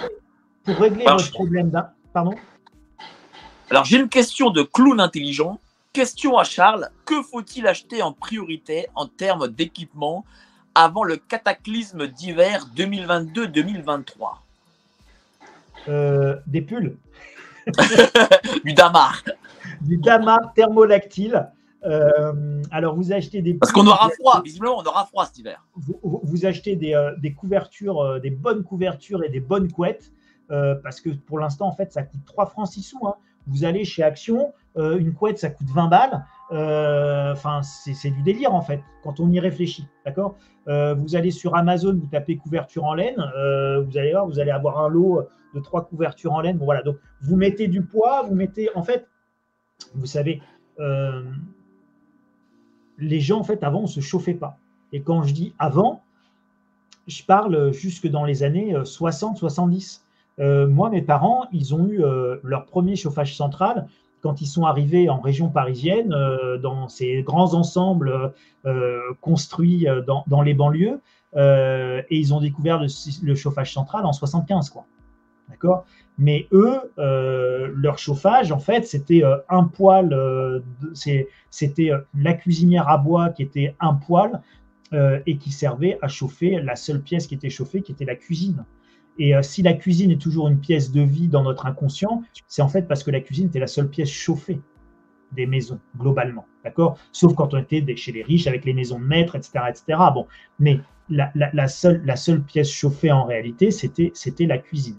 pour 0.64 0.76
régler 0.76 1.04
problème 1.32 1.70
d'un. 1.70 1.90
Pardon 2.12 2.34
Alors, 3.70 3.84
j'ai 3.84 3.98
une 3.98 4.08
question 4.08 4.50
de 4.50 4.62
clown 4.62 5.00
intelligent. 5.00 5.60
Question 5.92 6.38
à 6.38 6.44
Charles 6.44 6.88
que 7.04 7.22
faut-il 7.22 7.66
acheter 7.66 8.02
en 8.02 8.12
priorité 8.12 8.86
en 8.94 9.06
termes 9.06 9.48
d'équipement 9.48 10.24
avant 10.74 11.04
le 11.04 11.16
cataclysme 11.16 12.06
d'hiver 12.06 12.66
2022-2023 12.74 14.06
euh, 15.88 16.36
Des 16.46 16.62
pulls. 16.62 16.96
du 18.64 18.72
damar 18.72 19.22
du 19.80 19.96
Dama 19.96 20.52
thermolactyle. 20.54 21.48
Euh, 21.84 22.62
alors, 22.70 22.94
vous 22.94 23.12
achetez 23.12 23.42
des. 23.42 23.54
Parce 23.54 23.72
qu'on 23.72 23.86
aura 23.86 24.08
froid, 24.10 24.40
visiblement, 24.44 24.78
on 24.78 24.84
aura 24.84 25.04
froid 25.06 25.24
cet 25.26 25.38
hiver. 25.38 25.66
Vous, 25.74 26.46
achetez 26.46 26.76
des, 26.76 26.94
euh, 26.94 27.14
des, 27.18 27.32
couvertures, 27.32 28.00
euh, 28.00 28.18
des 28.20 28.30
bonnes 28.30 28.62
couvertures 28.62 29.24
et 29.24 29.28
des 29.28 29.40
bonnes 29.40 29.70
couettes, 29.70 30.12
parce 30.48 31.00
que 31.00 31.10
pour 31.10 31.38
l'instant, 31.38 31.66
en 31.66 31.72
fait, 31.72 31.92
ça 31.92 32.02
coûte 32.02 32.20
3 32.26 32.46
francs 32.46 32.68
6 32.68 32.82
sous. 32.82 33.06
Hein. 33.06 33.14
Vous 33.46 33.64
allez 33.64 33.84
chez 33.84 34.02
Action, 34.02 34.52
une 34.76 35.14
couette, 35.14 35.38
ça 35.38 35.48
coûte 35.48 35.68
20 35.68 35.88
balles. 35.88 36.24
Enfin, 37.32 37.62
c'est 37.62 38.10
du 38.10 38.22
délire, 38.22 38.54
en 38.54 38.60
fait, 38.60 38.80
quand 39.02 39.18
on 39.18 39.30
y 39.30 39.40
réfléchit. 39.40 39.86
D'accord? 40.04 40.36
Vous 40.66 41.16
allez 41.16 41.30
sur 41.30 41.56
Amazon, 41.56 41.94
vous 41.98 42.06
tapez 42.06 42.36
couverture 42.36 42.84
en 42.84 42.92
laine, 42.92 43.16
vous 43.16 43.96
allez 43.96 44.12
voir, 44.12 44.26
vous 44.26 44.38
allez 44.40 44.50
avoir 44.50 44.84
un 44.84 44.90
lot 44.90 45.26
de 45.54 45.60
trois 45.60 45.86
couvertures 45.86 46.34
en 46.34 46.42
laine. 46.42 46.58
Bon, 46.58 46.66
voilà, 46.66 46.82
donc 46.82 46.96
vous 47.22 47.36
mettez 47.36 47.66
du 47.66 47.82
poids, 47.82 48.22
vous 48.28 48.34
mettez. 48.34 48.68
En 48.74 48.82
fait, 48.82 49.06
vous 49.94 50.06
savez, 50.06 50.42
euh, 50.80 51.22
les 53.02 53.20
gens, 53.20 53.40
en 53.40 53.44
fait, 53.44 53.62
avant, 53.62 53.80
on 53.80 53.82
ne 53.82 53.88
se 53.88 54.00
chauffait 54.00 54.34
pas. 54.34 54.58
Et 54.92 55.00
quand 55.00 55.22
je 55.22 55.34
dis 55.34 55.54
avant, 55.58 56.02
je 57.06 57.22
parle 57.24 57.72
jusque 57.72 58.08
dans 58.08 58.24
les 58.24 58.42
années 58.42 58.74
60-70. 58.74 60.00
Euh, 60.38 60.44
euh, 60.44 60.68
moi, 60.68 60.88
mes 60.88 61.02
parents, 61.02 61.46
ils 61.52 61.74
ont 61.74 61.86
eu 61.88 62.02
leur 62.42 62.66
premier 62.66 62.96
chauffage 62.96 63.36
central 63.36 63.86
quand 64.22 64.40
ils 64.40 64.46
sont 64.46 64.64
arrivés 64.64 65.08
en 65.08 65.20
région 65.20 65.48
parisienne, 65.48 66.14
dans 66.62 66.88
ces 66.88 67.22
grands 67.22 67.54
ensembles 67.54 68.32
construits 69.20 69.86
dans, 70.06 70.42
les 70.42 70.54
banlieues, 70.54 71.00
et 71.36 72.04
ils 72.10 72.32
ont 72.32 72.40
découvert 72.40 72.78
le, 72.78 72.86
le, 73.24 73.34
chauffage 73.34 73.74
central 73.74 74.06
en 74.06 74.12
75. 74.12 74.70
Quoi. 74.70 74.84
D'accord? 75.52 75.84
Mais 76.18 76.48
eux, 76.52 76.78
euh, 76.98 77.70
leur 77.74 77.98
chauffage, 77.98 78.52
en 78.52 78.58
fait, 78.58 78.86
c'était 78.86 79.22
euh, 79.22 79.36
un 79.48 79.64
poêle, 79.64 80.12
euh, 80.12 80.60
c'était 81.50 81.92
la 82.18 82.32
cuisinière 82.34 82.88
à 82.88 82.98
bois 82.98 83.30
qui 83.30 83.42
était 83.42 83.76
un 83.80 83.94
poêle 83.94 84.40
et 85.24 85.38
qui 85.38 85.52
servait 85.52 85.98
à 86.02 86.08
chauffer 86.08 86.60
la 86.60 86.76
seule 86.76 87.00
pièce 87.00 87.26
qui 87.26 87.34
était 87.34 87.48
chauffée, 87.48 87.80
qui 87.80 87.92
était 87.92 88.04
la 88.04 88.14
cuisine. 88.14 88.66
Et 89.18 89.32
si 89.40 89.62
la 89.62 89.72
cuisine 89.72 90.10
est 90.10 90.20
toujours 90.20 90.48
une 90.48 90.60
pièce 90.60 90.92
de 90.92 91.00
vie 91.00 91.28
dans 91.28 91.42
notre 91.42 91.64
inconscient, 91.64 92.22
c'est 92.46 92.60
en 92.60 92.68
fait 92.68 92.86
parce 92.86 93.02
que 93.02 93.10
la 93.10 93.20
cuisine 93.20 93.46
était 93.46 93.58
la 93.58 93.66
seule 93.66 93.88
pièce 93.88 94.10
chauffée 94.10 94.60
des 95.32 95.46
maisons, 95.46 95.80
globalement. 95.96 96.44
D'accord? 96.62 96.98
Sauf 97.10 97.34
quand 97.34 97.54
on 97.54 97.58
était 97.58 97.82
chez 97.96 98.12
les 98.12 98.22
riches 98.22 98.46
avec 98.46 98.66
les 98.66 98.74
maisons 98.74 98.98
de 98.98 99.04
maître, 99.04 99.34
etc. 99.34 99.60
etc. 99.70 99.98
Bon, 100.12 100.26
mais 100.58 100.78
la, 101.08 101.68
seule 101.68 102.42
pièce 102.42 102.70
chauffée 102.70 103.10
en 103.10 103.24
réalité, 103.24 103.70
c'était 103.70 104.46
la 104.46 104.58
cuisine. 104.58 104.98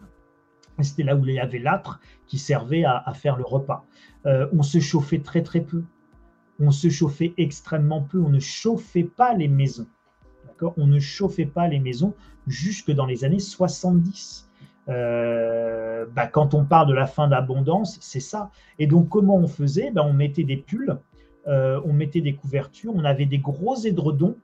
C'était 0.82 1.04
là 1.04 1.16
où 1.16 1.26
il 1.26 1.36
y 1.36 1.40
avait 1.40 1.60
l'âtre 1.60 2.00
qui 2.28 2.40
servait 2.40 2.84
à, 2.84 3.14
faire 3.14 3.38
le 3.38 3.44
repas. 3.44 3.86
Euh, 4.26 4.48
on 4.54 4.64
se 4.64 4.80
chauffait 4.80 5.20
très 5.20 5.44
très 5.44 5.62
peu. 5.62 5.84
On 6.60 6.72
se 6.72 6.90
chauffait 6.90 7.34
extrêmement 7.38 8.02
peu. 8.02 8.20
On 8.20 8.30
ne 8.30 8.40
chauffait 8.40 9.04
pas 9.04 9.34
les 9.34 9.48
maisons. 9.48 9.88
On 10.78 10.88
ne 10.88 11.00
chauffait 11.00 11.46
pas 11.46 11.68
les 11.68 11.80
maisons 11.80 12.14
jusque 12.48 12.92
dans 12.92 13.06
les 13.06 13.26
années 13.26 13.40
70. 13.40 14.50
Euh, 14.90 16.06
bah, 16.14 16.28
quand 16.28 16.54
on 16.54 16.64
parle 16.66 16.88
de 16.88 16.94
la 16.94 17.06
fin 17.06 17.28
d'abondance, 17.28 17.98
c'est 18.02 18.20
ça. 18.20 18.50
Et 18.80 18.88
donc, 18.88 19.10
comment 19.10 19.38
on 19.38 19.48
faisait? 19.48 19.92
Bah, 19.92 20.04
On 20.06 20.14
mettait 20.14 20.44
des 20.44 20.58
pulls, 20.58 20.98
euh, 21.48 21.82
on 21.86 21.94
mettait 21.94 22.22
des 22.22 22.34
couvertures, 22.34 22.94
on 22.96 23.04
avait 23.04 23.26
des 23.26 23.40
gros 23.40 23.76
édredons, 23.76 24.36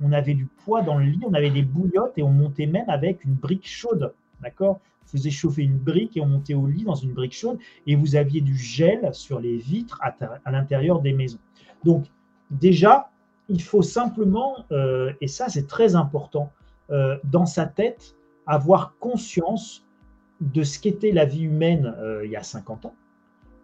on 0.00 0.10
avait 0.12 0.34
du 0.34 0.46
poids 0.46 0.80
dans 0.80 0.96
le 0.96 1.04
lit, 1.04 1.20
on 1.26 1.34
avait 1.34 1.50
des 1.50 1.62
bouillottes 1.62 2.16
et 2.16 2.22
on 2.22 2.30
montait 2.30 2.66
même 2.66 2.88
avec 2.88 3.24
une 3.24 3.34
brique 3.34 3.68
chaude. 3.68 4.14
D'accord? 4.40 4.80
Faisait 5.06 5.30
chauffer 5.30 5.62
une 5.62 5.78
brique 5.78 6.16
et 6.16 6.20
on 6.20 6.26
montait 6.26 6.54
au 6.54 6.66
lit 6.66 6.84
dans 6.84 6.94
une 6.94 7.12
brique 7.12 7.34
chaude 7.34 7.58
et 7.86 7.96
vous 7.96 8.16
aviez 8.16 8.40
du 8.40 8.56
gel 8.56 9.08
sur 9.12 9.40
les 9.40 9.56
vitres 9.56 10.00
à, 10.02 10.50
l'intérieur 10.50 11.00
des 11.00 11.12
maisons. 11.12 11.38
Donc, 11.84 12.06
déjà, 12.50 13.10
il 13.48 13.62
faut 13.62 13.82
simplement, 13.82 14.64
et 15.20 15.28
ça 15.28 15.48
c'est 15.48 15.66
très 15.66 15.94
important, 15.94 16.52
dans 17.24 17.46
sa 17.46 17.66
tête, 17.66 18.16
avoir 18.46 18.96
conscience 18.98 19.86
de 20.40 20.62
ce 20.62 20.78
qu'était 20.78 21.12
la 21.12 21.24
vie 21.24 21.42
humaine 21.42 21.94
euh, 21.98 22.24
il 22.24 22.30
y 22.30 22.36
a 22.36 22.42
50 22.42 22.86
ans. 22.86 22.94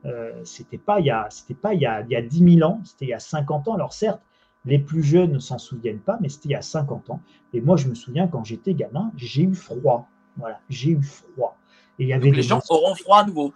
Euh, 0.04 0.32
c'était 0.44 0.78
pas 0.78 1.00
il 1.00 1.14
c'était 1.30 1.54
pas 1.54 1.74
il 1.74 1.80
y, 1.80 1.86
a, 1.86 2.00
il 2.00 2.10
y 2.10 2.16
a 2.16 2.22
10 2.22 2.56
000 2.58 2.68
ans, 2.68 2.80
c'était 2.84 3.04
il 3.04 3.10
y 3.10 3.14
a 3.14 3.20
50 3.20 3.68
ans. 3.68 3.74
Alors 3.74 3.92
certes, 3.92 4.20
les 4.64 4.78
plus 4.78 5.02
jeunes 5.02 5.32
ne 5.32 5.38
s'en 5.38 5.58
souviennent 5.58 6.00
pas, 6.00 6.18
mais 6.20 6.28
c'était 6.28 6.48
il 6.48 6.52
y 6.52 6.56
a 6.56 6.62
50 6.62 7.10
ans. 7.10 7.20
Et 7.52 7.60
moi, 7.60 7.76
je 7.76 7.88
me 7.88 7.94
souviens 7.94 8.26
quand 8.26 8.44
j'étais 8.44 8.74
gamin, 8.74 9.12
j'ai 9.16 9.42
eu 9.42 9.54
froid. 9.54 10.08
Voilà, 10.36 10.60
j'ai 10.68 10.90
eu 10.90 11.02
froid. 11.02 11.56
Et 11.98 12.04
il 12.04 12.08
y 12.08 12.12
avait 12.12 12.30
les 12.30 12.42
gens 12.42 12.60
auront 12.70 12.94
froid 12.94 13.18
à 13.18 13.24
nouveau. 13.24 13.52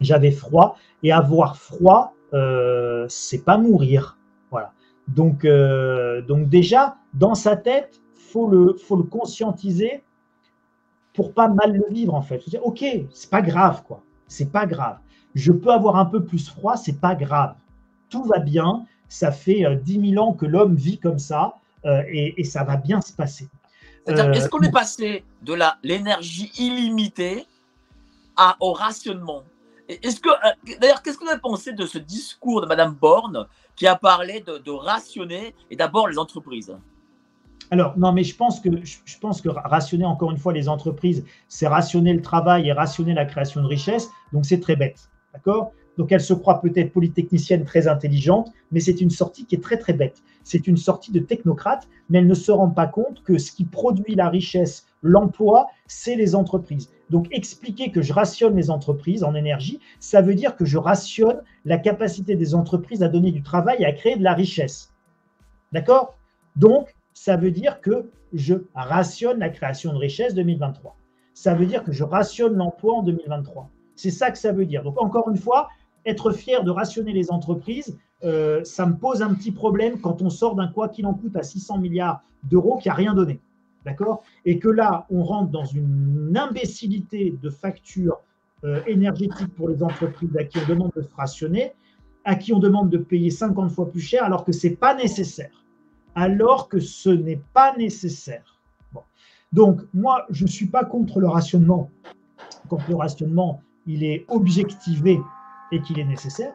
J'avais 0.00 0.30
froid 0.30 0.76
et 1.02 1.12
avoir 1.12 1.56
froid, 1.56 2.14
euh, 2.34 3.06
c'est 3.08 3.44
pas 3.44 3.58
mourir. 3.58 4.16
Voilà. 4.50 4.72
Donc, 5.08 5.44
euh, 5.44 6.22
donc 6.22 6.48
déjà 6.48 6.96
dans 7.14 7.34
sa 7.34 7.56
tête, 7.56 8.00
faut 8.14 8.48
le 8.48 8.74
faut 8.74 8.96
le 8.96 9.04
conscientiser 9.04 10.02
pour 11.14 11.32
pas 11.32 11.48
mal 11.48 11.72
le 11.72 11.92
vivre 11.92 12.14
en 12.14 12.22
fait. 12.22 12.42
Ok, 12.62 12.84
c'est 13.12 13.30
pas 13.30 13.42
grave 13.42 13.82
quoi, 13.84 14.02
c'est 14.26 14.52
pas 14.52 14.66
grave. 14.66 14.98
Je 15.34 15.52
peux 15.52 15.70
avoir 15.70 15.96
un 15.96 16.04
peu 16.04 16.24
plus 16.24 16.48
froid, 16.48 16.76
c'est 16.76 17.00
pas 17.00 17.14
grave. 17.14 17.54
Tout 18.08 18.24
va 18.24 18.38
bien. 18.38 18.84
Ça 19.08 19.32
fait 19.32 19.64
euh, 19.64 19.74
dix 19.74 19.98
10 19.98 20.10
000 20.14 20.24
ans 20.24 20.34
que 20.34 20.44
l'homme 20.44 20.74
vit 20.74 20.98
comme 20.98 21.18
ça 21.18 21.54
euh, 21.84 22.02
et, 22.08 22.44
ça 22.44 22.64
va 22.64 22.76
bien 22.76 23.00
se 23.00 23.12
passer. 23.12 23.48
Euh, 24.08 24.32
est-ce 24.32 24.48
qu'on 24.48 24.60
est 24.60 24.72
passé 24.72 25.24
de 25.42 25.56
l'énergie 25.82 26.50
illimitée 26.58 27.46
à, 28.36 28.56
au 28.60 28.72
rationnement? 28.72 29.42
Est-ce 29.88 30.20
que 30.20 30.28
d'ailleurs, 30.80 31.02
qu'est-ce 31.02 31.18
que 31.18 31.24
vous 31.24 31.30
avez 31.30 31.40
pensé 31.40 31.72
de 31.72 31.86
ce 31.86 31.98
discours 31.98 32.60
de 32.60 32.66
Madame 32.66 32.94
Borne 32.94 33.46
qui 33.74 33.86
a 33.86 33.96
parlé 33.96 34.40
de, 34.40 34.58
de 34.58 34.70
rationner 34.70 35.54
et 35.70 35.76
d'abord 35.76 36.08
les 36.08 36.18
entreprises? 36.18 36.74
Alors, 37.70 37.98
non, 37.98 38.12
mais 38.12 38.24
je 38.24 38.34
pense, 38.34 38.60
que, 38.60 38.68
je 38.82 39.18
pense 39.18 39.40
que 39.40 39.48
rationner 39.48 40.06
encore 40.06 40.30
une 40.30 40.38
fois 40.38 40.52
les 40.52 40.68
entreprises, 40.68 41.24
c'est 41.48 41.66
rationner 41.66 42.14
le 42.14 42.22
travail 42.22 42.68
et 42.68 42.72
rationner 42.72 43.14
la 43.14 43.26
création 43.26 43.62
de 43.62 43.66
richesse. 43.66 44.08
Donc, 44.32 44.46
c'est 44.46 44.60
très 44.60 44.76
bête. 44.76 45.10
D'accord? 45.34 45.72
Donc, 45.98 46.12
elle 46.12 46.20
se 46.20 46.32
croit 46.32 46.60
peut-être 46.60 46.92
polytechnicienne 46.92 47.64
très 47.64 47.88
intelligente, 47.88 48.52
mais 48.70 48.78
c'est 48.78 49.00
une 49.00 49.10
sortie 49.10 49.44
qui 49.44 49.56
est 49.56 49.62
très, 49.62 49.76
très 49.76 49.92
bête. 49.92 50.22
C'est 50.44 50.68
une 50.68 50.76
sortie 50.76 51.10
de 51.10 51.18
technocrate, 51.18 51.88
mais 52.08 52.18
elle 52.18 52.28
ne 52.28 52.34
se 52.34 52.52
rend 52.52 52.70
pas 52.70 52.86
compte 52.86 53.22
que 53.24 53.36
ce 53.36 53.50
qui 53.50 53.64
produit 53.64 54.14
la 54.14 54.28
richesse, 54.28 54.86
l'emploi, 55.02 55.66
c'est 55.88 56.14
les 56.14 56.36
entreprises. 56.36 56.88
Donc, 57.10 57.26
expliquer 57.32 57.90
que 57.90 58.00
je 58.00 58.12
rationne 58.12 58.54
les 58.54 58.70
entreprises 58.70 59.24
en 59.24 59.34
énergie, 59.34 59.80
ça 59.98 60.22
veut 60.22 60.34
dire 60.34 60.56
que 60.56 60.64
je 60.64 60.78
rationne 60.78 61.42
la 61.64 61.78
capacité 61.78 62.36
des 62.36 62.54
entreprises 62.54 63.02
à 63.02 63.08
donner 63.08 63.32
du 63.32 63.42
travail 63.42 63.78
et 63.80 63.84
à 63.84 63.92
créer 63.92 64.16
de 64.16 64.24
la 64.24 64.34
richesse. 64.34 64.92
D'accord? 65.72 66.16
Donc, 66.54 66.94
ça 67.12 67.36
veut 67.36 67.50
dire 67.50 67.80
que 67.80 68.08
je 68.32 68.54
rationne 68.74 69.40
la 69.40 69.48
création 69.48 69.92
de 69.92 69.98
richesse 69.98 70.34
2023. 70.34 70.96
Ça 71.34 71.54
veut 71.54 71.66
dire 71.66 71.82
que 71.82 71.92
je 71.92 72.04
rationne 72.04 72.54
l'emploi 72.56 72.94
en 72.94 73.02
2023. 73.02 73.68
C'est 73.96 74.10
ça 74.10 74.30
que 74.30 74.38
ça 74.38 74.52
veut 74.52 74.64
dire. 74.64 74.84
Donc, 74.84 75.02
encore 75.02 75.28
une 75.28 75.36
fois, 75.36 75.68
être 76.06 76.32
fier 76.32 76.64
de 76.64 76.70
rationner 76.70 77.12
les 77.12 77.30
entreprises, 77.30 77.98
euh, 78.24 78.62
ça 78.64 78.86
me 78.86 78.96
pose 78.96 79.22
un 79.22 79.34
petit 79.34 79.52
problème 79.52 80.00
quand 80.00 80.22
on 80.22 80.30
sort 80.30 80.54
d'un 80.54 80.68
quoi 80.68 80.88
qu'il 80.88 81.06
en 81.06 81.14
coûte 81.14 81.36
à 81.36 81.42
600 81.42 81.78
milliards 81.78 82.22
d'euros 82.44 82.78
qui 82.78 82.88
n'a 82.88 82.94
rien 82.94 83.14
donné. 83.14 83.40
D'accord? 83.84 84.22
Et 84.44 84.58
que 84.58 84.68
là, 84.68 85.06
on 85.10 85.22
rentre 85.22 85.50
dans 85.50 85.64
une 85.64 86.36
imbécilité 86.36 87.34
de 87.40 87.50
factures 87.50 88.18
euh, 88.64 88.80
énergétiques 88.86 89.54
pour 89.54 89.68
les 89.68 89.82
entreprises 89.82 90.36
à 90.36 90.44
qui 90.44 90.58
on 90.58 90.68
demande 90.68 90.90
de 90.96 91.02
se 91.02 91.14
rationner, 91.14 91.72
à 92.24 92.34
qui 92.34 92.52
on 92.52 92.58
demande 92.58 92.90
de 92.90 92.98
payer 92.98 93.30
50 93.30 93.70
fois 93.70 93.90
plus 93.90 94.00
cher 94.00 94.24
alors 94.24 94.44
que 94.44 94.52
ce 94.52 94.66
n'est 94.66 94.74
pas 94.74 94.94
nécessaire 94.94 95.64
alors 96.18 96.68
que 96.68 96.80
ce 96.80 97.10
n'est 97.10 97.40
pas 97.54 97.76
nécessaire. 97.76 98.58
Donc, 99.52 99.82
moi, 99.94 100.26
je 100.30 100.42
ne 100.42 100.48
suis 100.48 100.66
pas 100.66 100.84
contre 100.84 101.20
le 101.20 101.28
rationnement 101.28 101.90
quand 102.68 102.86
le 102.88 102.96
rationnement, 102.96 103.62
il 103.86 104.02
est 104.02 104.26
objectivé 104.28 105.20
et 105.72 105.80
qu'il 105.80 105.98
est 105.98 106.04
nécessaire. 106.04 106.52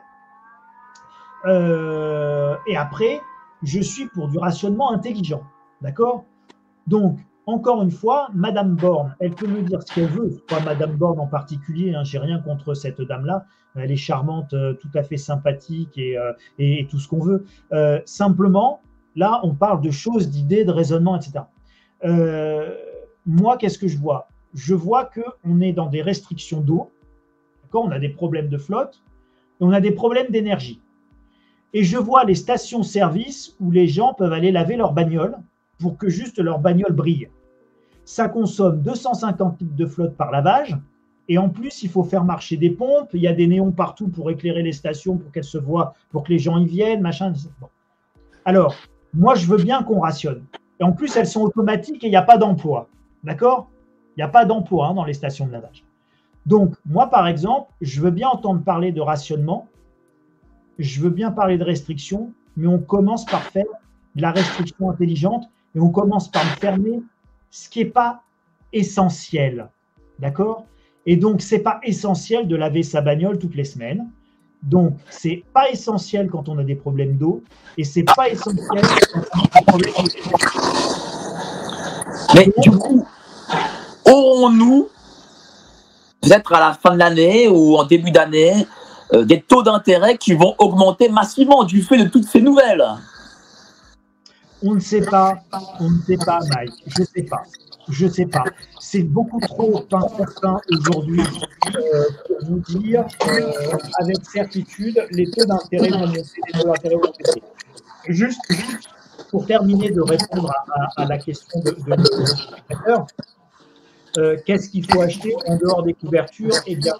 Euh, 1.45 2.55
et 2.67 2.77
après, 2.77 3.21
je 3.63 3.79
suis 3.81 4.07
pour 4.07 4.29
du 4.29 4.37
rationnement 4.37 4.91
intelligent. 4.91 5.43
D'accord? 5.81 6.25
Donc, 6.87 7.19
encore 7.45 7.81
une 7.83 7.91
fois, 7.91 8.29
Madame 8.33 8.75
Borne, 8.75 9.15
elle 9.19 9.31
peut 9.31 9.47
me 9.47 9.61
dire 9.61 9.81
ce 9.83 9.93
qu'elle 9.93 10.07
veut, 10.07 10.41
pas 10.47 10.61
Madame 10.61 10.95
Borne 10.95 11.19
en 11.19 11.27
particulier, 11.27 11.93
hein, 11.93 12.03
j'ai 12.05 12.19
rien 12.19 12.39
contre 12.39 12.73
cette 12.73 13.01
dame-là, 13.01 13.45
elle 13.75 13.91
est 13.91 13.97
charmante, 13.97 14.53
euh, 14.53 14.73
tout 14.75 14.89
à 14.93 15.03
fait 15.03 15.17
sympathique 15.17 15.97
et, 15.97 16.17
euh, 16.17 16.31
et 16.57 16.87
tout 16.89 16.99
ce 16.99 17.07
qu'on 17.07 17.19
veut. 17.19 17.45
simplement, 18.05 18.81
Là, 19.15 19.41
on 19.43 19.53
parle 19.53 19.79
de 19.81 19.91
choses, 19.91 20.31
d'idées, 20.31 20.65
de 20.65 20.71
raisonnement, 20.71 21.15
etc. 21.15 21.41
Moi, 23.25 23.57
qu'est-ce 23.57 23.77
que 23.77 23.87
je 23.87 23.97
vois? 23.97 24.27
Je 24.53 24.75
vois 24.75 25.05
qu'on 25.05 25.61
est 25.61 25.73
dans 25.73 25.87
des 25.87 26.01
restrictions 26.01 26.61
d'eau, 26.61 26.91
on 27.81 27.91
a 27.91 27.99
des 27.99 28.09
problèmes 28.09 28.49
de 28.49 28.57
flotte, 28.57 29.01
on 29.59 29.71
a 29.71 29.81
des 29.81 29.91
problèmes 29.91 30.29
d'énergie. 30.29 30.81
Et 31.73 31.83
je 31.83 31.97
vois 31.97 32.23
les 32.23 32.35
stations-service 32.35 33.55
où 33.59 33.71
les 33.71 33.87
gens 33.87 34.13
peuvent 34.13 34.33
aller 34.33 34.51
laver 34.51 34.75
leur 34.75 34.93
bagnole 34.93 35.37
pour 35.79 35.97
que 35.97 36.09
juste 36.09 36.39
leur 36.39 36.59
bagnole 36.59 36.93
brille. 36.93 37.29
Ça 38.05 38.29
consomme 38.29 38.81
250 38.81 39.61
litres 39.61 39.75
de 39.75 39.85
flotte 39.85 40.15
par 40.15 40.31
lavage. 40.31 40.77
Et 41.29 41.37
en 41.37 41.49
plus, 41.49 41.83
il 41.83 41.89
faut 41.89 42.03
faire 42.03 42.25
marcher 42.25 42.57
des 42.57 42.69
pompes. 42.69 43.09
Il 43.13 43.21
y 43.21 43.27
a 43.27 43.33
des 43.33 43.47
néons 43.47 43.71
partout 43.71 44.07
pour 44.07 44.29
éclairer 44.29 44.61
les 44.61 44.73
stations, 44.73 45.17
pour 45.17 45.31
qu'elles 45.31 45.43
se 45.43 45.57
voient, 45.57 45.93
pour 46.11 46.23
que 46.23 46.31
les 46.31 46.39
gens 46.39 46.57
y 46.59 46.65
viennent, 46.65 47.01
machin. 47.01 47.33
Alors, 48.45 48.75
moi, 49.13 49.35
je 49.35 49.47
veux 49.47 49.57
bien 49.57 49.83
qu'on 49.83 50.01
rationne. 50.01 50.43
Et 50.79 50.83
en 50.83 50.91
plus, 50.91 51.15
elles 51.15 51.27
sont 51.27 51.41
automatiques 51.41 52.03
et 52.03 52.07
il 52.07 52.11
n'y 52.11 52.17
a 52.17 52.23
pas 52.23 52.37
d'emploi. 52.37 52.89
D'accord? 53.23 53.69
Il 54.15 54.19
n'y 54.19 54.23
a 54.23 54.27
pas 54.27 54.45
d'emploi 54.45 54.87
hein, 54.87 54.93
dans 54.93 55.05
les 55.05 55.13
stations 55.13 55.47
de 55.47 55.53
lavage. 55.53 55.83
Donc, 56.45 56.75
moi, 56.85 57.09
par 57.09 57.27
exemple, 57.27 57.71
je 57.81 58.01
veux 58.01 58.11
bien 58.11 58.29
entendre 58.29 58.63
parler 58.63 58.91
de 58.91 59.01
rationnement. 59.01 59.67
Je 60.79 61.01
veux 61.01 61.09
bien 61.09 61.31
parler 61.31 61.57
de 61.57 61.63
restriction, 61.63 62.33
mais 62.57 62.67
on 62.67 62.79
commence 62.79 63.25
par 63.25 63.43
faire 63.43 63.65
de 64.15 64.21
la 64.21 64.31
restriction 64.31 64.89
intelligente 64.89 65.45
et 65.75 65.79
on 65.79 65.89
commence 65.89 66.29
par 66.29 66.43
fermer 66.43 67.01
ce 67.49 67.69
qui 67.69 67.79
n'est 67.79 67.85
pas 67.85 68.23
essentiel. 68.73 69.69
D'accord? 70.19 70.65
Et 71.05 71.17
donc, 71.17 71.41
ce 71.41 71.55
n'est 71.55 71.61
pas 71.61 71.79
essentiel 71.83 72.47
de 72.47 72.55
laver 72.55 72.83
sa 72.83 73.01
bagnole 73.01 73.37
toutes 73.39 73.55
les 73.55 73.65
semaines. 73.65 74.09
Donc, 74.63 74.97
c'est 75.09 75.43
pas 75.53 75.69
essentiel 75.69 76.29
quand 76.29 76.47
on 76.47 76.57
a 76.57 76.63
des 76.63 76.75
problèmes 76.75 77.17
d'eau 77.17 77.43
et 77.77 77.83
c'est 77.83 78.03
pas 78.03 78.29
essentiel 78.29 78.81
quand 79.13 79.21
on 79.35 79.41
a 79.43 79.59
des 79.59 79.65
problèmes 79.65 79.93
Mais 82.35 82.49
du 82.61 82.71
coup, 82.71 83.05
aurons-nous, 84.05 84.87
peut-être 86.23 86.53
à 86.53 86.59
la 86.59 86.73
fin 86.73 86.91
de 86.91 86.99
l'année 86.99 87.47
ou 87.47 87.75
en 87.75 87.83
début 87.83 88.11
d'année, 88.11 88.65
euh, 89.13 89.23
des 89.23 89.41
taux 89.41 89.63
d'intérêt 89.63 90.17
qui 90.17 90.33
vont 90.33 90.55
augmenter 90.57 91.09
massivement 91.09 91.63
du 91.63 91.83
fait 91.83 91.97
de 91.97 92.09
toutes 92.09 92.25
ces 92.25 92.41
nouvelles 92.41 92.83
On 94.63 94.75
ne 94.75 94.79
sait 94.79 95.05
pas, 95.05 95.35
on 95.79 95.89
ne 95.89 96.01
sait 96.07 96.17
pas, 96.17 96.39
Mike, 96.55 96.73
je 96.87 97.01
ne 97.01 97.05
sais 97.05 97.23
pas 97.23 97.43
je 97.89 98.05
ne 98.05 98.11
sais 98.11 98.25
pas. 98.25 98.43
C'est 98.79 99.03
beaucoup 99.03 99.39
trop 99.41 99.85
incertain 99.91 100.59
aujourd'hui 100.71 101.21
euh, 101.75 102.03
pour 102.27 102.37
vous 102.47 102.79
dire 102.79 103.05
euh, 103.27 103.51
avec 103.99 104.17
certitude 104.25 105.05
les 105.11 105.29
taux 105.29 105.45
d'intérêt 105.45 105.89
vont 105.89 106.07
monter, 106.07 106.23
les 106.47 106.59
taux 106.59 106.67
d'intérêt 106.67 106.95
vont 106.95 107.11
baisser. 107.17 107.43
Juste, 108.07 108.41
pour 109.29 109.45
terminer 109.45 109.91
de 109.91 110.01
répondre 110.01 110.51
à, 110.97 111.05
la 111.05 111.17
question 111.17 111.59
de, 111.61 111.71
de 111.71 111.95
euh, 114.17 114.37
qu'est-ce 114.45 114.69
qu'il 114.69 114.89
faut 114.91 115.01
acheter 115.01 115.35
en 115.47 115.57
dehors 115.57 115.83
des 115.83 115.93
couvertures 115.93 116.55
Eh 116.67 116.75
bien, 116.75 116.93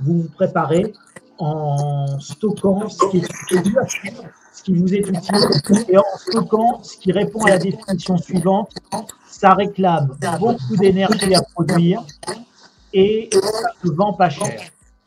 vous 0.00 0.22
vous 0.22 0.28
préparez 0.28 0.92
en 1.38 2.18
stockant 2.20 2.88
ce 2.88 3.10
qui 3.10 3.18
est 3.18 3.28
ce 4.52 4.62
qui 4.62 4.74
vous 4.74 4.94
est 4.94 5.06
utile, 5.06 5.84
et 5.88 5.98
en 5.98 6.18
stockant 6.18 6.82
ce 6.82 6.96
qui 6.96 7.12
répond 7.12 7.44
à 7.44 7.50
la 7.50 7.58
définition 7.58 8.16
suivante 8.16 8.72
ça 9.38 9.52
réclame 9.52 10.16
beaucoup 10.40 10.76
d'énergie 10.76 11.34
à 11.34 11.42
produire 11.42 12.02
et 12.92 13.28
ça 13.32 13.68
se 13.84 13.92
vend 13.92 14.14
pas 14.14 14.30
cher. 14.30 14.62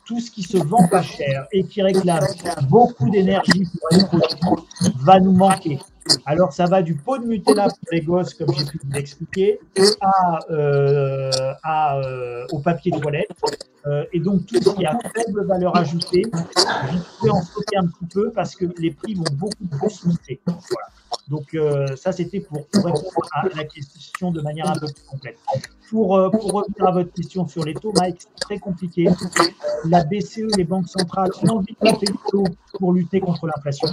Tout 0.05 0.19
ce 0.19 0.29
qui 0.29 0.43
se 0.43 0.57
vend 0.57 0.87
pas 0.87 1.01
cher 1.01 1.47
et 1.51 1.63
qui 1.63 1.81
réclame 1.81 2.25
beaucoup 2.69 3.09
d'énergie 3.09 3.63
pour 3.65 3.91
être 3.91 4.37
produit 4.37 4.65
va 5.01 5.19
nous 5.19 5.31
manquer. 5.31 5.79
Alors, 6.25 6.53
ça 6.53 6.65
va 6.65 6.81
du 6.81 6.95
pot 6.95 7.17
de 7.17 7.25
Nutella 7.25 7.67
pour 7.67 7.89
les 7.91 8.01
gosses, 8.01 8.33
comme 8.33 8.53
j'ai 8.53 8.65
pu 8.65 8.79
vous 8.83 8.91
l'expliquer, 8.91 9.59
à, 10.01 10.39
euh, 10.49 11.31
euh, 11.65 12.45
au 12.51 12.59
papier 12.59 12.91
toilette. 12.91 13.29
Euh, 13.85 14.03
et 14.11 14.19
donc, 14.19 14.45
tout 14.45 14.61
ce 14.61 14.69
qui 14.71 14.85
a 14.85 14.97
faible 15.15 15.45
valeur 15.45 15.75
ajoutée, 15.75 16.23
vous 16.31 16.99
pouvez 17.19 17.31
en 17.31 17.41
stocker 17.41 17.77
un 17.77 17.87
petit 17.87 18.05
peu 18.13 18.31
parce 18.31 18.55
que 18.55 18.65
les 18.77 18.91
prix 18.91 19.13
vont 19.13 19.23
beaucoup 19.33 19.65
plus 19.79 20.05
monter. 20.05 20.41
Voilà. 20.45 20.87
Donc, 21.27 21.57
ça, 21.95 22.11
c'était 22.11 22.39
pour, 22.39 22.65
répondre 22.73 23.29
à 23.33 23.47
la 23.55 23.63
question 23.63 24.31
de 24.31 24.41
manière 24.41 24.69
un 24.69 24.79
peu 24.79 24.87
plus 24.87 25.05
complète. 25.07 25.37
Pour, 25.89 26.29
pour 26.31 26.51
revenir 26.51 26.87
à 26.87 26.91
votre 26.91 27.11
question 27.13 27.47
sur 27.47 27.63
les 27.63 27.73
taux, 27.73 27.93
Mike, 27.95 28.17
c'est 28.19 28.41
très 28.41 28.59
compliqué. 28.59 29.07
La 29.85 30.03
BCE, 30.03 30.55
les 30.57 30.63
banques 30.63 30.89
centrales 30.89 31.31
ont 31.43 31.57
envie 31.57 31.75
de 31.79 31.89
monter 31.89 32.05
les 32.07 32.31
taux 32.31 32.43
pour 32.77 32.93
lutter 32.93 33.19
contre 33.19 33.47
l'inflation. 33.47 33.87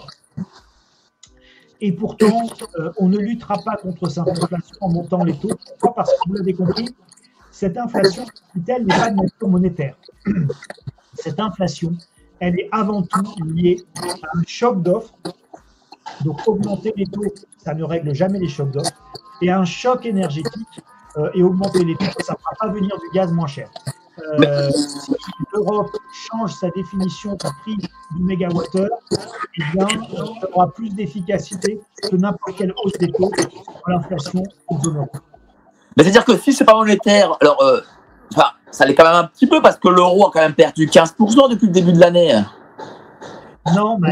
Et 1.80 1.92
pourtant, 1.92 2.46
euh, 2.78 2.90
on 2.98 3.08
ne 3.08 3.18
luttera 3.18 3.56
pas 3.64 3.76
contre 3.76 4.08
cette 4.08 4.28
inflation 4.28 4.76
en 4.80 4.90
montant 4.90 5.24
les 5.24 5.34
taux. 5.34 5.50
Pourquoi? 5.78 5.94
Parce 5.94 6.12
que 6.12 6.28
vous 6.28 6.34
l'avez 6.34 6.54
compris, 6.54 6.88
cette 7.50 7.76
inflation, 7.76 8.24
elle 8.68 8.86
n'est 8.86 8.94
pas 8.94 9.10
de 9.10 9.16
nature 9.16 9.48
monétaire. 9.48 9.96
Cette 11.14 11.40
inflation, 11.40 11.94
elle 12.40 12.60
est 12.60 12.68
avant 12.70 13.00
tout 13.02 13.42
liée 13.46 13.82
à 13.96 14.38
un 14.38 14.42
choc 14.46 14.82
d'offres. 14.82 15.14
Donc, 16.22 16.46
augmenter 16.46 16.92
les 16.94 17.06
taux, 17.06 17.24
ça 17.56 17.72
ne 17.72 17.82
règle 17.82 18.14
jamais 18.14 18.38
les 18.38 18.48
chocs 18.48 18.70
d'offres. 18.70 18.92
Et 19.40 19.50
un 19.50 19.64
choc 19.64 20.04
énergétique, 20.04 20.82
euh, 21.16 21.30
et 21.32 21.42
augmenter 21.42 21.82
les 21.84 21.96
taux, 21.96 22.04
ça 22.20 22.34
ne 22.34 22.38
fera 22.38 22.50
pas 22.60 22.68
venir 22.68 22.90
du 22.98 23.14
gaz 23.14 23.32
moins 23.32 23.46
cher. 23.46 23.70
Euh, 24.18 24.70
si 24.70 25.12
l'Europe 25.52 25.94
change 26.12 26.54
sa 26.54 26.70
définition 26.70 27.32
du 27.32 27.46
prix 27.60 27.76
du 27.76 28.22
mégawattheure, 28.22 28.88
eh 29.12 29.62
bien, 29.74 29.86
ça 29.88 30.48
aura 30.54 30.72
plus 30.72 30.88
d'efficacité 30.90 31.80
que 32.02 32.16
n'importe 32.16 32.56
quelle 32.56 32.72
hausse 32.82 32.94
des 32.98 33.10
taux 33.12 33.30
pour 33.30 33.88
l'inflation 33.88 34.42
au 34.68 34.78
Mais 35.96 36.02
c'est-à-dire 36.02 36.24
que 36.24 36.36
si 36.38 36.52
c'est 36.52 36.64
pas 36.64 36.74
monétaire, 36.74 37.36
alors 37.40 37.62
euh, 37.62 37.80
enfin, 38.32 38.50
ça 38.70 38.86
l'est 38.86 38.94
quand 38.94 39.04
même 39.04 39.16
un 39.16 39.24
petit 39.24 39.46
peu 39.46 39.60
parce 39.60 39.76
que 39.76 39.88
l'euro 39.88 40.28
a 40.28 40.30
quand 40.32 40.40
même 40.40 40.54
perdu 40.54 40.86
15% 40.86 41.50
depuis 41.50 41.66
le 41.66 41.72
début 41.72 41.92
de 41.92 42.00
l'année. 42.00 42.40
Non, 43.74 43.98
mais 43.98 44.10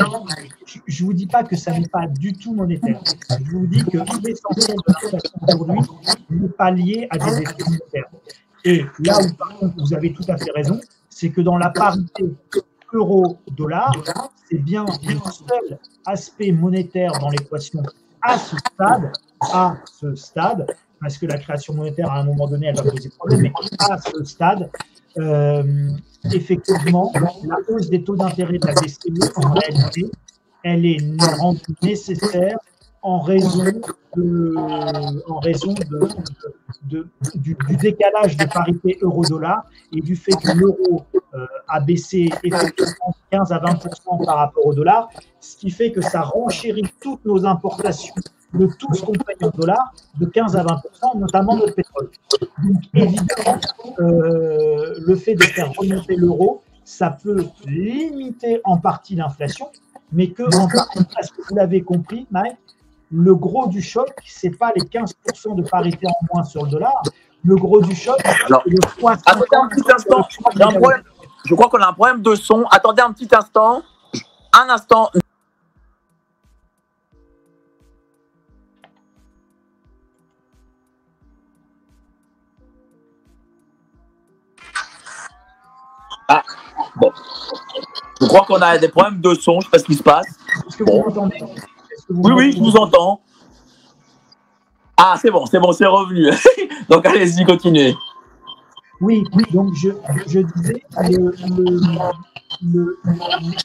je 0.86 1.02
ne 1.02 1.06
vous 1.06 1.12
dis 1.14 1.26
pas 1.26 1.44
que 1.44 1.56
ça 1.56 1.70
n'est 1.72 1.88
pas 1.88 2.06
du 2.06 2.32
tout 2.32 2.52
monétaire. 2.52 3.00
Je 3.30 3.56
vous 3.56 3.66
dis 3.66 3.84
que 3.84 3.98
l'essentiel 4.26 4.76
de 4.76 4.92
l'inflation 4.92 5.38
aujourd'hui 5.48 5.90
n'est 6.30 6.48
pas 6.48 6.70
lié 6.70 7.06
à 7.10 7.18
des 7.18 7.42
effets 7.42 7.64
monétaires. 7.64 8.10
Et 8.64 8.84
là 9.00 9.18
où, 9.60 9.70
vous 9.76 9.94
avez 9.94 10.12
tout 10.12 10.24
à 10.28 10.36
fait 10.38 10.50
raison, 10.54 10.80
c'est 11.10 11.30
que 11.30 11.40
dans 11.40 11.58
la 11.58 11.70
parité 11.70 12.24
euro-dollar, 12.92 13.92
c'est 14.48 14.58
bien 14.58 14.86
le 15.06 15.18
seul 15.30 15.78
aspect 16.06 16.52
monétaire 16.52 17.12
dans 17.20 17.28
l'équation 17.28 17.82
à 18.22 18.38
ce 18.38 18.56
stade, 18.56 19.12
à 19.40 19.76
ce 19.84 20.14
stade, 20.14 20.66
parce 21.00 21.18
que 21.18 21.26
la 21.26 21.38
création 21.38 21.74
monétaire, 21.74 22.10
à 22.10 22.20
un 22.20 22.24
moment 22.24 22.48
donné, 22.48 22.68
elle 22.68 22.76
va 22.76 22.90
poser 22.90 23.10
problème, 23.10 23.42
mais 23.42 23.52
à 23.80 23.98
ce 23.98 24.24
stade, 24.24 24.70
euh, 25.18 25.90
effectivement, 26.32 27.12
la 27.44 27.58
hausse 27.68 27.90
des 27.90 28.02
taux 28.02 28.16
d'intérêt 28.16 28.58
de 28.58 28.66
la 28.66 28.74
BCE, 28.74 29.32
en 29.36 29.52
réalité, 29.52 30.10
elle 30.62 30.86
est 30.86 30.98
rendue 31.38 31.60
nécessaire 31.82 32.58
en 33.04 33.20
raison, 33.20 33.64
de, 34.16 34.54
en 35.28 35.38
raison 35.40 35.74
de, 35.74 37.06
du, 37.34 37.56
décalage 37.78 38.36
de 38.38 38.46
parité 38.46 38.98
euro-dollar 39.02 39.66
et 39.92 40.00
du 40.00 40.16
fait 40.16 40.32
que 40.32 40.56
l'euro 40.56 41.04
euh, 41.34 41.46
a 41.68 41.80
baissé 41.80 42.30
effectivement 42.42 43.14
15 43.30 43.52
à 43.52 43.58
20 43.58 44.24
par 44.24 44.36
rapport 44.38 44.66
au 44.66 44.72
dollar, 44.72 45.10
ce 45.38 45.54
qui 45.54 45.70
fait 45.70 45.92
que 45.92 46.00
ça 46.00 46.22
renchérit 46.22 46.90
toutes 47.00 47.22
nos 47.26 47.44
importations 47.44 48.14
de 48.54 48.66
tout 48.78 48.94
ce 48.94 49.02
qu'on 49.02 49.12
paye 49.12 49.36
en 49.42 49.50
dollars 49.50 49.92
de 50.18 50.24
15 50.24 50.56
à 50.56 50.62
20 50.62 50.80
notamment 51.16 51.56
notre 51.56 51.74
pétrole. 51.74 52.08
Donc 52.62 52.82
évidemment, 52.94 53.60
euh, 53.98 54.94
le 55.06 55.14
fait 55.16 55.34
de 55.34 55.42
faire 55.42 55.70
remonter 55.72 56.16
l'euro, 56.16 56.62
ça 56.84 57.10
peut 57.10 57.44
limiter 57.66 58.62
en 58.64 58.78
partie 58.78 59.14
l'inflation, 59.14 59.68
mais 60.10 60.30
que 60.30 60.44
en 60.56 60.68
partie, 60.68 61.04
parce 61.14 61.30
que 61.30 61.42
vous 61.46 61.54
l'avez 61.54 61.82
compris, 61.82 62.26
Mike, 62.30 62.56
le 63.16 63.34
gros 63.36 63.68
du 63.68 63.80
choc, 63.80 64.12
c'est 64.26 64.50
pas 64.50 64.72
les 64.74 64.82
15% 64.82 65.54
de 65.54 65.62
parité 65.62 66.06
en 66.06 66.34
moins 66.34 66.42
sur 66.42 66.64
le 66.64 66.70
dollar. 66.70 67.00
Le 67.44 67.54
gros 67.54 67.80
du 67.80 67.94
choc, 67.94 68.16
c'est 68.24 68.48
le 68.48 68.78
Attendez 69.06 69.46
un 69.52 69.68
petit 69.68 69.92
instant. 69.92 70.26
Je 71.44 71.54
crois 71.54 71.68
qu'on 71.68 71.78
a 71.78 71.88
un 71.88 71.92
problème 71.92 72.22
de 72.22 72.34
son. 72.34 72.64
Attendez 72.70 73.02
un 73.02 73.12
petit 73.12 73.28
instant. 73.32 73.82
Un 74.52 74.68
instant. 74.68 75.10
Ah, 86.26 86.42
bon. 86.96 87.12
Je 88.20 88.26
crois 88.26 88.40
qu'on 88.46 88.60
a 88.60 88.78
des 88.78 88.88
problèmes 88.88 89.20
de 89.20 89.34
son. 89.34 89.60
Je 89.60 89.66
ne 89.68 89.70
sais 89.70 89.70
pas 89.70 89.78
ce 89.78 89.84
qui 89.84 89.94
se 89.94 90.02
passe. 90.02 90.26
Est-ce 90.66 90.76
que 90.78 90.84
vous 90.84 91.04
m'entendez? 91.04 91.44
Oui, 92.10 92.32
oui, 92.32 92.52
je 92.52 92.58
vous 92.58 92.76
entends. 92.76 93.20
Ah, 94.96 95.16
c'est 95.20 95.30
bon, 95.30 95.46
c'est 95.46 95.58
bon, 95.58 95.72
c'est 95.72 95.86
revenu. 95.86 96.30
donc 96.88 97.04
allez-y, 97.06 97.44
continuez. 97.44 97.94
Oui, 99.00 99.24
oui, 99.34 99.44
donc 99.52 99.74
je, 99.74 99.90
je 100.28 100.40
disais, 100.40 100.82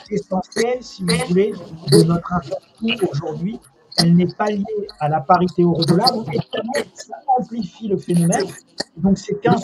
l'essentiel, 0.10 0.78
si 0.82 1.04
vous 1.04 1.16
voulez, 1.28 1.54
de 1.92 2.04
notre 2.04 2.34
inflation 2.34 3.10
aujourd'hui, 3.12 3.60
elle 3.98 4.16
n'est 4.16 4.34
pas 4.34 4.48
liée 4.48 4.88
à 5.00 5.10
la 5.10 5.22
parité 5.22 5.62
euro-dollar, 5.64 6.14
donc 6.14 6.28
évidemment, 6.28 6.74
ça 6.94 7.16
amplifie 7.38 7.88
le 7.88 7.98
phénomène. 7.98 8.48
Donc 9.02 9.18
ces 9.18 9.34
15% 9.36 9.62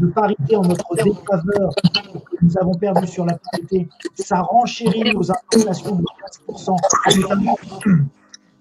de 0.00 0.06
parité 0.08 0.56
en 0.56 0.62
notre 0.62 0.94
défaveur 0.96 1.70
que 1.74 2.36
nous 2.42 2.58
avons 2.58 2.74
perdu 2.74 3.06
sur 3.06 3.24
la 3.24 3.38
parité, 3.38 3.88
ça 4.14 4.42
renchérit 4.42 5.14
nos 5.14 5.30
importations 5.30 5.96
de 5.96 6.04
15%, 6.46 7.20
notamment 7.20 7.58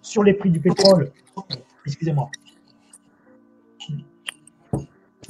sur 0.02 0.24
les 0.24 0.34
prix 0.34 0.50
du 0.50 0.60
pétrole. 0.60 1.12
Excusez-moi. 1.86 2.30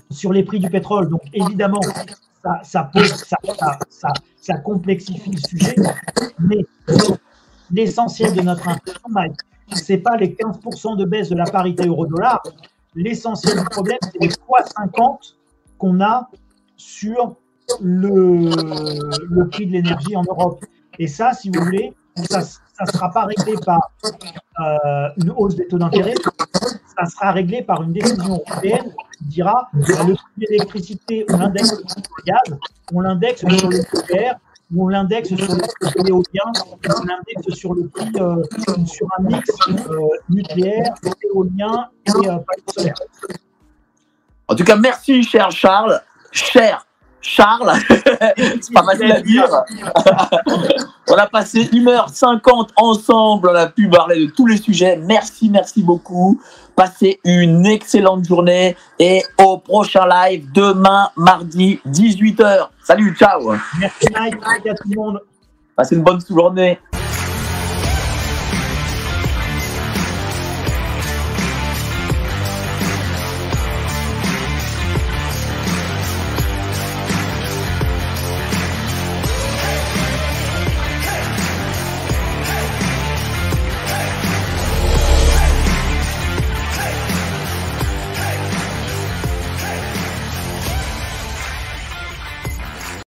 Sur 0.09 0.31
les 0.33 0.43
prix 0.43 0.59
du 0.59 0.69
pétrole, 0.69 1.09
donc 1.09 1.21
évidemment, 1.33 1.81
ça, 2.63 2.89
ça, 4.39 4.57
complexifie 4.63 5.31
le 5.31 5.37
sujet, 5.37 5.75
mais 6.39 6.65
l'essentiel 7.71 8.33
de 8.33 8.41
notre 8.41 8.67
inflation, 8.67 9.01
ce 9.73 9.93
n'est 9.93 9.99
pas 9.99 10.15
les 10.15 10.29
15% 10.29 10.95
de 10.95 11.05
baisse 11.05 11.29
de 11.29 11.35
la 11.35 11.45
parité 11.45 11.87
euro-dollar. 11.87 12.41
L'essentiel 12.97 13.59
du 13.59 13.65
problème, 13.65 13.99
c'est 14.01 14.19
les 14.19 14.29
fois 14.29 14.63
50 14.75 15.37
qu'on 15.77 16.01
a 16.01 16.29
sur 16.77 17.35
le, 17.79 19.47
prix 19.49 19.67
de 19.67 19.73
l'énergie 19.73 20.15
en 20.15 20.23
Europe. 20.23 20.65
Et 20.97 21.05
ça, 21.05 21.33
si 21.33 21.51
vous 21.51 21.63
voulez, 21.63 21.93
ça 22.15 22.39
ne 22.39 22.91
sera 22.91 23.11
pas 23.11 23.25
réglé 23.25 23.53
par 23.63 23.91
euh, 24.03 25.09
une 25.17 25.29
hausse 25.29 25.55
des 25.55 25.67
taux 25.67 25.77
d'intérêt, 25.77 26.15
ça 26.97 27.05
sera 27.05 27.31
réglé 27.33 27.61
par 27.61 27.83
une 27.83 27.93
décision 27.93 28.33
européenne 28.33 28.91
qui 29.19 29.25
dira 29.25 29.69
le 29.73 29.83
prix 29.83 30.15
de 30.37 30.45
l'électricité, 30.49 31.25
on 31.29 31.37
l'indexe 31.37 31.67
sur 31.67 32.01
le 32.17 32.23
gaz, 32.25 32.59
on 32.91 33.01
l'indexe 33.01 33.41
sur 33.41 33.69
le 33.69 33.77
nucléaire, 33.77 34.39
ou 34.73 34.85
on 34.85 34.87
l'indexe 34.89 35.29
sur 35.29 35.55
le 35.55 35.61
prix 35.79 36.07
éolien, 36.07 36.51
on 36.65 37.03
l'indexe 37.05 37.57
sur 37.57 37.73
le 37.73 37.87
prix 37.87 38.11
euh, 38.17 38.43
sur 38.85 39.07
un 39.17 39.23
mix 39.23 39.49
euh, 39.69 39.99
nucléaire, 40.29 40.93
éolien 41.23 41.89
et 42.05 42.29
euh, 42.29 42.37
solaire. 42.75 42.95
En 44.47 44.55
tout 44.55 44.63
cas, 44.63 44.75
merci, 44.75 45.23
cher 45.23 45.51
Charles. 45.51 46.01
Cher 46.31 46.86
Charles, 47.21 47.73
c'est 48.61 48.73
pas 48.73 48.83
facile 48.83 49.11
à 49.11 49.21
dire. 49.21 49.47
on 51.09 51.15
a 51.15 51.27
passé 51.27 51.63
1h50 51.65 52.69
ensemble, 52.75 53.49
on 53.51 53.55
a 53.55 53.67
pu 53.67 53.89
parler 53.89 54.27
de 54.27 54.31
tous 54.31 54.45
les 54.45 54.57
sujets. 54.57 54.97
Merci, 54.97 55.49
merci 55.49 55.83
beaucoup. 55.83 56.39
Passez 56.75 57.19
une 57.25 57.65
excellente 57.65 58.25
journée 58.25 58.77
et 58.99 59.23
au 59.39 59.57
prochain 59.57 60.07
live 60.07 60.51
demain, 60.53 61.09
mardi, 61.15 61.79
18h. 61.87 62.69
Salut, 62.83 63.15
ciao. 63.17 63.55
Merci 63.79 64.07
Mike, 64.13 64.35
merci 64.39 64.69
à 64.69 64.75
tout 64.75 64.89
le 64.89 64.95
monde. 64.95 65.21
Passez 65.75 65.95
une 65.95 66.03
bonne 66.03 66.21
journée. 66.29 66.79